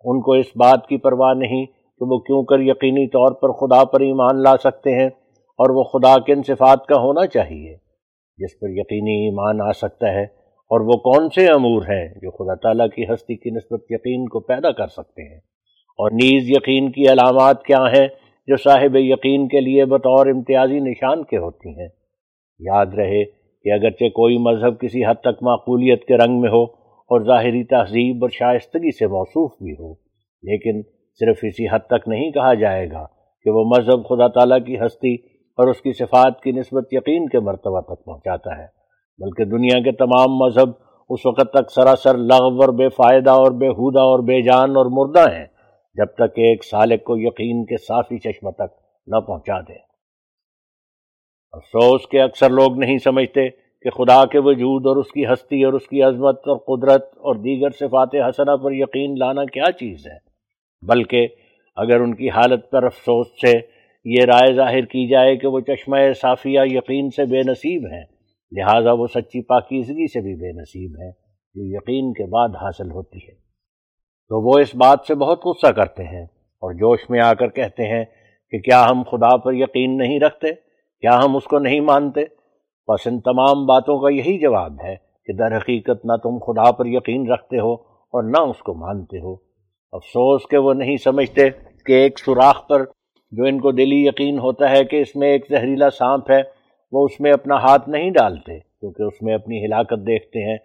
ان 0.04 0.20
کو 0.20 0.32
اس 0.32 0.46
بات 0.56 0.86
کی 0.86 0.96
پرواہ 0.96 1.34
نہیں 1.34 1.66
کہ 1.66 2.04
وہ 2.04 2.18
کیوں 2.18 2.44
کر 2.44 2.60
یقینی 2.60 3.06
طور 3.06 3.32
پر 3.32 3.52
خدا 3.52 3.84
پر 3.84 4.00
ایمان 4.00 4.42
لا 4.42 4.56
سکتے 4.56 4.94
ہیں 4.94 5.08
اور 5.58 5.70
وہ 5.70 5.82
خدا 5.82 6.18
کے 6.18 6.34
صفات 6.46 6.86
کا 6.86 6.96
ہونا 6.96 7.26
چاہیے، 7.26 7.76
جس 8.38 8.60
پر 8.60 8.68
یقینی 8.70 9.24
ایمان 9.24 9.68
آ 9.68 9.72
سکتا 9.72 10.12
ہے۔ 10.12 10.22
اور 10.70 10.80
وہ 10.80 10.92
کون 10.92 11.28
سے 11.28 11.46
امور 11.46 11.82
ہیں 11.82 12.08
جو 12.08 12.30
خدا 12.30 12.54
تعالیٰ 12.54 12.88
کی 12.88 13.04
ہستی 13.04 13.36
کی 13.36 13.50
نسبت 13.50 13.80
یقین 13.90 14.28
کو 14.28 14.40
پیدا 14.40 14.72
کر 14.72 14.86
سکتے 14.86 15.32
ہیں؟ 15.32 15.40
اور 15.98 16.10
نیز 16.12 16.50
یقین 16.50 16.90
کی 16.92 17.06
علامات 17.08 17.62
کیا 17.64 17.82
ہیں 17.92 18.06
جو 18.48 18.56
صاحب 18.56 18.96
یقین 18.96 19.46
کے 19.48 19.60
لیے 19.60 19.84
بطور 19.84 20.26
امتیازی 20.26 20.80
نشان 20.80 21.22
کے 21.24 21.36
ہوتی 21.36 21.68
ہیں؟ 21.70 21.88
یاد 22.60 22.94
رہے 22.96 23.24
کہ 23.24 23.72
اگرچہ 23.72 24.08
کوئی 24.14 24.36
مذہب 24.38 24.80
کسی 24.80 25.04
حد 25.04 25.20
تک 25.20 25.42
معقولیت 25.42 26.04
کے 26.04 26.16
رنگ 26.16 26.40
میں 26.40 26.50
ہو 26.50 26.62
اور 27.10 27.24
ظاہری 27.26 27.62
تہذیب 27.64 28.24
اور 28.24 28.30
شائستگی 28.32 28.90
سے 28.90 29.06
موصوف 29.06 29.50
بھی 29.62 29.72
ہو، 29.72 29.92
لیکن 30.44 30.82
صرف 31.20 31.44
اسی 31.44 31.66
حد 31.72 31.86
تک 31.86 32.08
نہیں 32.08 32.30
کہا 32.30 32.52
جائے 32.54 32.86
گا 32.86 33.04
کہ 33.46 33.50
وہ 33.50 33.64
مذہب 33.66 34.04
خدا 34.04 34.28
تعالیٰ 34.28 34.58
کی 34.66 34.76
ہستی 34.76 35.14
اور 35.58 35.68
اس 35.68 35.80
کی 35.80 35.92
صفات 35.92 36.40
کی 36.40 36.52
نسبت 36.52 36.92
یقین 36.92 37.28
کے 37.28 37.40
مرتبہ 37.40 37.80
تک 37.80 38.04
پہنچاتا 38.04 38.58
ہے، 38.58 38.66
بلکہ 39.20 39.50
دنیا 39.50 39.80
کے 39.80 39.92
تمام 39.96 40.36
مذہب 40.36 40.70
اس 41.10 41.26
وقت 41.26 41.52
تک 41.52 41.70
سراسر 41.72 42.16
لغو 42.26 42.56
اور 42.60 42.72
بے 42.74 42.88
فائدہ 42.96 43.30
اور 43.38 43.52
بے 43.52 43.68
حودہ 43.74 44.00
اور 44.04 44.20
بے 44.24 44.40
جان 44.42 44.76
اور 44.76 44.86
مردہ 44.92 45.30
ہیں۔ 45.32 45.46
جب 45.96 46.14
تک 46.14 46.34
کہ 46.34 46.40
ایک 46.40 46.64
سالک 46.64 47.04
کو 47.04 47.16
یقین 47.16 47.64
کے 47.64 47.76
صافی 47.76 48.18
چشمہ 48.18 48.50
تک 48.50 48.74
نہ 49.06 49.20
پہنچا 49.20 49.60
دے۔ 49.60 49.74
افسوس 51.52 52.06
کے 52.06 52.20
اکثر 52.20 52.50
لوگ 52.50 52.78
نہیں 52.78 52.98
سمجھتے 52.98 53.48
کہ 53.84 53.90
خدا 53.90 54.24
کے 54.24 54.38
وجود 54.38 54.86
اور 54.86 54.96
اس 54.96 55.12
کی 55.12 55.26
ہستی 55.26 55.64
اور 55.64 55.72
اس 55.72 55.88
کی 55.88 56.02
عظمت 56.02 56.48
اور 56.48 56.58
قدرت 56.58 57.04
اور 57.16 57.34
دیگر 57.34 57.70
صفات 57.70 58.14
حسنہ 58.28 58.56
پر 58.56 58.72
یقین 58.72 59.18
لانا 59.18 59.44
کیا 59.44 59.72
چیز 59.72 60.06
ہے؟ 60.06 60.18
بلکہ 60.86 61.28
اگر 61.76 62.00
ان 62.00 62.14
کی 62.14 62.28
حالت 62.30 62.70
پر 62.70 62.82
افسوس 62.82 63.26
سے 63.40 63.52
یہ 64.04 64.24
رائے 64.26 64.52
ظاہر 64.54 64.84
کی 64.84 65.08
جائے 65.08 65.36
کہ 65.36 65.46
وہ 65.46 65.60
چشمہ 65.60 65.96
صافیہ 66.20 66.60
یقین 66.64 67.10
سے 67.10 67.24
بے 67.24 67.42
نصیب 67.50 67.86
ہیں، 67.92 68.04
لہٰذا 68.52 68.92
وہ 68.92 69.06
سچی 69.06 69.42
پاکیزگی 69.42 70.06
سے 70.06 70.20
بھی 70.20 70.34
بے 70.34 70.52
نصیب 70.52 71.00
ہیں، 71.00 71.10
جو 71.54 71.64
یقین 71.64 72.12
کے 72.12 72.30
بعد 72.30 72.48
حاصل 72.48 72.90
ہوتی 72.90 73.18
ہے۔ 73.18 73.45
تو 74.28 74.40
وہ 74.40 74.58
اس 74.58 74.74
بات 74.74 74.98
سے 75.06 75.14
بہت 75.14 75.44
غصہ 75.44 75.72
کرتے 75.72 76.04
ہیں 76.04 76.22
اور 76.62 76.72
جوش 76.72 77.10
میں 77.10 77.20
آ 77.20 77.34
کر 77.34 77.48
کہتے 77.48 77.82
ہیں 77.88 78.04
کہ 78.50 78.58
کیا 78.58 78.86
ہم 78.90 79.02
خدا 79.02 79.36
پر 79.36 79.54
یقین 79.54 79.96
نہیں 79.98 80.20
رکھتے؟ 80.20 80.52
کیا 81.00 81.18
ہم 81.24 81.36
اس 81.36 81.44
کو 81.44 81.58
نہیں 81.58 81.80
مانتے؟ 81.80 82.20
بس 82.88 83.06
ان 83.06 83.20
تمام 83.20 83.66
باتوں 83.66 83.98
کا 83.98 84.08
یہی 84.08 84.38
جواب 84.38 84.72
ہے 84.84 84.96
کہ 85.26 85.32
در 85.32 85.56
حقیقت 85.56 86.04
نہ 86.04 86.16
تم 86.22 86.38
خدا 86.38 86.70
پر 86.72 86.86
یقین 86.86 87.30
رکھتے 87.32 87.58
ہو 87.58 87.72
اور 88.14 88.22
نہ 88.22 88.40
اس 88.40 88.58
کو 88.58 88.74
مانتے 88.74 89.18
ہو۔ 89.18 89.34
افسوس 89.92 90.46
کہ 90.50 90.56
وہ 90.56 90.74
نہیں 90.74 90.96
سمجھتے 90.96 91.50
کہ 91.86 91.92
ایک 91.92 92.18
سوراخ 92.18 92.68
پر 92.68 92.84
جو 93.32 93.44
ان 93.44 93.60
کو 93.60 93.72
دلی 93.72 94.06
یقین 94.06 94.38
ہوتا 94.38 94.70
ہے 94.70 94.84
کہ 94.84 95.00
اس 95.00 95.16
میں 95.16 95.28
ایک 95.28 95.46
زہریلا 95.48 95.90
سانپ 95.90 96.30
ہے، 96.30 96.42
وہ 96.92 97.04
اس 97.04 97.20
میں 97.20 97.32
اپنا 97.32 97.54
ہاتھ 97.54 97.88
نہیں 97.88 98.10
ڈالتے 98.10 98.58
کیونکہ 98.58 99.02
اس 99.02 99.22
میں 99.22 99.34
اپنی 99.34 99.64
ہلاکت 99.64 100.06
دیکھتے 100.06 100.50
ہیں۔ 100.50 100.56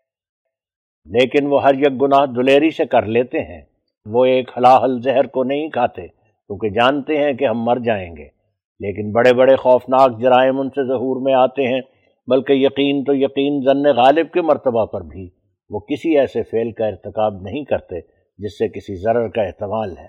لیکن 1.05 1.47
وہ 1.47 1.63
ہر 1.63 1.73
یک 1.73 2.01
گناہ 2.01 2.25
دلیری 2.25 2.69
سے 2.69 2.85
کر 2.85 3.05
لیتے 3.05 3.39
ہیں۔ 3.39 3.61
وہ 4.05 4.25
ایک 4.25 4.49
حلاحل 4.57 5.01
زہر 5.01 5.27
کو 5.27 5.43
نہیں 5.43 5.69
کھاتے، 5.69 6.07
کیونکہ 6.07 6.69
جانتے 6.69 7.17
ہیں 7.17 7.33
کہ 7.33 7.45
ہم 7.45 7.63
مر 7.63 7.77
جائیں 7.85 8.15
گے۔ 8.15 8.41
لیکن 8.79 9.11
بڑے 9.11 9.33
بڑے 9.33 9.55
خوفناک 9.55 10.21
جرائم 10.21 10.59
ان 10.59 10.69
سے 10.69 10.87
ظہور 10.87 11.21
میں 11.21 11.33
آتے 11.33 11.63
ہیں، 11.63 11.81
بلکہ 12.27 12.53
یقین 12.53 13.03
تو 13.03 13.15
یقین 13.15 13.61
ضن 13.65 13.83
غالب 13.95 14.31
کے 14.31 14.41
مرتبہ 14.41 14.85
پر 14.85 15.01
بھی۔ 15.01 15.29
وہ 15.69 15.79
کسی 15.79 16.17
ایسے 16.17 16.43
فعل 16.43 16.71
کا 16.71 16.85
ارتکاب 16.87 17.41
نہیں 17.41 17.63
کرتے 17.63 17.95
جس 18.37 18.57
سے 18.57 18.67
کسی 18.67 18.95
ضرر 18.95 19.27
کا 19.27 19.41
احتمال 19.41 19.97
ہے۔ 19.97 20.07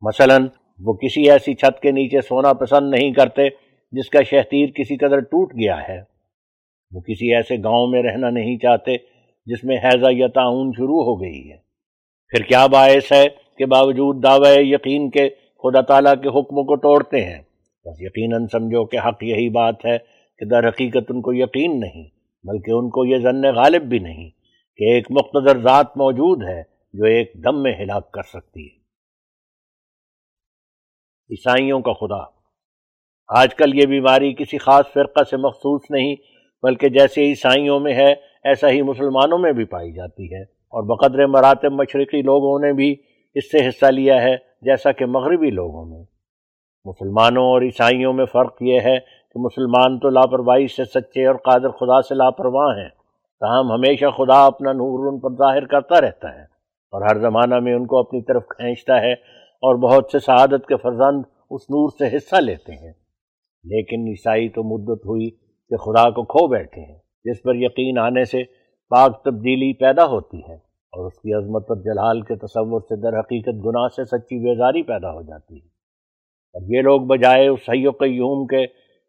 مثلا، 0.00 0.38
وہ 0.84 0.92
کسی 0.92 1.30
ایسی 1.30 1.54
چھت 1.54 1.80
کے 1.80 1.90
نیچے 1.90 2.20
سونا 2.20 2.52
پسند 2.52 2.90
نہیں 2.90 3.12
کرتے 3.12 3.42
جس 3.92 4.10
کا 4.10 4.22
شہتیر 4.22 4.68
کسی 4.68 4.96
قدر 4.96 5.20
ٹوٹ 5.20 5.52
گیا 5.52 5.88
ہے۔ 5.88 6.00
وہ 6.92 7.00
کسی 7.00 7.34
ایسے 7.34 7.56
گاؤں 7.56 7.86
میں 7.86 8.02
رہنا 8.02 8.30
نہیں 8.30 8.58
چاہتے 8.58 9.15
جس 9.46 9.64
میں 9.64 9.76
حیضہ 9.84 10.12
یا 10.12 10.26
تعاون 10.34 10.72
شروع 10.76 11.02
ہو 11.04 11.20
گئی 11.22 11.50
ہے 11.50 11.56
پھر 12.32 12.42
کیا 12.42 12.66
باعث 12.66 13.12
ہے 13.12 13.24
کہ 13.58 13.66
باوجود 13.66 14.22
دعوی 14.22 14.54
یقین 14.62 15.10
کے 15.10 15.28
خدا 15.64 15.80
تعالیٰ 15.80 16.14
کے 16.22 16.28
حکم 16.28 16.64
کو 16.64 16.76
توڑتے 16.76 17.24
ہیں؟ 17.24 17.40
بس 17.86 18.00
یقیناً 18.00 18.46
سمجھو 18.52 18.84
کہ 18.84 18.98
حق 18.98 19.22
یہی 19.22 19.48
بات 19.48 19.84
ہے 19.84 19.96
کہ 20.40 20.48
در 20.48 20.68
حقیقت 20.68 21.10
ان 21.10 21.20
کو 21.22 21.32
یقین 21.32 21.78
نہیں، 21.80 22.08
بلکہ 22.44 22.70
ان 22.70 22.88
کو 22.90 23.04
یہ 23.04 23.18
ضن 23.18 23.44
غالب 23.54 23.82
بھی 23.82 23.98
نہیں 23.98 24.30
کہ 24.78 24.92
ایک 24.92 25.06
مقتدر 25.10 25.60
ذات 25.62 25.96
موجود 25.96 26.42
ہے 26.42 26.62
جو 26.94 27.04
ایک 27.04 27.32
دم 27.44 27.62
میں 27.62 27.72
ہلاک 27.72 28.10
کر 28.12 28.22
سکتی 28.22 28.64
ہے۔ 28.64 28.74
عیسائیوں 31.30 31.80
کا 31.80 31.92
خدا، 31.92 32.22
آج 33.28 33.54
کل 33.54 33.74
یہ 33.74 33.86
بیماری 33.86 34.32
کسی 34.34 34.58
خاص 34.58 34.92
فرقہ 34.92 35.22
سے 35.30 35.36
مخصوص 35.36 35.90
نہیں، 35.90 36.14
بلکہ 36.62 36.88
جیسے 36.88 37.22
عیسائیوں 37.22 37.78
میں 37.80 37.94
ہے 37.94 38.14
ایسا 38.46 38.68
ہی 38.70 38.82
مسلمانوں 38.82 39.38
میں 39.38 39.52
بھی 39.52 39.64
پائی 39.64 39.92
جاتی 39.92 40.34
ہے۔ 40.34 40.42
اور 40.42 40.82
بقدر 40.82 41.26
مراتب 41.26 41.72
مشرقی 41.72 42.22
لوگوں 42.22 42.58
نے 42.58 42.72
بھی 42.72 42.96
اس 43.34 43.52
سے 43.52 43.68
حصہ 43.68 43.86
لیا 43.86 44.22
ہے 44.22 44.36
جیسا 44.62 44.92
کہ 44.92 45.06
مغربی 45.06 45.50
لوگوں 45.50 45.86
میں 45.86 46.04
مسلمانوں 46.84 47.44
اور 47.44 47.62
عیسائیوں 47.62 48.12
میں 48.12 48.24
فرق 48.24 48.56
یہ 48.60 48.80
ہے 48.80 48.98
کہ 49.00 49.38
مسلمان 49.38 49.98
تو 49.98 50.08
لاپرواہی 50.08 50.66
سے 50.68 50.84
سچے 50.84 51.26
اور 51.26 51.34
قادر 51.34 51.68
خدا 51.68 52.02
سے 52.02 52.14
لاپرواہ 52.14 52.78
ہیں۔ 52.78 52.88
تاہم 53.40 53.72
ہمیشہ 53.72 54.06
خدا 54.16 54.46
اپنا 54.46 54.72
نور 54.72 55.12
ان 55.12 55.20
پر 55.20 55.30
ظاہر 55.34 55.66
کرتا 55.66 56.00
رہتا 56.00 56.34
ہے 56.34 56.42
اور 56.92 57.02
ہر 57.02 57.20
زمانہ 57.20 57.58
میں 57.58 57.74
ان 57.74 57.86
کو 57.86 57.98
اپنی 57.98 58.22
طرف 58.22 58.42
کھینچتا 58.48 59.00
ہے 59.00 59.12
اور 59.12 59.74
بہت 59.74 60.08
سے 60.12 60.18
سعادت 60.18 60.66
کے 60.66 60.76
فرزند 60.76 61.22
اس 61.50 61.62
نور 61.62 61.88
سے 61.98 62.16
حصہ 62.16 62.36
لیتے 62.36 62.72
ہیں۔ 62.72 62.92
لیکن 63.64 64.00
عیسائی 64.08 64.48
تو 64.48 64.62
مدت 64.62 65.06
ہوئی 65.06 65.30
کہ 65.68 65.76
خدا 65.76 66.10
کو 66.10 66.24
کھو 66.24 66.46
بیٹھے 66.46 66.80
ہیں۔ 66.80 66.98
جس 67.26 67.42
پر 67.42 67.54
یقین 67.54 67.98
آنے 67.98 68.24
سے 68.24 68.42
پاک 68.88 69.22
تبدیلی 69.24 69.72
پیدا 69.72 70.04
ہوتی 70.04 70.38
ہے 70.38 70.54
اور 70.92 71.06
اس 71.06 71.18
کی 71.18 71.32
عظمت 71.32 71.62
اور 71.68 71.76
جلال 71.76 72.20
کے 72.20 72.36
تصور 72.36 72.80
سے 72.80 73.00
در 73.00 73.18
حقیقت 73.18 73.66
گناہ 73.66 73.88
سے 73.88 74.04
سچی 74.04 74.38
بیزاری 74.38 74.82
پیدا 74.82 75.10
ہو 75.10 75.22
جاتی 75.22 75.54
ہے۔ 75.54 75.66
اور 76.54 76.62
یہ 76.76 76.82
لوگ 76.82 77.00
بجائے 77.00 77.48
اس 77.48 77.70
حی 77.70 77.86
و 77.86 77.90
قیوم 77.90 78.46
کے 78.46 78.62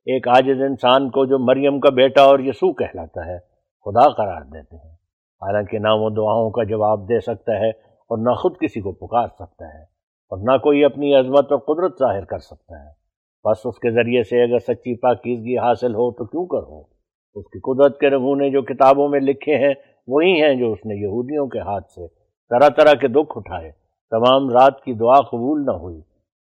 ایک 0.07 0.28
عاجز 0.28 0.61
انسان 0.61 1.09
کو 1.09 1.26
جو 1.26 1.39
مریم 1.39 1.80
کا 1.80 1.89
بیٹا 1.89 2.22
اور 2.22 2.39
یسوع 2.39 2.74
کہلاتا 2.74 3.26
ہے، 3.26 3.38
خدا 3.86 4.09
قرار 4.09 4.41
دیتے 4.41 4.76
ہیں۔ 4.76 4.93
حالانکہ 5.41 5.80
نہ 5.80 5.89
وہ 5.89 6.09
دعاؤں 6.09 6.49
کا 6.49 6.63
جواب 6.63 7.09
دے 7.09 7.20
سکتا 7.20 7.59
ہے 7.59 7.70
اور 7.70 8.18
نہ 8.18 8.34
خود 8.34 8.55
کسی 8.61 8.82
کو 8.82 8.91
پکار 8.91 9.28
سکتا 9.28 9.65
ہے 9.74 9.84
اور 10.32 10.38
نہ 10.38 10.57
کوئی 10.57 10.84
اپنی 10.84 11.15
عظمت 11.15 11.51
اور 11.51 11.59
قدرت 11.59 11.99
ظاہر 11.99 12.26
کر 12.26 12.39
سکتا 12.39 12.86
ہے۔ 12.86 12.89
بس 13.45 13.57
اس 13.65 13.80
کے 13.80 13.91
ذریعے 13.91 14.24
سے 14.24 14.43
اگر 14.43 14.59
سچی 14.59 14.99
پاکیزگی 14.99 15.57
حاصل 15.57 15.91
ہو 15.91 16.11
تو 16.11 16.26
کیوں 16.26 16.45
کر 16.45 16.68
ہو 16.68 16.96
اس 17.36 17.45
کی 17.45 17.59
قدرت 17.59 17.99
کے 17.99 18.09
نمونے 18.09 18.49
جو 18.49 18.61
کتابوں 18.61 19.09
میں 19.09 19.19
لکھے 19.19 19.55
ہیں، 19.55 19.73
وہی 20.07 20.41
ہیں 20.41 20.55
جو 20.55 20.71
اس 20.71 20.86
نے 20.86 20.95
یہودیوں 20.95 21.47
کے 21.47 21.59
ہاتھ 21.59 21.91
سے 21.91 22.07
طرح 22.49 22.69
طرح 22.69 22.93
کے 22.93 23.07
دکھ 23.07 23.38
اٹھائے۔ 23.38 23.71
تمام 24.11 24.49
رات 24.49 24.84
کی 24.84 24.93
دعا 24.93 25.21
قبول 25.21 25.65
نہ 25.65 25.71
ہوئی۔ 25.71 26.01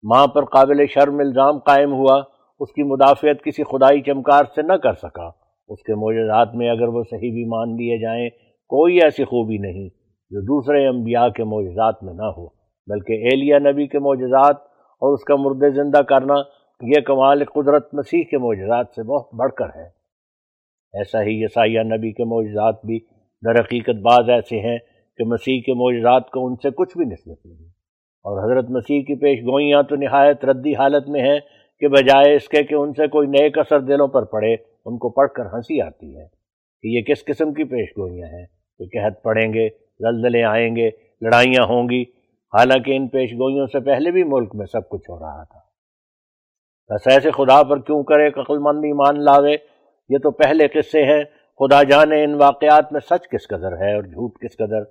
ماں 0.02 0.26
پر 0.26 0.44
قابل 0.44 0.86
شرم 0.86 1.18
الزام 1.18 1.58
قائم 1.58 1.92
ہوا۔ 1.92 2.22
اس 2.60 2.72
کی 2.72 2.82
مدافعت 2.82 3.44
کسی 3.44 3.62
خدائی 3.62 4.00
چمکار 4.00 4.44
سے 4.54 4.62
نہ 4.62 4.72
کر 4.72 4.92
سکا۔ 4.92 5.30
اس 5.68 5.82
کے 5.82 5.94
معجزات 5.94 6.54
میں 6.54 6.70
اگر 6.70 6.88
وہ 6.88 7.02
صحیح 7.10 7.32
بھی 7.32 7.44
مان 7.44 7.68
لیے 7.68 7.98
جائیں، 7.98 8.28
کوئی 8.68 8.96
ایسی 8.96 9.24
خوبی 9.24 9.58
نہیں 9.58 9.88
جو 10.30 10.40
دوسرے 10.40 10.86
انبیاء 10.86 11.28
کے 11.28 11.44
معجزات 11.44 12.02
میں 12.02 12.14
نہ 12.14 12.22
ہو، 12.22 12.46
بلکہ 12.86 13.12
ایلیا 13.12 13.58
نبی 13.58 13.86
کے 13.86 13.98
معجزات 13.98 14.56
اور 15.00 15.12
اس 15.12 15.24
کا 15.24 15.36
مرد 15.36 15.74
زندہ 15.74 16.02
کرنا، 16.02 16.34
یہ 16.80 17.00
کمال 17.00 17.44
قدرت 17.44 17.94
مسیح 17.94 18.22
کے 18.30 18.38
معجزات 18.38 18.86
سے 18.94 19.02
بہت 19.02 19.34
بڑھ 19.34 19.52
کر 19.52 19.66
ہے۔ 19.66 20.01
ایسا 20.92 21.22
ہی 21.22 21.42
یسائیہ 21.42 21.80
نبی 21.80 22.12
کے 22.12 22.24
معجزات 22.24 22.74
بھی 22.86 22.98
در 23.42 23.60
حقیقت 23.60 24.00
بعض 24.02 24.30
ایسے 24.30 24.60
ہیں 24.60 24.78
کہ 25.18 25.24
مسیح 25.24 25.60
کے 25.60 25.74
معجزات 25.74 26.30
کو 26.30 26.46
ان 26.46 26.54
سے 26.56 26.70
کچھ 26.70 26.96
بھی 26.96 27.04
نسبت 27.04 27.46
نہیں 27.46 27.68
اور 28.24 28.44
حضرت 28.44 28.70
مسیح 28.70 29.00
کی 29.00 29.14
پیش 29.14 29.40
گوئیاں 29.40 29.82
تو 29.82 29.96
نہایت 29.96 30.44
ردی 30.44 30.74
حالت 30.74 31.08
میں 31.08 31.20
ہیں 31.20 31.40
کہ 31.80 31.88
بجائے 31.88 32.34
اس 32.34 32.48
کے 32.48 32.62
کہ 32.62 32.74
ان 32.74 32.92
سے 32.92 33.08
کوئی 33.08 33.28
نئے 33.28 33.50
کثر 33.50 33.80
دلوں 33.80 34.08
پر 34.08 34.24
پڑے، 34.24 34.52
ان 34.84 34.98
کو 34.98 35.10
پڑھ 35.10 35.30
کر 35.30 35.46
ہنسی 35.46 35.80
آتی 35.80 36.16
ہے 36.16 36.24
کہ 36.82 36.88
یہ 36.88 37.02
کس 37.02 37.24
قسم 37.24 37.52
کی 37.52 37.64
پیش 37.64 37.90
گوئیاں 37.90 38.28
ہیں؟ 38.28 38.46
کہ 38.78 38.84
قحط 38.84 39.22
پڑیں 39.22 39.54
گے، 39.54 39.68
زلزلے 39.98 40.44
آئیں 40.44 40.76
گے، 40.76 40.90
لڑائیاں 41.20 41.64
ہوں 41.64 41.88
گی۔ 41.88 42.02
حالانکہ 42.52 42.96
ان 42.96 43.08
پیش 43.08 43.32
گوئیوں 43.32 43.66
سے 43.66 43.80
پہلے 43.80 44.10
بھی 44.10 44.24
ملک 44.24 44.54
میں 44.54 44.66
سب 44.66 44.88
کچھ 44.88 45.10
ہو 45.10 45.18
رہا 45.18 45.44
تھا۔ 45.44 45.58
بس 46.94 47.08
ایسے 47.08 47.30
خدا 47.30 47.62
پر 47.62 47.80
کیوں 47.80 48.02
کرے 48.02 48.26
عقل 48.26 48.58
مند 48.58 48.84
ایمان 48.84 49.24
لاوے؟ 49.24 49.56
یہ 50.08 50.18
تو 50.18 50.30
پہلے 50.30 50.68
قصے 50.68 51.04
ہیں۔ 51.04 51.22
خدا 51.60 51.82
جانے 51.82 52.24
ان 52.24 52.34
واقعات 52.34 52.92
میں 52.92 53.00
سچ 53.00 53.28
کس 53.28 53.48
قدر 53.48 53.72
ہے 53.72 53.94
اور 53.94 54.02
جھوٹ 54.02 54.38
کس 54.40 54.56
قدر۔ 54.56 54.82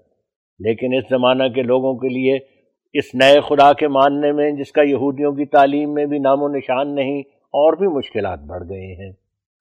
لیکن 0.59 0.93
اس 0.97 1.03
زمانہ 1.09 1.43
کے 1.55 1.61
لوگوں 1.61 1.93
کے 1.95 2.07
لیے 2.07 2.37
اس 2.93 3.15
نئے 3.15 3.39
خدا 3.41 3.73
کے 3.73 3.87
ماننے 3.87 4.31
میں، 4.31 4.51
جس 4.51 4.71
کا 4.71 4.81
یہودیوں 4.81 5.31
کی 5.31 5.45
تعلیم 5.45 5.93
میں 5.93 6.05
بھی 6.05 6.19
نام 6.19 6.43
و 6.43 6.47
نشان 6.47 6.95
نہیں، 6.95 7.19
اور 7.53 7.77
بھی 7.77 7.87
مشکلات 7.87 8.39
بڑھ 8.39 8.63
گئے 8.63 9.05
ہیں۔ 9.05 9.11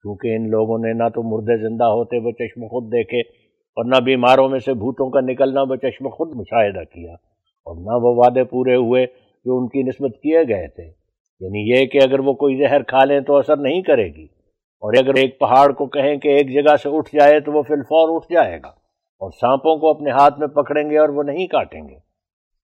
کیونکہ 0.03 0.35
ان 0.35 0.49
لوگوں 0.49 0.77
نے 0.79 0.93
نہ 0.93 1.09
تو 1.09 1.23
مردے 1.23 1.57
زندہ 1.57 1.83
ہوتے 1.83 2.19
بچشم 2.19 2.67
خود 2.67 2.87
دیکھے، 2.87 3.19
اور 3.77 3.85
نہ 3.85 3.99
بیماروں 3.99 4.49
میں 4.49 4.59
سے 4.59 4.73
بھوتوں 4.73 5.09
کا 5.09 5.19
نکلنا 5.21 5.63
بچشم 5.63 6.09
خود 6.09 6.35
مشاہدہ 6.35 6.83
کیا، 6.83 7.13
اور 7.65 7.75
نہ 7.75 8.03
وہ 8.03 8.15
وعدے 8.15 8.43
پورے 8.43 8.75
ہوئے 8.75 9.05
جو 9.45 9.57
ان 9.57 9.67
کی 9.67 9.83
نسبت 9.83 10.11
کیے 10.23 10.47
گئے 10.47 10.67
تھے۔ 10.67 10.85
یعنی 11.41 11.69
یہ 11.71 11.85
کہ 11.85 11.99
اگر 12.03 12.19
وہ 12.19 12.33
کوئی 12.33 12.55
زہر 12.55 12.83
کھا 12.83 13.03
لیں 13.05 13.19
تو 13.19 13.35
اثر 13.35 13.57
نہیں 13.57 13.81
کرے 13.81 14.07
گی۔ 14.07 14.40
اور 14.81 14.93
اگر 14.97 15.13
ایک 15.13 15.39
پہاڑ 15.39 15.71
کو 15.71 15.85
کہیں 15.85 16.17
کہ 16.17 16.27
ایک 16.27 16.53
جگہ 16.53 16.75
سے 16.75 16.89
اٹھ 16.89 17.15
جائے 17.15 17.39
تو 17.39 17.51
وہ 17.51 17.63
فی 17.63 17.73
الفور 17.73 18.15
اٹھ 18.15 18.33
جائے 18.33 18.57
گا 18.57 18.69
اور 19.21 19.31
سانپوں 19.31 19.77
کو 19.77 19.89
اپنے 19.89 20.11
ہاتھ 20.11 20.39
میں 20.39 20.47
پکڑیں 20.47 20.89
گے 20.89 20.97
اور 20.97 21.09
وہ 21.09 21.23
نہیں 21.23 21.47
کاٹیں 21.47 21.81
گے۔ 21.81 21.95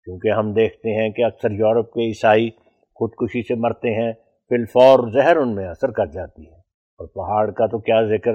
کیونکہ 0.05 0.31
ہم 0.31 0.53
دیکھتے 0.53 1.03
ہیں 1.03 1.11
کہ 1.11 1.25
اکثر 1.25 1.51
یورپ 1.51 1.93
کے 1.93 2.09
عیسائی 2.09 2.51
خودکشی 2.95 3.43
سے 3.43 3.55
مرتے 3.55 3.95
ہیں 3.95 4.13
فی 4.49 4.55
الفور 4.55 5.11
زہر 5.11 5.37
ان 5.37 5.55
میں 5.55 5.69
اثر 5.69 5.91
کر 5.91 6.07
جاتی 6.07 6.47
ہے۔ 6.47 6.57
اور 6.99 7.07
پہاڑ 7.07 7.51
کا 7.51 7.67
تو 7.67 7.79
کیا 7.79 8.03
ذکر؟ 8.03 8.33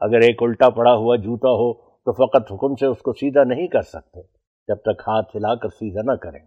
اگر 0.00 0.18
ایک 0.18 0.42
الٹا 0.42 0.70
پڑا 0.70 0.94
ہوا 0.94 1.16
جوتا 1.16 1.48
ہو 1.48 1.72
تو 1.74 2.12
فقط 2.12 2.52
حکم 2.52 2.74
سے 2.74 2.86
اس 2.86 2.98
کو 2.98 3.12
سیدھا 3.12 3.44
نہیں 3.44 3.66
کر 3.66 3.82
سکتے، 3.82 4.22
جب 4.68 4.76
تک 4.76 5.00
ہاتھ 5.00 5.36
ہلا 5.36 5.54
کر 5.54 5.68
سیدھا 5.68 6.12
نہ 6.12 6.16
کریں۔ 6.16 6.44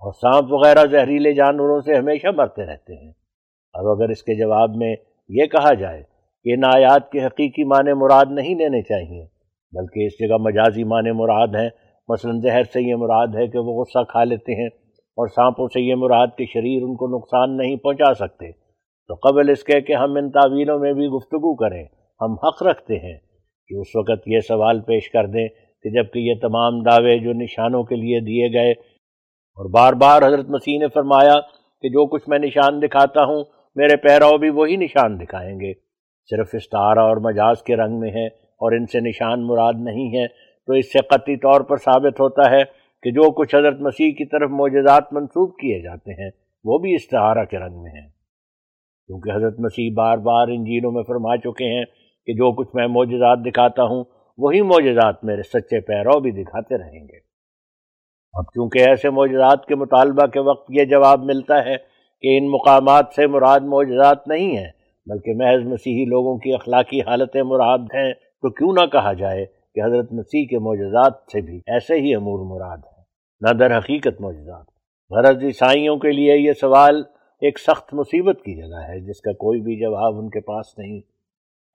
اور 0.00 0.12
سانپ 0.12 0.52
وغیرہ 0.52 0.86
زہریلے 0.90 1.32
جانوروں 1.32 1.80
سے 1.80 1.94
ہمیشہ 1.94 2.26
مرتے 2.36 2.66
رہتے 2.66 3.06
ہیں۔ 3.06 3.12
اب 3.72 3.88
اگر 3.88 4.08
اس 4.08 4.22
کے 4.22 4.34
جواب 4.34 4.70
میں 4.76 4.96
یہ 5.28 5.46
کہا 5.46 5.74
جائے 5.74 6.11
کہ 6.46 6.52
ان 6.52 6.64
آیات 6.66 7.10
کے 7.10 7.24
حقیقی 7.24 7.64
معنی 7.64 7.92
مراد 7.98 8.30
نہیں 8.30 8.54
لینے 8.54 8.82
چاہیے، 8.82 9.24
بلکہ 9.72 10.06
اس 10.06 10.18
جگہ 10.18 10.36
مجازی 10.40 10.84
معنی 10.84 11.12
مراد 11.18 11.54
ہیں۔ 11.54 11.68
مثلا 12.08 12.32
زہر 12.42 12.64
سے 12.72 12.80
یہ 12.82 12.96
مراد 12.96 13.34
ہے 13.34 13.46
کہ 13.46 13.58
وہ 13.58 13.80
غصہ 13.80 14.02
کھا 14.04 14.24
لیتے 14.24 14.54
ہیں 14.60 14.66
اور 15.18 15.28
سانپوں 15.28 15.66
سے 15.68 15.80
یہ 15.80 15.94
مراد 15.94 16.36
کے 16.36 16.44
شریر 16.52 16.82
ان 16.82 16.94
کو 16.96 17.08
نقصان 17.16 17.56
نہیں 17.56 17.76
پہنچا 17.76 18.12
سکتے۔ 18.14 18.50
تو 19.10 19.14
قبل 19.22 19.50
اس 19.50 19.62
کے 19.64 19.80
کہ 19.80 19.92
ہم 19.92 20.16
ان 20.16 20.30
تعویلوں 20.30 20.78
میں 20.78 20.92
بھی 20.92 21.06
گفتگو 21.08 21.54
کریں، 21.54 21.82
ہم 22.20 22.32
حق 22.44 22.62
رکھتے 22.62 22.98
ہیں 22.98 23.16
کہ 23.70 23.74
اس 23.74 23.94
وقت 23.96 24.28
یہ 24.28 24.40
سوال 24.48 24.80
پیش 24.80 25.10
کر 25.10 25.26
دیں 25.26 25.46
کہ 25.48 25.90
جبکہ 25.90 26.18
یہ 26.18 26.34
تمام 26.42 26.82
دعوے 26.82 27.18
جو 27.18 27.32
نشانوں 27.32 27.82
کے 27.84 27.96
لیے 27.96 28.20
دیے 28.20 28.52
گئے، 28.52 28.72
اور 29.58 29.70
بار 29.70 29.92
بار 29.92 30.22
حضرت 30.22 30.48
مسیح 30.48 30.78
نے 30.78 30.88
فرمایا 30.88 31.34
کہ 31.84 31.88
جو 31.88 32.06
کچھ 32.06 32.28
میں 32.28 32.38
نشان 32.38 32.80
دکھاتا 32.82 33.24
ہوں، 33.24 33.42
میرے 33.76 33.96
پیرو 33.96 34.36
بھی 34.38 34.50
وہی 34.50 34.76
نشان 34.76 35.18
دکھائیں 35.20 35.54
گے۔ 35.60 35.72
صرف 36.30 36.48
استعارہ 36.52 36.98
اور 36.98 37.16
مجاز 37.16 37.62
کے 37.62 37.76
رنگ 37.76 37.98
میں 37.98 38.10
ہے 38.10 38.26
اور 38.26 38.72
ان 38.72 38.86
سے 38.86 39.00
نشان 39.00 39.46
مراد 39.46 39.72
نہیں 39.76 40.18
ہے 40.18 40.26
تو 40.66 40.72
اس 40.72 40.92
سے 40.92 40.98
قطعی 40.98 41.36
طور 41.36 41.60
پر 41.60 41.76
ثابت 41.76 42.20
ہوتا 42.20 42.50
ہے 42.50 42.62
کہ 43.02 43.10
جو 43.10 43.30
کچھ 43.30 43.54
حضرت 43.54 43.80
مسیح 43.80 44.12
کی 44.12 44.24
طرف 44.24 44.50
معجزات 44.50 45.12
منسوخ 45.12 45.56
کیے 45.56 45.82
جاتے 45.82 46.22
ہیں، 46.22 46.30
وہ 46.64 46.78
بھی 46.78 46.94
استعارہ 46.94 47.44
کے 47.44 47.58
رنگ 47.58 47.82
میں 47.82 47.90
ہیں۔ 47.90 48.08
کیونکہ 49.06 49.36
حضرت 49.36 49.60
مسیح 49.60 49.90
بار 49.96 50.18
بار 50.18 50.48
انجیلوں 50.48 50.92
میں 50.92 51.02
فرما 51.02 51.36
چکے 51.36 51.78
ہیں 51.78 51.84
کہ 52.26 52.32
جو 52.32 52.52
کچھ 52.52 52.68
میں 52.74 52.86
معجزات 52.86 53.38
دکھاتا 53.46 53.82
ہوں، 53.82 54.04
وہی 54.38 54.62
معجزات 54.62 55.24
میرے 55.24 55.42
سچے 55.42 55.80
پیرو 55.80 56.20
بھی 56.20 56.30
دکھاتے 56.30 56.78
رہیں 56.78 57.08
گے۔ 57.08 57.16
اب 58.34 58.44
چونکہ 58.44 58.78
ایسے 58.78 59.10
معجزات 59.10 59.66
کے 59.66 59.74
مطالبہ 59.74 60.26
کے 60.26 60.40
وقت 60.40 60.70
یہ 60.70 60.84
جواب 60.84 61.24
ملتا 61.24 61.64
ہے 61.64 61.76
کہ 62.22 62.38
ان 62.38 62.50
مقامات 62.50 63.04
سے 63.16 63.26
مراد 63.26 63.60
معجزات 63.60 64.28
نہیں 64.28 64.56
ہیں 64.56 64.81
بلکہ 65.06 65.32
محض 65.34 65.66
مسیحی 65.66 66.04
لوگوں 66.04 66.38
کی 66.38 66.54
اخلاقی 66.54 67.00
حالتیں 67.00 67.42
مراد 67.42 67.78
ہیں، 67.78 68.12
تو 68.12 68.50
کیوں 68.50 68.72
نہ 68.72 68.86
کہا 68.86 69.12
جائے 69.12 69.46
کہ 69.74 69.80
حضرت 69.84 70.12
مسیح 70.12 70.46
کے 70.46 70.58
معجزات 70.58 71.12
سے 71.32 71.40
بھی 71.40 71.60
ایسے 71.66 71.94
ہی 71.94 72.14
امور 72.14 72.38
مراد 72.38 72.78
ہیں۔ 72.78 73.04
نہ 73.40 73.52
در 73.52 73.78
حقیقت 73.78 74.20
معجزات۔ 74.20 74.64
غرض 75.10 75.44
عیسائیوں 75.44 75.96
کے 75.96 76.12
لیے 76.12 76.36
یہ 76.36 76.52
سوال 76.52 77.02
ایک 77.40 77.58
سخت 77.58 77.94
مصیبت 77.94 78.38
کی 78.38 78.54
جگہ 78.54 78.88
ہے، 78.88 79.00
جس 79.00 79.20
کا 79.20 79.32
کوئی 79.32 79.60
بھی 79.60 79.76
جواب 79.76 80.18
ان 80.18 80.30
کے 80.30 80.40
پاس 80.40 80.78
نہیں۔ 80.78 81.00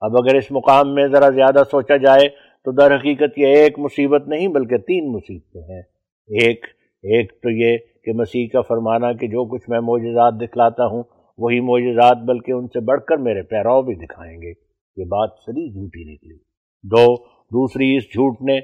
اب 0.01 0.17
اگر 0.17 0.35
اس 0.35 0.51
مقام 0.51 0.95
میں 0.95 1.07
ذرا 1.07 1.29
زیادہ 1.29 1.63
سوچا 1.71 1.97
جائے، 1.97 2.29
تو 2.65 2.71
در 2.71 2.95
حقیقت 2.95 3.37
یہ 3.37 3.47
ایک 3.47 3.79
مصیبت 3.79 4.27
نہیں، 4.27 4.47
بلکہ 4.47 4.77
تین 4.77 5.11
مصیبتیں 5.11 5.61
ہیں۔ 5.61 5.81
ایک 6.27 6.65
ایک 7.03 7.41
تو 7.41 7.49
یہ 7.49 7.77
کہ 8.03 8.13
مسیح 8.13 8.47
کا 8.47 8.61
فرمانا 8.61 9.13
کہ 9.13 9.27
جو 9.27 9.45
کچھ 9.45 9.69
میں 9.69 9.79
معجزات 9.79 10.33
دکھلاتا 10.33 10.85
ہوں 10.85 11.03
وہی 11.38 11.59
معجزات 11.59 12.18
بلکہ 12.18 12.51
ان 12.51 12.68
سے 12.68 12.80
بڑھ 12.80 13.01
کر 13.01 13.18
میرے 13.18 13.41
پیرو 13.41 13.81
بھی 13.81 13.95
دکھائیں 13.95 14.41
گے۔ 14.41 14.49
یہ 14.97 15.03
بات 15.05 15.30
سری 15.45 15.69
جھوٹی 15.69 16.14
نکلی۔ 16.14 16.38
دو، 16.84 17.15
دوسری 17.26 17.97
اس 17.97 18.03
جھوٹ 18.03 18.41
نے 18.41 18.59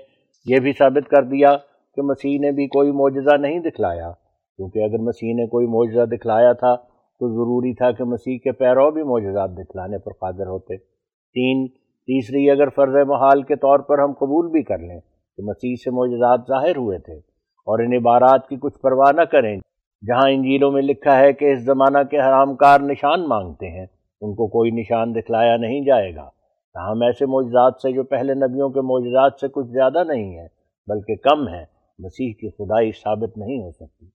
یہ 0.45 0.59
بھی 0.59 0.73
ثابت 0.73 1.09
کر 1.09 1.23
دیا 1.23 1.49
کہ 1.95 2.01
مسیح 2.01 2.39
نے 2.39 2.51
بھی 2.51 2.67
کوئی 2.67 2.91
معجزہ 2.91 3.37
نہیں 3.37 3.59
دکھلایا۔ 3.59 4.11
کیونکہ 4.57 4.79
اگر 4.79 4.97
مسیح 4.99 5.33
نے 5.35 5.47
کوئی 5.47 5.67
معجزہ 5.67 6.15
دکھلایا 6.15 6.53
تھا، 6.53 6.75
تو 7.19 7.29
ضروری 7.29 7.73
تھا 7.73 7.91
کہ 7.91 8.03
مسیح 8.03 8.37
کے 8.37 8.51
پیرو 8.51 8.91
بھی 8.91 9.03
معجزات 9.03 9.51
دکھلانے 9.51 9.97
پر 9.97 10.11
قادر 10.11 10.47
ہوتے۔ 10.47 10.77
تین، 11.33 11.67
تیسری، 11.77 12.51
اگر 12.51 12.69
فرض 12.69 12.95
محال 13.07 13.41
کے 13.41 13.55
طور 13.55 13.79
پر 13.79 13.99
ہم 13.99 14.11
قبول 14.13 14.51
بھی 14.51 14.63
کر 14.63 14.77
لیں 14.77 14.99
کہ 15.37 15.43
مسیح 15.43 15.75
سے 15.75 15.91
معجزات 15.91 16.39
ظاہر 16.47 16.77
ہوئے 16.77 16.97
تھے 16.99 17.17
اور 17.67 17.79
ان 17.79 17.93
عبارات 17.93 18.47
کی 18.47 18.55
کچھ 18.61 18.79
پرواہ 18.79 19.11
نہ 19.15 19.21
کریں۔ 19.21 19.59
جہاں 20.07 20.29
انجیلوں 20.29 20.71
میں 20.71 20.81
لکھا 20.81 21.19
ہے 21.19 21.33
کہ 21.33 21.51
اس 21.51 21.59
زمانہ 21.59 21.97
کے 22.11 22.19
حرام 22.19 22.55
کار 22.55 22.79
نشان 22.79 23.27
مانگتے 23.27 23.67
ہیں، 23.67 23.85
ان 24.21 24.35
کو 24.35 24.47
کوئی 24.47 24.71
نشان 24.71 25.15
دکھلایا 25.15 25.57
نہیں 25.57 25.85
جائے 25.85 26.15
گا۔ 26.15 26.29
تاہم 26.73 27.01
ایسے 27.01 27.25
معجزات 27.25 27.73
سے 27.81 27.91
جو 27.91 28.03
پہلے 28.03 28.33
نبیوں 28.33 28.69
کے 28.69 28.81
معجزات 28.81 29.31
سے 29.41 29.47
کچھ 29.47 29.67
زیادہ 29.67 30.03
نہیں 30.03 30.39
ہے 30.39 30.47
بلکہ 30.87 31.15
کم 31.15 31.47
ہے 31.47 31.65
مسیح 31.99 32.33
کی 32.33 32.49
خدائی 32.49 32.91
ثابت 32.91 33.37
نہیں 33.37 33.57
ہو 33.57 33.71
سکتی۔ 33.71 34.05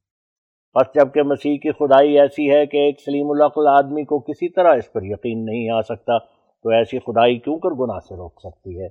اور 0.74 0.84
جبکہ 0.94 1.22
مسیح 1.22 1.58
کی 1.58 1.70
خدائی 1.72 2.20
ایسی 2.20 2.50
ہے 2.50 2.66
کہ 2.66 2.76
ایک 2.76 3.00
سلیم 3.00 3.30
العقل 3.30 3.68
آدمی 3.68 4.04
کو 4.04 4.18
کسی 4.18 4.48
طرح 4.48 4.74
اس 4.74 4.92
پر 4.92 5.02
یقین 5.02 5.44
نہیں 5.44 5.70
آ 5.70 5.82
سکتا، 5.82 6.18
تو 6.62 6.68
ایسی 6.68 6.98
خدائی 6.98 7.38
کیوں 7.38 7.58
کر 7.58 7.70
گناہ 7.70 7.98
سے 7.98 8.14
روک 8.14 8.40
سکتی 8.40 8.80
ہے؟ 8.80 8.86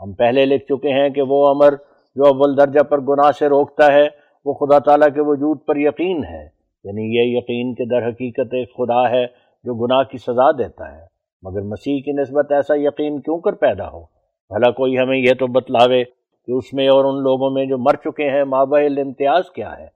ہم 0.00 0.12
پہلے 0.12 0.46
لکھ 0.46 0.64
چکے 0.64 0.88
ہیں 0.88 1.08
کہ 1.08 1.22
وہ 1.22 1.48
امر 1.48 1.74
جو 2.16 2.26
اول 2.26 2.56
درجہ 2.56 2.82
پر 2.82 3.00
گناہ 3.00 3.30
سے 3.30 3.48
روکتا 3.48 3.92
ہے 3.92 4.25
وہ 4.46 4.54
خدا 4.54 4.78
تعالیٰ 4.78 5.08
کے 5.14 5.20
وجود 5.20 5.58
پر 5.66 5.76
یقین 5.76 6.24
ہے 6.24 6.48
یعنی 6.84 7.02
یہ 7.02 7.38
یقین 7.38 7.74
کے 7.74 7.84
در 7.84 8.08
حقیقت 8.08 8.54
ایک 8.54 8.74
خدا 8.76 9.10
ہے 9.10 9.26
جو 9.64 9.74
گناہ 9.74 10.02
کی 10.02 10.18
سزا 10.18 10.50
دیتا 10.50 10.96
ہے۔ 10.96 11.02
مگر 11.42 11.60
مسیح 11.60 12.00
کی 12.00 12.12
نسبت 12.12 12.52
ایسا 12.52 12.74
یقین 12.76 13.20
کیوں 13.20 13.40
کر 13.40 13.52
پیدا 13.52 13.88
ہو؟ 13.88 14.00
بھلا 14.48 14.70
کوئی 14.70 14.98
ہمیں 14.98 15.18
یہ 15.18 15.32
تو 15.38 15.46
بتلاوے 15.46 16.04
کہ 16.46 16.52
اس 16.52 16.74
میں 16.74 16.88
اور 16.88 17.04
ان 17.04 17.22
لوگوں 17.22 17.50
میں 17.50 17.66
جو 17.66 17.78
مر 17.78 17.96
چکے 18.04 18.30
ہیں، 18.30 18.44
مابع 18.44 18.80
امتیاز 18.80 19.50
کیا 19.50 19.78
ہے؟ 19.78 19.86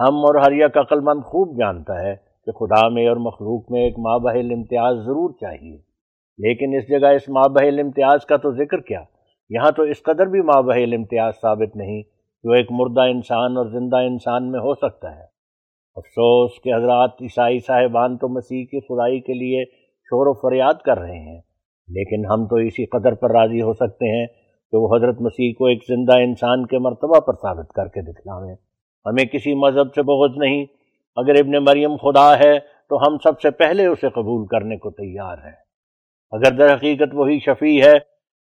ہم 0.00 0.16
اور 0.16 0.34
ہر 0.34 0.52
یک 0.52 0.78
عقل 0.78 1.00
مند 1.00 1.20
خوب 1.24 1.58
جانتا 1.58 2.00
ہے 2.00 2.16
کہ 2.46 2.52
خدا 2.52 2.88
میں 2.88 3.08
اور 3.08 3.16
مخلوق 3.16 3.70
میں 3.70 3.82
ایک 3.82 3.98
مابع 3.98 4.32
امتیاز 4.52 4.96
ضرور 4.96 5.30
چاہیے۔ 5.40 5.76
لیکن 6.38 6.74
اس 6.74 6.88
جگہ 6.88 7.08
اس 7.08 7.28
مابع 7.28 7.80
امتیاز 7.80 8.26
کا 8.26 8.36
تو 8.36 8.52
ذکر 8.52 8.80
کیا؟ 8.80 9.02
یہاں 9.50 9.70
تو 9.70 9.82
اس 9.82 10.02
قدر 10.02 10.26
بھی 10.26 10.40
مابع 10.40 10.74
امتیاز 10.94 11.34
ثابت 11.42 11.76
نہیں 11.76 12.02
جو 12.44 12.52
ایک 12.52 12.70
مردہ 12.70 13.00
انسان 13.00 13.56
اور 13.56 13.66
زندہ 13.66 13.96
انسان 13.96 14.50
میں 14.50 14.60
ہو 14.60 14.74
سکتا 14.74 15.16
ہے۔ 15.16 15.24
افسوس 15.96 16.60
کہ 16.62 16.74
حضرات 16.74 17.10
عیسائی 17.20 17.58
صاحبان 17.58 18.16
تو 18.16 18.28
مسیح 18.28 18.64
کی 18.64 18.80
خدائی 18.80 19.20
کے 19.20 19.34
لیے 19.34 19.64
شور 20.08 20.26
و 20.26 20.32
فریاد 20.32 20.80
کر 20.84 20.98
رہے 20.98 21.18
ہیں، 21.18 21.40
لیکن 21.88 22.26
ہم 22.26 22.46
تو 22.46 22.56
اسی 22.56 22.86
قدر 22.86 23.14
پر 23.14 23.30
راضی 23.30 23.62
ہو 23.62 23.72
سکتے 23.72 24.10
ہیں 24.10 24.26
کہ 24.26 24.76
وہ 24.76 24.96
حضرت 24.96 25.20
مسیح 25.20 25.52
کو 25.58 25.66
ایک 25.66 25.84
زندہ 25.88 26.18
انسان 26.18 26.66
کے 26.66 26.78
مرتبہ 26.78 27.20
پر 27.20 27.34
ثابت 27.34 27.72
کر 27.72 27.88
کے 27.88 28.02
دکھلاویں۔ 28.02 28.54
ہمیں 29.06 29.24
کسی 29.24 29.54
مذہب 29.54 29.94
سے 29.94 30.02
بغض 30.02 30.38
نہیں، 30.38 30.64
اگر 31.16 31.34
ابن 31.34 31.64
مریم 31.64 31.96
خدا 31.96 32.28
ہے 32.38 32.58
تو 32.90 32.96
ہم 32.96 33.16
سب 33.24 33.40
سے 33.40 33.50
پہلے 33.50 33.86
اسے 33.86 34.08
قبول 34.08 34.46
کرنے 34.46 34.76
کو 34.76 34.90
تیار 34.90 35.38
ہیں۔ 35.38 35.56
اگر 36.32 36.56
در 36.58 36.74
حقیقت 36.74 37.14
وہی 37.14 37.38
شفیع 37.38 37.82
ہے 37.84 37.98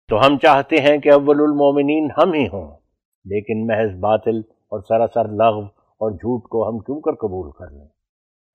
تو 0.10 0.20
ہم 0.20 0.38
چاہتے 0.38 0.78
ہیں 0.78 0.98
کہ 0.98 1.12
اول 1.12 1.42
المومنین 1.42 2.10
ہم 2.18 2.34
ہی 2.34 2.48
ہوں۔ 2.48 2.68
لیکن 3.28 3.68
محض 3.68 4.00
باطل 4.00 4.38
اور 4.48 4.80
سراسر 4.80 5.28
لغو 5.28 5.64
اور 5.76 6.12
جھوٹ 6.12 6.44
کو 6.44 6.70
ہم 6.70 6.80
کیوں 6.80 7.02
کر 7.02 7.12
قبول 7.12 7.52
کر 7.52 7.72
لیں؟ 7.72 7.88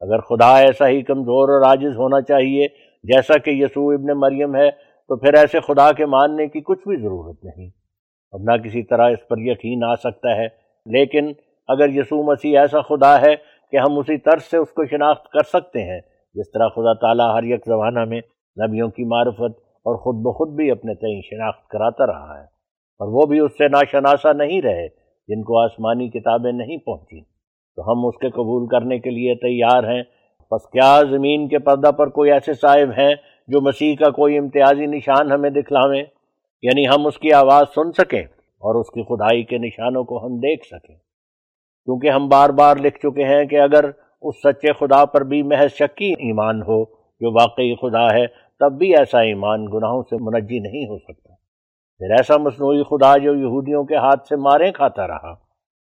اگر 0.01 0.20
خدا 0.20 0.59
ایسا 0.59 0.89
ہی 0.89 1.03
کمزور 1.03 1.49
اور 1.49 1.69
عاجز 1.69 1.97
ہونا 1.97 2.20
چاہیے 2.20 2.66
جیسا 3.05 3.39
کہ 3.39 3.51
یسوع 3.51 3.94
ابن 3.94 4.07
مریم 4.15 4.55
ہے، 4.55 4.70
تو 5.09 5.16
پھر 5.16 5.35
ایسے 5.35 5.61
خدا 5.61 5.93
کے 5.93 6.07
ماننے 6.07 6.47
کی 6.47 6.61
کچھ 6.61 6.89
بھی 6.89 6.97
ضرورت 6.97 7.44
نہیں۔ 7.44 7.70
اب 8.32 8.40
نہ 8.43 8.57
کسی 8.57 8.82
طرح 8.82 9.11
اس 9.11 9.28
پر 9.28 9.36
یقین 9.39 9.85
آ 9.85 9.94
سکتا 9.94 10.36
ہے، 10.36 10.47
لیکن 10.86 11.32
اگر 11.69 11.89
یسوع 11.89 12.23
مسیح 12.23 12.59
ایسا 12.59 12.81
خدا 12.81 13.20
ہے 13.20 13.35
کہ 13.70 13.77
ہم 13.77 13.99
اسی 13.99 14.19
طرز 14.19 14.43
سے 14.43 14.57
اس 14.57 14.70
کو 14.70 14.85
شناخت 14.85 15.24
کر 15.24 15.43
سکتے 15.43 15.82
ہیں، 15.82 16.01
جس 16.35 16.51
طرح 16.51 16.69
خدا 16.69 16.94
تعالیٰ 16.94 17.35
ہر 17.35 17.43
یک 17.43 17.66
زمانہ 17.66 18.05
میں 18.05 18.20
نبیوں 18.66 18.89
کی 18.89 19.05
معرفت 19.05 19.59
اور 19.59 19.97
خود 19.97 20.16
بخود 20.16 20.57
بھی 20.57 20.70
اپنے 20.70 20.94
تئیں 20.94 21.20
شناخت 21.20 21.69
کراتا 21.69 22.07
رہا 22.07 22.40
ہے۔ 22.40 22.51
اور 23.02 23.08
وہ 23.10 23.26
بھی 23.26 23.40
اس 23.40 23.52
سے 23.52 23.68
ناشناسا 23.68 24.32
نہیں 24.32 24.62
رہے 24.62 24.88
جن 25.28 25.42
کو 25.42 25.64
آسمانی 25.64 26.08
کتابیں 26.08 26.52
نہیں 26.52 26.76
پہنچی 26.76 27.20
تو 27.76 27.92
ہم 27.92 28.06
اس 28.06 28.14
کے 28.20 28.30
قبول 28.30 28.68
کرنے 28.68 28.98
کے 28.98 29.10
لیے 29.10 29.34
تیار 29.34 29.84
ہیں۔ 29.84 30.02
بس 30.50 30.66
کیا 30.68 31.02
زمین 31.10 31.48
کے 31.48 31.58
پردہ 31.58 31.90
پر 31.90 32.08
کوئی 32.08 32.32
ایسے 32.32 32.52
صاحب 32.52 33.00
ہیں 33.00 33.14
جو 33.48 33.60
مسیح 33.60 33.94
کا 33.94 34.10
کوئی 34.10 34.38
امتیازی 34.38 34.86
نشان 34.86 35.32
ہمیں 35.32 35.50
دکھلاویں؟ 35.50 36.02
یعنی 36.62 36.88
ہم 36.88 37.06
اس 37.06 37.18
کی 37.18 37.32
آواز 37.32 37.64
سن 37.74 37.92
سکیں 37.92 38.22
اور 38.60 38.80
اس 38.80 38.90
کی 38.90 39.02
خدائی 39.02 39.42
کے 39.42 39.58
نشانوں 39.58 40.04
کو 40.04 40.26
ہم 40.26 40.36
دیکھ 40.36 40.66
سکیں۔ 40.66 40.96
کیونکہ 41.84 42.10
ہم 42.10 42.28
بار 42.28 42.50
بار 42.50 42.76
لکھ 42.76 42.98
چکے 42.98 43.24
ہیں 43.24 43.44
کہ 43.44 43.60
اگر 43.60 43.84
اس 44.22 44.34
سچے 44.36 44.72
خدا 44.72 45.04
پر 45.04 45.20
بھی 45.20 45.42
محض 45.42 45.70
شکی 45.70 46.12
ایمان 46.12 46.62
ہو، 46.62 46.84
جو 47.20 47.32
واقعی 47.32 47.74
خدا 47.74 48.14
ہے، 48.14 48.26
تب 48.60 48.72
بھی 48.78 48.96
ایسا 48.96 49.20
ایمان 49.20 49.64
گناہوں 49.64 50.02
سے 50.02 50.16
منجی 50.20 50.58
نہیں 50.58 50.88
ہو 50.88 50.98
سکتا۔ 50.98 51.31
پھر 52.02 52.10
ایسا 52.10 52.36
مصنوعی 52.36 52.82
خدا 52.82 53.16
جو 53.16 53.34
یہودیوں 53.34 53.84
کے 53.84 53.96
ہاتھ 53.96 54.26
سے 54.28 54.36
مارے 54.36 54.72
کھاتا 54.72 55.06
رہا، 55.06 55.34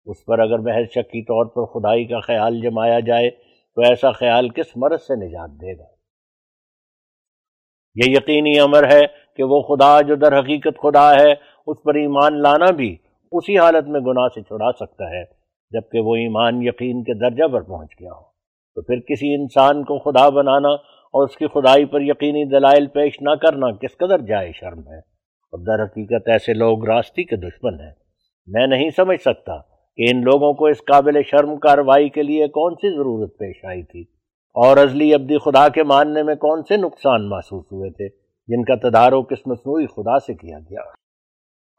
اس 0.07 0.25
پر 0.25 0.39
اگر 0.39 0.59
محض 0.59 0.87
شکی 0.95 1.23
طور 1.23 1.47
پر 1.47 1.65
خدائی 1.65 2.05
کا 2.05 2.21
خیال 2.21 2.61
جمایا 2.61 3.01
جائے، 3.01 3.31
تو 3.75 3.81
ایسا 3.81 4.13
خیال 4.13 4.49
کس 4.49 4.77
مرض 4.77 5.01
سے 5.01 5.27
نجات 5.27 5.51
دے 5.51 5.79
گا؟ 5.79 5.85
یہ 7.95 8.11
یقینی 8.11 8.61
امر 8.61 8.91
ہے 8.93 9.01
کہ 9.37 9.43
وہ 9.43 9.63
خدا 9.63 10.01
جو 10.01 10.15
در 10.15 10.39
حقیقت 10.39 10.79
خدا 10.83 11.15
ہے، 11.15 11.33
اس 11.67 11.83
پر 11.83 11.95
ایمان 11.95 12.43
لانا 12.43 12.71
بھی 12.71 12.97
اسی 13.33 13.59
حالت 13.59 13.89
میں 13.89 14.01
گناہ 14.01 14.29
سے 14.35 14.43
چھڑا 14.43 14.73
سکتا 14.73 15.11
ہے، 15.11 15.25
جبکہ 15.71 16.01
وہ 16.01 16.17
ایمان 16.17 16.63
یقین 16.63 17.03
کے 17.03 17.15
درجہ 17.15 17.53
پر 17.53 17.63
پہنچ 17.63 17.91
گیا 18.01 18.13
ہو۔ 18.13 18.23
تو 18.75 18.83
پھر 18.83 19.01
کسی 19.01 19.35
انسان 19.35 19.85
کو 19.85 19.99
خدا 19.99 20.29
بنانا 20.29 20.73
اور 21.15 21.29
اس 21.29 21.37
کی 21.37 21.47
خدائی 21.47 21.85
پر 21.85 22.01
یقینی 22.01 22.45
دلائل 22.45 22.87
پیش 22.87 23.23
نہ 23.23 23.31
کرنا 23.31 23.71
کس 23.71 23.97
قدر 23.97 24.19
جائے 24.19 24.53
شرم 24.53 24.79
ہے؟ 24.79 25.10
اور 25.53 25.59
در 25.59 25.85
حقیقت 25.85 26.29
ایسے 26.29 26.55
لوگ 26.55 26.85
راستی 26.85 27.25
کے 27.25 27.37
دشمن 27.37 27.81
ہیں۔ 27.81 27.93
میں 28.47 28.67
نہیں 28.67 28.91
سمجھ 28.97 29.21
سکتا 29.21 29.59
کہ 29.97 30.05
ان 30.11 30.21
لوگوں 30.21 30.53
کو 30.53 30.67
اس 30.67 30.79
قابل 30.79 31.23
شرم 31.23 31.57
کاروائی 31.57 32.09
کے 32.09 32.23
لیے 32.23 32.49
کون 32.49 32.75
سی 32.75 32.97
ضرورت 32.97 33.39
پیش 33.39 33.65
آئی 33.65 33.83
تھی۔ 33.83 34.03
اور 34.55 34.77
ازلی 34.77 35.15
ابدی 35.15 35.39
خدا 35.39 35.69
کے 35.69 35.83
ماننے 35.83 36.23
میں 36.23 36.35
کون 36.35 36.63
سے 36.63 36.77
نقصان 36.77 37.29
محسوس 37.29 37.65
ہوئے 37.73 37.91
تھے 37.91 38.09
جن 38.49 38.65
کا 38.65 38.89
تدارک 38.89 39.33
اس 39.33 39.47
مصنوعی 39.47 39.87
خدا 39.87 40.19
سے 40.19 40.35
کیا 40.35 40.59
گیا؟ 40.59 40.81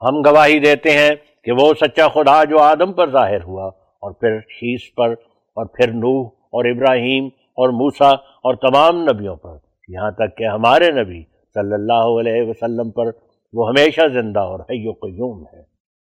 ہم 0.01 0.21
گواہی 0.21 0.59
دیتے 0.59 0.91
ہیں 0.91 1.09
کہ 1.43 1.51
وہ 1.51 1.73
سچا 1.73 2.07
خدا 2.07 2.43
جو 2.43 2.59
آدم 2.59 2.93
پر 2.93 3.11
ظاہر 3.11 3.43
ہوا 3.43 3.65
اور 3.67 4.11
پھر 4.11 4.39
شیش 4.39 4.93
پر 4.95 5.09
اور 5.55 5.65
پھر 5.65 5.91
نوح 5.91 6.27
اور 6.27 6.65
ابراہیم 6.65 7.25
اور 7.25 7.69
موسا 7.69 8.09
اور 8.09 8.53
تمام 8.55 9.03
نبیوں 9.03 9.35
پر۔ 9.35 9.57
یہاں 9.87 10.11
تک 10.11 10.37
کہ 10.37 10.43
ہمارے 10.43 10.91
نبی 10.91 11.23
صلی 11.53 11.73
اللہ 11.73 12.19
علیہ 12.19 12.49
وسلم 12.49 12.91
پر 12.91 13.11
وہ 13.53 13.69
ہمیشہ 13.69 14.07
زندہ 14.13 14.39
اور 14.39 14.59
حی 14.59 14.87
و 14.87 14.91
قیوم 14.91 15.43
ہے۔ 15.53 15.59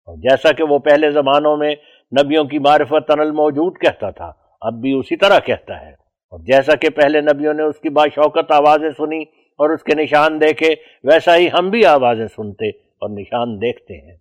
اور 0.06 0.16
جیسا 0.16 0.52
کہ 0.52 0.64
وہ 0.64 0.78
پہلے 0.78 1.10
زمانوں 1.10 1.56
میں 1.56 1.74
نبیوں 2.22 2.44
کی 2.44 2.58
معرفت 2.58 3.08
تنل 3.08 3.30
موجود 3.30 3.78
کہتا 3.78 4.10
تھا، 4.10 4.32
اب 4.60 4.72
بھی 4.72 4.92
اسی 4.92 5.16
طرح 5.16 5.38
کہتا 5.38 5.80
ہے۔ 5.80 5.92
اور 6.30 6.40
جیسا 6.40 6.74
کہ 6.74 6.90
پہلے 6.90 7.20
نبیوں 7.20 7.54
نے 7.54 7.62
اس 7.62 7.78
کی 7.78 7.88
باشوقت 7.88 8.52
آوازیں 8.52 8.90
سنی 8.90 9.22
اور 9.58 9.70
اس 9.70 9.82
کے 9.82 10.02
نشان 10.02 10.40
دیکھے، 10.40 10.74
ویسا 11.04 11.36
ہی 11.36 11.48
ہم 11.58 11.70
بھی 11.70 11.86
آوازیں 11.86 12.26
سنتے 12.26 12.68
اور 12.68 13.10
نشان 13.10 13.60
دیکھتے 13.60 14.06
ہیں۔ 14.06 14.16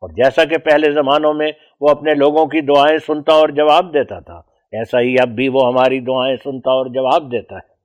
اور 0.00 0.08
جیسا 0.08 0.44
کہ 0.44 0.58
پہلے 0.58 0.90
زمانوں 0.90 1.34
میں 1.34 1.52
وہ 1.80 1.88
اپنے 1.88 2.14
لوگوں 2.14 2.46
کی 2.46 2.60
دعائیں 2.60 2.98
سنتا 2.98 3.32
اور 3.32 3.48
جواب 3.48 3.94
دیتا 3.94 4.20
تھا، 4.20 4.42
ایسا 4.72 5.00
ہی 5.00 5.16
اب 5.22 5.28
بھی 5.28 5.48
وہ 5.48 5.66
ہماری 5.66 6.00
دعائیں 6.00 6.36
سنتا 6.36 6.70
اور 6.70 6.86
جواب 6.86 7.32
دیتا 7.32 7.54
ہے۔ 7.54 7.76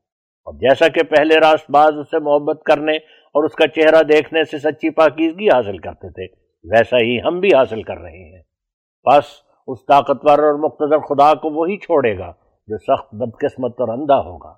اور 0.46 0.54
جیسا 0.54 0.88
کہ 0.88 1.04
پہلے 1.04 1.36
راست 1.36 1.72
باز 1.72 1.98
اس 1.98 2.12
سے 2.12 2.20
محبت 2.20 2.64
کرنے 2.64 2.98
اور 3.34 3.44
اس 3.44 3.54
کا 3.54 3.68
چہرہ 3.68 4.04
دیکھنے 4.04 4.44
سے 4.44 4.58
سچی 4.58 4.90
پاکیزگی 4.90 5.48
حاصل 5.48 5.78
کرتے 5.78 6.10
تھے، 6.10 6.36
ویسا 6.72 6.98
ہی 6.98 7.18
ہم 7.22 7.40
بھی 7.40 7.48
حاصل 7.48 7.84
کر 7.84 7.98
رہے 7.98 8.36
ہیں۔ 8.36 8.42
بس، 9.06 9.24
اس 9.68 9.86
طاقتور 9.86 10.40
اور 10.40 10.60
مقتدر 10.60 11.00
خدا 11.00 11.34
کو 11.34 11.50
وہی 11.50 11.78
چھوڑے 11.78 12.18
گا 12.18 12.32
جو 12.68 12.78
سخت 12.78 13.16
بدقسمت 13.16 13.72
اور 13.72 13.88
اندھا 13.88 14.20
ہوگا۔ 14.20 14.54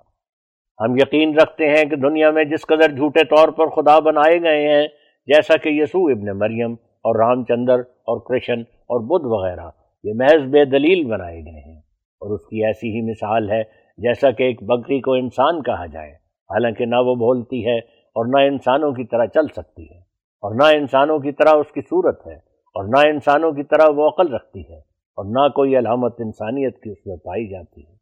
ہم 0.80 0.96
یقین 0.96 1.38
رکھتے 1.38 1.68
ہیں 1.68 1.84
کہ 1.84 1.96
دنیا 1.96 2.30
میں 2.30 2.44
جس 2.44 2.66
قدر 2.66 2.88
جھوٹے 2.88 3.24
طور 3.24 3.48
پر 3.48 3.66
خدا 3.66 3.98
بنائے 3.98 4.42
گئے 4.42 4.68
ہیں، 4.68 4.88
جیسا 5.26 5.56
کہ 5.56 5.68
یسوع 5.68 6.10
ابن 6.10 6.38
مریم 6.38 6.72
اور 6.72 7.18
رام 7.18 7.44
چندر 7.44 7.78
اور 7.80 8.20
کرشن 8.20 8.60
اور 8.60 9.00
بدھ 9.00 9.26
وغیرہ، 9.26 9.70
یہ 10.04 10.12
محض 10.14 10.50
بے 10.50 10.64
دلیل 10.64 11.04
بنائے 11.04 11.40
گئے 11.40 11.72
ہیں۔ 11.72 11.78
اور 12.14 12.34
اس 12.34 12.40
کی 12.40 12.66
ایسی 12.66 12.88
ہی 12.88 13.10
مثال 13.10 13.50
ہے، 13.50 13.62
جیسا 13.98 14.30
کہ 14.30 14.42
ایک 14.42 14.62
بکری 14.62 15.00
کو 15.00 15.12
انسان 15.12 15.62
کہا 15.62 15.86
جائے، 15.86 16.10
حالانکہ 16.50 16.84
نہ 16.84 16.96
وہ 16.96 17.14
بولتی 17.14 17.66
ہے 17.66 17.93
اور 18.16 18.26
نہ 18.28 18.40
انسانوں 18.46 18.90
کی 18.92 19.04
طرح 19.06 19.26
چل 19.34 19.46
سکتی 19.52 19.84
ہے، 19.84 19.98
اور 20.42 20.54
نہ 20.54 20.66
انسانوں 20.76 21.18
کی 21.18 21.32
طرح 21.32 21.58
اس 21.58 21.72
کی 21.72 21.80
صورت 21.80 22.26
ہے، 22.26 22.34
اور 22.76 22.84
نہ 22.88 23.06
انسانوں 23.08 23.50
کی 23.52 23.62
طرح 23.64 23.90
وہ 23.96 24.08
عقل 24.08 24.32
رکھتی 24.34 24.60
ہے، 24.60 24.78
اور 25.18 25.24
نہ 25.26 25.48
کوئی 25.48 25.76
علامت 25.78 26.20
انسانیت 26.20 26.82
کی 26.82 26.90
اس 26.90 27.06
میں 27.06 27.16
پائی 27.24 27.46
جاتی 27.48 27.80
ہے۔ 27.82 27.92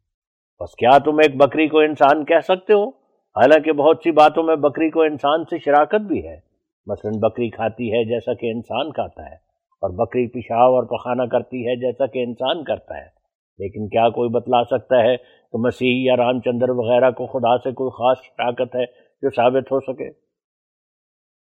بس 0.61 0.75
کیا 0.75 0.97
تم 1.05 1.19
ایک 1.19 1.37
بکری 1.37 1.67
کو 1.67 1.79
انسان 1.79 2.23
کہہ 2.25 2.43
سکتے 2.43 2.73
ہو؟ 2.73 2.87
حالانکہ 3.35 3.71
بہت 3.73 4.01
سی 4.03 4.11
باتوں 4.11 4.43
میں 4.43 4.55
بکری 4.61 4.89
کو 4.89 5.01
انسان 5.01 5.43
سے 5.49 5.57
شراکت 5.59 6.01
بھی 6.07 6.25
ہے۔ 6.27 6.35
مثلا 6.87 7.11
بکری 7.19 7.49
کھاتی 7.49 7.91
ہے 7.91 8.03
جیسا 8.05 8.33
کہ 8.33 8.51
انسان 8.51 8.91
کھاتا 8.91 9.25
ہے، 9.25 9.35
اور 9.81 9.89
بکری 9.97 10.27
پیشاب 10.27 10.73
اور 10.73 10.83
پخانہ 10.89 11.25
کرتی 11.31 11.67
ہے 11.67 11.75
جیسا 11.81 12.05
کہ 12.05 12.23
انسان 12.23 12.63
کرتا 12.63 12.97
ہے۔ 12.97 13.07
لیکن 13.59 13.87
کیا 13.89 14.07
کوئی 14.09 14.29
بتلا 14.29 14.63
سکتا 14.67 14.99
ہے 15.03 15.15
کہ 15.17 15.57
مسیح 15.57 15.95
یا 16.01 16.15
رام 16.17 16.39
چندر 16.41 16.69
وغیرہ 16.75 17.09
کو 17.11 17.25
خدا 17.27 17.57
سے 17.57 17.71
کوئی 17.71 17.91
خاص 17.97 18.23
شراکت 18.25 18.75
ہے 18.75 18.85
جو 19.23 19.29
ثابت 19.29 19.71
ہو 19.71 19.79
سکے۔ 19.79 20.09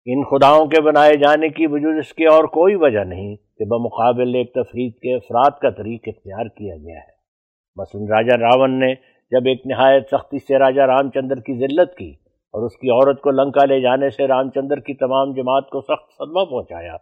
ان 0.07 0.23
خداؤں 0.23 0.65
کے 0.65 0.81
بنائے 0.81 1.13
جانے 1.13 1.49
کی 1.49 1.67
وجود 1.67 1.97
اس 1.97 2.13
کی 2.13 2.25
اور 2.25 2.43
کوئی 2.43 2.75
وجہ 2.75 3.03
نہیں 3.03 3.35
کہ 3.57 3.65
بمقابل 3.65 4.35
ایک 4.35 4.53
تفریح 4.53 4.89
کے 5.01 5.15
افراد 5.15 5.59
کا 5.61 5.69
طریق 5.69 6.07
اختیار 6.07 6.45
کیا 6.45 6.75
گیا 6.75 6.99
ہے۔ 6.99 7.15
مثلا 7.77 8.15
راجہ 8.15 8.35
راون 8.35 8.79
نے 8.79 8.93
جب 9.31 9.47
ایک 9.47 9.65
نہایت 9.65 10.07
سختی 10.11 10.39
سے 10.39 10.59
راجہ 10.59 10.81
رام 10.81 11.09
چندر 11.09 11.39
کی 11.39 11.53
ذلت 11.57 11.95
کی 11.97 12.09
اور 12.53 12.65
اس 12.65 12.77
کی 12.77 12.89
عورت 12.89 13.21
کو 13.21 13.31
لنکا 13.31 13.65
لے 13.65 13.79
جانے 13.81 14.09
سے 14.09 14.27
رام 14.27 14.49
چندر 14.49 14.79
کی 14.79 14.93
تمام 14.93 15.33
جماعت 15.33 15.69
کو 15.69 15.81
سخت 15.81 16.13
صدمہ 16.13 16.43
پہنچایا 16.45 16.95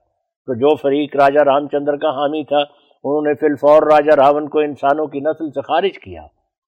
تو 0.48 0.54
جو 0.54 0.76
فریق 0.76 1.16
راجہ 1.16 1.40
رام 1.40 1.68
چندر 1.68 1.98
کا 1.98 2.10
حامی 2.10 2.44
تھا، 2.44 2.58
انہوں 2.58 3.22
نے 3.22 3.34
فی 3.34 3.46
الفور 3.46 3.84
راجہ 3.84 4.16
راون 4.16 4.48
کو 4.50 4.60
انسانوں 4.60 5.08
کی 5.08 5.20
نسل 5.20 5.52
سے 5.52 5.62
خارج 5.62 6.00
کیا 6.00 6.22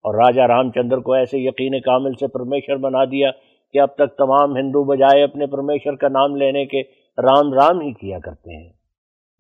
اور 0.06 0.16
راجہ 0.16 0.42
رام 0.42 0.72
چندر 0.72 0.98
کو 0.98 1.14
ایسے 1.14 1.38
یقین 1.40 1.80
کامل 1.82 2.14
سے 2.14 2.28
پرمیشر 2.28 2.78
بنا 2.78 3.04
دیا 3.06 3.32
کہ 3.74 3.82
اب 3.82 3.90
تک 3.96 4.18
تمام 4.18 4.58
ہندو 4.58 4.84
بجائے 4.84 5.24
اپنے 5.24 5.46
پرمیشر 5.46 5.96
کا 5.96 6.08
نام 6.08 6.36
لینے 6.36 6.66
کے 6.66 6.82
رام 7.18 7.54
رام 7.54 7.82
ہی 7.82 7.94
کیا 7.94 8.20
کرتے 8.20 8.64
ہیں۔ 8.64 8.74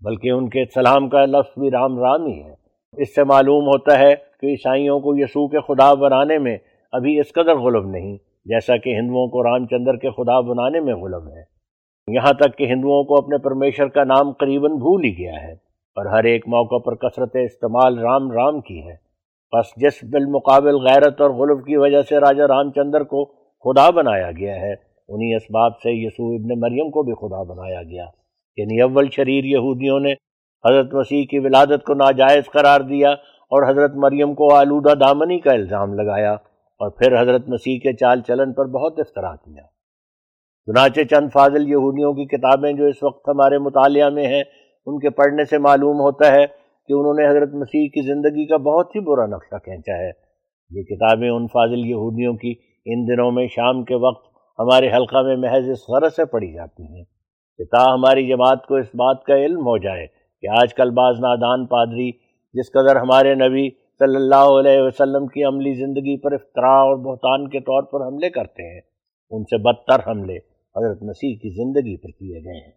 بلکہ 0.01 0.29
ان 0.29 0.49
کے 0.49 0.63
سلام 0.73 1.09
کا 1.09 1.25
لفظ 1.25 1.59
بھی 1.59 1.71
رام 1.71 1.99
رام 1.99 2.25
ہی 2.25 2.43
ہے۔ 2.43 2.53
اس 2.97 3.15
سے 3.15 3.23
معلوم 3.23 3.63
ہوتا 3.65 3.99
ہے 3.99 4.15
کہ 4.41 4.45
عیسائیوں 4.45 4.99
کو 4.99 5.13
یسوع 5.15 5.47
کے 5.47 5.57
خدا 5.59 5.93
بنانے 5.93 6.37
میں 6.37 6.57
ابھی 6.91 7.19
اس 7.19 7.33
قدر 7.33 7.55
غلب 7.55 7.87
نہیں، 7.87 8.17
جیسا 8.45 8.77
کہ 8.77 8.89
ہندوؤں 8.89 9.27
کو 9.27 9.43
رام 9.43 9.67
چندر 9.67 9.95
کے 9.95 10.09
خدا 10.09 10.39
بنانے 10.39 10.79
میں 10.79 10.93
غلب 10.93 11.27
ہے۔ 11.27 11.57
یہاں 12.07 12.33
تک 12.33 12.57
کہ 12.57 12.63
ہندوؤں 12.63 13.03
کو 13.03 13.17
اپنے 13.17 13.37
پرمیشر 13.37 13.87
کا 13.87 14.03
نام 14.03 14.31
قریباً 14.31 14.71
بھول 14.71 15.03
ہی 15.03 15.17
گیا 15.17 15.43
ہے 15.43 15.51
اور 15.95 16.05
ہر 16.05 16.23
ایک 16.23 16.47
موقع 16.47 16.77
پر 16.77 16.95
کثرت 16.95 17.35
استعمال 17.35 17.99
رام 17.99 18.31
رام 18.31 18.61
کی 18.61 18.87
ہے۔ 18.87 19.07
بس 19.57 19.65
جس 19.77 20.03
بالمقابل 20.03 20.75
غیرت 20.75 21.21
اور 21.21 21.29
غلب 21.29 21.65
کی 21.65 21.77
وجہ 21.77 22.01
سے 22.01 22.17
راجہ 22.17 22.43
رام 22.43 22.71
چندر 22.71 23.03
کو 23.03 23.36
خدا 23.63 23.89
بنایا 23.89 24.31
گیا 24.31 24.55
ہے۔ 24.55 24.73
انہی 25.09 25.35
اسباب 25.35 25.71
سے 25.71 26.05
یسوع 26.05 26.35
ابن 26.35 26.59
مریم 26.59 26.91
کو 26.91 27.03
بھی 27.03 27.13
خدا 27.13 27.43
بنایا 27.43 27.83
گیا۔ 27.83 28.05
یعنی 28.57 28.81
اول 28.81 29.09
شریر 29.09 29.43
یہودیوں 29.43 29.99
نے 29.99 30.13
حضرت 30.69 30.93
مسیح 30.93 31.25
کی 31.25 31.39
ولادت 31.39 31.83
کو 31.85 31.93
ناجائز 31.93 32.45
قرار 32.45 32.81
دیا 32.81 33.09
اور 33.49 33.69
حضرت 33.69 33.91
مریم 33.95 34.33
کو 34.33 34.53
آلودہ 34.53 34.93
دامنی 34.93 35.39
کا 35.39 35.51
الزام 35.51 35.93
لگایا 35.93 36.33
اور 36.79 36.89
پھر 36.89 37.21
حضرت 37.21 37.49
مسیح 37.49 37.79
کے 37.79 37.93
چال 37.93 38.21
چلن 38.21 38.53
پر 38.53 38.65
بہت 38.65 38.99
افطرا 38.99 39.35
کیا۔ 39.35 39.63
چنانچہ 40.65 41.01
چند 41.01 41.29
فاضل 41.33 41.67
یہودیوں 41.67 42.13
کی 42.13 42.25
کتابیں 42.25 42.73
جو 42.73 42.85
اس 42.85 43.03
وقت 43.03 43.29
ہمارے 43.29 43.57
مطالعہ 43.57 44.09
میں 44.09 44.27
ہیں، 44.27 44.43
ان 44.85 44.99
کے 44.99 45.09
پڑھنے 45.09 45.45
سے 45.45 45.57
معلوم 45.57 45.99
ہوتا 45.99 46.31
ہے 46.31 46.45
کہ 46.87 46.93
انہوں 46.93 47.13
نے 47.13 47.27
حضرت 47.27 47.53
مسیح 47.53 47.87
کی 47.87 48.01
زندگی 48.01 48.45
کا 48.45 48.57
بہت 48.57 48.95
ہی 48.95 48.99
برا 48.99 49.25
نقشہ 49.25 49.55
کھینچا 49.55 49.97
ہے۔ 49.97 50.11
یہ 50.69 50.83
کتابیں 50.83 51.29
ان 51.29 51.47
فاضل 51.47 51.85
یہودیوں 51.85 52.33
کی 52.33 52.66
ان 52.89 53.07
دنوں 53.07 53.31
میں 53.31 53.47
شام 53.47 53.83
کے 53.83 53.95
وقت 53.95 54.25
ہمارے 54.59 54.91
حلقہ 54.91 55.21
میں 55.21 55.35
محض 55.35 55.69
اس 55.69 55.89
غرض 55.89 56.15
سے 56.15 56.25
پڑھی 56.25 56.53
جاتی 56.53 56.83
ہیں 56.83 57.03
کہ 57.57 57.63
تا 57.63 57.93
ہماری 57.93 58.27
جماعت 58.27 58.65
کو 58.65 58.75
اس 58.75 58.87
بات 58.87 59.23
کا 59.23 59.35
علم 59.35 59.59
ہو 59.59 59.77
جائے 59.77 60.07
کہ 60.41 60.47
آج 60.61 60.73
کل 60.73 60.89
بعض 60.89 61.19
نادان 61.19 61.65
پادری 61.65 62.11
جس 62.53 62.71
قدر 62.71 62.95
ہمارے 62.95 63.35
نبی 63.35 63.69
صلی 63.99 64.15
اللہ 64.15 64.49
علیہ 64.59 64.81
وسلم 64.81 65.27
کی 65.27 65.43
عملی 65.43 65.73
زندگی 65.73 66.17
پر 66.21 66.31
افطراء 66.31 66.79
اور 66.79 66.95
بہتان 66.95 67.49
کے 67.49 67.59
طور 67.59 67.83
پر 67.83 68.07
حملے 68.07 68.29
کرتے 68.29 68.73
ہیں، 68.73 68.81
ان 69.29 69.43
سے 69.43 69.57
بدتر 69.57 70.11
حملے 70.11 70.37
حضرت 70.75 71.03
مسیح 71.03 71.35
کی 71.35 71.49
زندگی 71.49 71.97
پر 71.97 72.09
کیے 72.09 72.43
گئے 72.43 72.65
ہیں۔ 72.65 72.71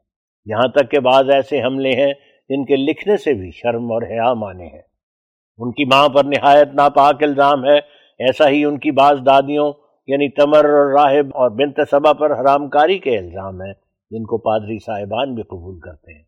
یہاں 0.47 0.69
تک 0.69 0.91
کہ 0.91 1.01
بعض 1.01 1.31
ایسے 1.31 1.62
حملے 1.62 1.91
ہیں 1.91 2.12
جن 2.49 2.65
کے 2.65 2.77
لکھنے 2.77 3.16
سے 3.16 3.35
بھی 3.35 3.51
شرم 3.51 3.93
اور 3.93 4.03
حیا 4.03 4.32
مانے 4.35 4.66
ہیں۔ 4.66 4.82
ان 5.59 5.73
کی 5.73 5.85
ماں 5.85 6.09
پر 6.09 6.24
نہایت 6.24 6.69
ناپاک 6.74 7.23
الزام 7.23 7.65
ہے، 7.65 7.77
ایسا 8.19 8.49
ہی 8.49 8.65
ان 8.65 8.78
کی 8.78 8.91
بعض 8.91 9.19
دادیوں 9.27 9.73
یعنی 10.06 10.31
تمر 10.31 10.64
اور 10.64 10.93
راہب 10.93 11.27
اور 11.27 11.51
بنت 11.51 11.81
صبا 11.90 12.12
پر 12.12 12.40
حرام 12.40 12.68
کاری 12.68 12.98
کے 12.98 13.18
الزام 13.18 13.60
ہیں، 13.60 13.72
جن 14.10 14.24
کو 14.24 14.39
پادری 14.39 14.78
صاحبان 14.78 15.35
بھی 15.35 15.43
قبول 15.43 15.81
کرتے 15.81 16.14
ہیں۔ 16.14 16.22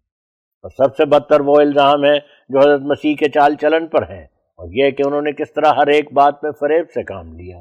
اور 0.62 0.70
سب 0.70 0.96
سے 0.96 1.04
بدتر 1.04 1.40
وہ 1.40 1.54
الزام 1.60 2.04
ہے 2.04 2.18
جو 2.48 2.58
حضرت 2.58 2.80
مسیح 2.80 3.14
کے 3.14 3.28
چال 3.28 3.54
چلن 3.54 3.86
پر 3.86 4.02
ہیں۔ 4.02 4.24
اور 4.52 4.68
یہ 4.72 4.90
کہ 4.90 5.02
انہوں 5.06 5.22
نے 5.22 5.32
کس 5.32 5.52
طرح 5.52 5.72
ہر 5.76 5.86
ایک 5.86 6.12
بات 6.12 6.44
میں 6.44 6.50
فریب 6.60 6.90
سے 6.94 7.02
کام 7.02 7.32
لیا۔ 7.32 7.58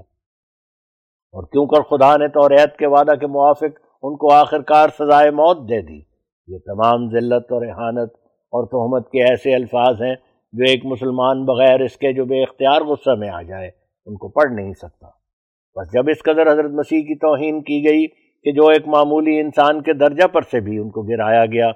اور 1.32 1.44
کیوں 1.44 1.66
کر 1.66 1.82
خدا 1.82 2.18
نے 2.18 2.28
تو 2.28 2.50
ریت 2.50 2.78
کے 2.78 2.88
وعدہ 2.88 3.12
کے 3.12 3.28
موافق 3.28 3.80
ان 4.04 4.18
کو 4.18 4.34
آخر 4.34 4.62
کار 4.62 4.90
سزائے 5.00 5.32
موت 5.32 5.70
دے 5.70 5.82
دی؟ 5.82 6.02
یہ 6.48 6.58
تمام 6.66 7.10
ذلت 7.10 7.52
اور 7.52 7.66
احانت 7.66 8.14
اور 8.24 8.66
تہمت 8.66 9.12
کے 9.12 9.24
ایسے 9.24 9.56
الفاظ 9.56 10.02
ہیں 10.02 10.16
جو 10.52 10.64
ایک 10.68 10.86
مسلمان 10.86 11.46
بغیر 11.46 11.80
اس 11.80 11.98
کے 11.98 12.14
جو 12.14 12.26
بے 12.26 12.44
اختیار 12.44 12.82
غصہ 12.82 13.16
میں 13.18 13.30
آ 13.30 13.42
جائے، 13.42 13.72
ان 14.06 14.18
کو 14.18 14.30
پڑھ 14.30 14.52
نہیں 14.52 14.74
سکتا۔ 14.74 15.21
بس 15.76 15.94
جب 15.94 16.10
اس 16.10 16.24
قدر 16.24 16.52
حضرت 16.52 16.72
مسیح 16.72 17.02
کی 17.02 17.16
توہین 17.16 17.62
کی 17.62 17.84
گئی 17.90 18.08
کہ 18.46 18.52
جو 18.52 18.68
ایک 18.68 18.88
معمولی 18.88 19.40
انسان 19.40 19.82
کے 19.82 19.94
درجہ 19.94 20.28
پر 20.28 20.42
سے 20.42 20.60
بھی 20.60 20.78
ان 20.78 20.90
کو 20.90 21.02
گرایا 21.02 21.46
گیا، 21.46 21.72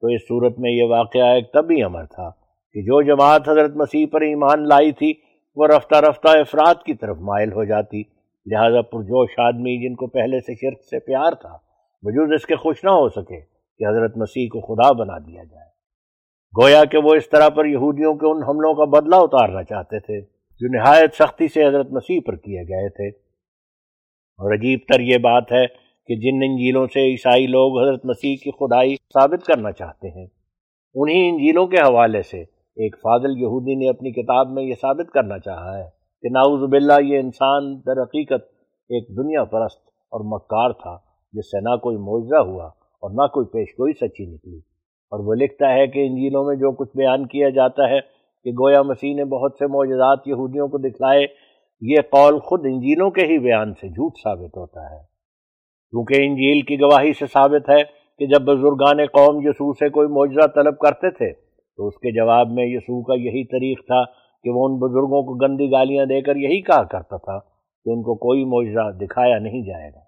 تو 0.00 0.06
اس 0.06 0.22
صورت 0.22 0.58
میں 0.58 0.70
یہ 0.70 0.84
واقعہ 0.84 1.34
ایک 1.34 1.52
طبی 1.52 1.82
عمر 1.82 2.04
تھا 2.04 2.30
کہ 2.72 2.82
جو 2.82 3.02
جماعت 3.02 3.48
حضرت 3.48 3.76
مسیح 3.76 4.06
پر 4.12 4.20
ایمان 4.20 4.68
لائی 4.68 4.92
تھی، 4.92 5.12
وہ 5.56 5.66
رفتہ 5.66 5.96
رفتہ 5.96 6.28
افراد 6.28 6.74
کی 6.86 6.94
طرف 6.94 7.16
مائل 7.20 7.52
ہو 7.52 7.64
جاتی۔ 7.64 8.02
لہذا 8.46 8.82
پرجوش 8.82 9.38
آدمی 9.38 9.88
جن 9.88 9.94
کو 9.94 10.06
پہلے 10.06 10.40
سے 10.40 10.54
شرک 10.54 10.84
سے 10.84 10.98
پیار 10.98 11.32
تھا 11.32 11.56
وجود 12.02 12.32
اس 12.32 12.46
کے 12.46 12.56
خوش 12.56 12.84
نہ 12.84 12.90
ہو 12.90 13.08
سکے 13.08 13.40
کہ 13.78 13.88
حضرت 13.88 14.16
مسیح 14.16 14.46
کو 14.46 14.60
خدا 14.60 14.92
بنا 14.92 15.18
دیا 15.18 15.42
جائے۔ 15.44 15.66
گویا 16.62 16.84
کہ 16.84 16.98
وہ 16.98 17.14
اس 17.14 17.28
طرح 17.28 17.48
پر 17.48 17.64
یہودیوں 17.64 18.14
کے 18.14 18.26
ان 18.30 18.42
حملوں 18.42 18.74
کا 18.74 18.84
بدلہ 18.84 19.16
اتارنا 19.16 19.62
چاہتے 19.62 20.00
تھے، 20.00 20.20
جو 20.60 20.68
نہایت 20.78 21.14
سختی 21.14 21.48
سے 21.48 21.66
حضرت 21.66 21.90
مسیح 21.90 22.20
پر 22.26 22.36
کیے 22.36 22.62
گئے 22.62 22.88
تھے۔ 22.88 23.27
اور 24.38 24.52
عجیب 24.52 24.80
تر 24.88 25.00
یہ 25.00 25.18
بات 25.18 25.52
ہے 25.52 25.66
کہ 26.08 26.16
جن 26.16 26.42
انجیلوں 26.42 26.86
سے 26.86 27.00
عیسائی 27.00 27.46
لوگ 27.46 27.78
حضرت 27.80 28.04
مسیح 28.04 28.36
کی 28.42 28.50
خدائی 28.50 28.94
ثابت 29.14 29.46
کرنا 29.46 29.72
چاہتے 29.72 30.08
ہیں 30.08 30.26
انہی 30.94 31.28
انجیلوں 31.28 31.66
کے 31.66 31.80
حوالے 31.80 32.22
سے 32.22 32.40
ایک 32.76 32.96
فاضل 32.96 33.36
یہودی 33.40 33.74
نے 33.74 33.88
اپنی 33.88 34.12
کتاب 34.12 34.50
میں 34.50 34.62
یہ 34.62 34.74
ثابت 34.74 35.10
کرنا 35.10 35.38
چاہا 35.38 35.76
ہے 35.78 35.84
کہ 36.24 36.32
ناؤز 36.32 36.62
باللہ 36.62 37.00
یہ 37.02 37.18
انسان 37.18 37.74
در 37.86 38.02
حقیقت 38.02 38.46
ایک 38.90 39.08
دنیا 39.16 39.44
پرست 39.44 39.80
اور 40.12 40.24
مکار 40.26 40.72
تھا 40.72 40.96
جس 41.34 41.50
سے 41.50 41.60
نہ 41.60 41.76
کوئی 41.76 41.96
معجزہ 41.96 42.42
ہوا 42.42 42.66
اور 43.02 43.10
نہ 43.10 43.26
کوئی 43.26 43.46
پیش 43.46 43.74
گوئی 43.78 43.92
سچی 43.92 44.26
نکلی۔ 44.26 44.58
اور 45.12 45.20
وہ 45.20 45.34
لکھتا 45.34 45.72
ہے 45.72 45.86
کہ 45.86 46.06
انجیلوں 46.06 46.44
میں 46.44 46.54
جو 46.56 46.72
کچھ 46.72 46.96
بیان 46.96 47.26
کیا 47.26 47.48
جاتا 47.50 47.88
ہے 47.90 48.00
کہ 48.46 48.50
گویا 48.50 48.82
مسیح 48.82 49.14
نے 49.14 49.24
بہت 49.24 49.56
سے 49.58 49.66
معجزات 49.66 50.26
یہودیوں 50.26 50.68
کو 50.68 50.78
دکھلائے 50.78 51.26
یہ 51.80 51.96
قول 52.10 52.38
خود 52.38 52.60
انجیلوں 52.64 53.10
کے 53.10 53.26
ہی 53.26 53.38
بیان 53.38 53.74
سے 53.74 53.88
جھوٹ 53.88 54.12
ثابت 54.24 54.56
ہوتا 54.56 54.90
ہے۔ 54.90 55.00
کیونکہ 55.90 56.14
انجیل 56.22 56.60
کی 56.60 56.80
گواہی 56.80 57.12
سے 57.12 57.26
ثابت 57.26 57.70
ہے 57.70 57.82
کہ 58.18 58.26
جب 58.26 58.42
بزرگان 58.42 59.06
قوم 59.06 59.48
یسوع 59.48 59.72
سے 59.72 59.88
کوئی 59.88 60.08
معجزہ 60.08 60.46
طلب 60.46 60.78
کرتے 60.78 61.10
تھے، 61.10 61.32
تو 61.76 61.86
اس 61.86 61.94
کے 61.94 62.10
جواب 62.10 62.50
میں 62.50 62.64
یسوع 62.66 63.02
کا 63.02 63.14
یہی 63.14 63.44
طریق 63.44 63.78
تھا 63.86 64.04
کہ 64.44 64.50
وہ 64.50 64.66
ان 64.66 64.76
بزرگوں 64.76 65.22
کو 65.22 65.34
گندی 65.34 65.72
گالیاں 65.72 66.06
دے 66.06 66.20
کر 66.20 66.36
یہی 66.36 66.62
کہا 66.62 66.84
کرتا 66.84 67.16
تھا 67.16 67.38
کہ 67.84 67.90
ان 67.90 68.02
کو 68.02 68.14
کوئی 68.14 68.44
معجزہ 68.44 69.04
دکھایا 69.04 69.38
نہیں 69.38 69.62
جائے 69.62 69.90
گا۔ 69.90 69.98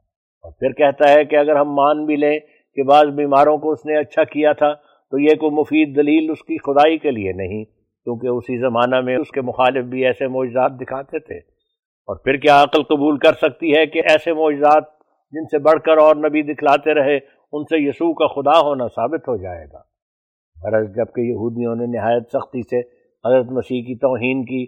اور 0.44 0.52
پھر 0.52 0.72
کہتا 0.72 1.10
ہے 1.10 1.24
کہ 1.24 1.36
اگر 1.36 1.56
ہم 1.56 1.74
مان 1.74 2.06
بھی 2.06 2.16
لیں 2.16 2.38
کہ 2.74 2.82
بعض 2.82 3.06
بیماروں 3.06 3.58
کو 3.58 3.70
اس 3.70 3.86
نے 3.86 3.98
اچھا 3.98 4.24
کیا 4.24 4.52
تھا، 4.52 4.74
تو 5.10 5.18
یہ 5.18 5.34
کوئی 5.34 5.52
مفید 5.52 5.96
دلیل 5.96 6.30
اس 6.30 6.42
کی 6.42 6.56
خدائی 6.58 6.98
کے 6.98 7.10
لیے 7.10 7.32
نہیں، 7.32 7.64
کیونکہ 8.04 8.26
اسی 8.26 8.58
زمانہ 8.58 9.00
میں 9.00 9.16
اس 9.16 9.30
کے 9.30 9.40
مخالف 9.40 9.84
بھی 9.84 10.06
ایسے 10.06 10.26
معجزات 10.28 10.72
دکھاتے 10.80 11.18
تھے۔ 11.18 11.59
اور 12.10 12.16
پھر 12.16 12.36
کیا 12.36 12.62
عقل 12.62 12.82
قبول 12.82 13.18
کر 13.18 13.32
سکتی 13.32 13.76
ہے 13.76 13.86
کہ 13.86 14.02
ایسے 14.08 14.32
معجزات 14.32 14.84
جن 15.32 15.44
سے 15.44 15.58
بڑھ 15.58 15.80
کر 15.80 15.98
اور 15.98 16.16
نبی 16.16 16.42
دکھلاتے 16.42 16.94
رہے، 16.94 17.16
ان 17.16 17.64
سے 17.64 17.88
یسوع 17.88 18.12
کا 18.12 18.26
خدا 18.26 18.58
ہونا 18.60 18.88
ثابت 18.88 19.28
ہو 19.28 19.36
جائے 19.36 19.64
گا۔ 19.72 19.82
غرض 20.56 20.88
جبکہ 20.96 21.20
یہودیوں 21.20 21.74
نے 21.76 21.86
نہایت 21.86 22.22
سختی 22.32 22.62
سے 22.62 22.80
حضرت 23.24 23.52
مسیح 23.52 23.82
کی 23.82 23.94
توہین 23.94 24.44
کی، 24.44 24.66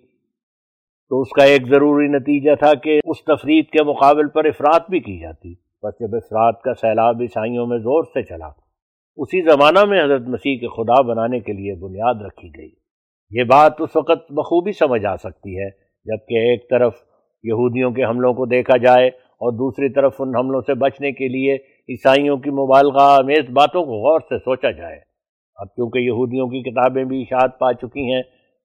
تو 1.10 1.20
اس 1.20 1.28
کا 1.28 1.44
ایک 1.44 1.66
ضروری 1.66 2.09
نتیجہ 2.09 2.55
تھا 2.55 2.73
کہ 2.74 3.01
اس 3.05 3.24
تفرید 3.24 3.66
کے 3.66 3.85
مقابل 3.85 4.28
پر 4.28 4.44
افراد 4.44 4.89
بھی 4.89 5.01
کی 5.01 5.19
جاتی۔ 5.19 5.55
بس 5.82 5.94
جب 6.01 6.16
افراد 6.16 6.52
کا 6.64 6.74
سیلاب 6.74 7.20
عیسائیوں 7.20 7.66
میں 7.66 7.78
زور 7.78 8.05
سے 8.05 8.23
چلا، 8.23 8.48
اسی 9.16 9.40
زمانہ 9.43 9.85
میں 9.85 10.05
حضرت 10.05 10.28
مسیح 10.28 10.59
کے 10.59 10.69
خدا 10.69 11.02
بنانے 11.02 11.40
کے 11.40 11.52
لیے 11.52 11.74
بنیاد 11.74 12.27
رکھی 12.27 12.51
گئی۔ 12.59 12.70
یہ 13.31 13.44
بات 13.44 13.81
اس 13.81 13.97
وقت 13.97 14.32
بخوبی 14.32 14.73
سمجھ 14.73 15.05
آ 15.06 15.16
سکتی 15.16 15.59
ہے، 15.59 15.70
جبکہ 16.06 16.51
ایک 16.51 16.70
طرف 16.70 17.01
یہودیوں 17.44 17.90
کے 17.90 18.05
حملوں 18.05 18.32
کو 18.35 18.47
دیکھا 18.47 18.77
جائے 18.77 19.06
اور 19.06 19.52
دوسری 19.52 19.89
طرف 19.93 20.20
ان 20.20 20.36
حملوں 20.36 20.60
سے 20.60 20.74
بچنے 20.81 21.12
کے 21.12 21.28
لیے 21.28 21.55
عیسائیوں 21.89 22.36
کی 22.36 22.51
مبالغہ 22.51 23.09
آمیز 23.12 23.51
باتوں 23.52 23.85
کو 23.85 23.98
غور 24.02 24.20
سے 24.20 24.39
سوچا 24.39 24.70
جائے۔ 24.70 24.98
اب 25.59 25.74
کیونکہ 25.74 25.98
یہودیوں 25.98 26.47
کی 26.48 26.62
کتابیں 26.62 27.05
بھی 27.05 27.20
اشاعت 27.23 27.59
پا 27.59 27.73
چکی 27.73 28.12
ہیں 28.12 28.20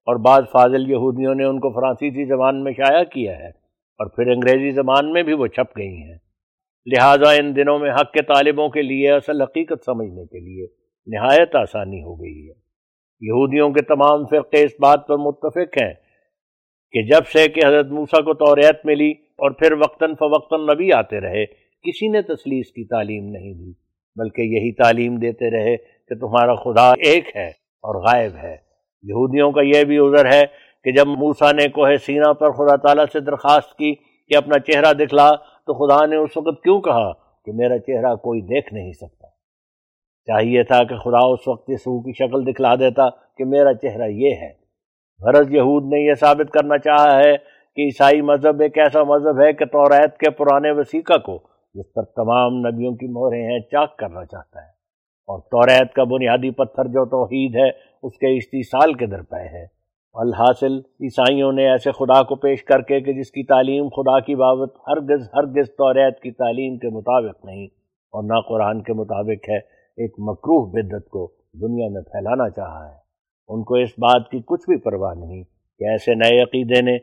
اور 0.08 0.20
بعض 0.26 0.44
فاضل 0.52 0.90
یہودیوں 0.91 1.34
نے 1.36 1.45
ان 1.45 1.60
کو 1.60 1.70
فرانسیسی 1.72 2.26
زبان 2.26 2.64
میں 2.64 2.72
شائع 2.72 3.04
کیا 3.04 3.38
ہے، 3.40 3.48
اور 3.48 4.10
پھر 4.10 4.32
انگریزی 4.32 4.72
زبان 4.72 5.12
میں 5.14 5.24
بھی 5.24 5.34
وہ 5.34 5.48
چھپ 5.48 5.78
گئی 5.78 5.95
ہیں۔ 6.04 6.18
لہٰذا 6.88 7.32
ان 7.32 7.56
دنوں 7.56 7.80
میں 7.80 7.91
حق 7.91 8.12
کے 8.12 8.22
طالبوں 8.24 8.68
کے 8.70 8.82
لیے 8.82 9.12
اصل 9.12 9.41
حقیقت 9.41 9.86
سمجھنے 9.86 10.26
کے 10.26 10.40
لیے 10.40 10.68
نہایت 11.08 11.56
آسانی 11.56 12.02
ہو 12.04 12.14
گئی 12.16 12.48
ہے۔ 12.48 12.54
یہودیوں 13.22 13.70
کے 13.70 13.82
تمام 13.86 14.26
فرقے 14.26 14.64
اس 14.64 14.76
بات 14.80 15.08
پر 15.08 15.18
متفق 15.18 15.82
ہیں 15.82 15.94
کہ 16.91 17.01
جب 17.01 17.26
سے 17.27 17.47
کہ 17.47 17.68
حضرت 17.68 17.85
موسیٰ 17.85 18.26
کو 18.26 18.34
توریت 18.34 18.85
ملی 18.85 19.11
اور 19.11 19.51
پھر 19.51 19.72
وقتاً 19.72 20.14
فوقتاً 20.14 20.76
نبی 20.76 20.91
آتے 20.91 21.19
رہے، 21.19 21.45
کسی 21.84 22.07
نے 22.07 22.22
تسلیس 22.22 22.72
کی 22.72 22.88
تعلیم 22.88 23.26
نہیں 23.26 23.53
دی، 23.53 23.73
بلکہ 24.15 24.41
یہی 24.41 24.72
تعلیم 24.72 25.15
دیتے 25.15 25.49
رہے 25.51 25.77
کہ 25.77 26.15
تمہارا 26.15 26.55
خدا 26.55 26.89
ایک 26.89 27.35
ہے 27.35 27.47
اور 27.47 27.95
غائب 28.03 28.35
ہے۔ 28.35 28.55
یہودیوں 29.03 29.51
کا 29.51 29.61
یہ 29.61 29.84
بھی 29.84 29.97
عذر 29.97 30.26
ہے 30.34 30.43
کہ 30.84 30.91
جب 30.91 31.07
موسیٰ 31.07 31.53
نے 31.53 31.68
کوہ 31.68 31.89
سینہ 32.05 32.34
پر 32.34 32.51
خدا 32.51 32.76
تعالیٰ 32.76 33.05
سے 33.14 33.19
درخواست 33.19 33.77
کی 33.77 33.95
کہ 34.30 34.38
اپنا 34.38 34.59
چہرہ 34.59 34.93
دکھلا، 34.93 35.31
تو 35.35 35.73
خدا 35.73 36.05
نے 36.05 36.15
اس 36.15 36.38
وقت 36.38 36.64
کیوں 36.64 36.81
کہا 36.81 37.11
کہ 37.45 37.51
میرا 37.53 37.77
چہرہ 37.77 38.15
کوئی 38.15 38.41
دیکھ 38.41 38.73
نہیں 38.73 38.91
سکتا؟ 38.91 39.27
چاہیے 40.27 40.64
تھا 40.64 40.84
کہ 40.84 40.95
خدا 40.95 41.34
اس 41.34 41.47
وقت 41.47 41.69
یسوع 41.69 42.01
کی 42.01 42.11
شکل 42.11 42.51
دکھلا 42.51 42.76
دیتا 42.76 43.09
کہ 43.09 43.45
میرا 43.45 43.73
چہرہ 43.73 44.07
یہ 44.07 44.30
ہے۔ 44.30 44.66
غرض 45.22 45.53
یہود 45.53 45.84
نے 45.84 45.99
یہ 45.99 46.14
ثابت 46.14 46.52
کرنا 46.52 46.77
چاہا 46.77 47.18
ہے 47.18 47.35
کہ 47.76 47.81
عیسائی 47.81 48.22
مذہب 48.22 48.61
ایک 48.61 48.77
ایسا 48.77 49.03
مذہب 49.03 49.41
ہے 49.41 49.53
کہ 49.53 49.65
توریت 49.65 50.18
کے 50.18 50.30
پرانے 50.30 50.72
وسیقہ 50.72 51.18
کو 51.18 51.38
جس 51.73 51.94
پر 51.94 52.03
تمام 52.03 52.53
نبیوں 52.68 52.95
کی 52.95 53.07
مہریں 53.07 53.44
ہیں 53.44 53.60
چاک 53.60 53.98
کرنا 53.98 54.26
چاہتا 54.26 54.61
ہے۔ 54.61 54.69
اور 55.30 55.39
توریت 55.39 55.94
کا 55.94 56.03
بنیادی 56.03 56.52
پتھر 56.52 56.85
جو 56.85 57.06
توحید 57.06 57.56
ہے، 57.56 57.69
اس 58.03 58.18
کے 58.18 58.38
استیصال 58.38 58.94
کے 58.94 59.06
درپے 59.06 59.41
ہے۔ 59.57 59.65
الحاصل 60.14 60.77
عیسائیوں 60.77 61.52
نے 61.52 61.69
ایسے 61.69 61.91
خدا 61.91 62.23
کو 62.23 62.35
پیش 62.35 62.64
کر 62.64 62.81
کے 62.81 62.99
کہ 62.99 63.14
جس 63.14 63.31
کی 63.31 63.44
تعلیم 63.44 63.89
خدا 63.89 64.19
کی 64.19 64.35
بابت 64.35 64.76
ہرگز 64.88 65.30
ہرگز 65.34 65.69
توریت 65.69 66.19
کی 66.19 66.31
تعلیم 66.31 66.77
کے 66.77 66.89
مطابق 66.89 67.45
نہیں، 67.45 67.65
اور 68.14 68.23
نہ 68.23 68.39
قرآن 68.48 68.81
کے 68.81 68.94
مطابق 68.94 69.49
ہے، 69.49 69.57
ایک 69.98 70.15
مکروح 70.19 70.72
بدت 70.72 71.10
کو 71.10 71.31
دنیا 71.53 71.88
میں 71.91 72.02
پھیلانا 72.02 72.49
چاہا 72.49 72.89
ہے۔ 72.89 73.07
ان 73.49 73.64
کو 73.64 73.76
اس 73.76 73.90
بات 73.98 74.30
کی 74.32 74.41
کچھ 74.45 74.69
بھی 74.69 74.78
پرواہ 74.78 75.14
نہیں 75.15 75.44
کہ 75.80 75.90
ایسے 75.90 76.15
نئے 76.15 76.41
عقیدے 76.44 76.82
نے 76.82 76.95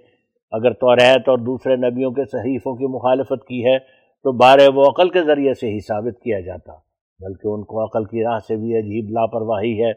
اگر 0.53 0.73
توریت 0.73 1.29
اور 1.29 1.39
دوسرے 1.39 1.77
نبیوں 1.77 2.11
کے 2.11 2.25
صحیفوں 2.25 2.75
کی 2.75 2.87
مخالفت 2.87 3.47
کی 3.47 3.65
ہے 3.65 3.79
تو 4.25 4.33
بارے 4.33 4.67
وہ 4.75 4.83
عقل 4.83 5.09
کے 5.09 5.23
ذریعے 5.25 5.55
سے 5.55 5.67
ہی 5.67 5.79
ثابت 5.79 6.21
کیا 6.21 6.41
جاتا، 6.41 6.73
بلکہ 7.21 7.49
ان 7.49 7.65
کو 7.65 7.85
عقل 7.85 8.05
کی 8.05 8.23
راہ 8.25 8.39
سے 8.39 8.57
بھی 8.57 8.77
عجیب 8.79 9.11
لاپرواہی 9.11 9.73
ہے۔ 9.83 9.91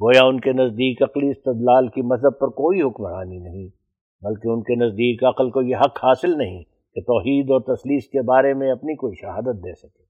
گویا 0.00 0.24
ان 0.24 0.40
کے 0.40 0.52
نزدیک 0.52 1.02
عقلی 1.02 1.30
استدلال 1.30 1.88
کی 1.88 2.02
مذہب 2.02 2.38
پر 2.40 2.48
کوئی 2.56 2.82
حکمرانی 2.82 3.38
نہیں، 3.38 3.68
بلکہ 4.22 4.48
ان 4.48 4.62
کے 4.62 4.74
نزدیک 4.74 5.24
عقل 5.24 5.50
کو 5.50 5.62
یہ 5.62 5.76
حق 5.76 6.04
حاصل 6.04 6.36
نہیں 6.38 6.62
کہ 6.96 7.00
توحید 7.02 7.50
اور 7.50 7.60
تسلیس 7.66 8.08
کے 8.08 8.22
بارے 8.22 8.54
میں 8.54 8.70
اپنی 8.70 8.94
کوئی 8.94 9.14
شہادت 9.14 9.64
دے 9.64 9.74
سکے۔ 9.74 10.04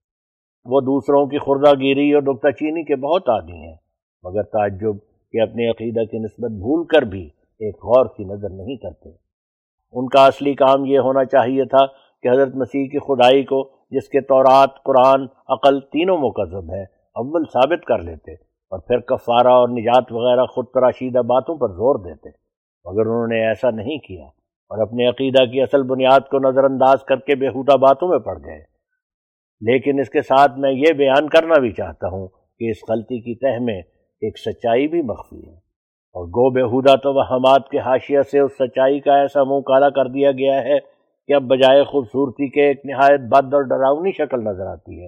وہ 0.65 0.81
دوسروں 0.81 1.25
کی 1.25 1.37
خوردہ 1.37 1.73
گیری 1.79 2.11
اور 2.13 2.23
نکتہ 2.23 2.51
چینی 2.51 2.83
کے 2.83 2.95
بہت 2.95 3.29
عادی 3.29 3.57
ہیں، 3.57 3.75
مگر 4.23 4.43
تعجب 4.43 4.95
کہ 5.31 5.41
اپنے 5.41 5.69
عقیدہ 5.69 6.03
کی 6.11 6.19
نسبت 6.19 6.51
بھول 6.51 6.85
کر 6.85 7.01
بھی 7.01 7.29
ایک 7.59 7.75
غور 7.75 8.05
کی 8.05 8.23
نظر 8.23 8.49
نہیں 8.49 8.75
کرتے۔ 8.75 9.09
ان 9.91 10.09
کا 10.09 10.25
اصلی 10.25 10.53
کام 10.53 10.85
یہ 10.85 10.99
ہونا 10.99 11.25
چاہیے 11.25 11.65
تھا 11.65 11.85
کہ 12.23 12.27
حضرت 12.27 12.55
مسیح 12.55 12.87
کی 12.87 12.99
خدائی 12.99 13.43
کو، 13.43 13.69
جس 13.91 14.09
کے 14.09 14.21
تورات، 14.21 14.83
قرآن، 14.83 15.25
عقل 15.49 15.79
تینوں 15.79 16.17
مقذب 16.17 16.73
ہے 16.73 16.83
اول 17.15 17.43
ثابت 17.53 17.85
کر 17.85 17.99
لیتے 17.99 18.33
اور 18.33 18.79
پھر 18.79 18.99
کفارہ 18.99 19.47
اور 19.47 19.69
نجات 19.69 20.11
وغیرہ 20.11 20.45
خود 20.45 20.65
تراشیدہ 20.65 21.19
باتوں 21.19 21.55
پر 21.55 21.67
زور 21.67 21.95
دیتے۔ 21.95 22.29
مگر 22.85 23.01
انہوں 23.01 23.27
نے 23.27 23.47
ایسا 23.47 23.69
نہیں 23.69 23.97
کیا 23.97 24.25
اور 24.69 24.77
اپنے 24.77 25.07
عقیدہ 25.07 25.45
کی 25.45 25.61
اصل 25.61 25.83
بنیاد 25.83 26.19
کو 26.19 26.39
نظر 26.39 26.63
انداز 26.63 27.03
کر 27.03 27.15
کے 27.15 27.35
بےحودہ 27.35 27.77
باتوں 27.77 28.07
میں 28.07 28.19
پڑ 28.19 28.37
گئے۔ 28.45 28.77
لیکن 29.61 29.99
اس 29.99 30.09
کے 30.09 30.21
ساتھ 30.21 30.59
میں 30.59 30.71
یہ 30.71 30.93
بیان 30.93 31.29
کرنا 31.29 31.59
بھی 31.59 31.71
چاہتا 31.71 32.07
ہوں 32.07 32.27
کہ 32.59 32.69
اس 32.69 32.77
غلطی 32.89 33.19
کی 33.19 33.35
تہ 33.35 33.63
میں 33.63 33.81
ایک 34.21 34.39
سچائی 34.39 34.87
بھی 34.87 35.01
مخفی 35.01 35.49
ہے۔ 35.49 35.67
اور 36.17 36.27
گو 36.27 36.49
بےحودہ 36.49 36.95
تو 36.95 37.13
وہمات 37.13 37.69
کے 37.69 37.79
حاشیہ 37.79 38.21
سے 38.31 38.39
اس 38.39 38.51
سچائی 38.59 38.99
کا 38.99 39.17
ایسا 39.17 39.43
منہ 39.43 39.61
کالا 39.61 39.89
کر 39.89 40.05
دیا 40.05 40.31
گیا 40.31 40.63
ہے 40.63 40.79
کہ 41.27 41.33
اب 41.33 41.43
بجائے 41.43 41.83
خوبصورتی 41.83 42.49
کے 42.49 42.61
ایک 42.61 42.85
نہایت 42.85 43.19
بد 43.19 43.53
اور 43.53 43.61
ڈراؤنی 43.61 44.11
شکل 44.11 44.43
نظر 44.43 44.65
آتی 44.67 45.03
ہے۔ 45.03 45.07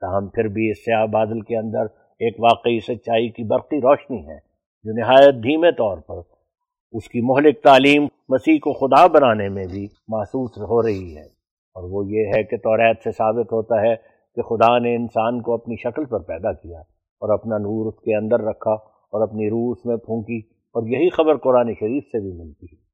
تاہم 0.00 0.28
پھر 0.28 0.48
بھی 0.48 0.70
اس 0.70 0.84
سیاہ 0.84 1.06
بادل 1.06 1.40
کے 1.40 1.56
اندر 1.56 1.82
ایک 2.18 2.36
واقعی 2.40 2.80
سچائی 2.80 3.28
کی 3.28 3.44
برقی 3.44 3.78
روشنی 3.78 4.28
ہے، 4.28 4.38
جو 4.84 4.92
نہایت 4.92 5.34
دھیمے 5.34 5.72
طور 5.72 5.98
پر 5.98 6.14
اس 6.92 7.08
کی 7.08 7.20
مہلک 7.20 7.62
تعلیم 7.62 8.06
مسیح 8.28 8.58
کو 8.62 8.72
خدا 8.72 9.06
بنانے 9.06 9.48
میں 9.48 9.66
بھی 9.70 9.88
محسوس 10.08 10.58
ہو 10.58 10.82
رہی 10.82 11.16
ہے۔ 11.16 11.22
اور 11.76 11.90
وہ 11.90 12.06
یہ 12.06 12.26
ہے 12.36 12.42
کہ 12.42 12.56
توریت 12.56 13.02
سے 13.04 13.12
ثابت 13.12 13.52
ہوتا 13.52 13.80
ہے 13.80 13.96
کہ 14.36 14.42
خدا 14.42 14.78
نے 14.78 14.96
انسان 14.96 15.42
کو 15.42 15.54
اپنی 15.54 15.76
شکل 15.76 16.04
پر 16.04 16.20
پیدا 16.20 16.52
کیا۔ 16.52 16.82
اور 17.20 17.28
اپنا 17.28 17.58
نور 17.58 17.86
اس 17.86 18.00
کے 18.00 18.16
اندر 18.16 18.40
رکھا 18.40 18.72
اور 19.12 19.22
اپنی 19.22 19.50
روح 19.50 19.74
اس 19.76 19.86
میں 19.86 19.96
پھونکی 19.96 20.38
اور 20.74 20.88
یہی 20.88 21.10
خبر 21.10 21.36
قرآن 21.36 21.72
شریف 21.74 22.04
سے 22.04 22.20
بھی 22.20 22.32
ملتی 22.32 22.66
ہے۔ 22.72 22.86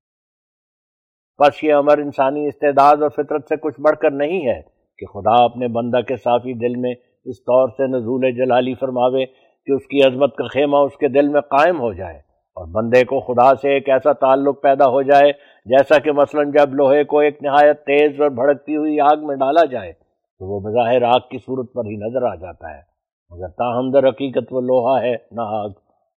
بس 1.38 1.64
یہ 1.64 1.74
امر 1.74 1.98
انسانی 1.98 2.46
استعداد 2.46 3.02
اور 3.02 3.10
فطرت 3.10 3.48
سے 3.48 3.56
کچھ 3.56 3.80
بڑھ 3.80 3.96
کر 3.96 4.10
نہیں 4.10 4.46
ہے 4.46 4.60
کہ 4.98 5.06
خدا 5.06 5.44
اپنے 5.44 5.68
بندہ 5.68 6.00
کے 6.00 6.16
صافی 6.16 6.54
دل 6.54 6.76
میں 6.76 6.94
اس 7.24 7.38
طور 7.40 7.68
سے 7.68 7.86
نزول 7.86 8.32
جلالی 8.32 8.74
فرماوے 8.74 9.26
کہ 9.66 9.72
اس 9.72 9.86
کی 9.86 10.02
عظمت 10.06 10.36
کا 10.36 10.44
خیمہ 10.46 10.76
اس 10.76 10.96
کے 10.96 11.08
دل 11.08 11.28
میں 11.28 11.40
قائم 11.40 11.80
ہو 11.80 11.92
جائے 11.92 12.16
اور 12.56 12.66
بندے 12.66 13.04
کو 13.04 13.20
خدا 13.20 13.54
سے 13.54 13.74
ایک 13.74 13.88
ایسا 13.88 14.12
تعلق 14.12 14.62
پیدا 14.62 14.84
ہو 14.84 15.02
جائے 15.02 15.32
جیسا 15.66 15.98
کہ 15.98 16.12
مثلا 16.12 16.42
جب 16.42 16.74
لوہے 16.74 17.04
کو 17.04 17.18
ایک 17.18 17.42
نہایت 17.42 17.80
تیز 17.80 18.20
اور 18.20 18.30
بھڑکتی 18.30 18.76
ہوئی 18.76 19.00
آگ 19.00 19.26
میں 19.26 19.36
ڈالا 19.36 19.64
جائے 19.64 19.92
تو 19.92 20.46
وہ 20.46 20.60
بظاہر 20.60 21.02
آگ 21.02 21.28
کی 21.30 21.38
صورت 21.38 21.72
پر 21.72 21.84
ہی 21.84 21.96
نظر 21.96 22.22
آ 22.22 22.34
جاتا 22.34 22.76
ہے۔ 22.76 22.91
مگر 23.32 23.48
تاہم 23.48 23.90
در 23.90 24.08
حقیقت 24.08 24.52
وہ 24.52 24.60
لوہا 24.60 25.00
ہے، 25.02 25.14
نہ 25.30 25.40
آگ۔ 25.40 25.70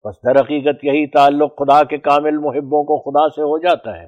بس 0.05 0.15
در 0.23 0.39
حقیقت 0.41 0.83
یہی 0.83 1.07
تعلق 1.07 1.55
خدا 1.55 1.83
کے 1.83 1.97
کامل 1.97 2.37
محبوں 2.37 2.83
کو 2.83 2.97
خدا 2.97 3.29
سے 3.29 3.41
ہو 3.41 3.57
جاتا 3.57 3.99
ہے، 3.99 4.05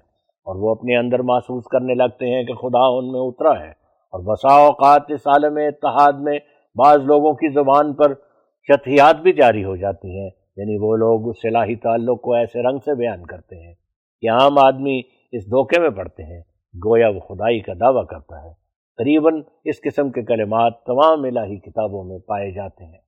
اور 0.47 0.55
وہ 0.55 0.71
اپنے 0.71 0.97
اندر 0.97 1.19
محسوس 1.19 1.63
کرنے 1.65 1.93
لگتے 1.93 2.29
ہیں 2.29 2.43
کہ 2.43 2.53
خدا 2.53 2.85
ان 2.97 3.11
میں 3.11 3.19
اترا 3.19 3.59
ہے۔ 3.59 3.69
اور 4.13 4.23
بسا 4.23 4.55
اوقات 4.55 5.01
اس 5.07 5.27
عالم 5.27 5.57
اتحاد 5.57 6.19
میں 6.19 6.39
بعض 6.75 6.97
لوگوں 7.03 7.33
کی 7.33 7.49
زبان 7.53 7.93
پر 7.93 8.13
شتحیات 8.69 9.15
بھی 9.15 9.33
جاری 9.33 9.63
ہو 9.63 9.75
جاتی 9.75 10.19
ہیں۔ 10.19 10.29
یعنی 10.57 10.77
وہ 10.77 10.95
لوگ 10.95 11.29
اس 11.29 11.41
صلاحی 11.41 11.75
تعلق 11.75 12.21
کو 12.21 12.33
ایسے 12.33 12.61
رنگ 12.61 12.77
سے 12.77 12.95
بیان 12.95 13.25
کرتے 13.25 13.67
ہیں 13.67 13.73
کہ 14.21 14.29
عام 14.29 14.57
آدمی 14.57 14.99
اس 15.31 15.45
دھوکے 15.45 15.81
میں 15.81 15.89
پڑتے 15.89 16.23
ہیں، 16.23 16.41
گویا 16.85 17.09
وہ 17.09 17.19
خدائی 17.19 17.59
کا 17.59 17.73
دعویٰ 17.79 18.05
کرتا 18.05 18.43
ہے۔ 18.43 18.64
قریباً 18.97 19.41
اس 19.63 19.81
قسم 19.81 20.11
کے 20.11 20.23
کلمات 20.23 20.73
تمام 20.85 21.23
الہی 21.23 21.59
کتابوں 21.59 22.03
میں 22.03 22.19
پائے 22.19 22.51
جاتے 22.51 22.85
ہیں۔ 22.85 23.05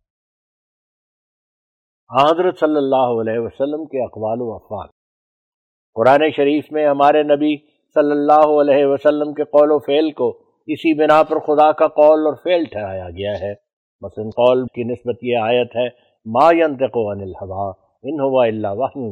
حضرت 2.23 2.59
صلی 2.59 2.77
اللہ 2.77 3.21
علیہ 3.21 3.39
وسلم 3.39 3.85
کے 3.85 4.03
اقوال 4.03 4.41
و 4.41 4.53
افعال۔ 4.53 4.87
قرآن 5.93 6.29
شریف 6.35 6.71
میں 6.71 6.87
ہمارے 6.87 7.23
نبی 7.23 7.57
صلی 7.93 8.11
اللہ 8.11 8.47
علیہ 8.61 8.85
وسلم 8.85 9.33
کے 9.33 9.43
قول 9.43 9.71
و 9.71 9.79
فعل 9.79 10.11
کو 10.11 10.39
اسی 10.67 10.93
بنا 10.93 11.23
پر 11.23 11.39
خدا 11.39 11.71
کا 11.71 11.87
قول 11.87 12.19
اور 12.19 12.35
فعل 12.43 12.63
ٹھہرایا 12.63 13.09
گیا 13.09 13.39
ہے۔ 13.39 13.53
مثلا 14.01 14.29
قول 14.29 14.65
کی 14.65 14.83
نسبت 14.83 15.15
یہ 15.21 15.37
آیت 15.37 15.75
ہے، 15.75 15.87
ما 16.25 16.51
ينطق 16.53 16.97
عن 16.97 17.21
الحوا 17.21 17.71
ان 18.03 18.19
ہوا 18.19 18.45
اللہ 18.45 18.67
وحی 18.71 19.07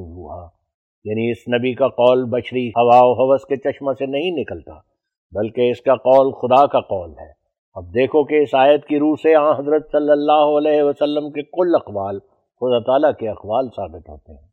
یعنی 1.03 1.31
اس 1.31 1.47
نبی 1.47 1.73
کا 1.73 1.87
قول 1.87 2.25
بشری 2.29 2.69
ہوا 2.69 2.99
و 3.03 3.13
حوث 3.13 3.45
کے 3.45 3.55
چشمہ 3.55 3.91
سے 3.93 4.05
نہیں 4.05 4.31
نکلتا۔ 4.31 4.94
بلکہ 5.35 5.69
اس 5.69 5.81
کا 5.81 5.95
قول 5.95 6.31
خدا 6.31 6.67
کا 6.67 6.79
قول 6.79 7.11
ہے۔ 7.11 7.31
اب 7.75 7.83
دیکھو 7.93 8.23
کہ 8.23 8.43
اس 8.43 8.49
آیت 8.53 8.85
کی 8.85 8.99
روح 8.99 9.15
سے 9.23 9.35
آن 9.35 9.55
حضرت 9.55 9.91
صلی 9.91 10.11
اللہ 10.11 10.57
علیہ 10.57 10.83
وسلم 10.83 11.31
کے 11.31 11.41
کل 11.43 11.75
اقوال 11.75 12.19
خدا 12.59 12.79
تعالیٰ 12.79 13.11
کے 13.19 13.29
اقوال 13.29 13.67
ثابت 13.75 14.09
ہوتے 14.09 14.31
ہیں۔ 14.31 14.47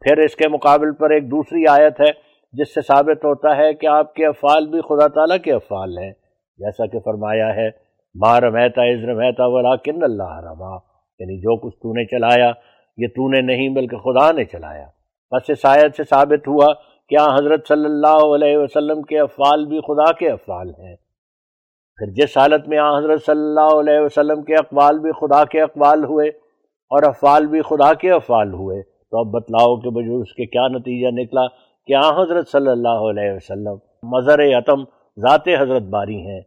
پھر 0.00 0.18
اس 0.18 0.36
کے 0.36 0.48
مقابل 0.48 0.94
پر 0.94 1.10
ایک 1.10 1.30
دوسری 1.30 1.64
آیت 1.68 2.00
ہے، 2.00 2.12
جس 2.52 2.74
سے 2.74 2.80
ثابت 2.80 3.24
ہوتا 3.24 3.56
ہے 3.56 3.74
کہ 3.74 3.86
آپ 3.86 4.14
کے 4.14 4.26
افعال 4.26 4.66
بھی 4.66 4.80
خدا 4.80 5.08
تعالیٰ 5.08 5.38
کے 5.44 5.52
افعال 5.52 5.98
ہیں۔ 5.98 6.12
جیسا 6.58 6.86
کہ 6.86 6.98
فرمایا 6.98 7.56
ہے 7.56 7.68
ماں 8.14 8.40
رمیتا 8.40 8.82
عزر 8.82 9.14
مہتا 9.14 9.46
ولا 9.46 9.76
کن 9.76 10.02
اللہ 10.02 10.40
رما 10.40 10.76
یعنی 11.18 11.40
جو 11.40 11.56
کچھ 11.56 11.74
تو 11.74 11.92
نے 11.92 12.06
چلایا، 12.06 12.52
یہ 12.96 13.06
تو 13.06 13.28
نے 13.28 13.40
نہیں 13.40 13.68
بلکہ 13.68 13.96
خدا 13.96 14.32
نے 14.32 14.44
چلایا۔ 14.44 14.86
بس 15.30 15.50
اس 15.50 15.66
آیت 15.66 15.96
سے 15.96 16.04
ثابت 16.04 16.48
ہوا 16.48 16.66
کہ 17.10 17.16
ہاں 17.16 17.36
حضرت 17.36 17.68
صلی 17.68 17.84
اللہ 17.84 18.34
علیہ 18.34 18.56
وسلم 18.56 19.02
کے 19.02 19.18
افعال 19.20 19.64
بھی 19.66 19.80
خدا 19.80 20.10
کے 20.12 20.30
افعال 20.30 20.68
ہیں؟ 20.68 20.96
پھر 21.98 22.10
جس 22.12 22.36
حالت 22.36 22.68
میں 22.68 22.78
آ 22.78 22.88
حضرت 22.98 23.22
صلی 23.26 23.40
اللہ 23.40 23.78
علیہ 23.78 24.00
وسلم 24.00 24.42
کے 24.42 24.54
اقوال 24.54 24.98
بھی 24.98 25.12
خدا 25.12 25.44
کے 25.44 25.62
اقوال 25.62 26.04
ہوئے 26.04 26.28
اور 26.90 27.02
افعال 27.08 27.46
بھی 27.46 27.62
خدا 27.62 27.92
کے 27.94 28.10
افعال 28.12 28.52
ہوئے، 28.54 28.82
تو 28.82 29.18
اب 29.18 29.32
بتلاؤ 29.32 29.76
کہ 29.76 29.90
بجو 29.90 30.20
اس 30.20 30.34
کے 30.34 30.46
کیا 30.46 30.68
نتیجہ 30.68 31.10
نکلا 31.12 31.46
کہ 31.88 31.94
آ 31.94 32.08
حضرت 32.22 32.48
صلی 32.48 32.70
اللہ 32.70 33.08
علیہ 33.10 33.32
وسلم 33.32 33.76
مظہر 34.14 34.44
عتم 34.58 34.84
ذات 35.16 35.48
حضرت 35.60 35.82
باری 35.90 36.20
ہیں۔ 36.26 36.40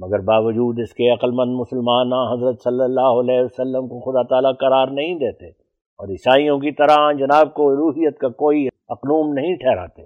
مگر 0.00 0.20
باوجود 0.24 0.78
اس 0.82 0.92
کے 0.94 1.12
عقل 1.12 1.30
مند 1.30 1.60
مسلمان 1.60 2.12
آ 2.12 2.24
حضرت 2.32 2.62
صلی 2.64 2.84
اللہ 2.84 3.20
علیہ 3.20 3.44
وسلم 3.44 3.88
کو 3.88 4.00
خدا 4.00 4.22
تعالیٰ 4.22 4.52
قرار 4.60 4.88
نہیں 4.92 5.14
دیتے 5.18 5.48
اور 5.48 6.08
عیسائیوں 6.08 6.58
کی 6.58 6.72
طرح 6.72 7.10
جناب 7.18 7.54
کو 7.54 7.70
روحیت 7.76 8.18
کا 8.18 8.28
کوئی 8.42 8.68
اقنوم 8.88 9.32
نہیں 9.32 9.56
ٹھہراتے۔ 9.56 10.02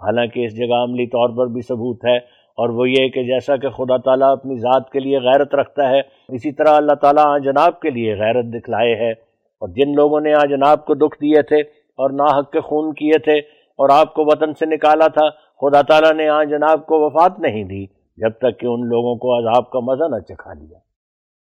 حالانکہ 0.00 0.44
اس 0.44 0.56
جگہ 0.56 0.74
عملی 0.74 1.06
طور 1.06 1.36
پر 1.36 1.52
بھی 1.52 1.60
ثبوت 1.60 2.04
ہے، 2.04 2.16
اور 2.58 2.68
وہ 2.68 2.90
یہ 2.90 3.08
کہ 3.08 3.22
جیسا 3.22 3.56
کہ 3.56 3.68
خدا 3.68 3.96
تعالیٰ 3.96 4.32
اپنی 4.32 4.56
ذات 4.56 4.90
کے 4.90 5.00
لیے 5.00 5.18
غیرت 5.18 5.54
رکھتا 5.54 5.90
ہے، 5.90 6.00
اسی 6.28 6.52
طرح 6.52 6.76
اللہ 6.76 6.94
تعالیٰ 6.94 7.26
آ 7.26 7.38
جناب 7.38 7.80
کے 7.80 7.90
لیے 7.90 8.14
غیرت 8.14 8.44
دکھلائے 8.44 8.94
ہے۔ 8.94 9.32
اور 9.62 9.68
جن 9.68 9.94
لوگوں 9.94 10.20
نے 10.20 10.34
آ 10.34 10.44
جناب 10.44 10.84
کو 10.84 10.94
دکھ 10.94 11.16
دیے 11.20 11.42
تھے 11.42 11.60
اور 11.98 12.10
ناحق 12.10 12.50
کے 12.50 12.60
خون 12.60 12.94
کیے 12.94 13.18
تھے 13.18 13.38
اور 13.78 13.88
آپ 13.92 14.14
کو 14.14 14.22
وطن 14.24 14.54
سے 14.54 14.66
نکالا 14.66 15.06
تھا، 15.06 15.28
خدا 15.30 15.82
تعالیٰ 15.82 16.12
نے 16.12 16.28
آ 16.28 16.44
جناب 16.44 16.86
کو 16.86 17.04
وفات 17.06 17.40
نہیں 17.40 17.64
دی، 17.64 17.86
جب 18.16 18.30
تک 18.30 18.60
کہ 18.60 18.66
ان 18.66 18.80
لوگوں 18.88 19.16
کو 19.16 19.38
عذاب 19.38 19.70
کا 19.70 19.80
مزہ 19.80 20.04
نہ 20.04 20.20
چکھا 20.20 20.52
لیا۔ 20.52 20.78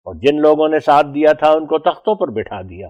اور 0.05 0.15
جن 0.15 0.41
لوگوں 0.41 0.68
نے 0.69 0.80
ساتھ 0.80 1.07
دیا 1.07 1.34
تھا، 1.34 1.51
ان 1.51 1.65
کو 1.65 1.77
تختوں 1.80 2.15
پر 2.15 2.27
بٹھا 2.27 2.61
دیا۔ 2.61 2.88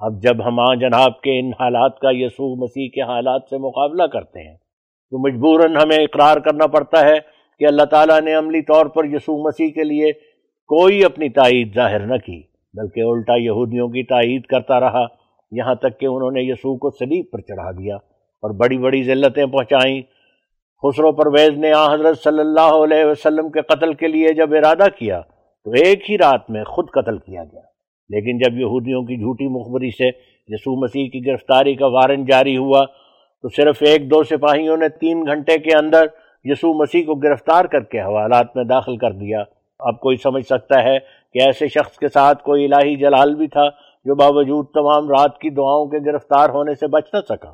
اب 0.00 0.22
جب 0.22 0.46
ہم 0.46 0.58
آ 0.60 0.74
جناب 0.74 1.20
کے 1.20 1.38
ان 1.40 1.50
حالات 1.60 1.98
کا 1.98 2.08
یسوع 2.12 2.54
مسیح 2.56 2.88
کے 2.94 3.02
حالات 3.02 3.42
سے 3.50 3.58
مقابلہ 3.58 4.06
کرتے 4.06 4.48
ہیں، 4.48 4.54
تو 4.54 5.18
مجبوراً 5.18 5.76
ہمیں 5.76 5.96
اقرار 5.96 6.36
کرنا 6.36 6.66
پڑتا 6.66 7.00
ہے 7.00 7.14
کہ 7.60 7.66
اللہ 7.66 7.84
تعالیٰ 7.90 8.20
نے 8.20 8.34
عملی 8.34 8.62
طور 8.62 8.86
پر 8.86 9.04
یسوع 9.04 9.36
مسیح 9.38 9.70
کے 9.74 9.84
لیے 9.84 10.12
کوئی 10.70 11.04
اپنی 11.04 11.28
تائید 11.28 11.74
ظاہر 11.74 12.06
نہ 12.06 12.16
کی، 12.16 12.40
بلکہ 12.74 13.00
الٹا 13.00 13.34
یہودیوں 13.36 13.88
کی 13.88 14.02
تائید 14.04 14.46
کرتا 14.46 14.80
رہا، 14.80 15.04
یہاں 15.52 15.74
تک 15.74 15.98
کہ 16.00 16.06
انہوں 16.06 16.30
نے 16.30 16.42
یسوع 16.42 16.76
کو 16.76 16.90
سلیب 16.90 17.24
پر 17.32 17.40
چڑھا 17.40 17.70
دیا 17.70 17.96
اور 18.42 18.54
بڑی 18.54 18.78
بڑی 18.78 19.02
ذلتیں 19.02 19.44
پہنچائیں۔ 19.46 20.00
خسرو 20.82 21.12
پرویز 21.12 21.58
نے 21.58 21.72
آ 21.72 21.84
حضرت 21.94 22.18
صلی 22.18 22.40
اللہ 22.40 22.82
علیہ 22.84 23.04
وسلم 23.04 23.50
کے 23.50 23.62
قتل 23.62 23.94
کے 23.94 24.08
لیے 24.08 24.32
جب 24.34 24.54
ارادہ 24.54 24.86
کیا، 24.98 25.20
تو 25.20 25.70
ایک 25.82 26.10
ہی 26.10 26.18
رات 26.18 26.50
میں 26.50 26.64
خود 26.64 26.90
قتل 26.90 27.18
کیا 27.18 27.44
گیا۔ 27.44 27.73
لیکن 28.08 28.38
جب 28.38 28.58
یہودیوں 28.58 29.02
کی 29.02 29.16
جھوٹی 29.16 29.48
مخبری 29.48 29.90
سے 29.90 30.08
یسوع 30.48 30.74
مسیح 30.76 31.08
کی 31.08 31.26
گرفتاری 31.26 31.74
کا 31.74 31.86
وارن 31.86 32.24
جاری 32.24 32.56
ہوا، 32.56 32.84
تو 33.42 33.48
صرف 33.48 33.82
ایک 33.86 34.10
دو 34.10 34.22
سپاہیوں 34.22 34.76
نے 34.76 34.88
تین 34.88 35.26
گھنٹے 35.26 35.58
کے 35.58 35.76
اندر 35.76 36.06
یسوع 36.44 36.74
مسیح 36.74 37.04
کو 37.06 37.14
گرفتار 37.14 37.64
کر 37.64 37.80
کے 37.80 38.00
حوالات 38.00 38.56
میں 38.56 38.64
داخل 38.64 38.96
کر 38.96 39.12
دیا۔ 39.12 39.42
اب 39.78 40.00
کوئی 40.00 40.16
سمجھ 40.16 40.44
سکتا 40.44 40.82
ہے 40.84 40.98
کہ 41.32 41.42
ایسے 41.46 41.68
شخص 41.68 41.98
کے 41.98 42.08
ساتھ 42.08 42.42
کوئی 42.42 42.64
الہی 42.64 42.96
جلال 42.96 43.34
بھی 43.34 43.46
تھا 43.48 43.68
جو 44.04 44.14
باوجود 44.14 44.66
تمام 44.74 45.08
رات 45.08 45.38
کی 45.38 45.50
دعاؤں 45.50 45.86
کے 45.86 46.12
گرفتار 46.12 46.48
ہونے 46.48 46.74
سے 46.74 46.86
بچ 46.86 47.14
نہ 47.14 47.20
سکا۔ 47.28 47.48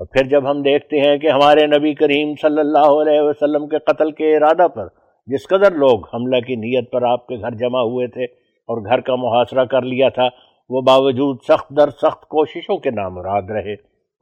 اور 0.00 0.06
پھر 0.06 0.26
جب 0.26 0.50
ہم 0.50 0.62
دیکھتے 0.62 1.00
ہیں 1.00 1.16
کہ 1.18 1.26
ہمارے 1.26 1.66
نبی 1.66 1.94
کریم 1.94 2.34
صلی 2.42 2.60
اللہ 2.60 2.90
علیہ 3.02 3.20
وسلم 3.20 3.68
کے 3.68 3.78
قتل 3.78 4.12
کے 4.12 4.36
ارادہ 4.36 4.68
پر 4.68 4.86
جس 5.26 5.48
قدر 5.48 5.72
لوگ 5.72 6.06
حملہ 6.14 6.40
کی 6.40 6.54
نیت 6.54 6.90
پر 6.90 7.02
آپ 7.02 7.26
کے 7.26 7.36
گھر 7.36 7.50
جمع 7.50 7.80
ہوئے 7.80 8.06
تھے 8.06 8.26
اور 8.70 8.84
گھر 8.84 9.00
کا 9.00 9.14
محاصرہ 9.14 9.64
کر 9.64 9.82
لیا 9.82 10.08
تھا، 10.08 10.28
وہ 10.68 10.80
باوجود 10.80 11.38
سخت 11.48 11.70
در 11.70 11.90
سخت 11.90 12.22
کوششوں 12.22 12.76
کے 12.78 12.90
نامراد 12.90 13.42
رہے۔ 13.42 13.72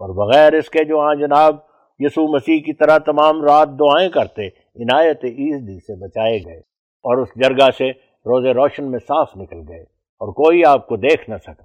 اور 0.00 0.32
بغیر 0.32 0.52
اس 0.52 0.70
کے 0.70 0.84
جو 0.84 1.00
ہاں 1.00 1.14
جناب 1.14 1.56
یسوع 1.98 2.28
مسیح 2.28 2.60
کی 2.60 2.72
طرح 2.72 2.98
تمام 2.98 3.42
رات 3.42 3.68
دعائیں 3.68 4.08
کرتے، 4.08 4.46
عنایت 4.48 5.24
عیزدی 5.24 5.80
سے 5.80 6.06
بچائے 6.06 6.38
گئے 6.38 6.58
اور 7.04 7.16
اس 7.16 7.28
جرگہ 7.36 7.70
سے 7.78 7.90
روز 8.26 8.46
روشن 8.46 8.90
میں 8.90 8.98
صاف 8.98 9.36
نکل 9.36 9.58
گئے 9.68 9.82
اور 10.20 10.28
کوئی 10.32 10.64
آپ 10.64 10.86
کو 10.86 10.96
دیکھ 10.96 11.30
نہ 11.30 11.36
سکا۔ 11.36 11.64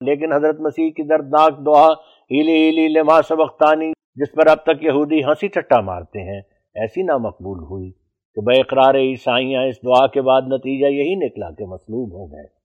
لیکن 0.00 0.32
حضرت 0.32 0.60
مسیح 0.60 0.90
کی 0.90 1.02
دردناک 1.02 1.66
دعا 1.66 1.86
ہیلی 2.30 2.52
ہیلی 2.52 2.88
لما 2.88 3.22
سبختانی 3.22 3.92
جس 4.14 4.32
پر 4.32 4.46
اب 4.46 4.58
تک 4.62 4.82
یہودی 4.82 5.24
ہنسی 5.24 5.48
ٹٹا 5.48 5.80
مارتے 5.80 6.20
ہیں، 6.20 6.40
ایسی 6.74 7.02
نہ 7.02 7.16
مقبول 7.16 7.58
ہوئی۔ 7.58 8.05
کہ 8.36 8.42
بے 8.42 8.60
اقرار 8.60 8.94
عیسائیاں 8.94 9.62
اس 9.62 9.76
دعا 9.84 10.06
کے 10.06 10.22
بعد 10.22 10.42
نتیجہ 10.42 10.86
یہی 10.86 11.14
نکلا 11.14 11.50
کہ 11.50 11.64
مصلوب 11.64 12.12
ہو 12.12 12.32
گئے۔ 12.32 12.56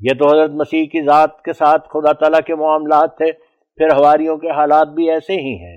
یہ 0.00 0.18
تو 0.18 0.26
حضرت 0.26 0.50
مسیح 0.50 0.86
کی 0.86 1.02
ذات 1.02 1.42
کے 1.42 1.52
ساتھ 1.52 1.88
خدا 1.88 2.12
تعالیٰ 2.12 2.40
کے 2.46 2.54
معاملات 2.54 3.16
تھے، 3.16 3.32
پھر 3.76 3.86
ہواریوں 3.98 4.36
کے 4.36 4.50
حالات 4.50 4.88
بھی 4.88 5.10
ایسے 5.10 5.32
ہی 5.32 5.54
ہیں۔ 5.54 5.76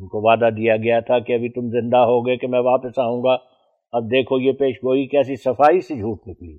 ان 0.00 0.08
کو 0.08 0.30
وعدہ 0.30 0.50
دیا 0.56 0.76
گیا 0.76 1.00
تھا 1.00 1.18
کہ 1.18 1.32
ابھی 1.32 1.48
تم 1.48 1.68
زندہ 1.68 1.96
ہو 1.96 2.26
گئے 2.26 2.36
کہ 2.36 2.46
میں 2.46 2.60
واپس 2.60 2.98
آؤں 2.98 3.22
گا۔ 3.22 3.36
اب 3.92 4.04
دیکھو 4.04 4.38
یہ 4.38 4.52
پیش 4.52 4.76
گوئی 4.76 5.06
کیسی 5.06 5.36
صفائی 5.36 5.80
سے 5.80 5.94
جھوٹ 5.94 6.28
نکلی۔ 6.28 6.54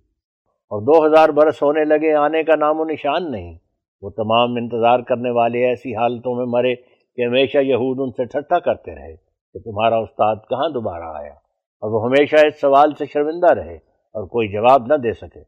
اور 0.48 0.82
دو 0.82 1.06
ہزار 1.06 1.30
برس 1.30 1.64
ہونے 1.64 1.86
لگے، 1.86 2.14
آنے 2.14 2.44
کا 2.44 2.56
نام 2.56 2.80
و 2.80 2.84
نشان 2.84 3.32
نہیں۔ 3.32 3.58
وہ 4.02 4.10
تمام 4.10 4.56
انتظار 4.56 5.00
کرنے 5.00 5.30
والے 5.30 5.66
ایسی 5.66 5.96
حالتوں 5.96 6.36
میں 6.36 6.46
مرے 6.46 6.76
کہ 7.16 7.26
ہمیشہ 7.26 7.58
یہود 7.58 7.98
ان 8.00 8.12
سے 8.12 8.26
ٹھٹھا 8.26 8.60
کرتے 8.60 8.96
رہے 8.96 9.16
کہ 9.54 9.60
تمہارا 9.60 9.98
استاد 9.98 10.36
کہاں 10.50 10.70
دوبارہ 10.70 11.04
آیا۔ 11.04 11.43
اور 11.84 11.92
وہ 11.92 12.06
ہمیشہ 12.06 12.36
اس 12.36 12.62
سوال 12.62 12.94
سے 12.94 13.06
شرمندہ 13.06 13.54
رہے 13.54 13.76
اور 14.14 14.28
کوئی 14.28 14.48
جواب 14.48 14.86
نہ 14.88 14.94
دے 14.94 15.14
سکے۔ 15.14 15.40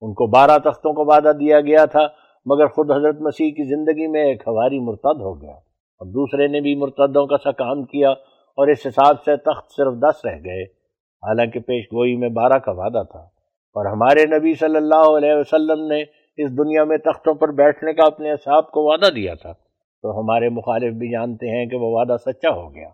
ان 0.00 0.14
کو 0.14 0.26
بارہ 0.26 0.58
تختوں 0.58 0.92
کو 0.92 1.04
وعدہ 1.04 1.32
دیا 1.40 1.60
گیا 1.60 1.84
تھا، 1.84 2.06
مگر 2.46 2.66
خود 2.66 2.90
حضرت 2.90 3.20
مسیح 3.20 3.50
کی 3.50 3.64
زندگی 3.64 4.06
میں 4.06 4.24
ایک 4.24 4.42
ہواری 4.46 4.80
مرتد 4.80 5.20
ہو 5.20 5.42
گیا 5.42 5.50
اور 5.50 6.06
دوسرے 6.06 6.46
نے 6.46 6.60
بھی 6.60 6.74
مرتدوں 6.74 7.26
کا 7.26 7.36
سا 7.36 7.52
کام 7.52 7.84
کیا 7.84 8.10
اور 8.56 8.68
اس 8.68 8.86
حساب 8.86 9.22
سے 9.22 9.36
تخت 9.36 9.72
صرف 9.76 9.94
دس 9.94 10.24
رہ 10.24 10.36
گئے۔ 10.44 10.62
حالانکہ 11.22 11.60
پیش 11.60 11.84
گوئی 11.84 12.16
میں 12.16 12.28
بارہ 12.28 12.58
کا 12.58 12.72
وعدہ 12.72 13.02
تھا۔ 13.10 13.20
اور 13.74 13.86
ہمارے 13.86 14.38
نبی 14.38 14.54
صلی 14.54 14.76
اللہ 14.76 15.16
علیہ 15.16 15.34
وسلم 15.34 15.86
نے 15.86 16.02
اس 16.36 16.58
دنیا 16.58 16.84
میں 16.84 16.98
تختوں 16.98 17.34
پر 17.34 17.48
بیٹھنے 17.52 17.92
کا 17.92 18.02
اپنے 18.06 18.32
اصحاب 18.32 18.70
کو 18.70 18.82
وعدہ 18.82 19.10
دیا 19.10 19.34
تھا۔ 19.34 19.52
تو 20.02 20.20
ہمارے 20.20 20.48
مخالف 20.48 20.94
بھی 20.94 21.10
جانتے 21.10 21.58
ہیں 21.58 21.66
کہ 21.66 21.76
وہ 21.76 21.98
وعدہ 21.98 22.16
سچا 22.20 22.50
ہو 22.50 22.74
گیا۔ 22.74 22.88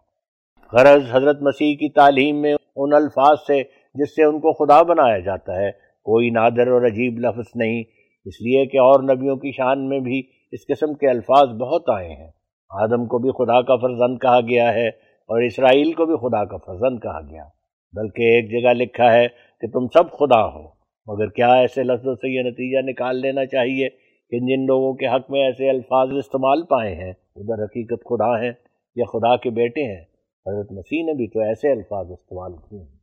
غرض 0.73 1.03
حضرت 1.11 1.43
مسیح 1.43 1.77
کی 1.77 1.89
تعلیم 1.89 2.40
میں 2.40 2.55
ان 2.77 2.95
الفاظ 2.95 3.36
سے 3.47 3.62
جس 3.95 4.16
سے 4.16 4.24
ان 4.24 4.40
کو 4.40 4.53
خدا 4.53 4.82
بنایا 4.82 5.19
جاتا 5.19 5.57
ہے، 5.57 5.70
کوئی 6.05 6.31
نادر 6.31 6.66
اور 6.69 6.86
عجیب 6.86 7.19
لفظ 7.19 7.45
نہیں، 7.55 7.82
اس 8.24 8.40
لیے 8.40 8.66
کہ 8.66 8.77
اور 8.77 9.03
نبیوں 9.03 9.36
کی 9.36 9.53
شان 9.53 9.89
میں 9.89 10.01
بھی 10.01 10.23
اس 10.53 10.66
قسم 10.66 10.95
کے 10.95 11.09
الفاظ 11.09 11.49
بہت 11.49 11.82
آئے 11.97 12.09
ہیں۔ 12.09 12.31
آدم 12.70 13.07
کو 13.07 13.19
بھی 13.19 13.31
خدا 13.31 13.62
کا 13.62 13.77
فرزند 13.77 14.19
کہا 14.19 14.40
گیا 14.40 14.74
ہے 14.74 14.89
اور 15.28 15.43
اسرائیل 15.43 15.93
کو 15.93 16.07
بھی 16.07 16.16
خدا 16.16 16.45
کا 16.45 16.57
فرزند 16.57 16.99
کہا 17.03 17.20
گیا۔ 17.20 17.45
بلکہ 17.93 18.23
ایک 18.23 18.51
جگہ 18.51 18.73
لکھا 18.73 19.12
ہے 19.12 19.28
کہ 19.61 19.66
تم 19.69 19.86
سب 19.86 20.11
خدا 20.11 20.47
ہو۔ 20.47 20.69
مگر 21.07 21.27
کیا 21.27 21.55
ایسے 21.55 21.82
لفظوں 21.82 22.15
سے 22.15 22.28
یہ 22.28 22.43
نتیجہ 22.43 22.90
نکال 22.90 23.16
لینا 23.16 23.47
چاہیے 23.47 23.89
کہ 24.31 24.39
جن 24.40 24.66
لوگوں 24.66 24.95
کے 24.95 25.07
حق 25.07 25.31
میں 25.31 25.40
ایسے 25.45 25.70
الفاظ 25.70 26.09
استعمال 26.16 26.62
پائے 26.62 26.95
ہیں؟ 26.95 27.12
ادھر 27.36 27.65
حقیقت 27.65 28.05
خدا 28.05 28.43
ہیں 28.43 28.53
یا 28.97 29.05
خدا 29.12 29.36
کے 29.36 29.51
بیٹے 29.51 29.82
ہیں؟ 29.82 30.18
حضرت 30.47 30.73
مسیح 30.73 31.05
نے 31.05 31.12
بھی 31.15 31.28
تو 31.28 31.40
ایسے 31.40 31.73
الفاظ 31.73 32.06
استعمال 32.10 32.52
کیے 32.56 32.78
ہیں۔ 32.78 32.98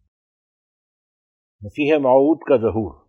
مسیح 1.61 1.97
معود 1.97 2.39
کا 2.49 2.55
ظہور۔ 2.55 3.05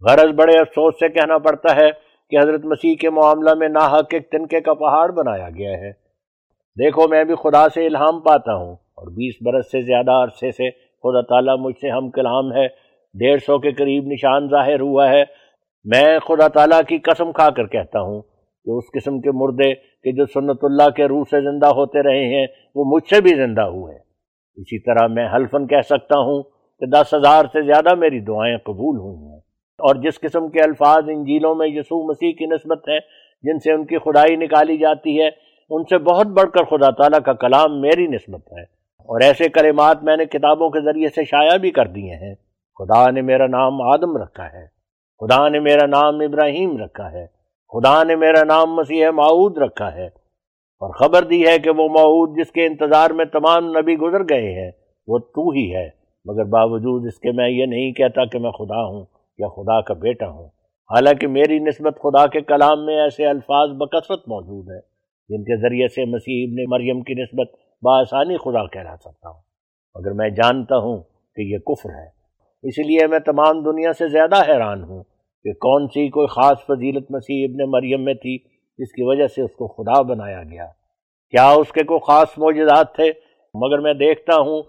غرض 0.00 0.34
بڑے 0.34 0.60
افسوس 0.60 0.94
سے 0.94 1.08
کہنا 1.08 1.38
پڑتا 1.38 1.76
ہے 1.76 1.90
کہ 2.30 2.38
حضرت 2.38 2.64
مسیح 2.64 2.94
کے 2.94 3.10
معاملہ 3.10 3.54
میں 3.54 3.68
ناحق 3.68 4.06
ایک 4.10 4.30
تنکے 4.30 4.60
کا 4.60 4.74
پہاڑ 4.74 5.10
بنایا 5.10 5.50
گیا 5.50 5.70
ہے۔ 5.70 5.90
دیکھو، 6.84 7.08
میں 7.08 7.24
بھی 7.24 7.34
خدا 7.34 7.68
سے 7.68 7.86
الہام 7.86 8.20
پاتا 8.20 8.54
ہوں 8.54 8.72
اور 8.72 9.06
بیس 9.06 9.34
برس 9.40 9.66
سے 9.66 9.80
زیادہ 9.80 10.10
عرصے 10.10 10.50
سے 10.50 10.70
خدا 10.70 11.20
تعالیٰ 11.20 11.56
مجھ 11.58 11.78
سے 11.80 11.90
ہم 11.90 12.10
کلام 12.10 12.52
ہے۔ 12.52 12.68
ڈیڑھ 13.14 13.42
سو 13.42 13.58
کے 13.58 13.72
قریب 13.72 14.04
نشان 14.06 14.48
ظاہر 14.48 14.80
ہوا 14.80 15.08
ہے۔ 15.08 15.24
میں 15.84 16.18
خدا 16.18 16.48
تعالیٰ 16.48 16.80
کی 16.88 16.98
قسم 16.98 17.32
کھا 17.32 17.50
کر 17.50 17.66
کہتا 17.66 18.00
ہوں۔ 18.00 18.22
کہ 18.64 18.70
اس 18.70 18.84
قسم 18.92 19.20
کے 19.20 19.30
مردے 19.30 19.74
کہ 19.74 20.12
جو 20.12 20.26
سنت 20.26 20.58
اللہ 20.62 20.88
کے 20.88 21.06
روح 21.06 21.24
سے 21.30 21.40
زندہ 21.40 21.66
ہوتے 21.66 22.02
رہے 22.02 22.34
ہیں، 22.34 22.46
وہ 22.74 22.84
مجھ 22.84 23.08
سے 23.08 23.20
بھی 23.20 23.30
زندہ 23.30 23.62
ہوئے 23.62 23.94
اسی 24.56 24.78
طرح 24.78 25.06
میں 25.06 25.28
حلفن 25.34 25.66
کہہ 25.66 25.80
سکتا 25.84 26.18
ہوں 26.18 26.42
کہ 26.80 26.86
دس 26.86 27.14
ہزار 27.14 27.44
سے 27.44 27.62
زیادہ 27.62 27.94
میری 27.94 28.20
دعائیں 28.20 28.56
قبول 28.56 28.98
ہوئی 28.98 29.30
ہیں۔ 29.30 29.38
اور 29.72 29.94
جس 29.94 30.20
قسم 30.20 30.48
کے 30.48 30.60
الفاظ 30.60 31.04
انجیلوں 31.08 31.54
میں 31.54 31.68
یسوع 31.68 32.04
مسیح 32.04 32.32
کی 32.32 32.46
نسبت 32.46 32.88
ہے 32.88 32.98
جن 33.42 33.58
سے 33.58 33.72
ان 33.72 33.86
کی 33.86 33.98
خدائی 33.98 34.36
نکالی 34.36 34.76
جاتی 34.76 35.20
ہے، 35.20 35.28
ان 35.70 35.84
سے 35.84 35.98
بہت 35.98 36.26
بڑھ 36.26 36.50
کر 36.50 36.64
خدا 36.64 36.90
تعالیٰ 36.90 37.20
کا 37.20 37.32
کلام 37.32 37.80
میری 37.80 38.06
نسبت 38.06 38.52
ہے۔ 38.52 38.62
اور 38.98 39.20
ایسے 39.20 39.48
کلمات 39.48 40.02
میں 40.02 40.16
نے 40.16 40.26
کتابوں 40.26 40.70
کے 40.70 40.80
ذریعے 40.80 41.08
سے 41.08 41.24
شائع 41.24 41.56
بھی 41.56 41.70
کر 41.70 41.86
دیے 41.86 42.14
ہیں۔ 42.14 42.34
خدا 42.78 43.10
نے 43.10 43.22
میرا 43.22 43.46
نام 43.46 43.82
آدم 43.82 44.16
رکھا 44.16 44.44
ہے۔ 44.44 44.66
خدا 45.20 45.48
نے 45.48 45.60
میرا 45.60 45.86
نام 45.86 46.20
ابراہیم 46.20 46.78
رکھا 46.78 47.12
ہے۔ 47.12 47.26
خدا 47.72 48.02
نے 48.02 48.16
میرا 48.16 48.44
نام 48.44 48.74
مسیح 48.74 49.08
معود 49.08 49.58
رکھا 49.58 49.94
ہے۔ 49.94 50.06
اور 50.80 50.90
خبر 50.90 51.22
دی 51.22 51.46
ہے 51.46 51.58
کہ 51.58 51.70
وہ 51.70 51.88
معود 51.88 52.38
جس 52.38 52.52
کے 52.52 52.66
انتظار 52.66 53.10
میں 53.10 53.24
تمام 53.24 53.78
نبی 53.78 53.96
گزر 53.96 54.22
گئے 54.22 54.64
ہیں، 54.64 54.70
وہ 55.06 55.18
تو 55.18 55.50
ہی 55.50 55.74
ہے۔ 55.74 55.88
مگر 56.24 56.44
باوجود 56.44 57.06
اس 57.06 57.18
کے 57.18 57.32
میں 57.32 57.48
یہ 57.50 57.66
نہیں 57.66 57.92
کہتا 57.92 58.24
کہ 58.24 58.38
میں 58.38 58.50
خدا 58.50 58.84
ہوں 58.84 59.04
یا 59.38 59.48
خدا 59.48 59.80
کا 59.80 59.94
بیٹا 59.94 60.28
ہوں۔ 60.28 60.46
حالانکہ 60.94 61.26
میری 61.26 61.58
نسبت 61.58 61.98
خدا 62.02 62.26
کے 62.26 62.40
کلام 62.40 62.86
میں 62.86 63.00
ایسے 63.00 63.26
الفاظ 63.26 63.70
بکثرت 63.70 64.28
موجود 64.28 64.68
ہیں، 64.70 64.80
جن 65.28 65.44
کے 65.44 65.56
ذریعے 65.56 65.88
سے 65.88 66.04
مسیح 66.04 66.46
ابن 66.48 66.70
مریم 66.70 67.02
کی 67.02 67.14
نسبت 67.14 67.46
بآسانی 67.82 68.36
خدا 68.36 68.66
کہلا 68.66 68.96
سکتا 68.96 69.28
ہوں۔ 69.28 69.40
مگر 69.94 70.10
میں 70.10 70.30
جانتا 70.30 70.76
ہوں 70.76 70.96
کہ 71.34 71.40
یہ 71.42 71.58
کفر 71.58 71.88
ہے۔ 71.88 72.08
اس 72.62 72.78
لیے 72.78 73.06
میں 73.06 73.18
تمام 73.18 73.62
دنیا 73.62 73.92
سے 73.92 74.08
زیادہ 74.08 74.52
حیران 74.52 74.82
ہوں۔ 74.82 75.02
کہ 75.44 75.52
کون 75.52 75.86
سی 75.86 76.08
کوئی 76.08 76.26
خاص 76.26 76.66
فضیلت 76.66 77.10
مسیح 77.10 77.46
ابن 77.50 77.70
مریم 77.70 78.04
میں 78.04 78.14
تھی 78.14 78.38
جس 78.78 78.92
کی 78.92 79.02
وجہ 79.02 79.26
سے 79.26 79.42
اس 79.42 79.52
کو 79.52 79.66
خدا 79.66 80.02
بنایا 80.02 80.42
گیا؟ 80.42 80.66
کیا 81.30 81.50
اس 81.50 81.72
کے 81.72 81.84
کوئی 81.84 82.00
خاص 82.06 82.38
معجزات 82.38 82.94
تھے؟ 82.94 83.12
مگر 83.54 83.78
میں 83.78 83.94
دیکھتا 83.94 84.34
ہوں 84.36 84.62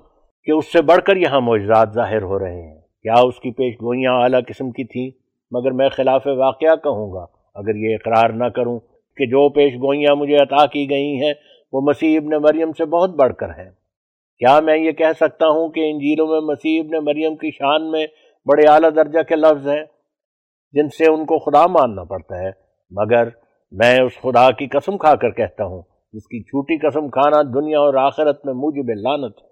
کہ 0.44 0.52
اس 0.52 0.72
سے 0.72 0.82
بڑھ 0.82 1.02
کر 1.02 1.16
یہاں 1.16 1.41
معجزات 1.41 1.94
ظاہر 1.94 2.22
ہو 2.22 2.40
رہے 2.40 2.62
ہیں۔ 2.62 2.82
کیا 3.04 3.14
اس 3.14 3.40
کی 3.40 3.52
پیش 3.52 3.76
گوئیاں 3.76 4.14
اعلیٰ 4.14 4.40
قسم 4.48 4.72
کی 4.72 4.84
تھیں؟ 4.84 5.10
مگر 5.52 5.72
میں 5.72 5.90
خلاف 5.90 6.28
واقعہ 6.28 6.76
کہوں 6.76 7.14
گا، 7.14 7.26
اگر 7.56 7.76
یہ 7.76 7.95
اقرار 7.95 8.30
نہ 8.30 8.45
کروں 8.45 8.80
کہ 9.18 9.26
جو 9.26 9.50
پیش 9.50 9.74
گوئیاں 9.74 10.16
مجھے 10.16 10.36
عطا 10.36 10.66
کی 10.66 10.90
گئی 10.90 11.22
ہیں، 11.22 11.34
وہ 11.74 11.82
مسیح 11.82 12.20
ابن 12.20 12.30
مریم 12.30 12.72
سے 12.72 12.86
بہت 12.86 13.10
بڑھ 13.10 13.34
کر 13.34 13.50
ہیں۔ 13.50 13.70
کیا 14.40 14.60
میں 14.60 14.78
یہ 14.78 14.91
کہہ 14.91 15.14
سکتا 15.20 15.48
ہوں 15.48 15.70
کہ 15.70 15.91
انجیلوں 15.91 16.28
میں 16.28 16.40
مسیح 16.40 16.82
ابن 16.82 17.06
مریم 17.06 17.36
کی 17.36 17.52
شان 17.52 17.91
میں 17.91 18.08
بڑے 18.45 18.68
اعلیٰ 18.68 18.90
درجہ 18.95 19.20
کے 19.22 19.36
لفظ 19.36 19.68
ہیں؟ 19.68 19.84
جن 20.74 20.90
سے 20.90 21.12
ان 21.12 21.26
کو 21.26 21.38
خدا 21.40 21.66
ماننا 21.68 22.04
پڑتا 22.04 22.40
ہے، 22.40 22.50
مگر 22.91 23.30
میں 23.74 23.95
اس 24.00 24.20
خدا 24.22 24.50
کی 24.52 24.68
قسم 24.68 24.98
کھا 24.98 25.16
کر 25.16 25.32
کہتا 25.32 25.66
ہوں، 25.66 25.82
جس 26.14 26.28
کی 26.28 26.41
چھوٹی 26.44 26.78
قسم 26.78 27.10
کھانا 27.10 27.41
دنیا 27.54 27.80
اور 27.80 27.94
آخرت 27.94 28.45
میں 28.45 28.54
موجب 28.54 28.90
لانت 29.00 29.41
ہے، 29.41 29.48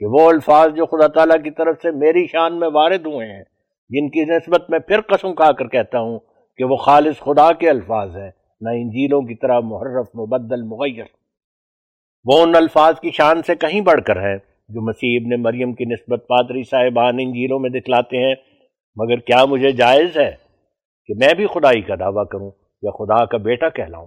کہ 0.00 0.06
وہ 0.06 0.28
الفاظ 0.30 0.74
جو 0.76 0.86
خدا 0.86 1.06
تعالیٰ 1.06 1.42
کی 1.44 1.50
طرف 1.50 1.76
سے 1.82 1.90
میری 1.96 2.26
شان 2.26 2.58
میں 2.60 2.68
وارد 2.72 3.06
ہوئے 3.06 3.26
ہیں، 3.26 3.42
جن 3.90 4.08
کی 4.08 4.24
نسبت 4.24 4.70
میں 4.70 4.78
پھر 4.78 5.00
قسم 5.08 5.34
کھا 5.34 5.50
کر 5.52 5.68
کہتا 5.68 6.00
ہوں 6.00 6.18
کہ 6.58 6.64
وہ 6.64 6.76
خالص 6.76 7.18
خدا 7.18 7.52
کے 7.52 7.70
الفاظ 7.70 8.16
ہیں، 8.16 8.30
نہ 8.60 8.70
انجیلوں 8.74 9.20
کی 9.22 9.34
طرح 9.34 9.60
محرف، 9.64 10.06
مبدل، 10.14 10.62
مغیر۔ 10.62 11.04
وہ 12.26 12.42
ان 12.42 12.56
الفاظ 12.56 13.00
کی 13.00 13.10
شان 13.10 13.42
سے 13.42 13.54
کہیں 13.54 13.80
بڑھ 13.80 14.02
کر 14.02 14.20
ہے 14.20 14.36
جو 14.70 14.80
مسیح 14.80 15.18
ابن 15.20 15.42
مریم 15.42 15.72
کی 15.72 15.84
نسبت 15.84 16.24
پادری 16.28 16.62
صاحبان 16.62 17.18
انجیلوں 17.20 17.58
میں 17.58 17.70
دکھلاتے 17.70 18.26
ہیں، 18.26 18.34
مگر 18.96 19.20
کیا 19.20 19.44
مجھے 19.44 19.72
جائز 19.72 20.16
ہے؟ 20.16 20.30
کہ 21.06 21.14
میں 21.14 21.34
بھی 21.34 21.46
خدائی 21.46 21.82
کا 21.82 21.94
دعویٰ 21.94 22.28
کروں 22.28 22.50
یا 22.82 22.90
خدا 22.90 23.24
کا 23.24 23.36
بیٹا 23.36 23.68
کہلاؤں۔ 23.68 24.06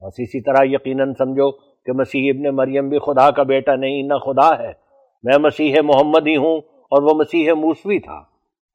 بس 0.00 0.14
اسی 0.18 0.40
طرح 0.42 0.64
یقیناً 0.64 1.12
سمجھو 1.18 1.50
کہ 1.50 1.92
مسیح 1.92 2.32
ابن 2.34 2.56
مریم 2.56 2.88
بھی 2.88 2.98
خدا 2.98 3.30
کا 3.30 3.42
بیٹا 3.42 3.74
نہیں، 3.74 4.02
نہ 4.02 4.14
خدا 4.14 4.58
ہے۔ 4.58 4.72
میں 5.22 5.38
مسیح 5.38 5.80
محمد 5.84 6.26
ہی 6.26 6.36
ہوں 6.36 6.58
اور 6.58 7.02
وہ 7.02 7.10
مسیح 7.14 7.52
موسوی 7.52 7.98
تھا۔ 7.98 8.22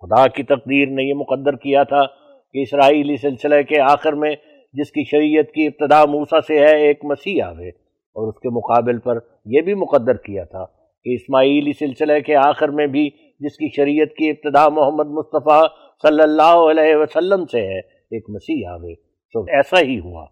خدا 0.02 0.27
کی 0.27 0.44
تقدیر 0.44 0.88
نے 0.88 1.03
یہ 1.03 1.14
مقدر 1.14 1.56
کیا 1.56 1.84
تھا 1.84 2.06
کہ 2.52 2.61
اسرائیلی 2.61 3.18
سلسلے 3.18 3.64
کے 3.64 3.81
آخر 3.81 4.14
میں 4.14 4.35
جس 4.73 4.91
کی 4.91 5.03
شریعت 5.03 5.53
کی 5.53 5.68
ابتدا 5.68 6.06
موسا 6.06 6.41
سے 6.41 6.60
ہے، 6.60 6.77
ایک 6.77 7.06
مسیح 7.06 7.44
آوے۔ 7.44 7.69
اور 8.15 8.27
اس 8.27 8.40
کے 8.40 8.49
مقابل 8.49 8.99
پر 8.99 9.19
یہ 9.45 9.61
بھی 9.61 9.73
مقدر 9.73 10.18
کیا 10.18 10.44
تھا 10.44 10.65
کہ 11.03 11.14
اسماعیلی 11.14 11.72
سلسلے 11.73 12.22
کے 12.22 12.35
آخر 12.35 12.69
میں 12.69 12.88
بھی 12.88 13.10
جس 13.40 13.57
کی 13.57 13.69
شریعت 13.76 14.07
کی 14.18 14.30
ابتدا 14.30 14.69
محمد 14.69 15.07
مصطفیٰ 15.07 15.64
صلی 16.04 16.22
اللہ 16.24 16.56
علیہ 16.72 16.96
وسلم 16.96 17.46
سے 17.46 17.62
ہے، 17.62 17.80
ایک 18.12 18.30
مسیح 18.30 18.68
آوے۔ 18.68 18.96
تو 19.34 19.42
ایسا 19.42 19.82
ہی 19.82 20.00
ہوا۔ 20.00 20.26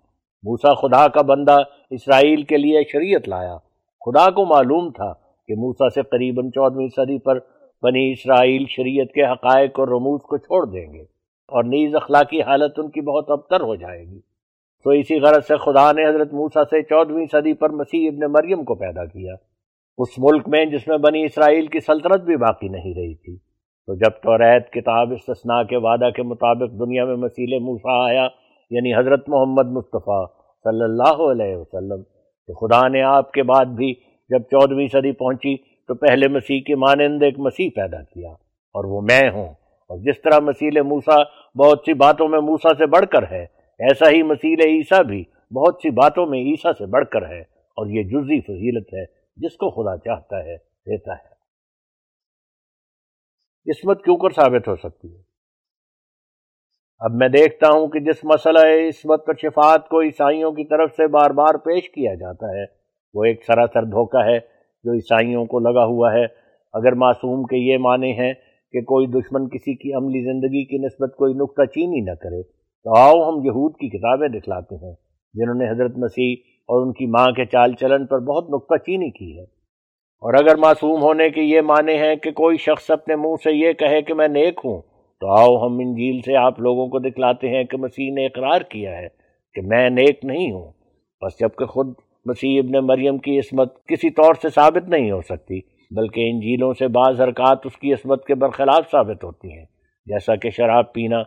موسا 0.43 0.73
خدا 0.73 1.07
کا 1.07 1.22
بندہ 1.22 1.57
اسرائیل 1.89 2.43
کے 2.43 2.57
لیے 2.57 2.81
شریعت 2.91 3.30
لایا۔ 3.30 3.57
خدا 4.06 4.30
کو 4.30 4.45
معلوم 4.45 4.91
تھا 4.91 5.14
کہ 5.48 5.56
موسا 5.56 5.89
سے 5.89 6.02
قریب 6.02 6.41
چودہویں 6.49 6.88
صدی 6.88 7.19
پر 7.19 7.39
بنی 7.84 8.11
اسرائیل 8.11 8.65
شریعت 8.69 9.14
کے 9.14 9.23
حقائق 9.23 9.80
اور 9.80 9.88
رموز 9.88 10.22
کو 10.22 10.38
چھوڑ 10.38 10.65
دیں 10.65 10.93
گے 10.93 11.02
اور 11.48 11.64
نیز 11.64 11.95
اخلاقی 11.95 12.41
حالت 12.41 12.80
ان 12.80 12.89
کی 12.89 13.02
بہت 13.02 13.31
ابتر 13.31 13.61
ہو 13.61 13.76
جائے 13.76 14.03
گی۔ 14.03 14.19
تو 14.84 14.89
اسی 14.89 15.19
غرض 15.19 15.48
سے 15.48 15.57
خدا 15.57 15.91
نے 15.91 16.10
حضرت 16.10 16.34
موسا 16.34 16.64
سے 16.64 16.84
چودہویں 16.84 17.26
صدی 17.31 17.53
پر 17.53 17.69
مسیح 17.69 18.10
ابن 18.14 18.31
مریم 18.31 18.64
کو 18.64 18.76
پیدا 18.76 19.06
کیا۔ 19.06 19.34
اس 19.98 20.10
ملک 20.18 20.48
میں، 20.48 20.65
جس 20.65 20.88
میں 20.88 20.98
بنی 20.98 21.23
اسرائیل 21.26 21.68
کی 21.68 21.80
سلطنت 21.80 22.22
بھی 22.22 22.38
باقی 22.38 22.68
نہیں 22.68 22.93
رہی 22.93 23.15
تھی۔ 23.15 23.51
تو 23.91 23.95
جب 23.95 24.11
توریت 24.23 24.69
کتاب 24.73 25.11
استثناء 25.11 25.61
کے 25.69 25.77
وعدہ 25.77 26.09
کے 26.15 26.23
مطابق 26.23 26.73
دنیا 26.80 27.05
میں 27.05 27.15
مسیل 27.15 27.57
موسا 27.59 27.95
آیا 28.03 28.27
یعنی 28.72 28.93
حضرت 28.95 29.27
محمد 29.30 29.72
مصطفیٰ 29.72 30.23
صلی 30.65 30.84
اللہ 30.84 31.23
علیہ 31.23 31.55
وسلم، 31.55 32.01
تو 32.01 32.53
خدا 32.53 32.88
نے 32.88 33.01
آپ 33.03 33.31
کے 33.31 33.43
بعد 33.43 33.73
بھی 33.80 33.93
جب 34.30 34.43
چودہویں 34.51 34.88
صدی 34.88 35.11
پہنچی، 35.11 35.55
تو 35.57 35.95
پہلے 35.95 36.27
مسیح 36.27 36.61
کے 36.61 36.76
مانند 36.76 37.23
ایک 37.23 37.39
مسیح 37.39 37.69
پیدا 37.76 38.01
کیا، 38.03 38.30
اور 38.30 38.85
وہ 38.85 39.01
میں 39.01 39.30
ہوں۔ 39.30 39.49
اور 39.89 39.99
جس 39.99 40.22
طرح 40.22 40.39
مسیل 40.39 40.81
موسا 40.81 41.18
بہت 41.55 41.81
سی 41.85 41.93
باتوں 41.93 42.27
میں 42.27 42.39
موسا 42.41 42.73
سے 42.77 42.85
بڑھ 42.85 43.05
کر 43.05 43.31
ہے، 43.31 43.43
ایسا 43.80 44.09
ہی 44.09 44.23
مسیل 44.23 44.61
عیسیٰ 44.68 45.03
بھی 45.03 45.23
بہت 45.51 45.81
سی 45.81 45.89
باتوں 45.89 46.26
میں 46.26 46.39
عیسیٰ 46.41 46.72
سے 46.77 46.85
بڑھ 46.85 47.05
کر 47.11 47.27
ہے، 47.30 47.41
اور 47.77 47.88
یہ 47.88 48.03
جزی 48.13 48.39
فضیلت 48.41 48.93
ہے 48.93 49.05
جس 49.38 49.57
کو 49.57 49.69
خدا 49.69 49.97
چاہتا 49.97 50.43
ہے، 50.45 50.57
دیتا 50.57 51.13
ہے۔ 51.13 51.30
عصمت 53.67 54.03
کیوں 54.03 54.17
کر 54.17 54.29
ثابت 54.29 54.67
ہو 54.67 54.75
سکتی 54.75 55.15
ہے۔ 55.15 55.21
اب 57.01 57.11
میں 57.13 57.27
دیکھتا 57.29 57.67
ہوں 57.69 57.88
کہ 57.88 57.99
جس 57.99 58.23
مسئلہ 58.23 58.59
عصمت 58.88 59.25
پر 59.25 59.33
شفاعت 59.33 59.88
کو 59.89 60.01
عیسائیوں 60.01 60.51
کی 60.51 60.63
طرف 60.65 60.91
سے 60.91 61.07
بار 61.07 61.29
بار 61.29 61.57
پیش 61.57 61.89
کیا 61.89 62.13
جاتا 62.15 62.47
ہے، 62.47 62.65
وہ 63.13 63.23
ایک 63.23 63.43
سراسر 63.43 63.85
دھوکہ 63.85 64.23
ہے 64.25 64.39
جو 64.85 64.93
عیسائیوں 64.93 65.45
کو 65.45 65.59
لگا 65.59 65.85
ہوا 65.85 66.13
ہے۔ 66.13 66.23
اگر 66.73 66.91
معصوم 66.91 67.43
کے 67.43 67.57
یہ 67.57 67.77
معنی 67.77 68.11
ہیں 68.11 68.33
کہ 68.73 68.81
کوئی 68.81 69.07
دشمن 69.07 69.49
کسی 69.49 69.75
کی 69.75 69.93
عملی 69.93 70.23
زندگی 70.23 70.65
کی 70.65 70.77
نسبت 70.77 71.15
کوئی 71.15 71.33
نقطہ 71.33 71.65
چینی 71.65 72.01
نہ 72.01 72.15
کرے، 72.15 72.43
تو 72.43 72.97
آؤ 72.97 73.23
ہم 73.29 73.45
یہود 73.45 73.73
کی 73.73 73.89
کتابیں 73.89 74.27
دکھلاتے 74.27 74.75
ہیں، 74.75 74.93
جنہوں 75.33 75.55
نے 75.55 75.69
حضرت 75.69 75.97
مسیح 75.97 76.35
اور 76.69 76.85
ان 76.85 76.93
کی 76.93 77.05
ماں 77.05 77.31
کے 77.31 77.45
چال 77.45 77.73
چلن 77.73 78.05
پر 78.05 78.19
بہت 78.19 78.49
نقطہ 78.49 78.77
چینی 78.77 79.11
کی 79.11 79.39
ہے۔ 79.39 79.60
اور 80.23 80.34
اگر 80.34 80.56
معصوم 80.56 81.02
ہونے 81.02 81.30
کے 81.30 81.41
یہ 81.41 81.61
معنی 81.61 81.98
ہیں 81.98 82.15
کہ 82.15 82.31
کوئی 82.31 82.57
شخص 82.57 82.91
اپنے 82.91 83.15
منہ 83.15 83.35
سے 83.43 83.52
یہ 83.52 83.73
کہے 83.73 84.02
کہ 84.02 84.14
میں 84.14 84.27
نیک 84.27 84.60
ہوں، 84.65 84.81
تو 85.22 85.27
آؤ 85.27 85.56
ہم 85.65 85.80
انجیل 85.80 86.19
سے 86.22 86.35
آپ 86.35 86.60
لوگوں 86.60 86.88
کو 86.88 86.99
دکھلاتے 86.99 87.49
ہیں 87.49 87.64
کہ 87.64 87.77
مسیح 87.77 88.11
نے 88.14 88.26
اقرار 88.26 88.61
کیا 88.61 88.98
ہے 88.98 89.07
کہ 89.53 89.61
میں 89.61 89.89
نیک 89.89 90.26
نہیں 90.26 90.52
ہوں۔ 90.52 90.72
بس 91.22 91.39
جبکہ 91.39 91.65
خود 91.65 91.93
مسیح 92.26 92.60
ابن 92.60 92.88
مریم 92.88 93.18
کی 93.18 93.39
عصمت 93.39 93.85
کسی 93.88 94.10
طور 94.10 94.34
سے 94.34 94.49
ثابت 94.49 94.89
نہیں 94.89 95.11
ہو 95.11 95.22
سکتی، 95.22 95.60
بلکہ 95.91 96.30
انجیلوں 96.30 96.73
سے 96.80 96.88
بعض 96.88 97.22
حرکات 97.22 97.65
اس 97.65 97.77
کی 97.77 97.93
عصمت 97.93 98.26
کے 98.26 98.35
برخلاف 98.35 98.91
ثابت 98.91 99.23
ہوتی 99.23 99.52
ہیں۔ 99.52 99.65
جیسا 100.06 100.35
کہ 100.35 100.49
شراب 100.49 100.93
پینا، 100.93 101.19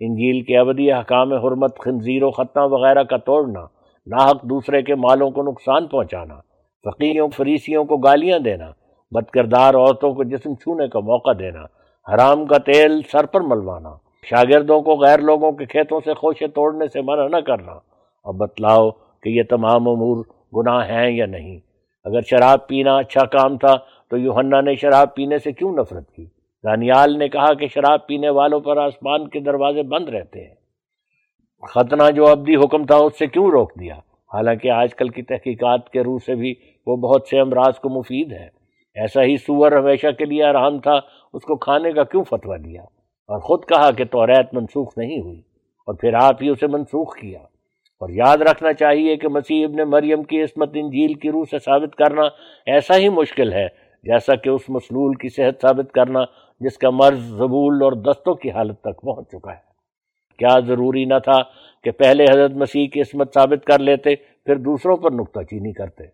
انجیل 0.00 0.42
کے 0.42 0.58
ابدی 0.58 0.92
حکام 0.92 1.32
حرمت، 1.32 1.78
خنزیر 1.78 2.22
و 2.22 2.30
ختنہ 2.30 2.62
وغیرہ 2.62 3.02
کا 3.02 3.16
توڑنا، 3.16 3.66
ناحق 4.06 4.42
دوسرے 4.42 4.82
کے 4.82 4.94
مالوں 4.94 5.30
کو 5.30 5.42
نقصان 5.42 5.86
پہنچانا 5.86 6.51
فقیروں، 6.84 7.28
فریسیوں 7.28 7.84
کو 7.84 7.96
گالیاں 7.96 8.38
دینا 8.38 8.70
بد 9.10 9.30
کردار 9.30 9.74
عورتوں 9.74 10.14
کو 10.14 10.24
جسم 10.24 10.54
چھونے 10.54 10.88
کا 10.88 11.00
موقع 11.00 11.30
دینا، 11.38 11.62
حرام 12.14 12.46
کا 12.46 12.58
تیل 12.58 13.00
سر 13.12 13.26
پر 13.26 13.40
ملوانا، 13.40 13.90
شاگردوں 14.22 14.82
کو 14.82 14.96
غیر 14.96 15.18
لوگوں 15.18 15.52
کے 15.52 15.64
کھیتوں 15.66 16.00
سے 16.04 16.14
خوشے 16.14 16.46
توڑنے 16.46 16.88
سے 16.88 17.02
منع 17.02 17.28
نہ 17.28 17.36
کرنا۔ 17.36 17.72
اور 17.72 18.34
بتلاؤ 18.34 18.90
کہ 19.22 19.28
یہ 19.28 19.42
تمام 19.50 19.88
امور 19.88 20.24
گناہ 20.56 20.88
ہیں 20.88 21.10
یا 21.10 21.26
نہیں؟ 21.26 21.58
اگر 22.04 22.20
شراب 22.20 22.66
پینا 22.66 22.96
اچھا 22.96 23.24
کام 23.24 23.58
تھا 23.58 23.76
تو 24.10 24.16
یوہنا 24.16 24.60
نے 24.60 24.74
شراب 24.74 25.14
پینے 25.14 25.38
سے 25.38 25.52
کیوں 25.52 25.72
نفرت 25.72 26.10
کی؟ 26.10 26.24
دانیال 26.64 27.18
نے 27.18 27.28
کہا 27.28 27.54
کہ 27.54 27.66
شراب 27.66 28.06
پینے 28.06 28.28
والوں 28.28 28.60
پر 28.60 28.76
آسمان 28.76 29.28
کے 29.28 29.40
دروازے 29.40 29.82
بند 29.82 30.08
رہتے 30.08 30.44
ہیں۔ 30.44 30.54
ختنہ 31.68 32.10
جو 32.10 32.28
ابدی 32.28 32.56
حکم 32.56 32.86
تھا 32.86 32.96
اس 32.96 33.18
سے 33.18 33.26
کیوں 33.26 33.50
روک 33.50 33.72
دیا؟ 33.80 33.94
حالانکہ 34.32 34.70
آج 34.70 34.94
کل 34.94 35.08
کی 35.08 35.22
تحقیقات 35.22 35.90
کے 35.90 36.00
روح 36.00 36.18
سے 36.26 36.34
بھی 36.34 36.54
وہ 36.86 36.96
بہت 36.96 37.26
سے 37.30 37.40
امراض 37.40 37.78
کو 37.78 37.88
مفید 37.88 38.32
ہے 38.32 38.48
ایسا 38.96 39.22
ہی 39.22 39.36
سور 39.36 39.72
ہمیشہ 39.72 40.10
کے 40.18 40.24
لیے 40.24 40.44
آرام 40.44 40.78
تھا، 40.78 40.98
اس 41.32 41.42
کو 41.42 41.56
کھانے 41.56 41.92
کا 41.92 42.04
کیوں 42.04 42.24
فتویٰ 42.24 42.58
دیا؟ 42.64 42.82
اور 43.28 43.40
خود 43.40 43.64
کہا 43.68 43.90
کہ 43.90 44.04
توریت 44.04 44.54
منسوخ 44.54 44.98
نہیں 44.98 45.20
ہوئی، 45.20 45.38
اور 45.88 45.94
پھر 45.94 46.14
آپ 46.14 46.42
ہی 46.42 46.48
اسے 46.48 46.66
منسوخ 46.66 47.16
کیا۔ 47.16 47.38
اور 48.00 48.10
یاد 48.10 48.38
رکھنا 48.38 48.72
چاہیے 48.72 49.16
کہ 49.16 49.28
مسیح 49.28 49.66
ابن 49.66 49.90
مریم 49.90 50.22
کی 50.22 50.42
عصمت 50.42 50.70
انجیل 50.74 51.14
کی 51.14 51.30
روح 51.30 51.44
سے 51.50 51.58
ثابت 51.58 51.94
کرنا 51.96 52.22
ایسا 52.66 52.96
ہی 52.96 53.08
مشکل 53.08 53.52
ہے 53.52 53.66
جیسا 54.04 54.34
کہ 54.34 54.48
اس 54.48 54.68
مسلول 54.68 55.14
کی 55.14 55.28
صحت 55.28 55.60
ثابت 55.62 55.92
کرنا 55.92 56.24
جس 56.60 56.78
کا 56.78 56.90
مرض 56.90 57.18
زبول 57.18 57.82
اور 57.82 57.92
دستوں 57.92 58.34
کی 58.34 58.50
حالت 58.50 58.80
تک 58.80 59.00
پہنچ 59.02 59.28
چکا 59.28 59.52
ہے۔ 59.52 59.70
کیا 60.38 60.58
ضروری 60.66 61.04
نہ 61.04 61.18
تھا 61.24 61.40
کہ 61.84 61.90
پہلے 61.90 62.24
حضرت 62.24 62.50
مسیح 62.50 62.86
کی 62.88 63.00
عصمت 63.00 63.34
ثابت 63.34 63.64
کر 63.64 63.78
لیتے، 63.78 64.14
پھر 64.16 64.56
دوسروں 64.56 64.96
پر 64.96 65.10
نکتہ 65.10 65.42
چینی 65.42 65.72
کرتے۔ 65.72 66.04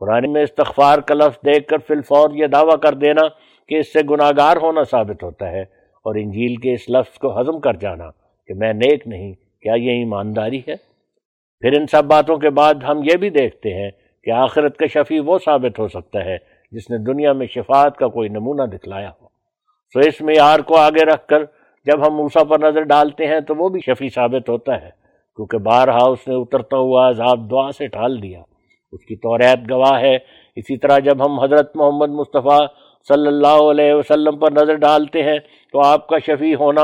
قرآن 0.00 0.32
میں 0.32 0.42
استغفار 0.42 0.98
کا 0.98 1.14
لفظ 1.14 1.46
دیکھ 1.46 1.68
کر 1.68 1.78
فی 1.78 1.94
الفور 1.94 2.30
یہ 2.30 2.46
دعویٰ 2.46 2.78
کر 2.80 2.92
دینا 2.92 3.28
کہ 3.68 3.78
اس 3.78 3.92
سے 3.92 3.98
گناہ 4.10 4.30
گار 4.36 4.56
ہونا 4.56 4.82
ثابت 4.82 5.22
ہوتا 5.22 5.50
ہے 5.50 5.62
اور 6.06 6.14
انجیل 6.14 6.56
کے 6.56 6.72
اس 6.74 6.90
لفظ 6.90 7.18
کو 7.18 7.40
ہضم 7.40 7.60
کر 7.60 7.74
جانا 7.74 8.10
کہ 8.46 8.54
میں 8.54 8.72
نیک 8.72 9.06
نہیں، 9.06 9.32
کیا 9.62 9.74
یہ 9.74 9.90
ایمانداری 9.90 10.60
ہے؟ 10.68 10.74
پھر 11.60 11.80
ان 11.80 11.86
سب 11.86 12.04
باتوں 12.04 12.36
کے 12.36 12.50
بعد 12.50 12.74
ہم 12.74 13.02
یہ 13.04 13.16
بھی 13.16 13.30
دیکھتے 13.30 13.74
ہیں 13.74 13.90
کہ 14.24 14.30
آخرت 14.30 14.76
کا 14.76 14.86
شفیع 14.86 15.20
وہ 15.24 15.38
ثابت 15.44 15.78
ہو 15.78 15.88
سکتا 15.88 16.24
ہے 16.24 16.36
جس 16.72 16.90
نے 16.90 16.98
دنیا 16.98 17.32
میں 17.32 17.46
شفاعت 17.46 17.96
کا 17.96 18.08
کوئی 18.08 18.28
نمونہ 18.28 18.62
دکھلایا 18.62 19.10
ہو۔ 19.10 19.28
سو 19.92 19.98
اس 19.98 20.20
معیار 20.20 20.58
کو 20.58 20.76
آگے 20.76 21.04
رکھ 21.04 21.26
کر 21.26 21.44
جب 21.86 22.06
ہم 22.06 22.14
موسا 22.16 22.44
پر 22.44 22.58
نظر 22.58 22.82
ڈالتے 22.82 23.26
ہیں 23.26 23.40
تو 23.40 23.54
وہ 23.54 23.68
بھی 23.68 23.80
شفیع 23.80 24.08
ثابت 24.14 24.48
ہوتا 24.48 24.82
ہے۔ 24.82 25.01
کیونکہ 25.36 25.58
بارہا 25.58 26.04
اس 26.04 26.28
نے 26.28 26.34
اترتا 26.34 26.76
ہوا 26.76 27.08
عذاب 27.08 27.50
دعا 27.50 27.72
سے 27.72 27.86
ٹھال 27.86 28.22
دیا۔ 28.22 28.40
اس 28.92 29.04
کی 29.04 29.16
توریت 29.16 29.70
گواہ 29.70 30.00
ہے۔ 30.00 30.16
اسی 30.56 30.76
طرح 30.76 30.98
جب 30.98 31.26
ہم 31.26 31.40
حضرت 31.40 31.76
محمد 31.76 32.08
مصطفیٰ 32.08 32.66
صلی 33.08 33.26
اللہ 33.26 33.70
علیہ 33.70 33.94
وسلم 33.94 34.38
پر 34.38 34.52
نظر 34.52 34.74
ڈالتے 34.74 35.22
ہیں 35.22 35.38
تو 35.72 35.80
آپ 35.86 36.06
کا 36.06 36.18
شفیع 36.18 36.56
ہونا 36.56 36.82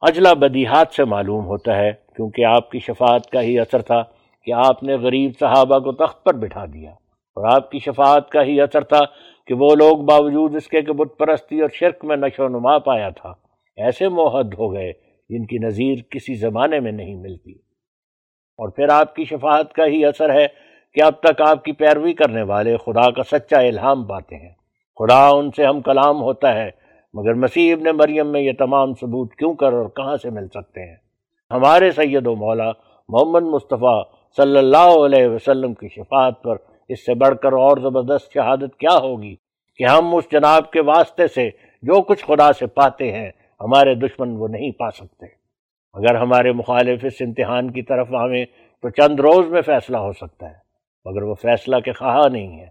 اجلا 0.00 0.32
بدیہات 0.32 0.94
سے 0.96 1.04
معلوم 1.04 1.46
ہوتا 1.46 1.76
ہے، 1.76 1.92
کیونکہ 2.16 2.44
آپ 2.44 2.70
کی 2.70 2.78
شفاعت 2.78 3.30
کا 3.30 3.42
ہی 3.42 3.60
اثر 3.60 3.82
تھا 3.82 4.02
کہ 4.44 4.52
آپ 4.52 4.82
نے 4.82 4.94
غریب 4.94 5.32
صحابہ 5.40 5.78
کو 5.78 5.92
تخت 5.92 6.24
پر 6.24 6.34
بٹھا 6.34 6.64
دیا۔ 6.64 6.90
اور 7.36 7.54
آپ 7.54 7.70
کی 7.70 7.78
شفاعت 7.78 8.28
کا 8.28 8.42
ہی 8.42 8.60
اثر 8.60 8.80
تھا 8.80 9.00
کہ 9.46 9.54
وہ 9.54 9.68
لوگ 9.78 9.96
باوجود 9.96 10.54
اس 10.54 10.68
کے 10.68 10.82
کہ 10.82 10.92
بت 10.92 11.18
پرستی 11.18 11.60
اور 11.60 11.68
شرک 11.72 12.04
میں 12.04 12.16
نشو 12.16 12.44
و 12.44 12.48
نما 12.48 12.78
پایا 12.78 13.08
تھا۔ 13.08 13.32
ایسے 13.76 14.08
موحد 14.08 14.54
ہو 14.58 14.72
گئے 14.72 14.92
جن 15.28 15.46
کی 15.46 15.58
نظیر 15.58 15.94
کسی 16.10 16.34
زمانے 16.34 16.80
میں 16.80 16.92
نہیں 16.92 17.14
ملتی۔ 17.14 17.52
اور 18.58 18.68
پھر 18.68 18.88
آپ 18.88 19.14
کی 19.14 19.24
شفاعت 19.24 19.72
کا 19.72 19.86
ہی 19.86 20.04
اثر 20.04 20.34
ہے 20.34 20.46
کہ 20.94 21.02
اب 21.02 21.12
تک 21.20 21.40
آپ 21.40 21.64
کی 21.64 21.72
پیروی 21.72 22.12
کرنے 22.12 22.42
والے 22.42 22.76
خدا 22.76 23.10
کا 23.10 23.22
سچا 23.22 23.60
الہام 23.60 24.04
پاتے 24.04 24.36
ہیں۔ 24.36 24.52
خدا 24.98 25.28
ان 25.28 25.50
سے 25.56 25.64
ہم 25.64 25.80
کلام 25.80 26.22
ہوتا 26.22 26.54
ہے، 26.54 26.70
مگر 27.14 27.34
مسیح 27.34 27.74
ابن 27.74 27.96
مریم 27.96 28.32
میں 28.32 28.40
یہ 28.40 28.52
تمام 28.58 28.92
ثبوت 28.92 29.34
کیوں 29.34 29.54
کر 29.54 29.72
اور 29.72 29.88
کہاں 29.88 30.16
سے 30.16 30.30
مل 30.30 30.48
سکتے 30.48 30.88
ہیں؟ 30.88 30.96
ہمارے 31.50 31.90
سید 31.90 32.26
و 32.26 32.34
مولا 32.34 32.70
محمد 33.08 33.42
مصطفیٰ 33.42 34.02
صلی 34.36 34.58
اللہ 34.58 35.04
علیہ 35.06 35.28
وسلم 35.28 35.74
کی 35.74 35.88
شفاعت 35.88 36.42
پر 36.42 36.56
اس 36.88 37.06
سے 37.06 37.14
بڑھ 37.14 37.38
کر 37.42 37.52
اور 37.52 37.76
زبردست 37.76 38.32
شہادت 38.32 38.76
کیا 38.76 38.98
ہوگی 38.98 39.34
کہ 39.76 39.84
ہم 39.84 40.16
اس 40.16 40.24
جناب 40.32 40.70
کے 40.70 40.80
واسطے 40.80 41.28
سے 41.28 41.50
جو 41.82 42.02
کچھ 42.02 42.24
خدا 42.24 42.52
سے 42.52 42.66
پاتے 42.66 43.12
ہیں 43.12 43.30
ہمارے 43.60 43.94
دشمن 43.94 44.36
وہ 44.36 44.48
نہیں 44.48 44.70
پا 44.70 44.90
سکتے۔ 44.90 45.26
اگر 45.94 46.14
ہمارے 46.14 46.52
مخالف 46.52 47.04
اس 47.04 47.12
امتحان 47.20 47.70
کی 47.70 47.82
طرف 47.82 48.14
آویں 48.14 48.44
تو 48.82 48.90
چند 48.90 49.20
روز 49.20 49.46
میں 49.46 49.62
فیصلہ 49.62 49.96
ہو 49.96 50.12
سکتا 50.12 50.50
ہے، 50.50 50.58
مگر 51.04 51.22
وہ 51.22 51.34
فیصلہ 51.34 51.76
کے 51.76 51.92
خواہاں 51.92 52.28
نہیں 52.28 52.60
ہے 52.60 52.66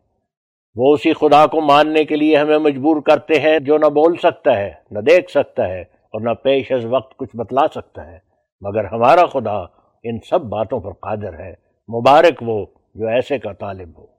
وہ 0.76 0.94
اسی 0.94 1.14
خدا 1.14 1.46
کو 1.48 1.62
ماننے 1.62 2.04
کے 2.04 2.16
لیے 2.16 2.38
ہمیں 2.38 2.58
مجبور 2.58 3.02
کرتے 3.02 3.40
ہیں 3.40 3.60
جو 3.60 3.78
نہ 3.78 3.86
بول 3.86 4.16
سکتا 4.18 4.58
ہے، 4.58 4.74
نہ 4.92 5.00
دیکھ 5.00 5.32
سکتا 5.32 5.68
ہے 5.68 5.82
اور 5.82 6.22
نہ 6.22 6.30
پیش 6.30 6.72
از 6.72 6.86
وقت 6.86 7.18
کچھ 7.18 7.36
بتلا 7.36 7.68
سکتا 7.76 8.12
ہے۔ 8.12 8.20
مگر 8.62 8.86
ہمارا 8.86 9.26
خدا 9.26 9.58
ان 10.04 10.20
سب 10.30 10.42
باتوں 10.42 10.80
پر 10.80 10.92
قادر 10.92 11.40
ہے۔ 11.40 11.54
مبارک 11.90 12.42
وہ 12.42 12.66
جو 12.96 13.08
ایسے 13.08 13.40
کا 13.40 13.54
طالب 13.54 13.98
ہو۔ 13.98 14.17